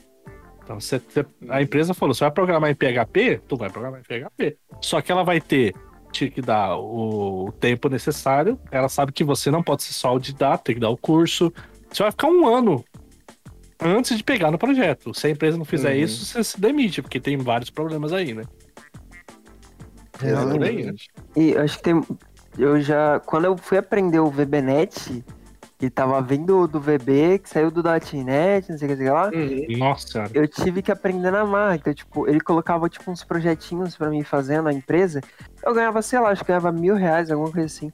Então, 0.64 0.80
você, 0.80 1.00
a 1.48 1.60
empresa 1.60 1.92
falou, 1.92 2.14
você 2.14 2.24
vai 2.24 2.30
programar 2.30 2.70
em 2.70 2.74
PHP? 2.74 3.42
Tu 3.46 3.56
vai 3.56 3.68
programar 3.68 4.00
em 4.00 4.02
PHP. 4.02 4.56
Só 4.80 5.00
que 5.02 5.12
ela 5.12 5.22
vai 5.22 5.40
ter 5.40 5.74
te 6.10 6.30
que 6.30 6.40
dar 6.40 6.76
o, 6.78 7.52
tempo 7.60 7.88
necessário. 7.88 8.58
Ela 8.70 8.88
sabe 8.88 9.12
que 9.12 9.22
você 9.22 9.50
não 9.50 9.62
pode 9.62 9.82
ser 9.82 9.92
só 9.92 10.08
autodidata, 10.08 10.64
tem 10.64 10.76
que 10.76 10.80
dar 10.80 10.88
o 10.88 10.96
curso. 10.96 11.52
Você 11.90 12.02
vai 12.02 12.12
ficar 12.12 12.28
um 12.28 12.46
ano 12.46 12.82
antes 13.80 14.16
de 14.16 14.24
pegar 14.24 14.50
no 14.50 14.58
projeto. 14.58 15.12
Se 15.12 15.26
a 15.26 15.30
empresa 15.30 15.58
não 15.58 15.64
fizer 15.64 15.94
Uhum. 15.94 16.02
isso, 16.02 16.24
você 16.24 16.42
se 16.42 16.60
demite, 16.60 17.02
porque 17.02 17.20
tem 17.20 17.36
vários 17.36 17.68
problemas 17.68 18.12
aí, 18.12 18.32
né? 18.32 18.44
É 20.22 20.26
né? 20.26 20.30
exatamente. 20.30 21.10
E 21.36 21.50
eu 21.50 21.62
acho 21.62 21.76
que 21.76 21.82
tem. 21.82 22.00
Eu 22.56 22.80
já. 22.80 23.20
Quando 23.20 23.44
eu 23.46 23.56
fui 23.58 23.76
aprender 23.76 24.20
o 24.20 24.30
VBNet, 24.30 25.24
e 25.80 25.90
tava 25.90 26.20
vindo 26.22 26.66
do 26.66 26.80
VB, 26.80 27.40
que 27.40 27.48
saiu 27.48 27.70
do 27.70 27.82
.NET, 27.82 28.70
não 28.70 28.78
sei 28.78 28.88
o 28.88 28.90
que, 28.90 28.96
sei 28.96 29.10
lá. 29.10 29.30
Uhum. 29.30 29.78
Nossa 29.78 30.08
senhora. 30.08 30.30
Eu 30.32 30.46
tive 30.46 30.82
que 30.82 30.92
aprender 30.92 31.30
na 31.30 31.44
marra. 31.44 31.76
Então, 31.76 31.92
tipo, 31.92 32.28
ele 32.28 32.40
colocava, 32.40 32.88
tipo, 32.88 33.10
uns 33.10 33.24
projetinhos 33.24 33.96
pra 33.96 34.08
mim 34.08 34.22
fazendo 34.22 34.64
na 34.64 34.72
empresa. 34.72 35.20
Eu 35.62 35.74
ganhava, 35.74 36.00
sei 36.00 36.20
lá, 36.20 36.30
acho 36.30 36.42
que 36.42 36.48
ganhava 36.48 36.70
mil 36.70 36.94
reais, 36.94 37.30
alguma 37.30 37.50
coisa 37.50 37.66
assim. 37.66 37.92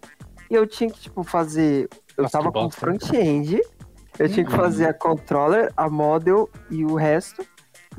E 0.51 0.55
eu 0.55 0.67
tinha 0.67 0.91
que, 0.91 1.01
tipo, 1.01 1.23
fazer. 1.25 1.89
Eu 2.17 2.25
Nossa, 2.25 2.39
tava 2.39 2.53
que 2.53 2.59
com 2.59 2.71
front-end. 2.71 3.61
Eu 4.19 4.29
tinha 4.29 4.45
que 4.45 4.53
fazer 4.53 4.87
a 4.87 4.93
controller, 4.93 5.73
a 5.75 5.89
model 5.89 6.51
e 6.71 6.85
o 6.85 6.95
resto. 6.95 7.43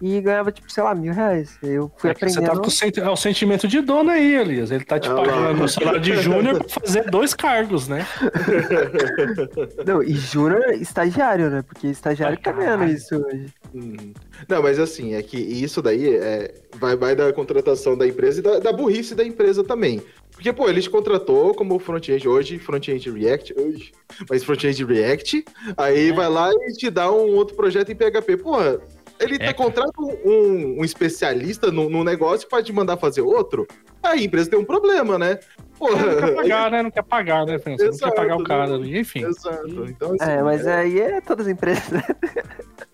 E 0.02 0.20
ganhava, 0.20 0.52
tipo, 0.52 0.72
sei 0.72 0.82
lá, 0.84 0.96
mil 0.96 1.14
reais. 1.14 1.58
Eu 1.62 1.92
fui 1.98 2.10
É 2.10 2.14
que 2.14 2.20
você 2.28 2.40
aprendendo. 2.40 2.56
tá 2.56 2.62
com 2.62 2.68
o 2.68 2.72
senti- 2.72 3.00
é 3.00 3.10
o 3.10 3.16
sentimento 3.16 3.68
de 3.68 3.82
dono 3.82 4.10
aí, 4.10 4.36
Elias. 4.36 4.72
Ele 4.72 4.84
tá 4.84 5.00
te 5.00 5.08
lá. 5.08 5.16
pagando 5.24 5.64
o 5.64 5.68
salário 5.68 6.00
de 6.02 6.16
júnior 6.22 6.58
pra 6.64 6.70
fazer 6.82 7.04
dois 7.12 7.34
cargos, 7.36 7.88
né? 7.88 8.06
Não, 9.86 10.02
e 10.04 10.14
júnior 10.14 10.72
estagiário, 10.74 11.50
né? 11.50 11.62
Porque 11.62 11.88
estagiário 11.88 12.38
tá 12.40 12.52
ganhando 12.52 12.86
isso 12.86 13.16
hoje. 13.16 13.46
Uhum. 13.74 14.14
Não, 14.48 14.62
mas 14.64 14.80
assim, 14.80 15.14
é 15.14 15.22
que 15.22 15.38
isso 15.38 15.82
daí 15.82 16.16
é, 16.16 16.54
vai, 16.78 16.96
vai 16.96 17.16
da 17.16 17.32
contratação 17.32 17.98
da 17.98 18.08
empresa 18.08 18.40
e 18.40 18.44
da, 18.44 18.60
da 18.60 18.74
burrice 18.74 19.16
da 19.16 19.24
empresa 19.24 19.64
também. 19.64 20.02
Porque, 20.32 20.52
pô, 20.52 20.68
ele 20.68 20.82
te 20.82 20.90
contratou 20.90 21.54
como 21.54 21.78
front-end 21.78 22.28
hoje, 22.28 22.58
front-end 22.58 23.10
React, 23.12 23.54
hoje, 23.60 23.92
mas 24.30 24.44
front-end 24.44 24.84
React, 24.84 25.46
aí 25.78 26.12
vai 26.12 26.30
lá 26.30 26.50
e 26.52 26.74
te 26.74 26.90
dá 26.90 27.12
um 27.12 27.36
outro 27.36 27.56
projeto 27.56 27.92
em 27.92 27.96
PHP. 27.96 28.38
Porra, 28.38 28.80
ele 29.22 29.36
É, 29.36 29.48
tá, 29.48 29.54
contrata 29.54 29.92
um, 30.02 30.80
um 30.80 30.84
especialista 30.84 31.72
no, 31.72 31.90
no 31.90 32.04
negócio 32.04 32.48
pra 32.50 32.62
te 32.62 32.74
mandar 32.74 32.98
fazer 32.98 33.22
outro, 33.22 33.68
aí 34.04 34.20
a 34.20 34.24
empresa 34.24 34.50
tem 34.50 34.60
um 34.60 34.66
problema, 34.66 35.18
né? 35.18 35.40
Não 35.80 35.88
quer 35.88 35.96
Porra, 36.20 36.32
pagar, 36.36 36.72
né? 36.72 36.84
Não 36.84 36.92
quer 36.92 37.04
pagar, 37.04 37.46
né, 37.46 37.58
Fernando? 37.60 37.80
Você 37.94 38.06
não 38.06 38.12
quer 38.12 38.16
pagar 38.16 38.36
o 38.36 38.40
né? 38.40 38.46
cara 38.46 38.74
ali, 38.76 39.00
enfim. 39.00 39.26
exato. 39.26 39.86
Então, 39.90 40.14
assim, 40.20 40.32
É, 40.32 40.44
mas 40.44 40.66
é- 40.68 40.76
aí 40.76 41.00
é 41.00 41.22
todas 41.22 41.48
as 41.48 41.52
empresas, 41.54 41.90
né? 41.90 42.04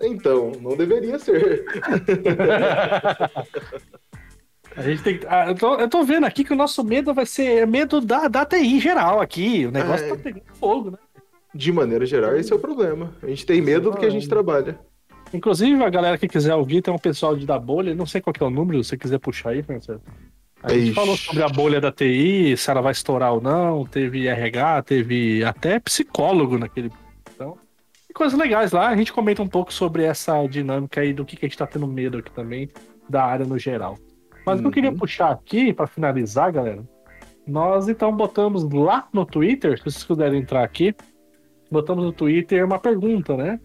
então, 0.01 0.51
não 0.61 0.75
deveria 0.77 1.17
ser. 1.19 1.65
A 4.75 4.81
gente 4.83 5.01
tem 5.01 5.17
que. 5.17 5.25
ah, 5.27 5.47
eu, 5.47 5.55
tô, 5.55 5.75
eu 5.79 5.89
tô 5.89 6.03
vendo 6.03 6.25
aqui 6.25 6.43
que 6.43 6.53
o 6.53 6.55
nosso 6.55 6.83
medo 6.83 7.11
vai 7.13 7.25
ser 7.25 7.65
medo 7.65 7.99
da, 7.99 8.27
da 8.27 8.45
TI 8.45 8.75
em 8.75 8.79
geral 8.79 9.19
aqui. 9.19 9.65
O 9.65 9.71
negócio 9.71 10.05
É. 10.05 10.09
tá 10.09 10.15
pegando 10.15 10.43
fogo, 10.59 10.91
né? 10.91 10.97
De 11.53 11.71
maneira 11.71 12.05
geral, 12.05 12.35
esse 12.35 12.53
é 12.53 12.55
o 12.55 12.59
problema. 12.59 13.15
A 13.23 13.27
gente 13.27 13.43
tem 13.45 13.59
medo 13.59 13.89
do 13.89 13.97
que 13.97 14.05
a 14.05 14.09
gente 14.09 14.29
trabalha. 14.29 14.79
Inclusive, 15.33 15.83
a 15.83 15.89
galera 15.89 16.17
que 16.17 16.27
quiser 16.27 16.55
ouvir, 16.55 16.81
tem 16.81 16.93
um 16.93 16.97
pessoal 16.97 17.35
de 17.35 17.45
da 17.45 17.59
bolha, 17.59 17.93
não 17.93 18.05
sei 18.05 18.21
qual 18.21 18.33
que 18.33 18.41
é 18.41 18.45
o 18.45 18.49
número, 18.49 18.83
se 18.83 18.89
você 18.91 18.97
quiser 18.97 19.19
puxar 19.19 19.49
aí, 19.51 19.61
Fernando. 19.61 20.01
A 20.63 20.69
gente 20.73 20.85
Ixi. 20.85 20.93
falou 20.93 21.15
sobre 21.17 21.43
a 21.43 21.49
bolha 21.49 21.79
da 21.79 21.91
TI, 21.91 22.55
se 22.57 22.69
ela 22.71 22.81
vai 22.81 22.91
estourar 22.91 23.33
ou 23.33 23.41
não, 23.41 23.85
teve 23.85 24.27
RH, 24.27 24.81
teve 24.83 25.43
até 25.43 25.79
psicólogo 25.79 26.57
naquele. 26.57 26.91
Então, 27.35 27.57
coisas 28.13 28.37
legais 28.39 28.71
lá. 28.71 28.87
A 28.87 28.95
gente 28.95 29.13
comenta 29.13 29.43
um 29.43 29.47
pouco 29.47 29.71
sobre 29.71 30.03
essa 30.03 30.45
dinâmica 30.47 31.01
aí 31.01 31.13
do 31.13 31.23
que, 31.23 31.35
que 31.35 31.45
a 31.45 31.49
gente 31.49 31.57
tá 31.57 31.67
tendo 31.67 31.85
medo 31.85 32.17
aqui 32.17 32.31
também, 32.31 32.67
da 33.07 33.23
área 33.23 33.45
no 33.45 33.59
geral. 33.59 33.97
Mas 34.45 34.57
o 34.59 34.61
que 34.63 34.67
eu 34.67 34.71
queria 34.71 34.89
Uhum. 34.91 34.97
puxar 34.97 35.29
aqui, 35.31 35.71
pra 35.73 35.85
finalizar, 35.85 36.51
galera, 36.51 36.83
nós 37.45 37.87
então 37.87 38.11
botamos 38.15 38.63
lá 38.71 39.07
no 39.13 39.25
Twitter, 39.25 39.77
se 39.77 39.83
vocês 39.83 40.03
puderem 40.03 40.39
entrar 40.41 40.63
aqui, 40.63 40.95
botamos 41.69 42.03
no 42.03 42.11
Twitter 42.11 42.65
uma 42.65 42.79
pergunta, 42.79 43.37
né? 43.37 43.59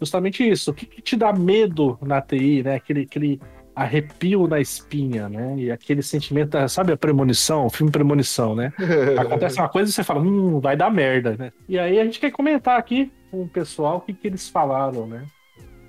Justamente 0.00 0.48
isso. 0.48 0.70
O 0.70 0.74
que, 0.74 0.86
que 0.86 1.02
te 1.02 1.16
dá 1.16 1.32
medo 1.32 1.98
na 2.02 2.20
TI, 2.20 2.62
né? 2.62 2.76
Aquele, 2.76 3.02
aquele 3.02 3.40
arrepio 3.74 4.46
na 4.48 4.60
espinha, 4.60 5.28
né? 5.28 5.54
E 5.58 5.70
aquele 5.70 6.02
sentimento, 6.02 6.56
sabe 6.68 6.92
a 6.92 6.96
premonição, 6.96 7.66
o 7.66 7.70
filme 7.70 7.92
Premonição, 7.92 8.54
né? 8.54 8.72
Acontece 9.18 9.58
uma 9.60 9.68
coisa 9.68 9.90
e 9.90 9.92
você 9.92 10.02
fala, 10.04 10.20
hum, 10.20 10.60
vai 10.60 10.76
dar 10.76 10.90
merda, 10.90 11.36
né? 11.38 11.52
E 11.68 11.78
aí 11.78 11.98
a 12.00 12.04
gente 12.04 12.18
quer 12.20 12.30
comentar 12.32 12.78
aqui 12.78 13.12
com 13.30 13.42
o 13.42 13.48
pessoal 13.48 13.98
o 13.98 14.00
que, 14.00 14.12
que 14.12 14.26
eles 14.26 14.48
falaram, 14.48 15.06
né? 15.06 15.24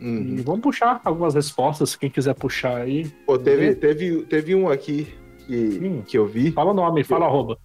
Uhum. 0.01 0.35
E 0.37 0.41
vamos 0.41 0.61
puxar 0.61 1.01
algumas 1.03 1.33
respostas, 1.35 1.95
quem 1.95 2.09
quiser 2.09 2.33
puxar 2.35 2.77
aí. 2.77 3.07
Pô, 3.25 3.37
teve, 3.37 3.75
teve, 3.75 4.23
teve 4.23 4.55
um 4.55 4.69
aqui 4.69 5.07
que, 5.45 6.01
que 6.07 6.17
eu 6.17 6.25
vi. 6.25 6.51
Fala 6.51 6.71
o 6.71 6.73
nome, 6.73 7.03
fala 7.03 7.25
arroba. 7.25 7.57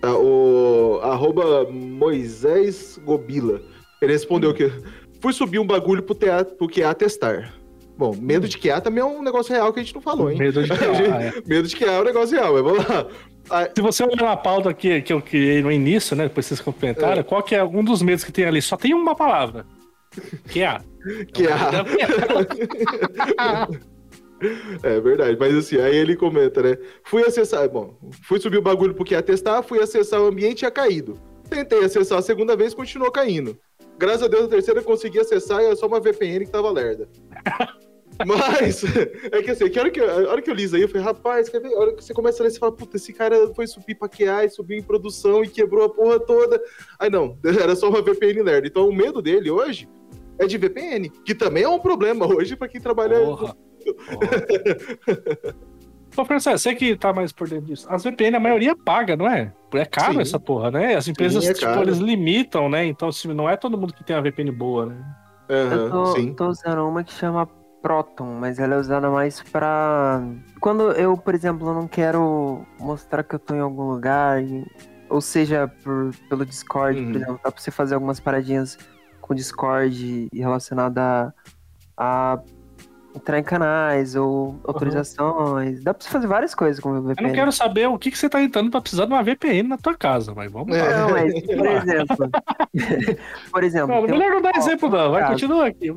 tá, 0.00 0.14
o 0.16 1.00
arroba 1.02 1.68
Moisés 1.70 3.00
Gobila. 3.04 3.60
Ele 4.00 4.12
respondeu 4.12 4.50
Hum. 4.50 4.54
que 4.54 4.70
fui 5.24 5.32
subir 5.32 5.58
um 5.58 5.66
bagulho 5.66 6.02
pro, 6.02 6.14
TA, 6.14 6.44
pro 6.44 6.68
QA 6.68 6.92
testar. 6.94 7.50
Bom, 7.96 8.14
medo 8.14 8.46
de 8.46 8.58
QA 8.58 8.78
também 8.78 9.00
é 9.00 9.06
um 9.06 9.22
negócio 9.22 9.54
real 9.54 9.72
que 9.72 9.80
a 9.80 9.82
gente 9.82 9.94
não 9.94 10.02
falou, 10.02 10.30
hein? 10.30 10.36
Medo 10.36 10.62
de 10.62 10.70
ah, 10.70 10.76
é. 11.34 11.42
Medo 11.46 11.66
de 11.66 11.74
QA 11.74 11.92
é 11.92 12.00
um 12.02 12.04
negócio 12.04 12.36
real, 12.36 12.52
mas 12.52 12.62
vamos 12.62 12.86
lá. 12.86 13.08
Ah, 13.48 13.70
Se 13.74 13.80
você 13.80 14.04
olhar 14.04 14.22
na 14.22 14.36
pauta 14.36 14.68
aqui 14.68 15.00
que 15.00 15.14
eu 15.14 15.22
criei 15.22 15.62
no 15.62 15.72
início, 15.72 16.14
né? 16.14 16.24
Depois 16.24 16.44
vocês 16.44 16.60
comentaram, 16.60 17.22
qual 17.22 17.42
que 17.42 17.54
é 17.54 17.64
um 17.64 17.82
dos 17.82 18.02
medos 18.02 18.22
que 18.22 18.30
tem 18.30 18.44
ali? 18.44 18.60
Só 18.60 18.76
tem 18.76 18.92
uma 18.92 19.14
palavra. 19.14 19.64
Que 20.50 20.60
é. 20.62 20.78
QA. 21.32 21.86
É 24.82 25.00
verdade, 25.00 25.38
mas 25.40 25.54
assim, 25.54 25.78
aí 25.78 25.96
ele 25.96 26.16
comenta, 26.16 26.60
né? 26.62 26.76
Fui 27.04 27.22
acessar, 27.22 27.66
bom, 27.66 27.96
fui 28.24 28.38
subir 28.38 28.58
o 28.58 28.62
bagulho 28.62 28.92
porque 28.92 29.14
ia 29.14 29.22
testar, 29.22 29.62
fui 29.62 29.80
acessar 29.80 30.20
o 30.20 30.26
ambiente 30.26 30.52
e 30.52 30.56
tinha 30.56 30.70
caído. 30.70 31.18
Tentei 31.48 31.82
acessar 31.82 32.18
a 32.18 32.22
segunda 32.22 32.54
vez, 32.54 32.74
continuou 32.74 33.10
caindo. 33.10 33.58
Graças 33.98 34.22
a 34.22 34.28
Deus, 34.28 34.44
a 34.44 34.48
terceira 34.48 34.80
eu 34.80 34.84
consegui 34.84 35.18
acessar 35.20 35.60
e 35.62 35.66
era 35.66 35.76
só 35.76 35.86
uma 35.86 36.00
VPN 36.00 36.44
que 36.44 36.50
tava 36.50 36.70
lerda. 36.70 37.08
Mas, 38.24 38.84
é 39.32 39.42
que 39.42 39.50
assim, 39.50 39.68
que 39.68 39.78
a 39.78 39.82
hora 39.82 39.90
que, 39.90 40.00
eu, 40.00 40.08
a 40.08 40.30
hora 40.30 40.40
que 40.40 40.48
eu 40.48 40.54
li 40.54 40.62
isso 40.62 40.76
aí, 40.76 40.82
eu 40.82 40.88
falei, 40.88 41.02
rapaz, 41.02 41.48
quer 41.48 41.60
ver? 41.60 41.74
A 41.74 41.78
hora 41.80 41.92
que 41.94 42.04
você 42.04 42.14
começa 42.14 42.42
a 42.42 42.44
ler, 42.44 42.50
você 42.50 42.58
fala, 42.60 42.70
puta, 42.70 42.96
esse 42.96 43.12
cara 43.12 43.52
foi 43.54 43.66
subir 43.66 43.96
pra 43.96 44.08
QA 44.08 44.44
e 44.44 44.50
subiu 44.50 44.78
em 44.78 44.82
produção 44.82 45.42
e 45.42 45.48
quebrou 45.48 45.84
a 45.84 45.88
porra 45.88 46.20
toda. 46.20 46.62
Aí 46.98 47.10
não, 47.10 47.36
era 47.60 47.74
só 47.74 47.88
uma 47.88 48.02
VPN 48.02 48.42
lerda. 48.42 48.68
Então 48.68 48.88
o 48.88 48.94
medo 48.94 49.20
dele 49.20 49.50
hoje 49.50 49.88
é 50.38 50.46
de 50.46 50.56
VPN, 50.58 51.10
que 51.24 51.34
também 51.34 51.64
é 51.64 51.68
um 51.68 51.80
problema 51.80 52.26
hoje 52.26 52.54
pra 52.54 52.68
quem 52.68 52.80
trabalha 52.80 53.18
Porra. 53.18 53.56
Ô, 56.16 56.24
Francesco, 56.24 56.58
você 56.58 56.74
que 56.74 56.96
tá 56.96 57.12
mais 57.12 57.32
por 57.32 57.48
dentro 57.48 57.66
disso. 57.66 57.86
As 57.90 58.04
VPN, 58.04 58.36
a 58.36 58.40
maioria 58.40 58.76
paga, 58.76 59.16
não 59.16 59.28
é? 59.28 59.52
É 59.72 59.84
caro 59.84 60.14
Sim. 60.14 60.20
essa 60.20 60.38
porra, 60.38 60.70
né? 60.70 60.94
As 60.94 61.08
empresas, 61.08 61.44
Sim, 61.44 61.50
é 61.50 61.54
tipo, 61.54 61.82
eles 61.82 61.98
limitam, 61.98 62.68
né? 62.68 62.86
Então, 62.86 63.08
assim, 63.08 63.28
não 63.34 63.48
é 63.48 63.56
todo 63.56 63.76
mundo 63.76 63.92
que 63.92 64.04
tem 64.04 64.14
uma 64.14 64.22
VPN 64.22 64.52
boa, 64.52 64.86
né? 64.86 64.96
Aham, 65.50 65.72
eu 65.72 65.90
tô, 65.90 66.06
sim. 66.06 66.34
tô 66.34 66.48
usando 66.48 66.88
uma 66.88 67.02
que 67.02 67.12
chama 67.12 67.46
Proton, 67.82 68.38
mas 68.40 68.58
ela 68.58 68.76
é 68.76 68.78
usada 68.78 69.10
mais 69.10 69.42
pra. 69.42 70.22
Quando 70.60 70.92
eu, 70.92 71.16
por 71.18 71.34
exemplo, 71.34 71.74
não 71.74 71.86
quero 71.86 72.64
mostrar 72.78 73.22
que 73.22 73.34
eu 73.34 73.38
tô 73.38 73.54
em 73.54 73.60
algum 73.60 73.90
lugar, 73.90 74.38
ou 75.10 75.20
seja, 75.20 75.68
por, 75.82 76.12
pelo 76.28 76.46
Discord, 76.46 76.98
Uhum. 77.00 77.06
por 77.08 77.16
exemplo, 77.16 77.40
dá 77.44 77.52
pra 77.52 77.60
você 77.60 77.70
fazer 77.70 77.94
algumas 77.94 78.20
paradinhas 78.20 78.78
com 79.20 79.34
Discord 79.34 80.28
e 80.32 80.38
relacionada 80.38 81.34
a, 81.96 82.32
a 82.34 82.38
entrar 83.14 83.38
em 83.38 83.42
canais 83.42 84.16
ou 84.16 84.58
autorizações. 84.64 85.82
Dá 85.82 85.94
pra 85.94 86.02
você 86.04 86.10
fazer 86.10 86.26
várias 86.26 86.54
coisas 86.54 86.80
com 86.80 86.90
o 86.90 86.96
Eu 86.96 87.02
VPN. 87.02 87.28
não 87.28 87.34
quero 87.34 87.52
saber 87.52 87.86
o 87.88 87.98
que, 87.98 88.10
que 88.10 88.18
você 88.18 88.28
tá 88.28 88.42
entrando 88.42 88.70
pra 88.70 88.80
precisar 88.80 89.06
de 89.06 89.12
uma 89.12 89.22
VPN 89.22 89.68
na 89.68 89.78
tua 89.78 89.94
casa, 89.94 90.34
mas 90.34 90.50
vamos 90.50 90.76
lá. 90.76 90.84
É. 90.84 90.96
Não, 90.98 91.10
mas, 91.10 91.32
por 91.46 91.66
exemplo. 91.66 92.30
por 93.52 93.64
exemplo. 93.64 93.94
Não, 93.94 94.06
tem 94.06 94.14
um- 94.14 94.18
melhor 94.18 94.34
não 94.34 94.42
dar 94.42 94.56
exemplo, 94.56 94.88
não. 94.88 95.10
Vai, 95.12 95.26
continua 95.28 95.66
aqui. 95.68 95.86
eu 95.86 95.94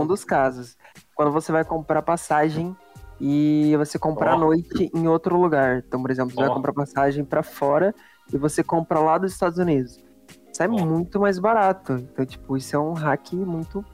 um 0.00 0.06
dos 0.06 0.24
casos. 0.24 0.76
Quando 1.14 1.30
você 1.32 1.52
vai 1.52 1.64
comprar 1.64 2.02
passagem 2.02 2.74
e 3.20 3.74
você 3.76 3.98
compra 3.98 4.32
à 4.32 4.38
noite 4.38 4.90
em 4.94 5.06
outro 5.06 5.38
lugar. 5.38 5.82
Então, 5.86 6.00
por 6.00 6.10
exemplo, 6.10 6.34
você 6.34 6.42
Ó. 6.42 6.46
vai 6.46 6.54
comprar 6.54 6.72
passagem 6.72 7.24
pra 7.24 7.42
fora 7.42 7.94
e 8.32 8.38
você 8.38 8.64
compra 8.64 8.98
lá 8.98 9.18
dos 9.18 9.32
Estados 9.32 9.58
Unidos. 9.58 10.02
Sai 10.52 10.66
Ó. 10.68 10.70
muito 10.84 11.20
mais 11.20 11.38
barato. 11.38 11.92
Então, 11.94 12.24
tipo, 12.24 12.56
isso 12.56 12.74
é 12.74 12.78
um 12.78 12.92
hack 12.94 13.32
muito. 13.34 13.84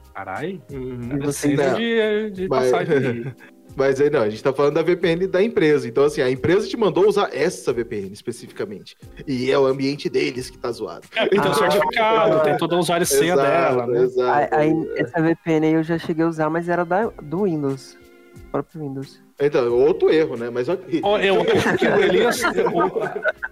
Decência 1.19 1.49
ainda- 1.65 1.75
de, 1.75 2.31
de 2.31 2.47
Mas- 2.47 2.71
passagem 2.71 2.97
aí. 2.97 3.33
Mas 3.73 4.01
aí 4.01 4.09
não, 4.09 4.19
a 4.21 4.29
gente 4.29 4.43
tá 4.43 4.51
falando 4.51 4.73
da 4.73 4.81
VPN 4.81 5.27
da 5.27 5.41
empresa. 5.41 5.87
Então, 5.87 6.03
assim, 6.03 6.21
a 6.21 6.29
empresa 6.29 6.67
te 6.67 6.75
mandou 6.75 7.07
usar 7.07 7.29
essa 7.33 7.71
VPN 7.71 8.11
especificamente. 8.11 8.97
E 9.25 9.49
é 9.49 9.57
o 9.57 9.65
ambiente 9.65 10.09
deles 10.09 10.49
que 10.49 10.57
tá 10.57 10.69
zoado. 10.73 11.07
É, 11.15 11.25
tem 11.25 11.39
Ah. 11.39 11.49
o 11.49 11.53
certificado, 11.53 12.43
tem 12.43 12.57
todo 12.57 12.75
o 12.75 12.79
usuário 12.79 13.05
senha 13.05 13.33
dela, 13.37 13.87
né? 13.87 14.01
Exato. 14.01 14.55
Aí, 14.55 14.73
essa 14.97 15.21
VPN 15.21 15.67
aí 15.67 15.73
eu 15.75 15.83
já 15.83 15.97
cheguei 15.97 16.25
a 16.25 16.27
usar, 16.27 16.49
mas 16.49 16.67
era 16.67 16.83
da, 16.83 17.05
do 17.23 17.43
Windows. 17.43 17.97
Do 18.35 18.41
próprio 18.51 18.81
Windows. 18.81 19.21
Então, 19.39 19.73
outro 19.73 20.09
erro, 20.11 20.35
né? 20.35 20.49
Mas 20.49 20.67
ok. 20.67 20.99
Eu 21.01 21.41
acho 21.41 21.77
que 21.77 21.87
o 21.87 21.99
Elias. 22.03 22.41
Eu, 22.43 23.01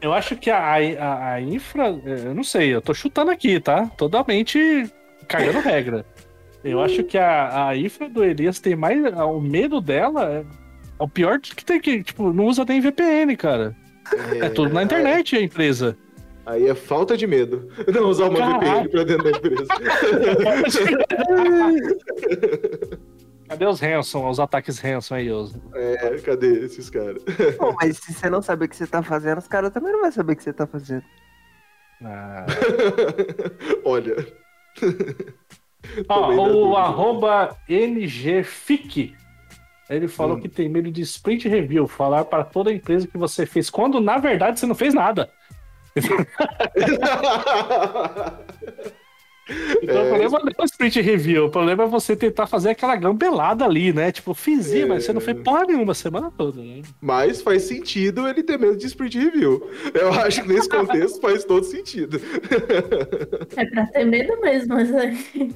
eu 0.01 0.13
acho 0.13 0.35
que 0.35 0.51
a, 0.51 0.59
a, 0.99 1.33
a 1.35 1.41
infra. 1.41 1.87
Eu 2.05 2.35
não 2.35 2.43
sei, 2.43 2.75
eu 2.75 2.81
tô 2.81 2.93
chutando 2.93 3.31
aqui, 3.31 3.57
tá? 3.61 3.85
Totalmente 3.97 4.91
cagando 5.29 5.59
regra. 5.61 6.05
Eu 6.63 6.81
acho 6.81 7.03
que 7.03 7.17
a, 7.17 7.69
a 7.69 7.77
infra 7.77 8.09
do 8.09 8.23
Elias 8.23 8.59
tem 8.59 8.75
mais. 8.75 8.99
O 9.15 9.39
medo 9.39 9.79
dela 9.79 10.31
é, 10.31 10.39
é 10.39 11.03
o 11.03 11.07
pior 11.07 11.39
que 11.39 11.63
tem 11.63 11.79
que. 11.79 12.03
Tipo, 12.03 12.33
não 12.33 12.45
usa 12.45 12.65
nem 12.65 12.81
VPN, 12.81 13.37
cara. 13.37 13.75
É, 14.41 14.49
tudo 14.49 14.73
na 14.73 14.83
internet 14.83 15.37
a 15.37 15.41
empresa. 15.41 15.95
Aí 16.45 16.67
é 16.67 16.73
falta 16.73 17.15
de 17.15 17.27
medo. 17.27 17.69
Não 17.93 18.09
usar 18.09 18.27
uma 18.27 18.39
Caralho. 18.39 18.61
VPN 18.61 18.89
pra 18.89 19.03
dentro 19.03 19.23
da 19.23 19.29
empresa. 19.37 19.67
Cadê 23.49 23.65
os 23.65 23.81
Hanson, 23.81 24.29
os 24.29 24.39
ataques 24.39 24.83
Hanson 24.83 25.15
aí, 25.15 25.31
os... 25.31 25.55
É, 25.73 26.19
cadê 26.19 26.65
esses 26.65 26.87
caras? 26.87 27.23
Pô, 27.57 27.73
mas 27.81 27.97
se 27.97 28.13
você 28.13 28.29
não 28.29 28.43
saber 28.43 28.65
o 28.65 28.69
que 28.69 28.75
você 28.75 28.85
tá 28.85 29.01
fazendo, 29.01 29.39
os 29.39 29.47
caras 29.47 29.71
também 29.71 29.91
não 29.91 30.01
vão 30.01 30.11
saber 30.11 30.33
o 30.33 30.35
que 30.35 30.43
você 30.43 30.53
tá 30.53 30.67
fazendo. 30.67 31.03
Ah. 32.03 32.45
Olha. 33.83 34.15
Ó, 36.07 36.31
o 36.33 36.77
arroba 36.77 37.55
NGFIC, 37.67 39.15
ele 39.89 40.07
falou 40.07 40.37
Hum. 40.37 40.41
que 40.41 40.49
tem 40.49 40.69
medo 40.69 40.91
de 40.91 41.01
sprint 41.01 41.47
review, 41.47 41.87
falar 41.87 42.25
para 42.25 42.43
toda 42.43 42.69
a 42.69 42.73
empresa 42.73 43.07
que 43.07 43.17
você 43.17 43.45
fez, 43.45 43.69
quando 43.69 43.99
na 43.99 44.17
verdade 44.17 44.59
você 44.59 44.65
não 44.65 44.75
fez 44.75 44.93
nada. 44.93 45.29
Então 49.81 49.97
É, 49.97 50.03
o 50.03 50.09
problema 50.09 50.39
não 50.41 50.51
é 50.59 50.61
o 50.61 50.65
sprint 50.65 51.01
review, 51.01 51.45
o 51.45 51.49
problema 51.49 51.83
é 51.83 51.87
você 51.87 52.15
tentar 52.15 52.45
fazer 52.45 52.69
aquela 52.69 52.95
gambelada 52.95 53.65
ali, 53.65 53.91
né? 53.91 54.11
Tipo, 54.11 54.35
fiz, 54.35 54.71
É. 54.71 54.85
mas 54.85 55.05
você 55.05 55.11
não 55.11 55.19
fez 55.19 55.41
porra 55.41 55.65
nenhuma 55.65 55.93
a 55.93 55.95
semana 55.95 56.31
toda, 56.37 56.61
né? 56.61 56.83
Mas 57.01 57.41
faz 57.41 57.63
sentido 57.63 58.27
ele 58.27 58.43
ter 58.43 58.59
medo 58.59 58.77
de 58.77 58.85
sprint 58.85 59.17
review. 59.17 59.67
Eu 59.91 60.13
acho 60.13 60.43
que 60.43 60.47
nesse 60.47 60.69
contexto 60.69 61.19
faz 61.19 61.43
todo 61.45 61.63
sentido. 61.63 62.21
É 63.57 63.65
pra 63.65 63.87
ter 63.87 64.05
medo 64.05 64.39
mesmo, 64.39 64.75
mas 64.75 64.93
aí. 64.95 65.51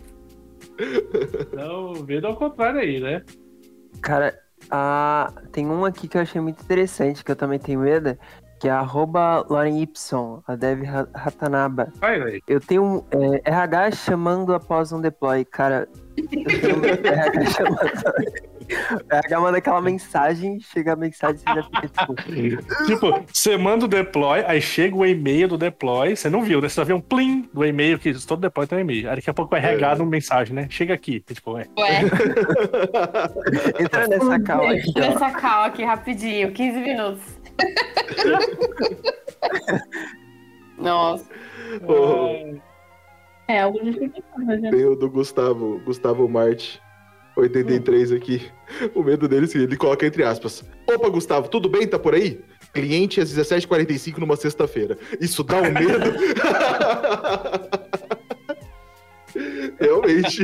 Então, 1.52 1.94
medo 2.08 2.28
ao 2.28 2.36
contrário 2.36 2.80
aí, 2.80 3.00
né? 3.00 3.22
Cara, 4.02 4.38
a... 4.70 5.32
tem 5.52 5.68
um 5.68 5.86
aqui 5.86 6.08
que 6.08 6.18
eu 6.18 6.22
achei 6.22 6.42
muito 6.42 6.62
interessante, 6.64 7.24
que 7.24 7.32
eu 7.32 7.36
também 7.36 7.60
tenho 7.60 7.80
medo, 7.82 8.18
que 8.60 8.68
é 8.68 8.72
arroba 8.72 9.46
Lauren 9.50 9.82
Y, 9.82 10.42
a 10.48 10.56
Dev 10.56 10.84
Ra- 10.84 11.08
Ratanaba. 11.14 11.92
Vai, 11.96 12.20
velho. 12.20 12.42
Eu 12.48 12.60
tenho 12.60 12.84
um 12.84 13.04
é, 13.12 13.42
RH 13.50 13.92
chamando 13.92 14.54
após 14.54 14.92
um 14.92 15.02
deploy, 15.02 15.44
cara. 15.46 15.88
Eu 16.18 16.28
tenho 16.62 16.80
um 16.80 16.86
RH 16.86 17.46
chamando. 17.52 18.53
O 18.92 19.16
RH 19.16 19.40
manda 19.40 19.58
aquela 19.58 19.82
mensagem, 19.82 20.60
chega 20.60 20.94
a 20.94 20.96
mensagem 20.96 21.36
e 21.36 21.40
você 21.40 21.56
já 21.56 21.64
fica 21.64 21.88
tipo. 21.88 22.14
Tipo, 22.86 23.24
você 23.32 23.58
manda 23.58 23.86
o 23.86 23.88
deploy, 23.88 24.44
aí 24.46 24.62
chega 24.62 24.96
o 24.96 25.06
e-mail 25.06 25.48
do 25.48 25.58
deploy, 25.58 26.16
você 26.16 26.30
não 26.30 26.44
viu, 26.44 26.62
né? 26.62 26.70
Você 26.70 26.76
só 26.76 26.84
vê 26.84 26.94
um 26.94 27.02
plim 27.02 27.50
do 27.54 27.66
e-mail, 27.66 27.98
que 27.98 28.14
todo 28.26 28.42
deploy 28.42 28.68
tem 28.68 28.78
um 28.78 28.82
e-mail. 28.82 29.10
Aí 29.10 29.16
daqui 29.16 29.30
a 29.30 29.34
pouco 29.34 29.52
vai 29.52 29.60
regar 29.60 30.00
uma 30.00 30.10
mensagem, 30.10 30.56
né? 30.56 30.68
Chega 30.70 30.94
aqui. 30.94 31.20
Tipo, 31.22 31.58
é. 31.58 31.68
Ué, 31.78 32.02
Entra 33.80 34.08
nessa 34.08 34.40
cal 34.40 34.68
aqui, 34.68 34.94
ó. 34.96 35.00
nessa 35.00 35.32
cal 35.32 35.64
aqui 35.64 35.84
rapidinho, 35.84 36.52
15 36.52 36.80
minutos. 36.80 37.40
Nossa. 40.78 41.26
Ô, 41.88 42.58
É 43.48 43.62
algo 43.62 43.80
justificável, 43.84 44.62
né? 44.62 44.72
Tem 44.72 44.86
o 44.86 44.96
do 44.96 45.10
Gustavo, 45.10 45.80
Gustavo 45.86 46.28
Marte, 46.28 46.82
83 47.36 48.12
aqui. 48.12 48.50
O 48.94 49.04
medo 49.04 49.28
dele, 49.28 49.46
assim, 49.46 49.60
ele 49.60 49.78
coloca 49.78 50.06
entre 50.06 50.24
aspas. 50.24 50.64
Opa, 50.88 51.10
Gustavo, 51.10 51.48
tudo 51.48 51.70
bem? 51.70 51.88
Tá 51.88 51.98
por 52.00 52.14
aí? 52.14 52.42
Cliente 52.74 53.22
às 53.22 53.34
17h45 53.36 54.18
numa 54.18 54.36
sexta-feira. 54.36 54.98
Isso 55.20 55.44
dá 55.44 55.58
um 55.58 55.72
medo? 55.72 56.14
Realmente. 59.80 60.44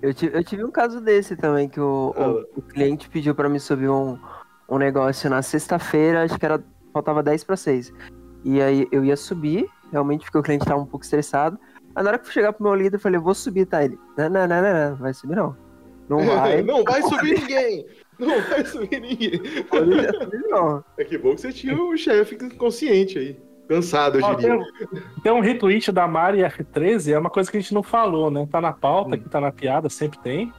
Eu 0.00 0.12
tive, 0.12 0.36
eu 0.36 0.44
tive 0.44 0.64
um 0.64 0.70
caso 0.70 1.00
desse 1.00 1.36
também, 1.36 1.68
que 1.68 1.80
o, 1.80 2.12
Ah. 2.16 2.28
o, 2.28 2.46
o 2.56 2.62
cliente 2.62 3.08
pediu 3.08 3.34
pra 3.34 3.48
me 3.48 3.60
subir 3.60 3.88
um, 3.88 4.18
um 4.68 4.78
negócio 4.78 5.30
na 5.30 5.42
sexta-feira, 5.42 6.24
acho 6.24 6.38
que 6.38 6.44
era. 6.44 6.62
Faltava 6.92 7.22
10 7.22 7.44
para 7.44 7.56
6. 7.56 7.90
E 8.44 8.60
aí 8.60 8.86
eu 8.92 9.02
ia 9.02 9.16
subir, 9.16 9.66
realmente 9.90 10.24
porque 10.24 10.36
o 10.36 10.42
cliente 10.42 10.66
tava 10.66 10.80
um 10.80 10.84
pouco 10.84 11.04
estressado. 11.04 11.58
Aí 11.94 12.02
na 12.02 12.10
hora 12.10 12.18
que 12.18 12.28
eu 12.28 12.32
chegar 12.32 12.52
pro 12.52 12.64
meu 12.64 12.74
líder, 12.74 12.96
eu 12.96 13.00
falei, 13.00 13.18
eu 13.18 13.22
vou 13.22 13.34
subir, 13.34 13.64
tá? 13.64 13.82
Ele. 13.82 13.98
Não, 14.18 14.28
não, 14.28 14.46
não, 14.46 14.60
não, 14.62 14.90
não, 14.90 14.96
vai 14.96 15.14
subir 15.14 15.36
não. 15.36 15.56
Não 16.18 16.24
vai. 16.26 16.62
Não 16.62 16.84
vai 16.84 17.02
subir 17.02 17.40
ninguém! 17.40 17.86
Não 18.18 18.40
vai 18.42 18.64
subir 18.64 19.00
ninguém! 19.00 19.40
Não 19.72 19.92
ia 20.02 20.12
subir, 20.12 20.42
não. 20.48 20.84
É 20.98 21.04
que 21.04 21.18
bom 21.18 21.34
que 21.34 21.40
você 21.40 21.52
tinha 21.52 21.74
o 21.74 21.96
chefe 21.96 22.36
consciente 22.56 23.18
aí. 23.18 23.36
Cansado, 23.68 24.18
eu 24.18 24.34
diria. 24.36 24.58
tem, 24.58 25.02
tem 25.22 25.32
um 25.32 25.40
retweet 25.40 25.90
da 25.92 26.06
Mari 26.06 26.40
F13, 26.40 27.12
é 27.12 27.18
uma 27.18 27.30
coisa 27.30 27.50
que 27.50 27.56
a 27.56 27.60
gente 27.60 27.72
não 27.72 27.82
falou, 27.82 28.30
né? 28.30 28.46
Tá 28.50 28.60
na 28.60 28.72
pauta, 28.72 29.16
Hum. 29.16 29.18
que 29.20 29.28
tá 29.28 29.40
na 29.40 29.50
piada, 29.52 29.88
sempre 29.88 30.18
tem. 30.18 30.52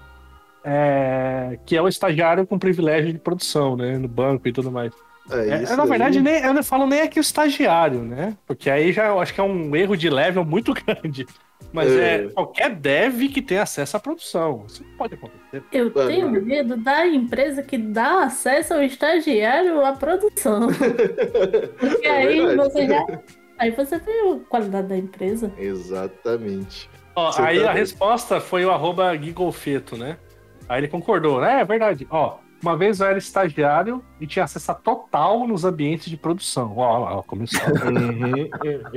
É, 0.63 1.59
que 1.65 1.75
é 1.75 1.81
o 1.81 1.87
estagiário 1.87 2.47
com 2.47 2.57
privilégio 2.57 3.11
de 3.11 3.19
produção, 3.19 3.75
né? 3.75 3.97
No 3.97 4.07
banco 4.07 4.47
e 4.47 4.53
tudo 4.53 4.71
mais. 4.71 4.93
É, 5.29 5.63
É, 5.71 5.75
na 5.75 5.85
verdade, 5.85 6.21
nem, 6.21 6.41
eu 6.41 6.53
não 6.53 6.63
falo 6.63 6.87
nem 6.87 7.01
aqui 7.01 7.19
o 7.19 7.21
estagiário, 7.21 8.01
né? 8.01 8.35
Porque 8.47 8.69
aí 8.69 8.91
já 8.93 9.07
eu 9.07 9.19
acho 9.19 9.33
que 9.33 9.41
é 9.41 9.43
um 9.43 9.75
erro 9.75 9.95
de 9.97 10.09
level 10.09 10.43
muito 10.45 10.73
grande. 10.87 11.25
Mas 11.73 11.91
é, 11.91 12.25
É. 12.25 12.29
qualquer 12.29 12.69
dev 12.75 13.27
que 13.29 13.41
tenha 13.41 13.63
acesso 13.63 13.97
à 13.97 13.99
produção. 13.99 14.65
Isso 14.67 14.83
não 14.87 14.95
pode 14.95 15.15
acontecer. 15.15 15.63
Eu 15.71 15.89
tenho 15.91 16.29
medo 16.29 16.77
da 16.77 17.05
empresa 17.07 17.63
que 17.63 17.77
dá 17.77 18.23
acesso 18.25 18.75
ao 18.75 18.83
estagiário 18.83 19.83
à 19.83 19.93
produção. 19.93 20.67
Porque 21.79 22.07
É 22.07 22.11
aí 22.11 22.45
verdade. 22.45 22.69
você 22.69 22.87
já. 22.87 23.05
Aí 23.57 23.71
você 23.71 23.97
vê 23.99 24.11
a 24.11 24.39
qualidade 24.49 24.87
da 24.87 24.97
empresa. 24.97 25.51
Exatamente. 25.57 26.89
Ó, 27.15 27.31
aí 27.39 27.59
tá 27.61 27.69
a 27.69 27.73
resposta 27.73 28.39
foi 28.39 28.65
o 28.65 28.71
arroba 28.71 29.15
Gigolfeto, 29.17 29.95
né? 29.97 30.17
Aí 30.67 30.79
ele 30.81 30.87
concordou, 30.87 31.39
né? 31.41 31.61
É 31.61 31.65
verdade. 31.65 32.07
Ó, 32.09 32.37
uma 32.63 32.77
vez 32.77 33.01
eu 33.01 33.07
era 33.07 33.17
estagiário 33.17 34.01
e 34.21 34.25
tinha 34.25 34.45
acesso 34.45 34.71
a 34.71 34.75
total 34.75 35.45
nos 35.45 35.65
ambientes 35.65 36.09
de 36.09 36.15
produção. 36.15 36.73
Ó, 36.77 36.97
lá, 36.97 37.23
começou. 37.23 37.59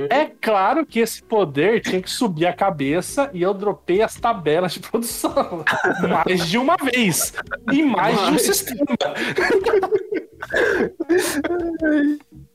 É 0.09 0.25
claro 0.25 0.85
que 0.85 0.99
esse 0.99 1.21
poder 1.21 1.81
tinha 1.81 2.01
que 2.01 2.09
subir 2.09 2.45
a 2.45 2.53
cabeça 2.53 3.29
e 3.33 3.41
eu 3.41 3.53
dropei 3.53 4.01
as 4.01 4.15
tabelas 4.15 4.73
de 4.73 4.79
produção. 4.79 5.65
Mais 6.25 6.47
de 6.47 6.57
uma 6.57 6.77
vez. 6.77 7.33
Em 7.71 7.83
mais 7.83 8.17
de 8.25 8.31
um 8.31 8.39
sistema. 8.39 8.85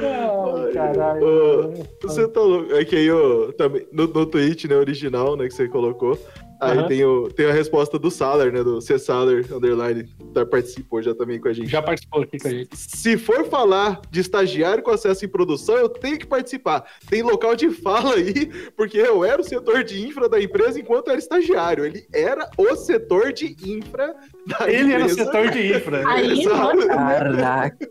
Ai, 0.00 0.72
caralho. 0.72 1.74
Você 2.02 2.28
tá 2.28 2.40
louco. 2.40 2.74
É 2.74 2.84
que 2.84 2.96
aí, 2.96 3.10
ó, 3.10 3.52
também, 3.52 3.86
no, 3.92 4.06
no 4.06 4.26
tweet, 4.26 4.68
né, 4.68 4.76
original, 4.76 5.36
né, 5.36 5.46
que 5.46 5.54
você 5.54 5.68
colocou, 5.68 6.18
Aí 6.62 6.78
Aham. 6.78 6.86
tem, 6.86 7.04
o, 7.04 7.28
tem 7.28 7.46
a 7.46 7.52
resposta 7.52 7.98
do 7.98 8.08
Salar, 8.08 8.52
né? 8.52 8.62
Do 8.62 8.80
C 8.80 8.96
Salar, 8.96 9.38
underline, 9.50 10.04
tá, 10.32 10.46
participou 10.46 11.02
já 11.02 11.12
também 11.12 11.40
com 11.40 11.48
a 11.48 11.52
gente. 11.52 11.68
Já 11.68 11.82
participou 11.82 12.22
aqui 12.22 12.38
com 12.38 12.46
a 12.46 12.50
gente. 12.52 12.68
Se 12.76 13.18
for 13.18 13.44
falar 13.46 14.00
de 14.12 14.20
estagiário 14.20 14.80
com 14.80 14.92
acesso 14.92 15.24
em 15.24 15.28
produção, 15.28 15.76
eu 15.76 15.88
tenho 15.88 16.16
que 16.16 16.24
participar. 16.24 16.84
Tem 17.10 17.20
local 17.20 17.56
de 17.56 17.68
fala 17.70 18.14
aí, 18.14 18.48
porque 18.76 18.96
eu 18.96 19.24
era 19.24 19.40
o 19.40 19.44
setor 19.44 19.82
de 19.82 20.06
infra 20.06 20.28
da 20.28 20.40
empresa 20.40 20.78
enquanto 20.78 21.10
era 21.10 21.18
estagiário. 21.18 21.84
Ele 21.84 22.06
era 22.12 22.48
o 22.56 22.76
setor 22.76 23.32
de 23.32 23.56
infra 23.68 24.14
da 24.46 24.70
Ele 24.70 24.92
era 24.92 25.02
o 25.04 25.10
empresa. 25.10 25.24
setor 25.24 25.50
de 25.50 25.76
infra. 25.76 26.02
Aí, 26.08 26.44
Caraca. 26.86 27.88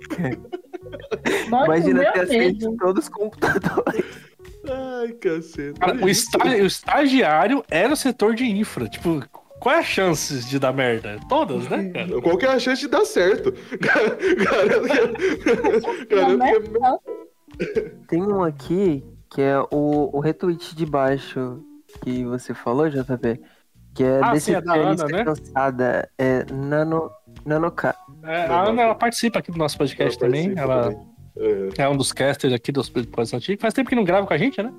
Imagina 1.46 2.12
ter 2.14 2.20
acesso 2.22 2.70
em 2.70 2.78
todos 2.78 3.04
os 3.04 3.10
computadores. 3.10 4.31
Ai, 4.70 5.12
caceta. 5.14 5.80
Cara, 5.80 6.06
o, 6.06 6.10
esta- 6.10 6.44
o 6.48 6.66
estagiário 6.66 7.64
era 7.70 7.92
o 7.94 7.96
setor 7.98 8.36
de 8.36 8.46
infra. 8.46 8.88
Tipo, 8.88 9.24
qual 9.60 9.76
é 9.76 9.80
a 9.80 9.84
chance 9.84 10.48
de 10.48 10.60
dar 10.60 10.72
merda? 10.74 11.20
Todas, 11.30 11.68
né, 11.70 11.90
cara? 11.92 12.22
Qual 12.22 12.38
que 12.38 12.46
é 12.46 12.50
a 12.50 12.60
chance 12.60 12.82
de 12.82 12.88
dar 12.88 13.06
certo? 13.06 13.54
Garanto 13.80 14.88
que, 14.88 16.06
garanto 16.06 16.62
que 16.64 16.80
Não, 16.80 17.00
Tem 18.08 18.22
um 18.22 18.44
aqui 18.44 19.04
que 19.30 19.42
é 19.42 19.60
o, 19.72 20.10
o 20.16 20.20
retweet 20.20 20.76
de 20.76 20.86
baixo 20.86 21.64
que 22.04 22.24
você 22.26 22.54
falou, 22.54 22.90
JP. 22.90 23.40
Que 23.94 24.04
é 24.06 24.20
Ah, 24.24 24.32
desse 24.32 24.46
sim, 24.48 24.54
é 24.56 24.62
da 24.62 24.74
Ana, 24.74 25.06
né? 25.06 25.26
cansada. 25.26 26.10
É 26.18 26.46
Nano, 26.52 27.12
Nanoka. 27.46 27.94
É, 28.24 28.46
a 28.46 28.64
Ana 28.64 28.84
ela 28.84 28.96
participa 28.96 29.40
aqui 29.40 29.52
do 29.52 29.58
nosso 29.58 29.78
podcast 29.78 30.18
Ela 30.18 30.32
também. 30.32 30.54
Ela 30.58 30.84
também. 30.84 31.11
Uhum. 31.42 31.70
é 31.76 31.90
um 31.90 31.98
dos 31.98 32.14
casters 32.14 32.54
aqui 32.54 32.72
dos 32.72 32.88
podcasts 32.88 33.34
antigos. 33.34 33.62
Faz 33.62 33.74
tempo 33.74 33.90
que 33.90 33.96
não 33.96 34.04
grava 34.04 34.28
com 34.28 34.34
a 34.34 34.38
gente, 34.38 34.62
né? 34.62 34.72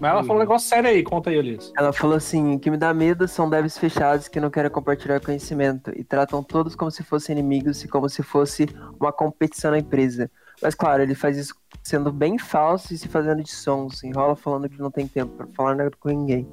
Mas 0.00 0.10
ela 0.10 0.22
falou 0.22 0.36
um 0.36 0.40
negócio 0.40 0.68
sério 0.68 0.88
aí. 0.88 1.02
Conta 1.02 1.30
aí, 1.30 1.36
Elias. 1.36 1.72
Ela 1.76 1.92
falou 1.92 2.16
assim: 2.16 2.54
o 2.54 2.58
que 2.58 2.70
me 2.70 2.76
dá 2.76 2.92
medo 2.92 3.28
são 3.28 3.48
devs 3.48 3.78
fechados 3.78 4.28
que 4.28 4.40
não 4.40 4.50
querem 4.50 4.70
compartilhar 4.70 5.20
conhecimento 5.20 5.90
e 5.94 6.02
tratam 6.04 6.42
todos 6.42 6.74
como 6.74 6.90
se 6.90 7.02
fossem 7.02 7.38
inimigos 7.38 7.82
e 7.84 7.88
como 7.88 8.08
se 8.08 8.22
fosse 8.22 8.66
uma 8.98 9.12
competição 9.12 9.70
na 9.70 9.78
empresa. 9.78 10.30
Mas 10.62 10.74
claro, 10.74 11.02
ele 11.02 11.14
faz 11.14 11.36
isso 11.36 11.54
sendo 11.82 12.10
bem 12.10 12.38
falso 12.38 12.94
e 12.94 12.98
se 12.98 13.08
fazendo 13.08 13.42
de 13.42 13.50
sons, 13.50 14.02
enrola 14.02 14.34
falando 14.34 14.68
que 14.68 14.78
não 14.78 14.90
tem 14.90 15.06
tempo 15.06 15.36
pra 15.36 15.46
falar 15.54 15.74
nada 15.74 15.90
com 15.98 16.08
ninguém. 16.08 16.48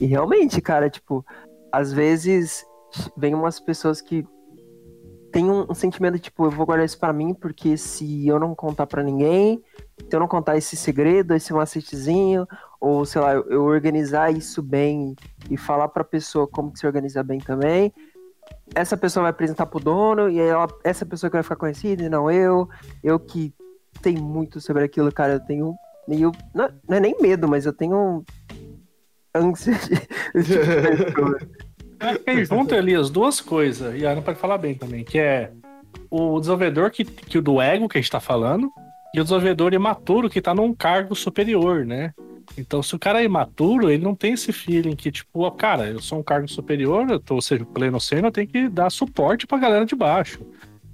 E 0.00 0.06
realmente, 0.06 0.60
cara, 0.60 0.88
tipo, 0.88 1.24
às 1.70 1.92
vezes 1.92 2.64
vem 3.16 3.34
umas 3.34 3.58
pessoas 3.58 4.00
que 4.00 4.26
têm 5.32 5.50
um, 5.50 5.66
um 5.68 5.74
sentimento 5.74 6.18
tipo, 6.18 6.44
eu 6.44 6.50
vou 6.50 6.66
guardar 6.66 6.84
isso 6.84 6.98
pra 6.98 7.12
mim 7.12 7.32
porque 7.32 7.76
se 7.76 8.28
eu 8.28 8.38
não 8.38 8.54
contar 8.54 8.86
pra 8.86 9.02
ninguém, 9.02 9.62
se 9.98 10.14
eu 10.14 10.20
não 10.20 10.28
contar 10.28 10.56
esse 10.56 10.76
segredo, 10.76 11.34
esse 11.34 11.52
macetezinho, 11.52 12.46
ou 12.78 13.04
sei 13.06 13.20
lá, 13.20 13.32
eu, 13.32 13.44
eu 13.48 13.64
organizar 13.64 14.30
isso 14.30 14.62
bem 14.62 15.16
e 15.50 15.56
falar 15.56 15.88
pra 15.88 16.04
pessoa 16.04 16.46
como 16.46 16.70
que 16.70 16.78
se 16.78 16.86
organiza 16.86 17.22
bem 17.22 17.40
também. 17.40 17.92
Essa 18.74 18.96
pessoa 18.96 19.22
vai 19.22 19.30
apresentar 19.30 19.66
pro 19.66 19.80
dono 19.80 20.28
e 20.28 20.38
aí 20.38 20.46
ela, 20.46 20.68
essa 20.84 21.06
pessoa 21.06 21.30
que 21.30 21.36
vai 21.36 21.42
ficar 21.42 21.56
conhecida 21.56 22.04
e 22.04 22.08
não 22.08 22.30
eu. 22.30 22.68
Eu 23.02 23.18
que 23.18 23.54
tenho 24.02 24.22
muito 24.22 24.60
sobre 24.60 24.84
aquilo, 24.84 25.10
cara, 25.10 25.34
eu 25.34 25.40
tenho 25.40 25.74
meio. 26.06 26.30
Não, 26.54 26.68
não 26.86 26.96
é 26.96 27.00
nem 27.00 27.16
medo, 27.20 27.48
mas 27.48 27.64
eu 27.64 27.72
tenho 27.72 28.24
ânsia 29.34 29.74
de, 29.74 30.42
de 30.42 30.58
fiquei 32.02 32.44
junto 32.44 32.74
ali 32.74 32.94
as 32.94 33.10
duas 33.10 33.40
coisas, 33.40 33.98
e 33.98 34.06
a 34.06 34.12
Ana 34.12 34.22
pode 34.22 34.38
falar 34.38 34.58
bem 34.58 34.74
também, 34.74 35.04
que 35.04 35.18
é 35.18 35.50
o 36.10 36.38
desenvolvedor 36.38 36.90
que, 36.90 37.04
que 37.04 37.38
o 37.38 37.42
do 37.42 37.60
ego 37.60 37.88
que 37.88 37.98
a 37.98 38.00
gente 38.00 38.10
tá 38.10 38.20
falando, 38.20 38.70
e 39.14 39.20
o 39.20 39.24
desenvolvedor 39.24 39.74
imaturo 39.74 40.30
que 40.30 40.40
tá 40.40 40.54
num 40.54 40.74
cargo 40.74 41.14
superior, 41.14 41.84
né? 41.84 42.12
Então, 42.56 42.82
se 42.82 42.94
o 42.94 42.98
cara 42.98 43.22
é 43.22 43.24
imaturo, 43.24 43.90
ele 43.90 44.02
não 44.02 44.14
tem 44.14 44.32
esse 44.32 44.52
feeling 44.52 44.96
que, 44.96 45.10
tipo, 45.10 45.50
cara, 45.52 45.88
eu 45.88 46.00
sou 46.00 46.18
um 46.18 46.22
cargo 46.22 46.48
superior, 46.48 47.08
eu 47.08 47.20
tô, 47.20 47.36
ou 47.36 47.42
seja, 47.42 47.64
pleno 47.64 48.00
sênior, 48.00 48.26
eu 48.26 48.32
tenho 48.32 48.48
que 48.48 48.68
dar 48.68 48.90
suporte 48.90 49.46
pra 49.46 49.58
galera 49.58 49.86
de 49.86 49.94
baixo. 49.94 50.40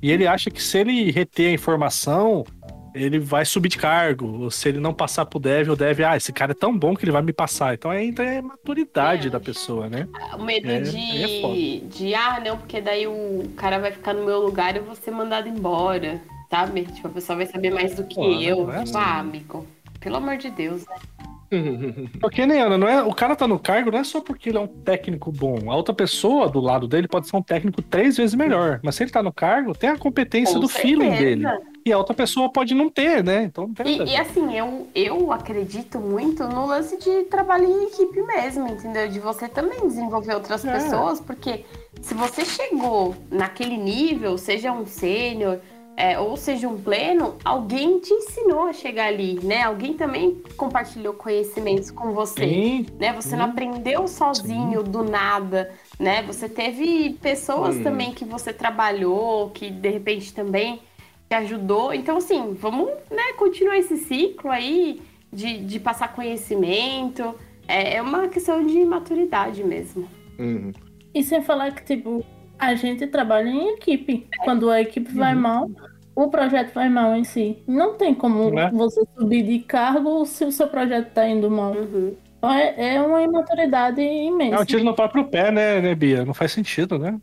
E 0.00 0.10
ele 0.10 0.26
acha 0.26 0.50
que 0.50 0.62
se 0.62 0.78
ele 0.78 1.10
reter 1.10 1.48
a 1.48 1.54
informação, 1.54 2.44
ele 3.02 3.18
vai 3.18 3.44
subir 3.44 3.68
de 3.68 3.78
cargo. 3.78 4.50
Se 4.50 4.68
ele 4.68 4.78
não 4.80 4.92
passar 4.92 5.24
pro 5.26 5.38
dev, 5.38 5.70
o 5.70 5.76
dev, 5.76 6.00
ah, 6.04 6.16
esse 6.16 6.32
cara 6.32 6.52
é 6.52 6.54
tão 6.54 6.76
bom 6.76 6.94
que 6.94 7.04
ele 7.04 7.12
vai 7.12 7.22
me 7.22 7.32
passar. 7.32 7.74
Então 7.74 7.90
ainda 7.90 8.22
é 8.22 8.40
maturidade 8.42 9.28
É. 9.28 9.30
da 9.30 9.40
pessoa, 9.40 9.88
né? 9.88 10.08
O 10.38 10.42
medo 10.42 10.68
É, 10.68 10.76
aí 10.76 10.78
é 10.78 10.82
de, 10.82 11.80
de, 11.86 12.14
ah, 12.14 12.40
não, 12.44 12.56
porque 12.58 12.80
daí 12.80 13.06
o 13.06 13.48
cara 13.56 13.78
vai 13.78 13.92
ficar 13.92 14.12
no 14.14 14.24
meu 14.24 14.40
lugar 14.40 14.74
e 14.74 14.78
eu 14.78 14.84
vou 14.84 14.94
ser 14.94 15.10
mandado 15.10 15.48
embora, 15.48 16.20
sabe? 16.50 16.82
Tipo, 16.82 17.08
a 17.08 17.10
pessoa 17.10 17.36
vai 17.36 17.46
saber 17.46 17.70
mais 17.72 17.94
do 17.94 18.04
que 18.04 18.14
Pô, 18.16 18.22
não 18.28 18.42
eu. 18.42 18.70
é 18.72 18.84
Tipo, 18.84 18.98
assim. 18.98 19.06
ah, 19.08 19.18
amigo, 19.20 19.66
pelo 20.00 20.16
amor 20.16 20.36
de 20.36 20.50
Deus, 20.50 20.84
né? 20.86 20.96
Porque, 22.20 22.44
né, 22.46 22.60
Ana, 22.60 22.76
não 22.76 22.86
é, 22.86 23.02
o 23.02 23.12
cara 23.14 23.34
tá 23.34 23.48
no 23.48 23.58
cargo 23.58 23.90
não 23.90 23.98
é 23.98 24.04
só 24.04 24.20
porque 24.20 24.50
ele 24.50 24.58
é 24.58 24.60
um 24.60 24.66
técnico 24.66 25.32
bom. 25.32 25.70
A 25.70 25.76
outra 25.76 25.94
pessoa 25.94 26.46
do 26.48 26.60
lado 26.60 26.86
dele 26.86 27.08
pode 27.08 27.26
ser 27.26 27.36
um 27.36 27.42
técnico 27.42 27.80
três 27.80 28.18
vezes 28.18 28.34
melhor. 28.34 28.80
Mas 28.82 28.96
se 28.96 29.02
ele 29.04 29.10
tá 29.10 29.22
no 29.22 29.32
cargo, 29.32 29.72
tem 29.74 29.88
a 29.88 29.96
competência 29.96 30.54
Com 30.54 30.60
do 30.60 30.68
feeling 30.68 31.10
certeza. 31.10 31.24
dele. 31.24 31.46
E 31.88 31.92
a 31.92 31.96
outra 31.96 32.14
pessoa 32.14 32.52
pode 32.52 32.74
não 32.74 32.90
ter, 32.90 33.24
né? 33.24 33.44
Então 33.44 33.66
não 33.66 33.86
E, 33.86 33.96
e 34.12 34.16
assim, 34.16 34.54
eu, 34.54 34.88
eu 34.94 35.32
acredito 35.32 35.98
muito 35.98 36.44
no 36.44 36.66
lance 36.66 36.98
de 36.98 37.24
trabalho 37.24 37.64
em 37.64 37.84
equipe 37.86 38.20
mesmo, 38.22 38.68
entendeu? 38.68 39.08
De 39.08 39.18
você 39.18 39.48
também 39.48 39.80
desenvolver 39.88 40.34
outras 40.34 40.62
É. 40.66 40.72
pessoas, 40.72 41.18
porque 41.18 41.64
se 42.02 42.12
você 42.12 42.44
chegou 42.44 43.16
naquele 43.30 43.78
nível, 43.78 44.36
seja 44.36 44.70
um 44.70 44.84
sênior, 44.84 45.60
é, 45.96 46.18
ou 46.18 46.36
seja 46.36 46.68
um 46.68 46.78
pleno, 46.80 47.36
alguém 47.42 47.98
te 48.00 48.12
ensinou 48.12 48.64
a 48.68 48.72
chegar 48.74 49.06
ali, 49.06 49.40
né? 49.42 49.62
Alguém 49.62 49.94
também 49.94 50.40
compartilhou 50.56 51.14
conhecimentos 51.14 51.90
com 51.90 52.12
você. 52.12 52.46
Sim, 52.46 52.86
né? 53.00 53.14
Você 53.14 53.34
não 53.34 53.46
Sim. 53.46 53.50
aprendeu 53.50 54.06
sozinho 54.06 54.82
do 54.82 55.02
nada, 55.02 55.72
né? 55.98 56.22
Você 56.22 56.48
teve 56.50 57.14
pessoas 57.20 57.78
também 57.78 58.12
que 58.12 58.24
você 58.26 58.52
trabalhou, 58.52 59.50
que 59.50 59.70
de 59.70 59.88
repente 59.88 60.32
também 60.34 60.80
te 61.28 61.34
ajudou. 61.34 61.92
Então, 61.92 62.16
assim, 62.16 62.54
vamos 62.54 62.88
né, 63.10 63.32
continuar 63.36 63.76
esse 63.78 63.96
ciclo 63.98 64.50
aí 64.50 65.00
de, 65.32 65.58
de 65.58 65.78
passar 65.80 66.12
conhecimento. 66.14 67.34
É, 67.66 67.96
é 67.96 68.02
uma 68.02 68.28
questão 68.28 68.64
de 68.64 68.84
maturidade 68.84 69.62
mesmo. 69.62 70.08
Uhum. 70.38 70.72
E 71.14 71.22
sem 71.22 71.42
falar 71.42 71.72
que, 71.72 71.84
tipo, 71.84 72.24
a 72.58 72.74
gente 72.74 73.06
trabalha 73.06 73.48
em 73.48 73.68
equipe. 73.74 74.26
Quando 74.44 74.70
a 74.70 74.80
equipe 74.80 75.12
vai 75.12 75.34
Uhum. 75.34 75.40
mal, 75.40 75.70
o 76.14 76.28
projeto 76.28 76.72
vai 76.72 76.88
mal 76.88 77.14
em 77.14 77.24
si. 77.24 77.58
Não 77.66 77.94
tem 77.94 78.14
como 78.14 78.50
Né? 78.50 78.70
você 78.72 79.02
subir 79.18 79.42
de 79.42 79.58
cargo 79.60 80.24
se 80.24 80.44
o 80.44 80.52
seu 80.52 80.66
projeto 80.68 81.12
tá 81.12 81.28
indo 81.28 81.50
mal. 81.50 81.72
Uhum. 81.72 82.14
Então 82.38 82.52
é, 82.52 82.94
é 82.94 83.02
uma 83.02 83.20
imaturidade 83.22 84.00
é 84.00 84.24
imensa. 84.24 84.62
um 84.62 84.64
tiro 84.64 84.84
no 84.84 84.94
próprio 84.94 85.24
pé, 85.24 85.50
né, 85.50 85.80
né, 85.80 85.94
Bia? 85.94 86.24
Não 86.24 86.32
faz 86.32 86.52
sentido, 86.52 86.98
né? 86.98 87.20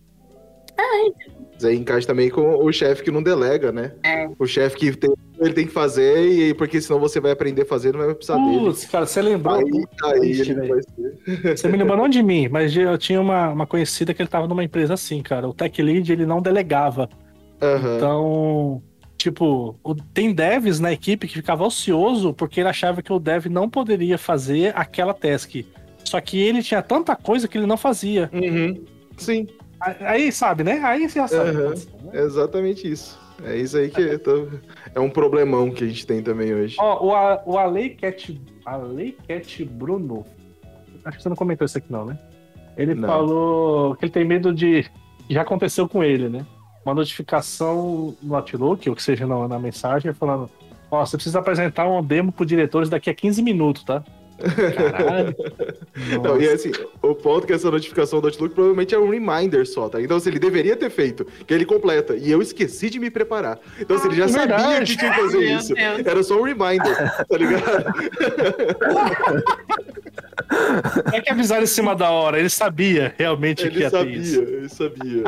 Mas 1.55 1.65
aí 1.65 1.77
encaixa 1.77 2.05
também 2.05 2.29
com 2.29 2.41
o 2.63 2.71
chefe 2.71 3.01
que 3.03 3.09
não 3.11 3.23
delega, 3.23 3.71
né? 3.71 3.93
É. 4.03 4.27
O 4.37 4.45
chefe 4.45 4.75
que 4.75 4.91
tem, 4.95 5.09
ele 5.39 5.53
tem 5.53 5.65
que 5.65 5.71
fazer, 5.71 6.27
e 6.27 6.53
porque 6.53 6.81
senão 6.81 6.99
você 6.99 7.19
vai 7.19 7.31
aprender 7.31 7.61
a 7.61 7.65
fazer, 7.65 7.93
não 7.93 8.05
vai 8.05 8.13
precisar 8.13 8.37
dele. 8.37 8.59
Putz, 8.59 8.85
cara, 8.85 9.05
você 9.05 9.21
lembrou. 9.21 9.55
Aí, 9.55 9.63
aí 10.03 10.31
Ixi, 10.31 10.51
ele 10.51 10.53
velho. 10.61 10.67
vai 10.67 10.81
ser. 10.83 11.15
Você 11.57 11.67
me 11.69 11.77
lembrou 11.77 11.97
não 11.97 12.07
de 12.09 12.21
mim, 12.21 12.47
mas 12.49 12.75
eu 12.77 12.97
tinha 12.99 13.19
uma, 13.19 13.49
uma 13.49 13.65
conhecida 13.65 14.13
que 14.13 14.21
ele 14.21 14.29
tava 14.29 14.47
numa 14.47 14.63
empresa 14.63 14.93
assim, 14.93 15.23
cara. 15.23 15.47
O 15.47 15.53
tech 15.53 15.81
lead, 15.81 16.11
ele 16.11 16.25
não 16.25 16.39
delegava. 16.41 17.09
Aham. 17.61 17.95
Então, 17.97 18.83
tipo, 19.17 19.75
o- 19.83 19.95
tem 19.95 20.31
devs 20.33 20.79
na 20.79 20.91
equipe 20.91 21.27
que 21.27 21.33
ficava 21.35 21.63
ocioso 21.65 22.31
porque 22.33 22.59
ele 22.59 22.69
achava 22.69 23.01
que 23.01 23.11
o 23.11 23.17
dev 23.17 23.45
não 23.47 23.67
poderia 23.69 24.17
fazer 24.19 24.71
aquela 24.75 25.13
task. 25.15 25.55
Só 26.03 26.21
que 26.21 26.37
ele 26.39 26.61
tinha 26.61 26.81
tanta 26.83 27.15
coisa 27.15 27.47
que 27.47 27.57
ele 27.57 27.65
não 27.65 27.77
fazia. 27.77 28.29
Uhum. 28.31 28.83
Sim, 29.17 29.47
Aí, 29.79 30.31
sabe, 30.31 30.63
né? 30.63 30.79
Aí 30.83 31.07
você 31.09 31.19
já 31.19 31.27
sabe. 31.27 31.49
Aham. 31.49 31.69
né? 31.71 31.75
é 32.13 32.21
exatamente 32.21 32.89
isso. 32.89 33.19
É 33.43 33.55
isso 33.57 33.77
aí 33.77 33.89
que 33.89 34.17
tô- 34.19 34.47
é 34.93 34.99
um 34.99 35.09
problemão 35.09 35.69
que 35.69 35.83
a 35.83 35.87
gente 35.87 36.07
tem 36.07 36.23
também 36.23 36.53
hoje. 36.53 36.77
Ó, 36.79 37.05
o, 37.07 37.13
A- 37.13 37.41
o 37.45 37.55
Cat, 37.99 38.41
Alei 38.65 39.17
Cat 39.27 39.65
Bruno. 39.65 40.25
Acho 41.03 41.17
que 41.17 41.23
você 41.23 41.29
não 41.29 41.35
comentou 41.35 41.65
isso 41.65 41.77
aqui, 41.77 41.91
não, 41.91 42.05
né? 42.05 42.17
Ele 42.77 42.95
Não. 42.95 43.07
falou 43.07 43.95
que 43.95 44.05
ele 44.05 44.11
tem 44.11 44.25
medo 44.25 44.53
de. 44.53 44.85
Já 45.29 45.41
aconteceu 45.41 45.87
com 45.87 46.03
ele, 46.03 46.29
né? 46.29 46.45
Uma 46.85 46.93
notificação 46.95 48.15
no 48.21 48.35
Outlook, 48.35 48.89
ou 48.89 48.95
que 48.95 49.03
seja 49.03 49.25
na, 49.27 49.47
na 49.47 49.59
mensagem, 49.59 50.13
falando: 50.13 50.49
Ó, 50.89 51.05
você 51.05 51.17
precisa 51.17 51.39
apresentar 51.39 51.87
um 51.87 52.01
demo 52.03 52.31
pro 52.31 52.45
diretores 52.45 52.89
daqui 52.89 53.09
a 53.09 53.13
15 53.13 53.41
minutos, 53.41 53.83
tá? 53.83 54.03
Caralho. 54.37 55.35
Não, 56.23 56.39
e 56.41 56.49
assim, 56.49 56.71
o 57.01 57.15
ponto 57.15 57.45
é 57.45 57.47
que 57.47 57.53
essa 57.53 57.71
notificação 57.71 58.19
do 58.19 58.27
Outlook 58.27 58.53
provavelmente 58.53 58.93
é 58.93 58.99
um 58.99 59.09
reminder 59.09 59.65
só, 59.65 59.87
tá? 59.89 60.01
Então, 60.01 60.19
se 60.19 60.27
ele 60.29 60.39
deveria 60.39 60.75
ter 60.75 60.89
feito, 60.89 61.25
que 61.47 61.53
ele 61.53 61.65
completa, 61.65 62.15
e 62.15 62.29
eu 62.31 62.41
esqueci 62.41 62.89
de 62.89 62.99
me 62.99 63.09
preparar. 63.09 63.59
Então, 63.79 63.97
se 63.97 64.07
ele 64.07 64.15
já 64.15 64.25
é 64.25 64.27
sabia 64.27 64.57
verdade. 64.57 64.91
que 64.93 64.97
tinha 64.99 65.13
que 65.13 65.21
fazer 65.21 65.37
Meu 65.39 65.57
isso, 65.57 65.73
Deus. 65.73 66.05
era 66.05 66.23
só 66.23 66.39
um 66.39 66.43
reminder, 66.43 67.25
tá 67.27 67.37
ligado? 67.37 67.93
É 71.13 71.21
que 71.21 71.29
avisaram 71.31 71.63
em 71.63 71.67
cima 71.67 71.95
da 71.95 72.09
hora, 72.11 72.37
ele 72.39 72.49
sabia 72.49 73.13
realmente 73.17 73.61
que 73.63 73.67
Ele 73.67 73.79
ia 73.79 73.89
ter 73.91 73.97
sabia, 73.97 74.17
isso. 74.17 74.41
ele 74.41 74.69
sabia. 74.69 75.23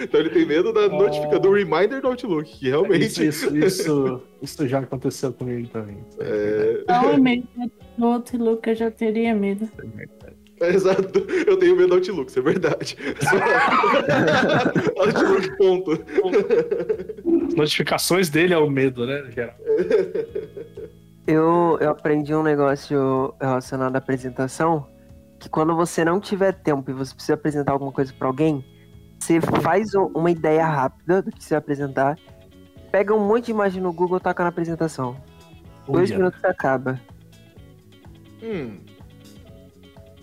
Então, 0.00 0.20
ele 0.20 0.30
tem 0.30 0.44
medo 0.44 0.72
da 0.72 0.88
notificação, 0.88 1.40
do 1.40 1.52
reminder 1.52 2.00
do 2.00 2.08
Outlook, 2.08 2.58
que 2.58 2.68
realmente. 2.68 3.04
Isso, 3.04 3.22
isso, 3.24 3.56
isso, 3.56 4.22
isso 4.42 4.66
já 4.68 4.80
aconteceu 4.80 5.32
comigo 5.32 5.68
também. 5.68 5.96
É, 6.18 6.80
Então, 6.82 7.10
é 7.10 7.18
medo 7.18 7.46
do 7.96 8.06
Outlook, 8.06 8.68
eu 8.68 8.74
já 8.74 8.90
teria 8.90 9.34
medo. 9.34 9.68
É, 10.60 10.74
Exato. 10.74 11.26
Eu 11.46 11.56
tenho 11.58 11.76
medo 11.76 11.88
do 11.88 11.94
Outlook, 11.96 12.30
isso 12.30 12.38
é 12.38 12.42
verdade. 12.42 12.96
Outlook, 14.96 15.56
ponto. 15.56 15.92
As 17.48 17.54
notificações 17.54 18.28
dele 18.28 18.54
é 18.54 18.58
o 18.58 18.68
medo, 18.68 19.06
né? 19.06 19.24
geral. 19.30 19.54
Eu, 21.26 21.78
eu 21.80 21.90
aprendi 21.90 22.34
um 22.34 22.42
negócio 22.42 23.34
relacionado 23.40 23.94
à 23.94 23.98
apresentação, 23.98 24.86
que 25.38 25.48
quando 25.48 25.74
você 25.76 26.04
não 26.04 26.20
tiver 26.20 26.52
tempo 26.52 26.90
e 26.90 26.94
você 26.94 27.14
precisa 27.14 27.34
apresentar 27.34 27.72
alguma 27.72 27.92
coisa 27.92 28.12
pra 28.16 28.28
alguém, 28.28 28.64
você 29.18 29.40
faz 29.40 29.94
um- 29.94 30.10
uma 30.14 30.30
ideia 30.30 30.66
rápida 30.66 31.22
do 31.22 31.30
que 31.32 31.42
você 31.42 31.50
vai 31.54 31.58
apresentar, 31.58 32.18
pega 32.92 33.14
um 33.14 33.26
monte 33.26 33.46
de 33.46 33.50
imagem 33.52 33.82
no 33.82 33.92
Google 33.92 34.18
e 34.18 34.20
taca 34.20 34.42
na 34.42 34.48
apresentação. 34.48 35.16
Dois 35.88 36.10
Uia. 36.10 36.18
minutos 36.18 36.44
acaba. 36.44 37.00
Hum. 38.42 38.78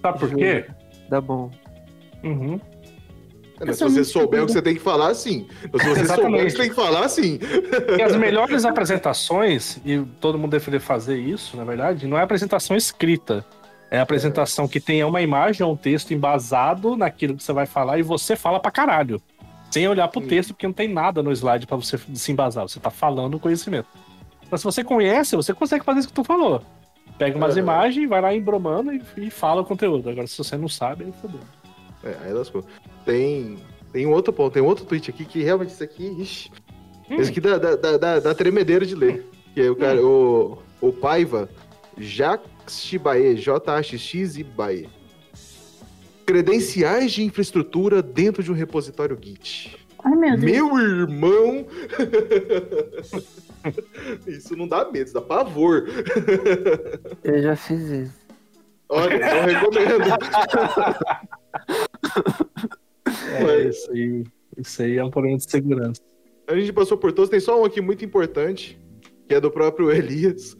Sabe 0.01 0.19
por 0.19 0.35
quê? 0.35 0.65
Dá 1.09 1.21
bom. 1.21 1.49
Uhum. 2.23 2.59
É, 3.59 3.65
mas 3.65 3.77
se 3.77 3.83
você 3.83 4.03
souber 4.03 4.43
o 4.43 4.45
que 4.45 4.51
você 4.51 4.61
tem 4.61 4.73
que 4.73 4.81
falar, 4.81 5.13
sim. 5.13 5.47
Mas 5.71 5.81
se 5.83 5.89
você 5.89 5.93
souber 5.93 5.93
o 5.93 5.95
que 5.95 6.01
Exatamente. 6.01 6.51
você 6.51 6.57
tem 6.57 6.69
que 6.69 6.75
falar, 6.75 7.07
sim. 7.07 7.39
E 7.97 8.01
as 8.01 8.15
melhores 8.15 8.65
apresentações, 8.65 9.79
e 9.85 9.99
todo 10.19 10.37
mundo 10.37 10.51
deve 10.51 10.79
fazer 10.79 11.17
isso, 11.17 11.55
na 11.55 11.63
verdade, 11.63 12.07
não 12.07 12.17
é 12.17 12.21
apresentação 12.23 12.75
escrita. 12.75 13.45
É 13.93 13.99
a 13.99 14.01
apresentação 14.01 14.67
que 14.67 14.79
tenha 14.79 15.05
uma 15.05 15.21
imagem 15.21 15.63
ou 15.63 15.73
um 15.73 15.75
texto 15.77 16.15
embasado 16.15 16.97
naquilo 16.97 17.35
que 17.37 17.43
você 17.43 17.53
vai 17.53 17.67
falar 17.67 17.99
e 17.99 18.01
você 18.01 18.35
fala 18.35 18.59
pra 18.59 18.71
caralho. 18.71 19.21
Sem 19.69 19.87
olhar 19.87 20.07
pro 20.07 20.19
Hum. 20.19 20.27
texto, 20.27 20.51
porque 20.51 20.65
não 20.65 20.73
tem 20.73 20.87
nada 20.91 21.21
no 21.21 21.31
slide 21.31 21.67
pra 21.67 21.77
você 21.77 21.99
se 22.15 22.31
embasar. 22.31 22.67
Você 22.67 22.79
tá 22.79 22.89
falando 22.89 23.35
o 23.35 23.39
conhecimento. 23.39 23.87
Mas 24.49 24.61
se 24.61 24.65
você 24.65 24.83
conhece, 24.83 25.35
você 25.35 25.53
consegue 25.53 25.85
fazer 25.85 25.99
isso 25.99 26.07
que 26.07 26.13
tu 26.15 26.23
falou. 26.23 26.59
Pega 27.19 27.37
umas 27.37 27.51
Aham. 27.51 27.59
imagens, 27.59 28.09
vai 28.09 28.19
lá 28.19 28.33
embromando 28.33 28.91
e, 28.91 28.99
e 29.15 29.29
fala 29.29 29.61
o 29.61 29.65
conteúdo. 29.65 30.09
Agora, 30.09 30.25
se 30.25 30.39
você 30.39 30.57
não 30.57 30.67
sabe, 30.67 31.03
aí 31.05 31.11
fodeu. 31.21 31.39
É, 32.03 32.15
aí 32.25 32.33
lascou. 32.33 32.65
Tem, 33.05 33.59
tem 33.91 34.07
outro 34.07 34.33
ponto, 34.33 34.53
tem 34.53 34.63
outro 34.63 34.85
tweet 34.85 35.11
aqui 35.11 35.23
que 35.23 35.43
realmente 35.43 35.69
isso 35.69 35.83
aqui, 35.83 36.07
ixi, 36.19 36.49
Hum. 37.11 37.17
esse 37.19 37.29
aqui 37.29 37.39
dá, 37.39 37.59
dá, 37.59 37.75
dá, 37.97 38.19
dá, 38.19 38.33
tremedeira 38.33 38.87
de 38.87 38.95
ler. 38.95 39.29
Que 39.53 39.61
é 39.61 39.69
o 39.69 39.75
cara, 39.75 40.03
o, 40.03 40.57
o 40.81 40.91
Paiva, 40.91 41.47
Jaxibae, 42.67 43.35
J-A-X-X 43.35 44.37
e 44.37 44.43
Bae. 44.43 44.89
Credenciais 46.25 47.11
de 47.11 47.23
infraestrutura 47.23 48.01
dentro 48.01 48.41
de 48.41 48.51
um 48.51 48.55
repositório 48.55 49.17
Git. 49.21 49.77
Ai, 50.03 50.15
meu 50.15 50.37
Deus. 50.37 50.51
Meu 50.51 50.79
irmão! 50.79 51.65
isso 54.27 54.55
não 54.55 54.67
dá 54.67 54.85
medo, 54.89 55.05
isso 55.05 55.13
dá 55.13 55.21
pavor. 55.21 55.85
Eu 57.23 57.41
já 57.41 57.55
fiz 57.55 57.81
isso. 57.81 58.23
Olha, 58.89 59.19
não 59.19 59.45
recomendo. 59.45 60.03
É, 63.35 63.43
Mas- 63.43 63.75
isso 63.77 63.91
aí. 63.91 64.23
Isso 64.57 64.81
aí 64.83 64.97
é 64.97 65.03
um 65.03 65.09
problema 65.09 65.37
de 65.37 65.49
segurança. 65.49 66.01
A 66.47 66.55
gente 66.55 66.71
passou 66.73 66.97
por 66.97 67.11
todos, 67.11 67.29
tem 67.29 67.39
só 67.39 67.59
um 67.59 67.65
aqui 67.65 67.81
muito 67.81 68.03
importante, 68.05 68.79
que 69.27 69.35
é 69.35 69.39
do 69.39 69.49
próprio 69.49 69.91
Elias. 69.91 70.55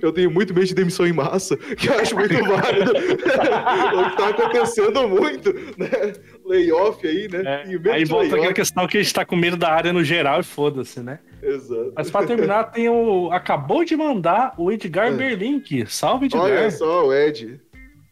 eu 0.00 0.12
tenho 0.12 0.30
muito 0.30 0.54
medo 0.54 0.66
de 0.66 0.74
demissão 0.74 1.06
em 1.06 1.12
massa, 1.12 1.56
que 1.56 1.88
eu 1.88 1.98
acho 1.98 2.14
muito 2.14 2.34
válido. 2.44 2.92
o 4.00 4.10
que 4.10 4.16
tá 4.16 4.28
acontecendo 4.28 5.08
muito, 5.08 5.52
né? 5.76 6.12
Layoff 6.44 7.06
aí, 7.06 7.28
né? 7.28 7.64
É, 7.66 7.92
aí 7.92 8.04
volta 8.04 8.36
aquela 8.36 8.52
questão 8.52 8.86
que 8.86 8.98
a 8.98 9.02
gente 9.02 9.12
tá 9.14 9.24
com 9.24 9.36
medo 9.36 9.56
da 9.56 9.70
área 9.70 9.92
no 9.92 10.02
geral 10.04 10.40
e 10.40 10.44
foda-se, 10.44 11.00
né? 11.00 11.18
Exato. 11.42 11.92
Mas 11.96 12.10
pra 12.10 12.26
terminar, 12.26 12.64
tem 12.64 12.88
o. 12.88 13.30
Acabou 13.32 13.84
de 13.84 13.96
mandar 13.96 14.54
o 14.58 14.70
Edgar 14.70 15.08
É. 15.08 15.10
Berlink. 15.12 15.86
Salve, 15.86 16.26
Edgar. 16.26 16.42
Olha 16.42 16.70
só, 16.70 17.06
o 17.06 17.14
Ed. 17.14 17.60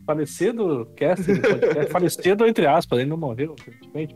Falecido 0.06 0.66
do 0.68 0.86
podcast. 0.86 1.24
Falecido, 1.90 2.46
entre 2.46 2.66
aspas, 2.66 2.98
ele 2.98 3.10
não 3.10 3.18
morreu, 3.18 3.54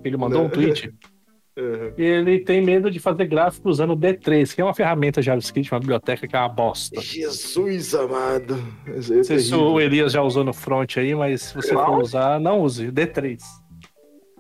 ele 0.02 0.16
mandou 0.16 0.38
Não. 0.38 0.46
um 0.46 0.50
tweet. 0.50 0.90
Uhum. 1.56 1.92
E 1.98 2.02
ele 2.02 2.40
tem 2.40 2.62
medo 2.62 2.90
de 2.90 2.98
fazer 2.98 3.26
gráfico 3.26 3.68
usando 3.68 3.92
o 3.92 3.96
D3, 3.96 4.54
que 4.54 4.60
é 4.60 4.64
uma 4.64 4.72
ferramenta 4.74 5.20
JavaScript, 5.20 5.70
uma 5.72 5.80
biblioteca 5.80 6.26
que 6.26 6.34
é 6.34 6.38
uma 6.38 6.48
bosta. 6.48 7.00
Jesus 7.00 7.94
amado. 7.94 8.56
É 8.86 8.92
Não 8.94 9.24
sei 9.24 9.38
se 9.38 9.54
o 9.54 9.80
Elias 9.80 10.12
já 10.12 10.22
usou 10.22 10.44
no 10.44 10.52
front 10.54 10.96
aí, 10.96 11.14
mas 11.14 11.42
se 11.42 11.54
você 11.54 11.72
for 11.74 11.98
usar, 11.98 12.40
não 12.40 12.60
use. 12.60 12.90
D3. 12.90 13.38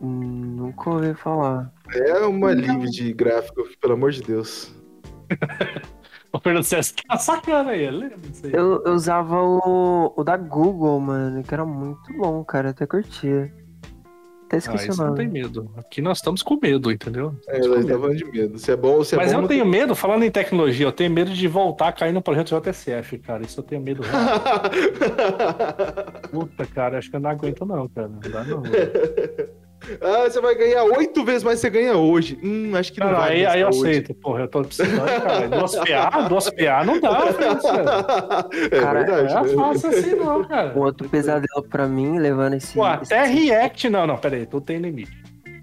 Hum, 0.00 0.56
Nunca 0.56 0.90
ouvi 0.90 1.14
falar. 1.14 1.70
É 1.94 2.18
uma 2.20 2.48
live 2.54 2.90
de 2.90 3.12
gráfico, 3.12 3.62
pelo 3.80 3.92
amor 3.94 4.10
de 4.10 4.22
Deus. 4.22 4.74
O 6.34 6.38
Fernando 6.40 6.64
César 6.64 6.94
tá 7.06 7.18
sacando 7.18 7.68
aí, 7.68 7.90
lembra 7.90 8.16
disso 8.16 8.46
aí? 8.46 8.52
Eu, 8.54 8.82
eu 8.86 8.94
usava 8.94 9.36
o, 9.38 10.14
o 10.16 10.24
da 10.24 10.34
Google, 10.34 10.98
mano, 10.98 11.42
que 11.42 11.52
era 11.52 11.64
muito 11.66 12.10
bom, 12.16 12.42
cara. 12.42 12.68
Eu 12.68 12.70
até 12.70 12.86
curtia. 12.86 13.52
Até 14.52 14.56
Ah, 14.56 14.58
esqueci 14.58 14.90
isso 14.90 15.00
o 15.00 15.04
não 15.06 15.12
nome. 15.14 15.24
tem 15.24 15.32
medo. 15.32 15.70
Aqui 15.78 16.02
nós 16.02 16.18
estamos 16.18 16.42
com 16.42 16.58
medo, 16.60 16.92
entendeu? 16.92 17.34
É, 17.48 17.58
Estamos 17.58 17.90
com 17.90 17.98
nós 17.98 18.18
de 18.18 18.24
medo. 18.26 18.58
Se 18.58 18.70
é 18.70 18.76
bom, 18.76 19.02
se 19.02 19.14
é 19.14 19.18
Mas 19.18 19.32
bom. 19.32 19.38
eu 19.38 19.42
não 19.42 19.48
tenho 19.48 19.64
medo, 19.64 19.94
falando 19.94 20.24
em 20.24 20.30
tecnologia, 20.30 20.84
eu 20.86 20.92
tenho 20.92 21.10
medo 21.10 21.30
de 21.32 21.48
voltar 21.48 21.88
a 21.88 21.92
cair 21.92 22.12
no 22.12 22.20
projeto 22.20 22.54
JSF, 22.60 23.18
cara. 23.20 23.42
Isso 23.42 23.60
eu 23.60 23.64
tenho 23.64 23.80
medo. 23.80 24.02
Puta, 26.30 26.66
cara, 26.66 26.98
acho 26.98 27.08
que 27.10 27.16
eu 27.16 27.20
não 27.20 27.30
aguento, 27.30 27.64
não, 27.64 27.88
cara. 27.88 28.08
Não 28.08 28.20
dá, 28.30 28.44
não. 28.44 28.62
ah, 30.00 30.28
você 30.30 30.40
vai 30.40 30.54
ganhar 30.54 30.84
oito 30.84 31.24
vezes 31.24 31.42
mais 31.42 31.56
que 31.58 31.62
você 31.62 31.70
ganha 31.70 31.96
hoje. 31.96 32.38
Hum, 32.42 32.72
acho 32.74 32.92
que 32.92 33.00
não 33.00 33.08
Cara, 33.08 33.18
vai. 33.20 33.32
aí, 33.32 33.46
aí 33.46 33.60
eu 33.60 33.68
hoje. 33.68 33.78
aceito. 33.80 34.14
Porra, 34.14 34.40
eu 34.42 34.48
tô 34.48 34.62
precisando, 34.62 35.04
cara. 35.04 35.48
Duas 35.48 35.74
PA, 35.76 36.10
duas 36.28 36.50
PA 36.50 36.84
não 36.84 37.00
dá, 37.00 37.32
cara. 37.32 38.48
é 38.70 38.80
Cara, 38.80 38.98
verdade. 39.04 39.34
Não 39.34 39.40
é 39.40 39.46
né? 39.48 39.54
fácil 39.54 39.88
assim, 39.90 40.14
não, 40.14 40.44
cara. 40.44 40.72
Um 40.76 40.80
outro 40.80 41.08
pesadelo 41.08 41.62
pra 41.68 41.86
mim, 41.88 42.18
levando 42.18 42.54
esse. 42.54 42.74
Pô, 42.74 42.86
esse- 42.86 43.12
até 43.14 43.24
React, 43.26 43.88
não, 43.90 44.06
não, 44.06 44.16
pera 44.18 44.36
aí, 44.36 44.46
tu 44.46 44.60
tem 44.60 44.78
limite. 44.78 45.12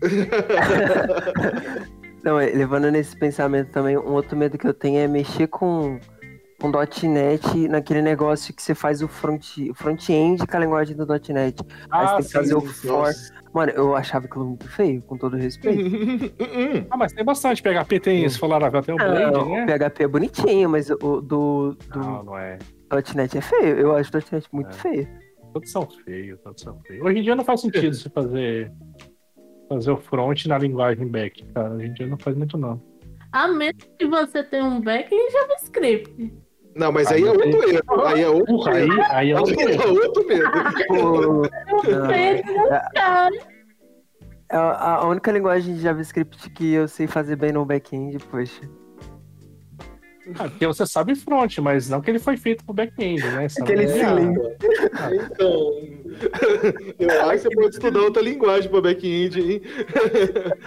Não, 2.23 2.37
é, 2.39 2.47
levando 2.47 2.91
nesse 2.91 3.15
pensamento 3.17 3.71
também, 3.71 3.97
um 3.97 4.11
outro 4.11 4.35
medo 4.35 4.57
que 4.57 4.67
eu 4.67 4.73
tenho 4.73 4.99
é 4.99 5.07
mexer 5.07 5.47
com, 5.47 5.99
com 6.59 6.69
.NET 7.07 7.67
naquele 7.69 8.01
negócio 8.01 8.53
que 8.53 8.61
você 8.61 8.75
faz 8.75 9.01
o 9.01 9.07
front, 9.07 9.57
o 9.69 9.73
front-end 9.73 10.45
com 10.45 10.57
a 10.57 10.59
linguagem 10.59 10.97
do 10.97 11.05
.NET. 11.07 11.61
Aí 11.89 12.07
você 12.07 12.15
tem 12.15 12.23
que 12.25 12.31
fazer 12.33 12.55
o 12.55 12.61
for. 12.61 12.87
Nossa. 13.07 13.33
Mano, 13.53 13.71
eu 13.71 13.95
achava 13.95 14.25
aquilo 14.27 14.45
muito 14.45 14.67
feio, 14.69 15.01
com 15.01 15.17
todo 15.17 15.35
respeito. 15.35 15.81
Hum, 15.81 16.85
Ah, 16.91 16.97
mas 16.97 17.11
tem 17.13 17.25
bastante. 17.25 17.61
PHP 17.63 17.99
tem, 17.99 18.29
se 18.29 18.37
for 18.37 18.47
Laravel, 18.47 18.81
tem 18.83 18.93
o 18.93 18.97
Blade, 18.97 19.31
Não, 19.31 19.49
né? 19.49 19.63
o 19.63 19.65
PHP 19.65 20.03
é 20.03 20.07
bonitinho, 20.07 20.69
mas 20.69 20.89
o 20.89 20.95
do, 21.21 21.21
do 21.21 21.75
Não, 21.95 22.23
não 22.23 22.37
é. 22.37 22.57
.NET 23.15 23.37
é 23.37 23.41
feio. 23.41 23.77
Eu 23.79 23.95
acho 23.95 24.11
o 24.15 24.21
.NET 24.31 24.47
muito 24.51 24.69
É. 24.69 24.73
feio. 24.73 25.07
Todos 25.53 25.71
são 25.71 25.87
feios, 26.05 26.39
todos 26.41 26.61
são 26.61 26.79
feios. 26.87 27.03
Hoje 27.03 27.19
em 27.19 27.23
dia 27.23 27.35
não 27.35 27.43
faz 27.43 27.61
sentido 27.61 27.95
você 27.95 28.07
fazer, 28.09 28.71
fazer 29.67 29.91
o 29.91 29.97
front 29.97 30.45
na 30.45 30.57
linguagem 30.59 31.07
back, 31.07 31.43
cara. 31.53 31.73
Hoje 31.73 31.87
em 31.87 31.93
dia 31.93 32.05
não 32.07 32.17
faz 32.19 32.35
muito, 32.37 32.55
não. 32.57 32.79
A 33.31 33.47
menos 33.47 33.83
que 33.97 34.05
você 34.07 34.43
tenha 34.43 34.63
um 34.65 34.79
back 34.81 35.13
em 35.13 35.31
JavaScript. 35.31 36.33
Não, 36.79 36.91
mas 36.91 37.07
Ah, 37.11 37.15
aí 37.15 37.23
é 37.23 37.29
outro 37.31 37.69
erro. 37.69 38.05
Aí 38.05 38.21
é 38.21 38.29
outro 38.29 38.69
aí, 38.69 38.87
medo. 38.87 39.01
aí 39.01 39.09
é 39.09 39.15
Aí 39.15 39.33
outro 39.33 39.59
é 39.59 39.63
erro. 39.73 40.01
outro 40.01 40.27
medo. 40.27 41.41
Medo. 42.07 42.51
É 44.49 44.55
a, 44.57 44.95
a 44.95 45.07
única 45.07 45.31
linguagem 45.31 45.75
de 45.75 45.81
JavaScript 45.81 46.49
que 46.51 46.73
eu 46.73 46.87
sei 46.87 47.05
fazer 47.05 47.35
bem 47.35 47.51
no 47.51 47.63
back-end, 47.65 48.17
poxa. 48.31 48.61
Ah, 50.37 50.43
porque 50.47 50.65
você 50.67 50.85
sabe 50.85 51.15
front, 51.15 51.57
mas 51.57 51.89
não 51.89 52.01
que 52.01 52.09
ele 52.11 52.19
foi 52.19 52.37
feito 52.37 52.63
pro 52.63 52.73
back-end, 52.73 53.21
né? 53.31 53.49
Sabe? 53.49 53.71
Aquele 53.73 53.83
É, 53.85 53.87
cilindro. 53.87 54.43
Então, 55.11 55.71
eu 56.99 57.21
acho 57.29 57.43
que 57.43 57.49
você 57.49 57.55
pode 57.55 57.75
estudar 57.75 57.99
outra 58.01 58.21
linguagem 58.21 58.69
para 58.69 58.81
back-end, 58.81 59.39
hein? 59.41 59.61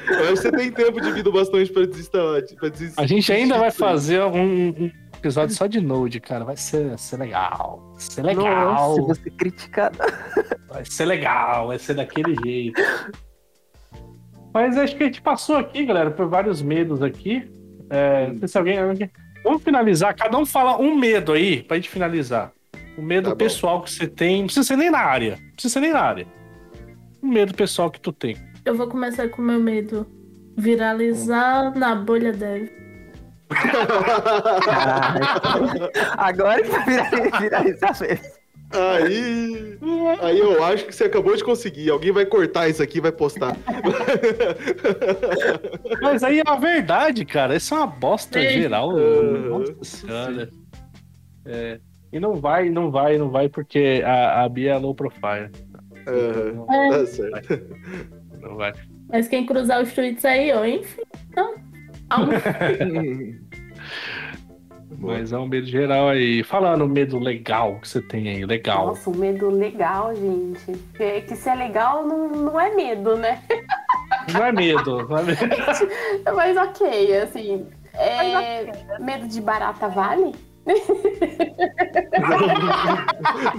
Eu 0.08 0.18
acho 0.24 0.32
que 0.32 0.36
você 0.36 0.52
tem 0.52 0.70
tempo 0.72 1.00
de 1.00 1.12
vida 1.12 1.30
bastante 1.30 1.72
para 1.72 1.86
desinstalar. 1.86 2.42
Pra 2.58 2.68
desistir. 2.70 3.00
A 3.00 3.06
gente 3.06 3.32
ainda 3.32 3.56
vai 3.58 3.70
fazer 3.70 4.20
um, 4.22 4.68
um 4.70 4.90
episódio 5.22 5.54
só 5.54 5.66
de 5.66 5.80
Node, 5.80 6.20
cara. 6.20 6.44
Vai 6.44 6.56
ser, 6.56 6.98
ser 6.98 7.16
legal. 7.16 7.80
Vai 7.92 8.00
ser 8.00 8.22
legal. 8.22 8.72
Nossa, 8.74 9.02
você 9.02 9.30
criticado. 9.30 9.98
Vai 10.68 10.84
ser 10.84 11.04
legal, 11.04 11.68
vai 11.68 11.78
ser 11.78 11.94
daquele 11.94 12.34
jeito. 12.44 12.80
Mas 14.52 14.76
acho 14.76 14.96
que 14.96 15.02
a 15.02 15.06
gente 15.06 15.22
passou 15.22 15.56
aqui, 15.56 15.84
galera, 15.86 16.10
por 16.10 16.28
vários 16.28 16.60
medos 16.60 17.02
aqui. 17.02 17.50
É, 17.88 18.28
não 18.28 18.38
sei 18.40 18.48
se 18.48 18.58
alguém. 18.58 18.76
Vamos 19.44 19.62
finalizar, 19.62 20.14
cada 20.14 20.36
um 20.38 20.44
fala 20.46 20.78
um 20.78 20.94
medo 20.96 21.32
aí, 21.32 21.62
pra 21.62 21.76
gente 21.76 21.88
finalizar. 21.88 22.52
O 22.96 23.02
medo 23.02 23.24
Tá 23.24 23.30
bom. 23.30 23.36
pessoal 23.36 23.82
que 23.82 23.90
você 23.90 24.06
tem. 24.06 24.38
Não 24.40 24.46
precisa 24.46 24.66
ser 24.66 24.76
nem 24.76 24.90
na 24.90 24.98
área. 24.98 25.36
Não 25.40 25.52
precisa 25.52 25.72
ser 25.74 25.80
nem 25.80 25.92
na 25.92 26.00
área. 26.00 26.26
Um 27.22 27.28
medo 27.28 27.54
pessoal 27.54 27.90
que 27.90 28.00
tu 28.00 28.12
tem. 28.12 28.36
Eu 28.64 28.74
vou 28.74 28.86
começar 28.88 29.28
com 29.30 29.40
o 29.40 29.44
meu 29.44 29.58
medo. 29.60 30.06
Viralizar 30.56 31.76
na 31.76 31.94
bolha 31.94 32.32
dev. 32.32 32.68
Caralho. 33.54 35.20
Agora 36.16 36.62
que 36.62 36.68
vai 36.70 36.84
virar- 36.84 37.40
viralizar 37.40 37.98
mesmo. 38.00 38.42
Aí, 38.74 39.78
aí 40.22 40.38
eu 40.38 40.64
acho 40.64 40.86
que 40.86 40.94
você 40.94 41.04
acabou 41.04 41.36
de 41.36 41.44
conseguir. 41.44 41.90
Alguém 41.90 42.10
vai 42.10 42.24
cortar 42.24 42.68
isso 42.70 42.82
aqui 42.82 42.96
e 42.98 43.02
vai 43.02 43.12
postar. 43.12 43.54
Mas 46.00 46.22
aí 46.22 46.38
é 46.40 46.42
a 46.46 46.56
verdade, 46.56 47.24
cara. 47.26 47.54
Isso 47.56 47.74
é 47.74 47.78
uma 47.78 47.86
bosta 47.86 48.38
Ei. 48.40 48.62
geral. 48.62 48.92
Nossa 48.92 49.74
senhora. 49.84 50.48
É, 51.44 51.80
e 52.12 52.20
não 52.20 52.36
vai, 52.36 52.70
não 52.70 52.90
vai, 52.90 53.18
não 53.18 53.28
vai, 53.30 53.48
porque 53.48 54.02
a, 54.06 54.44
a 54.44 54.48
Bia 54.48 54.72
é 54.72 54.78
low 54.78 54.94
profile. 54.94 55.50
Aham, 56.06 56.64
É. 56.70 56.90
Tá 56.90 57.06
certo. 57.06 57.76
Não 58.40 58.56
vai. 58.56 58.72
Mas 59.08 59.26
quem 59.28 59.44
cruzar 59.44 59.82
os 59.82 59.92
tweets 59.92 60.24
aí, 60.24 60.52
ó, 60.52 60.64
enfim. 60.64 61.02
Então, 61.28 61.54
Mas 64.98 65.32
é 65.32 65.38
um 65.38 65.46
medo 65.46 65.66
geral 65.66 66.08
aí. 66.08 66.42
Falando 66.42 66.86
medo 66.86 67.18
legal 67.18 67.78
que 67.80 67.88
você 67.88 68.00
tem 68.00 68.28
aí, 68.28 68.44
legal. 68.44 68.88
Nossa, 68.88 69.10
um 69.10 69.16
medo 69.16 69.48
legal, 69.48 70.14
gente. 70.14 70.78
Que, 70.94 71.22
que 71.22 71.34
se 71.34 71.48
é 71.48 71.54
legal, 71.54 72.06
não, 72.06 72.28
não 72.28 72.60
é 72.60 72.74
medo, 72.74 73.16
né? 73.16 73.42
Não 74.32 74.44
é 74.44 74.52
medo, 74.52 75.08
não 75.08 75.18
é 75.18 75.22
medo. 75.22 75.40
Mas 76.34 76.56
ok, 76.56 77.16
assim. 77.18 77.66
É... 77.94 78.70
Medo 79.00 79.26
de 79.26 79.40
barata 79.40 79.88
vale? 79.88 80.32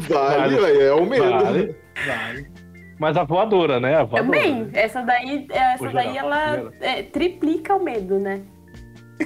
Vale, 0.08 0.56
ué, 0.62 0.86
é 0.86 0.94
o 0.94 1.06
medo. 1.06 1.30
Vale, 1.30 1.76
vale. 2.08 2.48
Mas 3.04 3.18
a 3.18 3.24
voadora, 3.26 3.82
né? 3.82 3.98
A 3.98 4.04
voadora. 4.04 4.24
Também. 4.24 4.70
Essa 4.72 5.02
daí, 5.02 5.46
essa 5.50 5.78
Por 5.78 5.92
daí 5.92 6.14
geral, 6.14 6.32
ela 6.32 6.56
geral. 6.56 6.74
é, 6.80 7.04
triplica 7.04 7.76
o 7.76 7.84
medo, 7.84 8.18
né? 8.18 8.42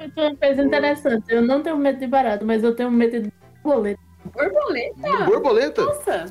eu 0.00 0.10
tenho 0.12 0.26
uma 0.26 0.36
coisa 0.36 0.60
interessante. 0.60 1.24
Eu 1.28 1.42
não 1.42 1.62
tenho 1.62 1.76
medo 1.76 2.00
de 2.00 2.08
barato, 2.08 2.44
mas 2.44 2.64
eu 2.64 2.74
tenho 2.74 2.90
medo 2.90 3.20
de 3.22 3.32
boleto. 3.62 4.02
Borboleta? 4.24 5.24
Borboleta? 5.24 5.84
Nossa, 5.84 6.26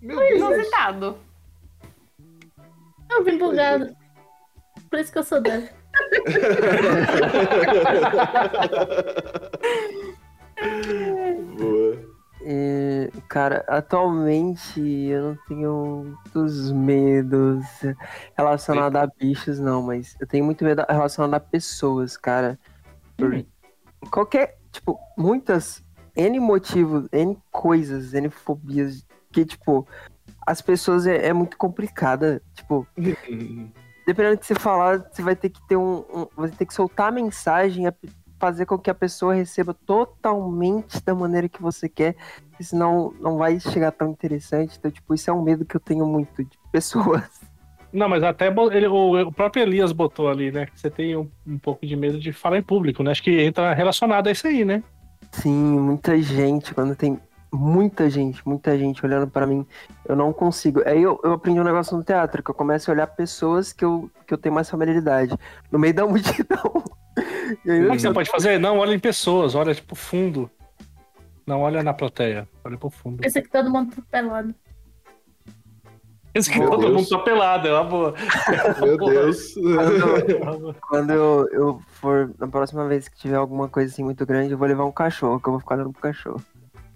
Meu 0.00 0.16
Deus. 0.18 0.40
inusitado. 0.40 1.18
Eu 3.10 3.22
vim 3.24 3.36
bugado. 3.36 3.94
Por 4.88 4.98
isso 5.00 5.12
que 5.12 5.18
eu 5.18 5.22
sou 5.22 5.42
dela. 5.42 5.68
E, 12.48 13.10
cara, 13.28 13.64
atualmente 13.66 14.80
eu 14.80 15.30
não 15.30 15.38
tenho 15.48 16.16
muitos 16.24 16.70
medos 16.70 17.66
relacionados 18.38 19.00
a 19.00 19.06
bichos, 19.08 19.58
não, 19.58 19.82
mas 19.82 20.14
eu 20.20 20.28
tenho 20.28 20.44
muito 20.44 20.62
medo 20.64 20.84
relacionado 20.88 21.34
a 21.34 21.40
pessoas, 21.40 22.16
cara. 22.16 22.56
Por 23.16 24.10
qualquer, 24.10 24.58
tipo, 24.70 24.96
muitas 25.18 25.82
N 26.14 26.38
motivos, 26.38 27.08
N 27.10 27.36
coisas, 27.50 28.14
N 28.14 28.30
fobias, 28.30 29.04
que, 29.32 29.44
tipo, 29.44 29.84
as 30.46 30.62
pessoas 30.62 31.04
é, 31.04 31.26
é 31.26 31.32
muito 31.32 31.56
complicada. 31.58 32.40
Tipo, 32.54 32.86
dependendo 34.06 34.36
do 34.36 34.38
que 34.40 34.46
você 34.46 34.54
falar, 34.54 34.98
você 35.10 35.20
vai 35.20 35.34
ter 35.34 35.48
que 35.50 35.60
ter 35.66 35.76
um. 35.76 36.04
um 36.14 36.28
vai 36.36 36.48
ter 36.50 36.64
que 36.64 36.72
soltar 36.74 37.08
a 37.08 37.12
mensagem, 37.12 37.88
a- 37.88 37.94
fazer 38.38 38.66
com 38.66 38.78
que 38.78 38.90
a 38.90 38.94
pessoa 38.94 39.34
receba 39.34 39.74
totalmente 39.74 41.02
da 41.04 41.14
maneira 41.14 41.48
que 41.48 41.60
você 41.62 41.88
quer, 41.88 42.16
senão 42.60 43.14
não 43.20 43.38
vai 43.38 43.58
chegar 43.60 43.92
tão 43.92 44.10
interessante. 44.10 44.76
Então, 44.78 44.90
tipo, 44.90 45.14
isso 45.14 45.30
é 45.30 45.32
um 45.32 45.42
medo 45.42 45.64
que 45.64 45.76
eu 45.76 45.80
tenho 45.80 46.06
muito 46.06 46.44
de 46.44 46.58
pessoas. 46.70 47.22
Não, 47.92 48.08
mas 48.10 48.22
até 48.22 48.48
ele- 48.48 48.88
o, 48.88 49.28
o 49.28 49.32
próprio 49.32 49.62
Elias 49.62 49.90
botou 49.90 50.28
ali, 50.28 50.52
né? 50.52 50.66
Que 50.66 50.78
você 50.78 50.90
tem 50.90 51.16
um, 51.16 51.30
um 51.46 51.56
pouco 51.56 51.86
de 51.86 51.96
medo 51.96 52.18
de 52.18 52.30
falar 52.30 52.58
em 52.58 52.62
público, 52.62 53.02
né? 53.02 53.10
Acho 53.10 53.22
que 53.22 53.40
entra 53.40 53.72
relacionado 53.72 54.26
a 54.26 54.32
isso 54.32 54.46
aí, 54.46 54.66
né? 54.66 54.82
Sim, 55.32 55.78
muita 55.78 56.20
gente, 56.20 56.74
quando 56.74 56.94
tem 56.94 57.18
muita 57.50 58.10
gente, 58.10 58.46
muita 58.46 58.76
gente 58.76 59.04
olhando 59.06 59.28
pra 59.28 59.46
mim, 59.46 59.64
eu 60.04 60.14
não 60.14 60.30
consigo. 60.30 60.82
Aí 60.84 61.00
eu, 61.00 61.18
eu 61.24 61.32
aprendi 61.32 61.58
um 61.58 61.64
negócio 61.64 61.96
no 61.96 62.04
teatro, 62.04 62.42
que 62.42 62.50
eu 62.50 62.54
começo 62.54 62.90
a 62.90 62.94
olhar 62.94 63.06
pessoas 63.06 63.72
que 63.72 63.84
eu, 63.84 64.10
que 64.26 64.34
eu 64.34 64.38
tenho 64.38 64.54
mais 64.54 64.68
familiaridade, 64.68 65.34
no 65.70 65.78
meio 65.78 65.94
da 65.94 66.06
multidão. 66.06 66.84
E 67.64 67.70
aí, 67.70 67.86
O 67.86 67.92
que 67.92 67.98
você 68.00 68.12
pode 68.12 68.30
fazer? 68.30 68.58
Não, 68.58 68.78
olha 68.78 68.94
em 68.94 68.98
pessoas, 68.98 69.54
olha 69.54 69.74
tipo 69.74 69.94
fundo. 69.94 70.50
Não 71.46 71.60
olha 71.60 71.82
na 71.82 71.94
plateia, 71.94 72.48
olha 72.64 72.76
pro 72.76 72.90
fundo. 72.90 73.18
Pensa 73.18 73.40
que 73.40 73.48
todo 73.48 73.70
mundo 73.70 73.94
tá 73.94 74.02
pelado. 74.10 74.54
Esse 76.34 76.50
que 76.50 76.58
Meu 76.58 76.68
todo 76.68 76.80
Deus. 76.80 76.92
mundo 76.92 77.08
tá 77.08 77.18
pelado, 77.20 77.68
é 77.68 77.72
uma 77.72 77.84
boa. 77.84 78.14
Meu 78.82 78.96
Deus. 78.98 79.54
Quando 80.88 81.12
eu, 81.12 81.48
eu 81.50 81.82
for, 81.92 82.30
na 82.38 82.48
próxima 82.48 82.86
vez 82.86 83.08
que 83.08 83.16
tiver 83.16 83.36
alguma 83.36 83.68
coisa 83.68 83.90
assim 83.90 84.04
muito 84.04 84.26
grande, 84.26 84.52
eu 84.52 84.58
vou 84.58 84.68
levar 84.68 84.84
um 84.84 84.92
cachorro, 84.92 85.40
que 85.40 85.48
eu 85.48 85.52
vou 85.52 85.60
ficar 85.60 85.76
olhando 85.76 85.92
pro 85.92 86.02
cachorro. 86.02 86.42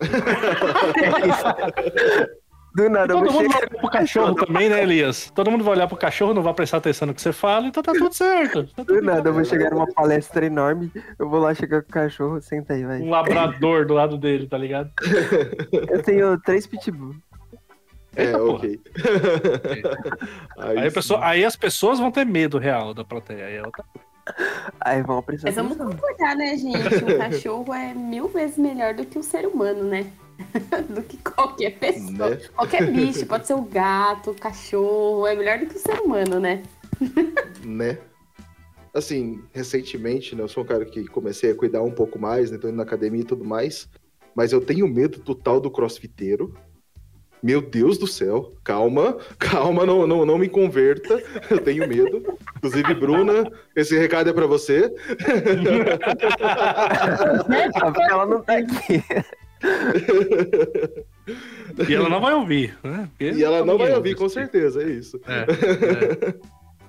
Do 2.74 2.88
nada, 2.88 3.12
eu 3.12 3.18
Todo 3.18 3.32
vou 3.32 3.42
mundo 3.42 3.52
vai 3.52 3.59
olhar 3.62 3.70
pro 3.70 3.90
cachorro 3.90 4.34
também, 4.47 4.68
né, 4.68 4.82
Elias? 4.82 5.30
Todo 5.34 5.51
mundo 5.51 5.64
vai 5.64 5.74
olhar 5.74 5.88
pro 5.88 5.97
cachorro, 5.97 6.32
não 6.32 6.42
vai 6.42 6.55
prestar 6.55 6.76
atenção 6.76 7.06
no 7.09 7.14
que 7.14 7.20
você 7.20 7.32
fala, 7.32 7.66
então 7.66 7.82
tá 7.82 7.92
tudo 7.92 8.12
certo. 8.14 8.64
Tá 8.68 8.84
tudo 8.84 9.01
Do 9.01 9.02
nada, 9.02 9.28
eu 9.28 9.34
vou 9.34 9.44
chegar 9.44 9.70
numa 9.70 9.86
palestra 9.92 10.47
enorme, 10.47 10.90
eu 11.18 11.28
vou 11.28 11.40
lá 11.40 11.52
chegar 11.55 11.82
com 11.82 11.88
o 11.88 11.92
cachorro, 11.92 12.40
senta 12.40 12.74
aí, 12.74 12.84
vai. 12.84 13.01
Um 13.01 13.10
labrador 13.10 13.86
do 13.86 13.94
lado 13.94 14.16
dele, 14.16 14.47
tá 14.47 14.56
ligado? 14.56 14.90
Eu 15.90 16.02
tenho 16.02 16.38
três 16.40 16.66
pitbull. 16.66 17.14
É, 18.16 18.24
Eita, 18.26 18.38
porra. 18.38 18.55
ok. 18.56 18.80
Aí, 20.59 20.78
a 20.78 20.82
sim. 20.88 20.94
pessoa- 20.94 21.24
aí 21.24 21.44
as 21.44 21.55
pessoas 21.55 22.01
vão 22.01 22.10
ter 22.10 22.26
medo 22.26 22.59
real 22.59 22.92
da 22.92 23.05
plateia. 23.05 23.47
Aí 23.47 23.55
é 23.56 23.62
outra 23.62 23.84
Aí 24.80 25.01
vão 25.02 25.22
prestar 25.22 25.47
Mas 25.48 25.55
vamos 25.56 25.76
concordar, 25.76 26.34
né, 26.36 26.56
gente? 26.56 27.05
Um 27.05 27.18
cachorro 27.18 27.72
é 27.72 27.94
mil 27.94 28.28
vezes 28.28 28.59
melhor 28.59 28.94
do 28.94 29.05
que 29.06 29.16
um 29.18 29.22
ser 29.22 29.47
humano, 29.47 29.84
né? 29.84 30.06
do 30.89 31.03
que 31.03 31.17
qualquer 31.19 31.79
pessoa. 31.79 32.31
Né? 32.31 32.41
Qualquer 32.55 32.91
bicho, 32.93 33.27
pode 33.27 33.47
ser 33.47 33.55
o 33.55 33.62
gato, 33.62 34.31
o 34.31 34.35
cachorro, 34.35 35.27
é 35.27 35.35
melhor 35.35 35.59
do 35.59 35.67
que 35.67 35.77
o 35.77 35.79
ser 35.79 36.01
humano, 36.01 36.41
né? 36.41 36.62
né? 37.65 37.99
Assim, 38.93 39.41
recentemente, 39.53 40.35
né, 40.35 40.43
eu 40.43 40.49
sou 40.49 40.65
um 40.65 40.67
cara 40.67 40.85
que 40.85 41.07
comecei 41.07 41.53
a 41.53 41.55
cuidar 41.55 41.83
um 41.83 41.93
pouco 41.93 42.19
mais, 42.19 42.51
né, 42.51 42.59
tô 42.59 42.69
indo 42.69 42.77
na 42.77 42.83
academia 42.83 43.21
e 43.21 43.25
tudo 43.25 43.45
mais, 43.45 43.89
mas 44.35 44.53
eu 44.53 44.61
tenho 44.61 44.89
medo 44.89 45.21
total 45.21 45.61
do 45.61 45.71
crossfiteiro. 45.71 46.55
Meu 47.43 47.62
Deus 47.62 47.97
do 47.97 48.07
céu, 48.07 48.53
calma, 48.62 49.17
calma, 49.39 49.87
não, 49.87 50.07
não, 50.07 50.27
não 50.27 50.37
me 50.37 50.47
converta, 50.47 51.23
eu 51.51 51.59
tenho 51.59 51.89
medo. 51.89 52.37
Inclusive, 52.57 52.95
Bruna, 52.95 53.51
esse 53.75 53.97
recado 53.99 54.29
é 54.29 54.33
pra 54.33 54.47
você. 54.47 54.93
Porque 57.81 58.03
ela 58.03 58.27
não 58.27 58.43
tá 58.43 58.59
aqui. 58.59 59.03
E 61.89 61.95
ela 61.95 62.09
não 62.09 62.20
vai 62.20 62.35
ouvir, 62.35 62.77
né? 62.82 63.09
Porque 63.11 63.32
E 63.32 63.45
ela 63.45 63.65
não 63.65 63.78
vai 63.78 63.93
ouvir, 63.95 64.15
com 64.15 64.28
certeza, 64.28 64.82
é 64.82 64.91
isso. 64.91 65.20
É, 65.27 65.47
é. 66.35 66.41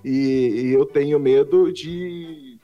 E, 0.04 0.66
e 0.66 0.74
eu 0.74 0.86
tenho 0.86 1.20
medo 1.20 1.72
de, 1.72 2.60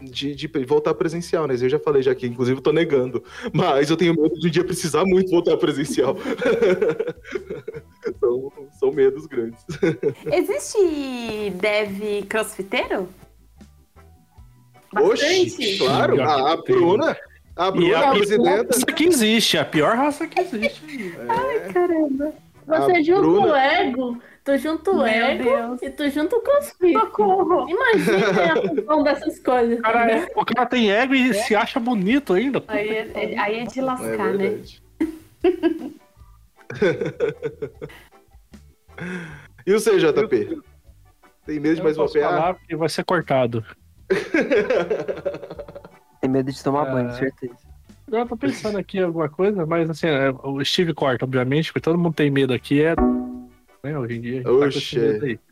de, 0.00 0.34
de 0.34 0.46
voltar 0.66 0.94
presencial, 0.94 1.46
né? 1.46 1.54
Eu 1.54 1.68
já 1.68 1.78
falei 1.78 2.02
já 2.02 2.12
aqui, 2.12 2.26
inclusive 2.26 2.58
eu 2.58 2.62
tô 2.62 2.72
negando. 2.72 3.22
Mas 3.52 3.90
eu 3.90 3.96
tenho 3.96 4.14
medo 4.14 4.38
de 4.38 4.48
um 4.48 4.50
dia 4.50 4.64
precisar 4.64 5.04
muito 5.04 5.30
voltar 5.30 5.56
presencial. 5.56 6.16
são, 8.20 8.52
são 8.78 8.92
medos 8.92 9.26
grandes. 9.26 9.64
Existe 10.30 11.50
dev 11.54 12.26
crossfiteiro? 12.28 13.08
Oxi, 14.94 15.44
Bastante? 15.44 15.78
claro. 15.78 16.16
Já 16.16 16.26
A, 16.26 16.52
a 16.52 16.62
que 16.62 16.72
tem. 17.56 17.64
Bruna, 17.64 17.64
a 17.64 17.68
E 17.68 17.72
Bruna, 17.72 17.96
a 17.96 17.98
a 17.98 18.02
pior 18.02 18.14
presidenta. 18.16 18.66
raça 18.74 18.86
que 18.86 19.04
existe, 19.04 19.58
a 19.58 19.64
pior 19.64 19.96
raça 19.96 20.26
que 20.26 20.40
existe. 20.40 21.14
Caramba. 21.72 22.32
A 22.68 22.80
Você 22.80 23.02
junta 23.02 23.20
Bruna- 23.20 23.52
o 23.52 23.56
ego, 23.56 24.18
tu 24.44 24.56
junta 24.58 24.90
o 24.92 24.96
Meu 24.98 25.06
ego 25.06 25.42
Deus. 25.42 25.82
e 25.82 25.90
tu 25.90 26.08
junta 26.10 26.36
o 26.36 26.40
crossfit. 26.40 26.92
Socorro! 26.92 27.66
Imagina 27.68 28.52
a 28.52 28.56
função 28.68 29.02
dessas 29.02 29.38
coisas. 29.40 29.78
O 29.80 29.82
cara, 29.82 30.04
né? 30.06 30.26
é- 30.28 30.32
o 30.40 30.44
cara 30.44 30.66
tem 30.68 30.92
ego 30.92 31.12
e 31.14 31.34
se 31.34 31.56
acha 31.56 31.80
bonito 31.80 32.32
ainda. 32.34 32.62
Aí 32.68 32.88
é, 32.88 33.10
é- 33.14 33.38
aí 33.38 33.58
é 33.60 33.64
de 33.64 33.80
É 33.80 33.82
lascar, 33.82 34.34
né? 34.34 34.60
e 39.66 39.72
você, 39.72 39.98
JP? 39.98 40.60
Tem 41.46 41.58
medo 41.60 41.76
de 41.76 41.82
mais 41.82 41.96
uma 41.98 42.06
PA? 42.06 42.20
falar 42.20 42.54
porque 42.54 42.76
vai 42.76 42.88
ser 42.88 43.04
cortado. 43.04 43.64
Tem 46.22 46.30
medo 46.30 46.52
de 46.52 46.62
tomar 46.62 46.86
É. 46.86 46.92
banho, 46.92 47.12
certeza. 47.14 47.52
Eu 48.10 48.26
tô 48.26 48.36
pensando 48.36 48.78
aqui 48.78 48.98
em 48.98 49.02
alguma 49.02 49.28
coisa, 49.28 49.66
mas 49.66 49.90
assim, 49.90 50.06
é, 50.06 50.30
o 50.30 50.64
Steve 50.64 50.94
corta, 50.94 51.24
obviamente, 51.24 51.72
porque 51.72 51.80
todo 51.80 51.98
mundo 51.98 52.14
tem 52.14 52.30
medo 52.30 52.54
aqui, 52.54 52.80
é. 52.80 52.94
Né, 53.82 53.98
hoje 53.98 54.16
em 54.16 54.20
dia. 54.20 54.42
tá. 55.36 55.42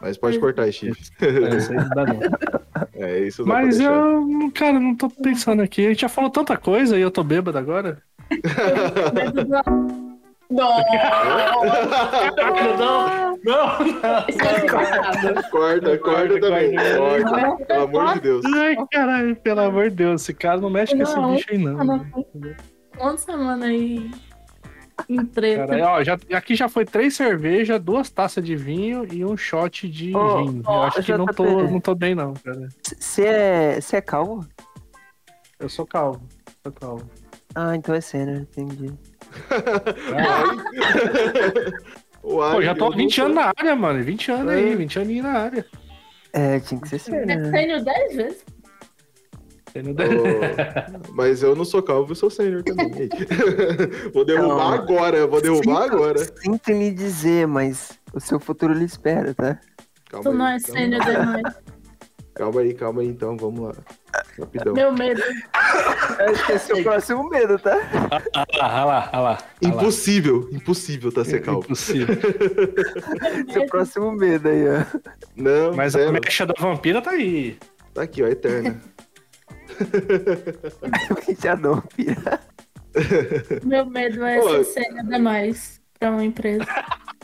Mas 0.00 0.16
pode 0.16 0.38
cortar, 0.40 0.72
Steve. 0.72 0.98
É, 1.20 1.56
isso 1.56 1.72
aí 1.72 1.78
não 1.78 1.88
dá 1.90 2.06
não. 2.06 2.18
É, 2.94 3.20
isso 3.20 3.42
não 3.42 3.48
Mas 3.54 3.78
eu, 3.78 4.50
cara, 4.52 4.80
não 4.80 4.94
tô 4.94 5.08
pensando 5.08 5.62
aqui. 5.62 5.86
A 5.86 5.90
gente 5.90 6.00
já 6.00 6.08
falou 6.08 6.30
tanta 6.30 6.56
coisa 6.56 6.98
e 6.98 7.00
eu 7.00 7.12
tô 7.12 7.22
bêbado 7.22 7.56
agora. 7.56 8.02
Não! 10.50 10.78
não, 12.78 13.36
não, 13.44 13.76
cortado. 14.38 15.50
Corta, 15.50 15.98
corta 15.98 16.40
também. 16.40 16.74
corta. 16.74 17.28
Corta, 17.28 17.64
pelo 17.66 17.82
amor 17.84 18.14
de 18.14 18.20
Deus. 18.20 18.44
Ai, 18.46 18.76
caralho, 18.90 19.36
pelo 19.36 19.60
amor 19.60 19.90
de 19.90 19.96
Deus, 19.96 20.22
esse 20.22 20.32
cara 20.32 20.58
não 20.60 20.70
mexe 20.70 20.96
com 20.96 21.02
esse 21.02 21.14
Não, 21.14 21.34
bicho 21.34 21.46
aí, 21.50 21.58
não. 21.58 21.84
não. 21.84 22.06
Uma 22.98 23.16
semana 23.18 23.66
aí 23.66 24.10
em 25.08 25.24
treta. 25.26 25.66
Cara, 25.66 25.90
ó, 25.92 26.02
já, 26.02 26.18
aqui 26.32 26.54
já 26.54 26.68
foi 26.68 26.84
três 26.84 27.14
cervejas, 27.14 27.80
duas 27.80 28.10
taças 28.10 28.44
de 28.44 28.56
vinho 28.56 29.06
e 29.12 29.24
um 29.24 29.36
shot 29.36 29.88
de 29.88 30.16
Ô, 30.16 30.44
gin. 30.46 30.62
ô, 30.66 30.72
eu 30.72 30.82
acho 30.82 31.02
que 31.02 31.16
não 31.16 31.26
tô, 31.26 31.44
não 31.44 31.80
tô 31.80 31.94
bem, 31.94 32.14
não, 32.14 32.34
cara. 32.34 32.68
Você 32.82 33.24
é, 33.24 33.80
cê 33.80 33.96
é 33.96 34.00
calvo? 34.00 34.46
Eu 35.60 35.68
sou 35.68 35.86
calvo. 35.86 36.20
Sou 36.62 36.72
calvo. 36.72 37.04
Ah, 37.54 37.74
então 37.74 37.94
é 37.94 38.00
cena, 38.00 38.40
entendi. 38.40 38.92
O 42.22 42.38
Pô, 42.40 42.60
já 42.60 42.74
tô 42.74 42.86
há 42.86 42.88
eu 42.88 42.96
20 42.96 43.18
não 43.18 43.24
anos 43.26 43.36
na 43.36 43.52
área, 43.56 43.76
mano. 43.76 44.02
20 44.04 44.30
anos 44.32 44.52
aí, 44.52 44.72
É. 44.72 44.76
20 44.76 44.98
aninhos 44.98 45.24
na 45.24 45.32
área. 45.32 45.64
É, 46.32 46.60
tinha 46.60 46.80
que 46.80 46.88
ser 46.88 46.98
cena. 46.98 47.32
É 47.32 47.36
né? 47.36 47.50
sênior 47.50 47.82
10 47.82 48.16
vezes. 48.16 48.44
Entendeu? 49.70 50.06
Ô, 50.24 51.12
Mas 51.14 51.42
eu 51.42 51.54
não 51.56 51.64
sou 51.64 51.82
calvo, 51.82 52.10
eu 52.12 52.16
sou 52.16 52.28
sênior 52.28 52.62
também. 52.64 53.08
Vou 54.12 54.24
derrubar 54.24 54.56
Não. 54.56 54.72
agora, 54.72 55.26
vou 55.26 55.40
derrubar 55.40 55.84
Sinto- 55.84 55.94
agora. 55.94 56.18
Sinto 56.18 56.70
me 56.72 56.90
dizer, 56.90 57.46
mas 57.46 57.98
o 58.12 58.20
seu 58.20 58.38
futuro 58.40 58.74
lhe 58.74 58.84
espera, 58.84 59.32
tá? 59.34 59.58
Calma 60.10 60.24
Tu 60.24 60.30
aí, 60.30 60.36
não 60.36 60.46
é 60.48 60.58
sênior 60.58 61.04
demais. 61.04 61.56
Calma 62.34 62.60
aí, 62.60 62.74
calma 62.74 63.00
aí, 63.02 63.08
então, 63.08 63.36
vamos 63.36 63.60
lá. 63.60 63.72
Rapidão. 64.38 64.74
Meu 64.74 64.92
medo. 64.92 65.20
Esse 66.30 66.52
é 66.52 66.58
seu 66.58 66.82
próximo 66.82 67.28
medo, 67.28 67.58
tá? 67.58 67.76
Ah 68.34 68.46
lá, 68.56 68.80
ah 68.80 68.84
lá, 68.84 69.10
ah 69.12 69.20
lá. 69.20 69.38
Impossível, 69.60 70.48
impossível 70.52 71.12
tá 71.12 71.24
ser 71.24 71.40
calvo. 71.40 71.64
Impossível. 71.64 72.16
Seu 73.52 73.66
próximo 73.66 74.12
medo 74.12 74.48
aí, 74.48 74.64
ó. 74.68 74.84
Não, 75.36 75.74
Mas 75.74 75.94
a 75.94 76.10
mecha 76.12 76.46
da 76.46 76.54
vampira 76.58 77.02
tá 77.02 77.10
aí. 77.10 77.58
Tá 77.92 78.02
aqui, 78.02 78.22
ó, 78.22 78.26
eterna. 78.28 78.80
Já 81.42 81.56
não, 81.56 81.80
pira. 81.80 82.40
Meu 83.64 83.86
medo 83.86 84.24
é 84.24 84.40
Pô. 84.40 84.48
ser 84.48 84.64
sênior 84.64 85.04
demais 85.06 85.80
pra 85.98 86.10
uma 86.10 86.24
empresa. 86.24 86.64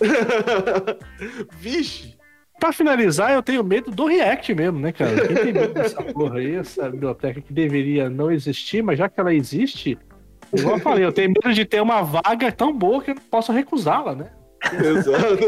Vixe! 1.58 2.13
Pra 2.58 2.72
finalizar, 2.72 3.32
eu 3.32 3.42
tenho 3.42 3.62
medo 3.64 3.90
do 3.90 4.06
React 4.06 4.54
mesmo, 4.54 4.78
né, 4.78 4.92
cara? 4.92 5.26
Quem 5.26 5.36
tem 5.36 5.52
medo 5.52 5.74
dessa 5.74 6.02
porra 6.02 6.38
aí, 6.38 6.54
essa 6.56 6.88
biblioteca 6.88 7.40
que 7.40 7.52
deveria 7.52 8.08
não 8.08 8.30
existir, 8.30 8.82
mas 8.82 8.98
já 8.98 9.08
que 9.08 9.20
ela 9.20 9.34
existe, 9.34 9.98
igual 10.56 10.76
eu 10.76 10.80
falei, 10.80 11.04
eu 11.04 11.12
tenho 11.12 11.28
medo 11.28 11.52
de 11.54 11.64
ter 11.64 11.82
uma 11.82 12.02
vaga 12.02 12.50
tão 12.52 12.72
boa 12.72 13.02
que 13.02 13.10
eu 13.10 13.16
não 13.16 13.22
posso 13.30 13.52
recusá-la, 13.52 14.14
né? 14.14 14.30
Exato. 14.72 15.44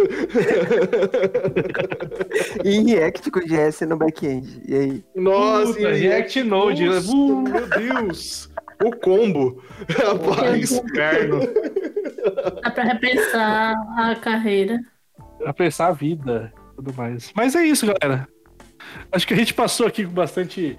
E 2.64 2.80
React 2.82 3.30
com 3.30 3.40
GS 3.40 3.80
no 3.88 3.96
back-end. 3.96 4.60
E 4.68 4.74
aí? 4.74 5.04
Nossa, 5.14 5.72
Puta, 5.72 5.90
e 5.90 6.00
React 6.00 6.42
Node, 6.44 6.82
né? 6.88 6.94
Nossa, 6.96 7.12
Uh. 7.16 7.42
meu 7.48 7.66
Deus! 7.68 8.50
O 8.84 8.94
combo! 8.96 9.62
Rapaz! 9.88 10.72
Inferno. 10.72 11.40
Dá 12.62 12.70
pra 12.70 12.84
repensar 12.84 13.74
a 13.96 14.14
carreira. 14.16 14.78
Pra 15.38 15.54
pensar 15.54 15.86
a 15.88 15.92
vida 15.92 16.52
tudo 16.76 16.92
mais. 16.94 17.32
Mas 17.34 17.54
é 17.56 17.64
isso, 17.64 17.86
galera. 17.86 18.28
Acho 19.10 19.26
que 19.26 19.34
a 19.34 19.36
gente 19.36 19.54
passou 19.54 19.86
aqui 19.86 20.04
com 20.04 20.12
bastante 20.12 20.78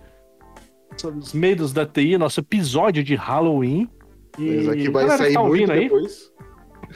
sobre 0.96 1.20
os 1.20 1.34
medos 1.34 1.74
da 1.74 1.86
TI, 1.86 2.18
nosso 2.18 2.40
episódio 2.40 3.04
de 3.04 3.16
Halloween. 3.16 3.90
E 4.38 4.58
Mas 4.58 4.70
aqui 4.70 4.90
vai 4.90 5.04
galera 5.04 5.18
sair 5.24 5.34
tá 5.34 5.44
muito 5.44 5.72
aí, 5.72 5.84
depois. 5.84 6.32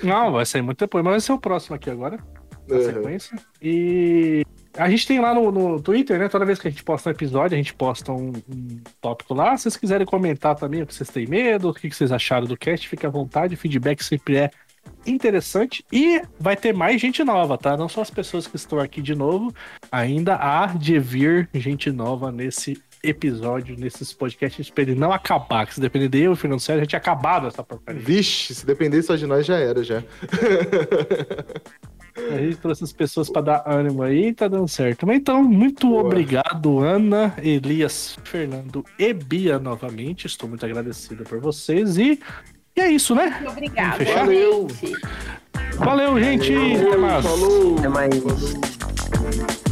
Não, 0.03 0.31
vai 0.31 0.45
sair 0.45 0.61
muito 0.61 0.79
depois, 0.79 1.03
mas 1.03 1.11
vai 1.13 1.19
ser 1.19 1.33
o 1.33 1.39
próximo 1.39 1.75
aqui 1.75 1.89
agora. 1.89 2.17
na 2.67 2.75
Uhum. 2.77 2.83
sequência. 2.83 3.37
E 3.61 4.43
a 4.77 4.89
gente 4.89 5.05
tem 5.07 5.19
lá 5.19 5.33
no, 5.33 5.51
no 5.51 5.81
Twitter, 5.81 6.17
né? 6.17 6.29
Toda 6.29 6.45
vez 6.45 6.59
que 6.59 6.67
a 6.67 6.71
gente 6.71 6.83
posta 6.83 7.09
um 7.09 7.11
episódio, 7.11 7.55
a 7.55 7.57
gente 7.57 7.73
posta 7.73 8.11
um, 8.13 8.31
um 8.49 8.79
tópico 9.01 9.33
lá. 9.33 9.57
Se 9.57 9.63
vocês 9.63 9.77
quiserem 9.77 10.05
comentar 10.05 10.55
também 10.55 10.81
o 10.81 10.87
que 10.87 10.93
vocês 10.93 11.09
têm 11.09 11.25
medo, 11.27 11.69
o 11.69 11.73
que 11.73 11.89
que 11.89 11.95
vocês 11.95 12.11
acharam 12.11 12.47
do 12.47 12.55
cast, 12.55 12.87
fique 12.87 13.05
à 13.05 13.09
vontade. 13.09 13.55
O 13.55 13.57
feedback 13.57 14.01
sempre 14.03 14.37
é 14.37 14.51
interessante. 15.05 15.85
E 15.91 16.21
vai 16.39 16.55
ter 16.55 16.73
mais 16.73 16.99
gente 17.01 17.23
nova, 17.23 17.57
tá? 17.57 17.75
Não 17.75 17.89
só 17.89 18.01
as 18.01 18.09
pessoas 18.09 18.47
que 18.47 18.55
estão 18.55 18.79
aqui 18.79 19.01
de 19.01 19.15
novo, 19.15 19.53
ainda 19.91 20.35
há 20.35 20.67
de 20.67 20.99
vir 20.99 21.49
gente 21.53 21.91
nova 21.91 22.31
nesse 22.31 22.81
episódio, 23.03 23.75
nesses 23.77 24.13
podcasts, 24.13 24.69
pra 24.69 24.83
ele 24.83 24.95
não 24.95 25.11
acabar. 25.11 25.65
Que 25.65 25.73
se 25.73 25.81
depender 25.81 26.07
de 26.07 26.21
eu 26.21 26.33
e 26.33 26.35
Fernando 26.35 26.59
Sérgio, 26.59 26.83
já 26.83 26.87
tinha 26.87 26.99
acabado 26.99 27.47
essa 27.47 27.63
porcaria. 27.63 28.01
Vixe, 28.01 28.53
se 28.53 28.65
depender 28.65 29.01
só 29.01 29.15
de 29.15 29.25
nós 29.25 29.45
já 29.45 29.57
era, 29.57 29.83
já. 29.83 30.03
A 32.29 32.37
gente 32.37 32.57
trouxe 32.57 32.83
as 32.83 32.91
pessoas 32.91 33.29
para 33.29 33.41
dar 33.41 33.63
ânimo 33.65 34.03
aí 34.03 34.27
e 34.27 34.33
tá 34.33 34.47
dando 34.47 34.67
certo. 34.67 35.07
Mas 35.07 35.17
então, 35.17 35.41
muito 35.41 35.87
Boa. 35.87 36.03
obrigado, 36.03 36.79
Ana, 36.79 37.33
Elias, 37.41 38.17
Fernando 38.25 38.85
e 38.99 39.13
Bia 39.13 39.57
novamente. 39.57 40.27
Estou 40.27 40.49
muito 40.49 40.65
agradecido 40.65 41.23
por 41.23 41.39
vocês 41.39 41.97
e, 41.97 42.19
e 42.75 42.81
é 42.81 42.91
isso, 42.91 43.13
né? 43.15 43.37
Muito 43.39 43.51
obrigada, 43.51 43.97
Fechado? 43.97 44.25
Valeu. 44.25 44.67
gente. 44.69 45.01
Valeu, 45.77 46.19
gente! 46.19 46.53
Até 46.53 46.97
mais! 46.97 47.25
Falou! 47.25 47.75
Até 47.77 47.89
mais. 47.89 49.70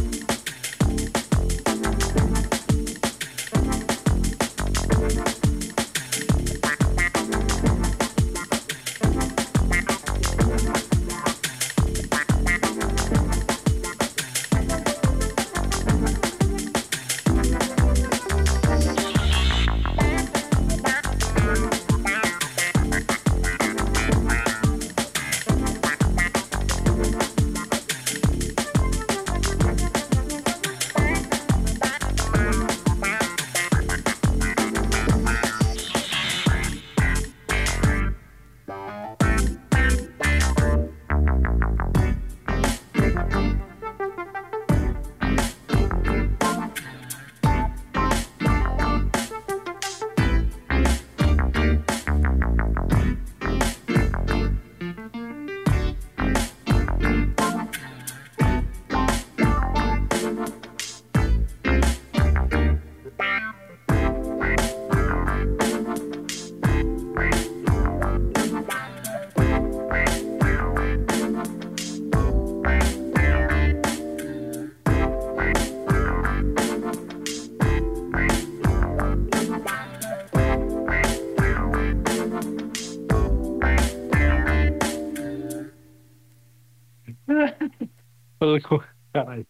Falando 88.58 88.62
com, 88.62 88.80
caralho, 89.12 89.46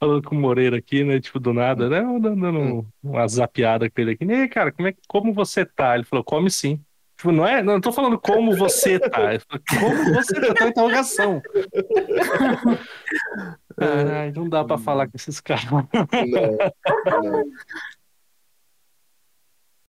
falando 0.00 0.22
com 0.22 0.36
o 0.36 0.40
Moreira 0.40 0.76
aqui, 0.78 1.04
né? 1.04 1.20
Tipo, 1.20 1.38
do 1.40 1.52
nada, 1.52 1.88
né? 1.88 2.00
Dando 2.20 2.58
um- 2.58 2.86
uma 3.02 3.26
zapiada 3.28 3.88
com 3.90 4.00
ele 4.00 4.12
aqui. 4.12 4.24
E 4.24 4.32
aí, 4.32 4.48
cara, 4.48 4.72
como, 4.72 4.88
é, 4.88 4.94
como 5.08 5.32
você 5.32 5.64
tá? 5.66 5.94
Ele 5.94 6.04
falou, 6.04 6.24
come 6.24 6.50
sim. 6.50 6.80
Tipo, 7.16 7.30
não 7.30 7.46
é, 7.46 7.62
não, 7.62 7.74
não 7.74 7.80
tô 7.80 7.92
falando 7.92 8.18
como 8.18 8.56
você 8.56 8.98
tá. 8.98 9.32
Ele 9.34 9.40
falou, 9.40 9.62
como 9.70 10.14
você 10.14 10.40
tá? 10.40 10.54
Tá 10.54 10.68
interrogação. 10.68 11.40
Caralho, 13.76 14.32
não 14.34 14.48
dá 14.48 14.64
pra 14.64 14.78
falar 14.78 15.06
com 15.06 15.12
esses 15.16 15.40
caras. 15.40 15.64
Não, 15.70 15.88
não. 17.22 17.44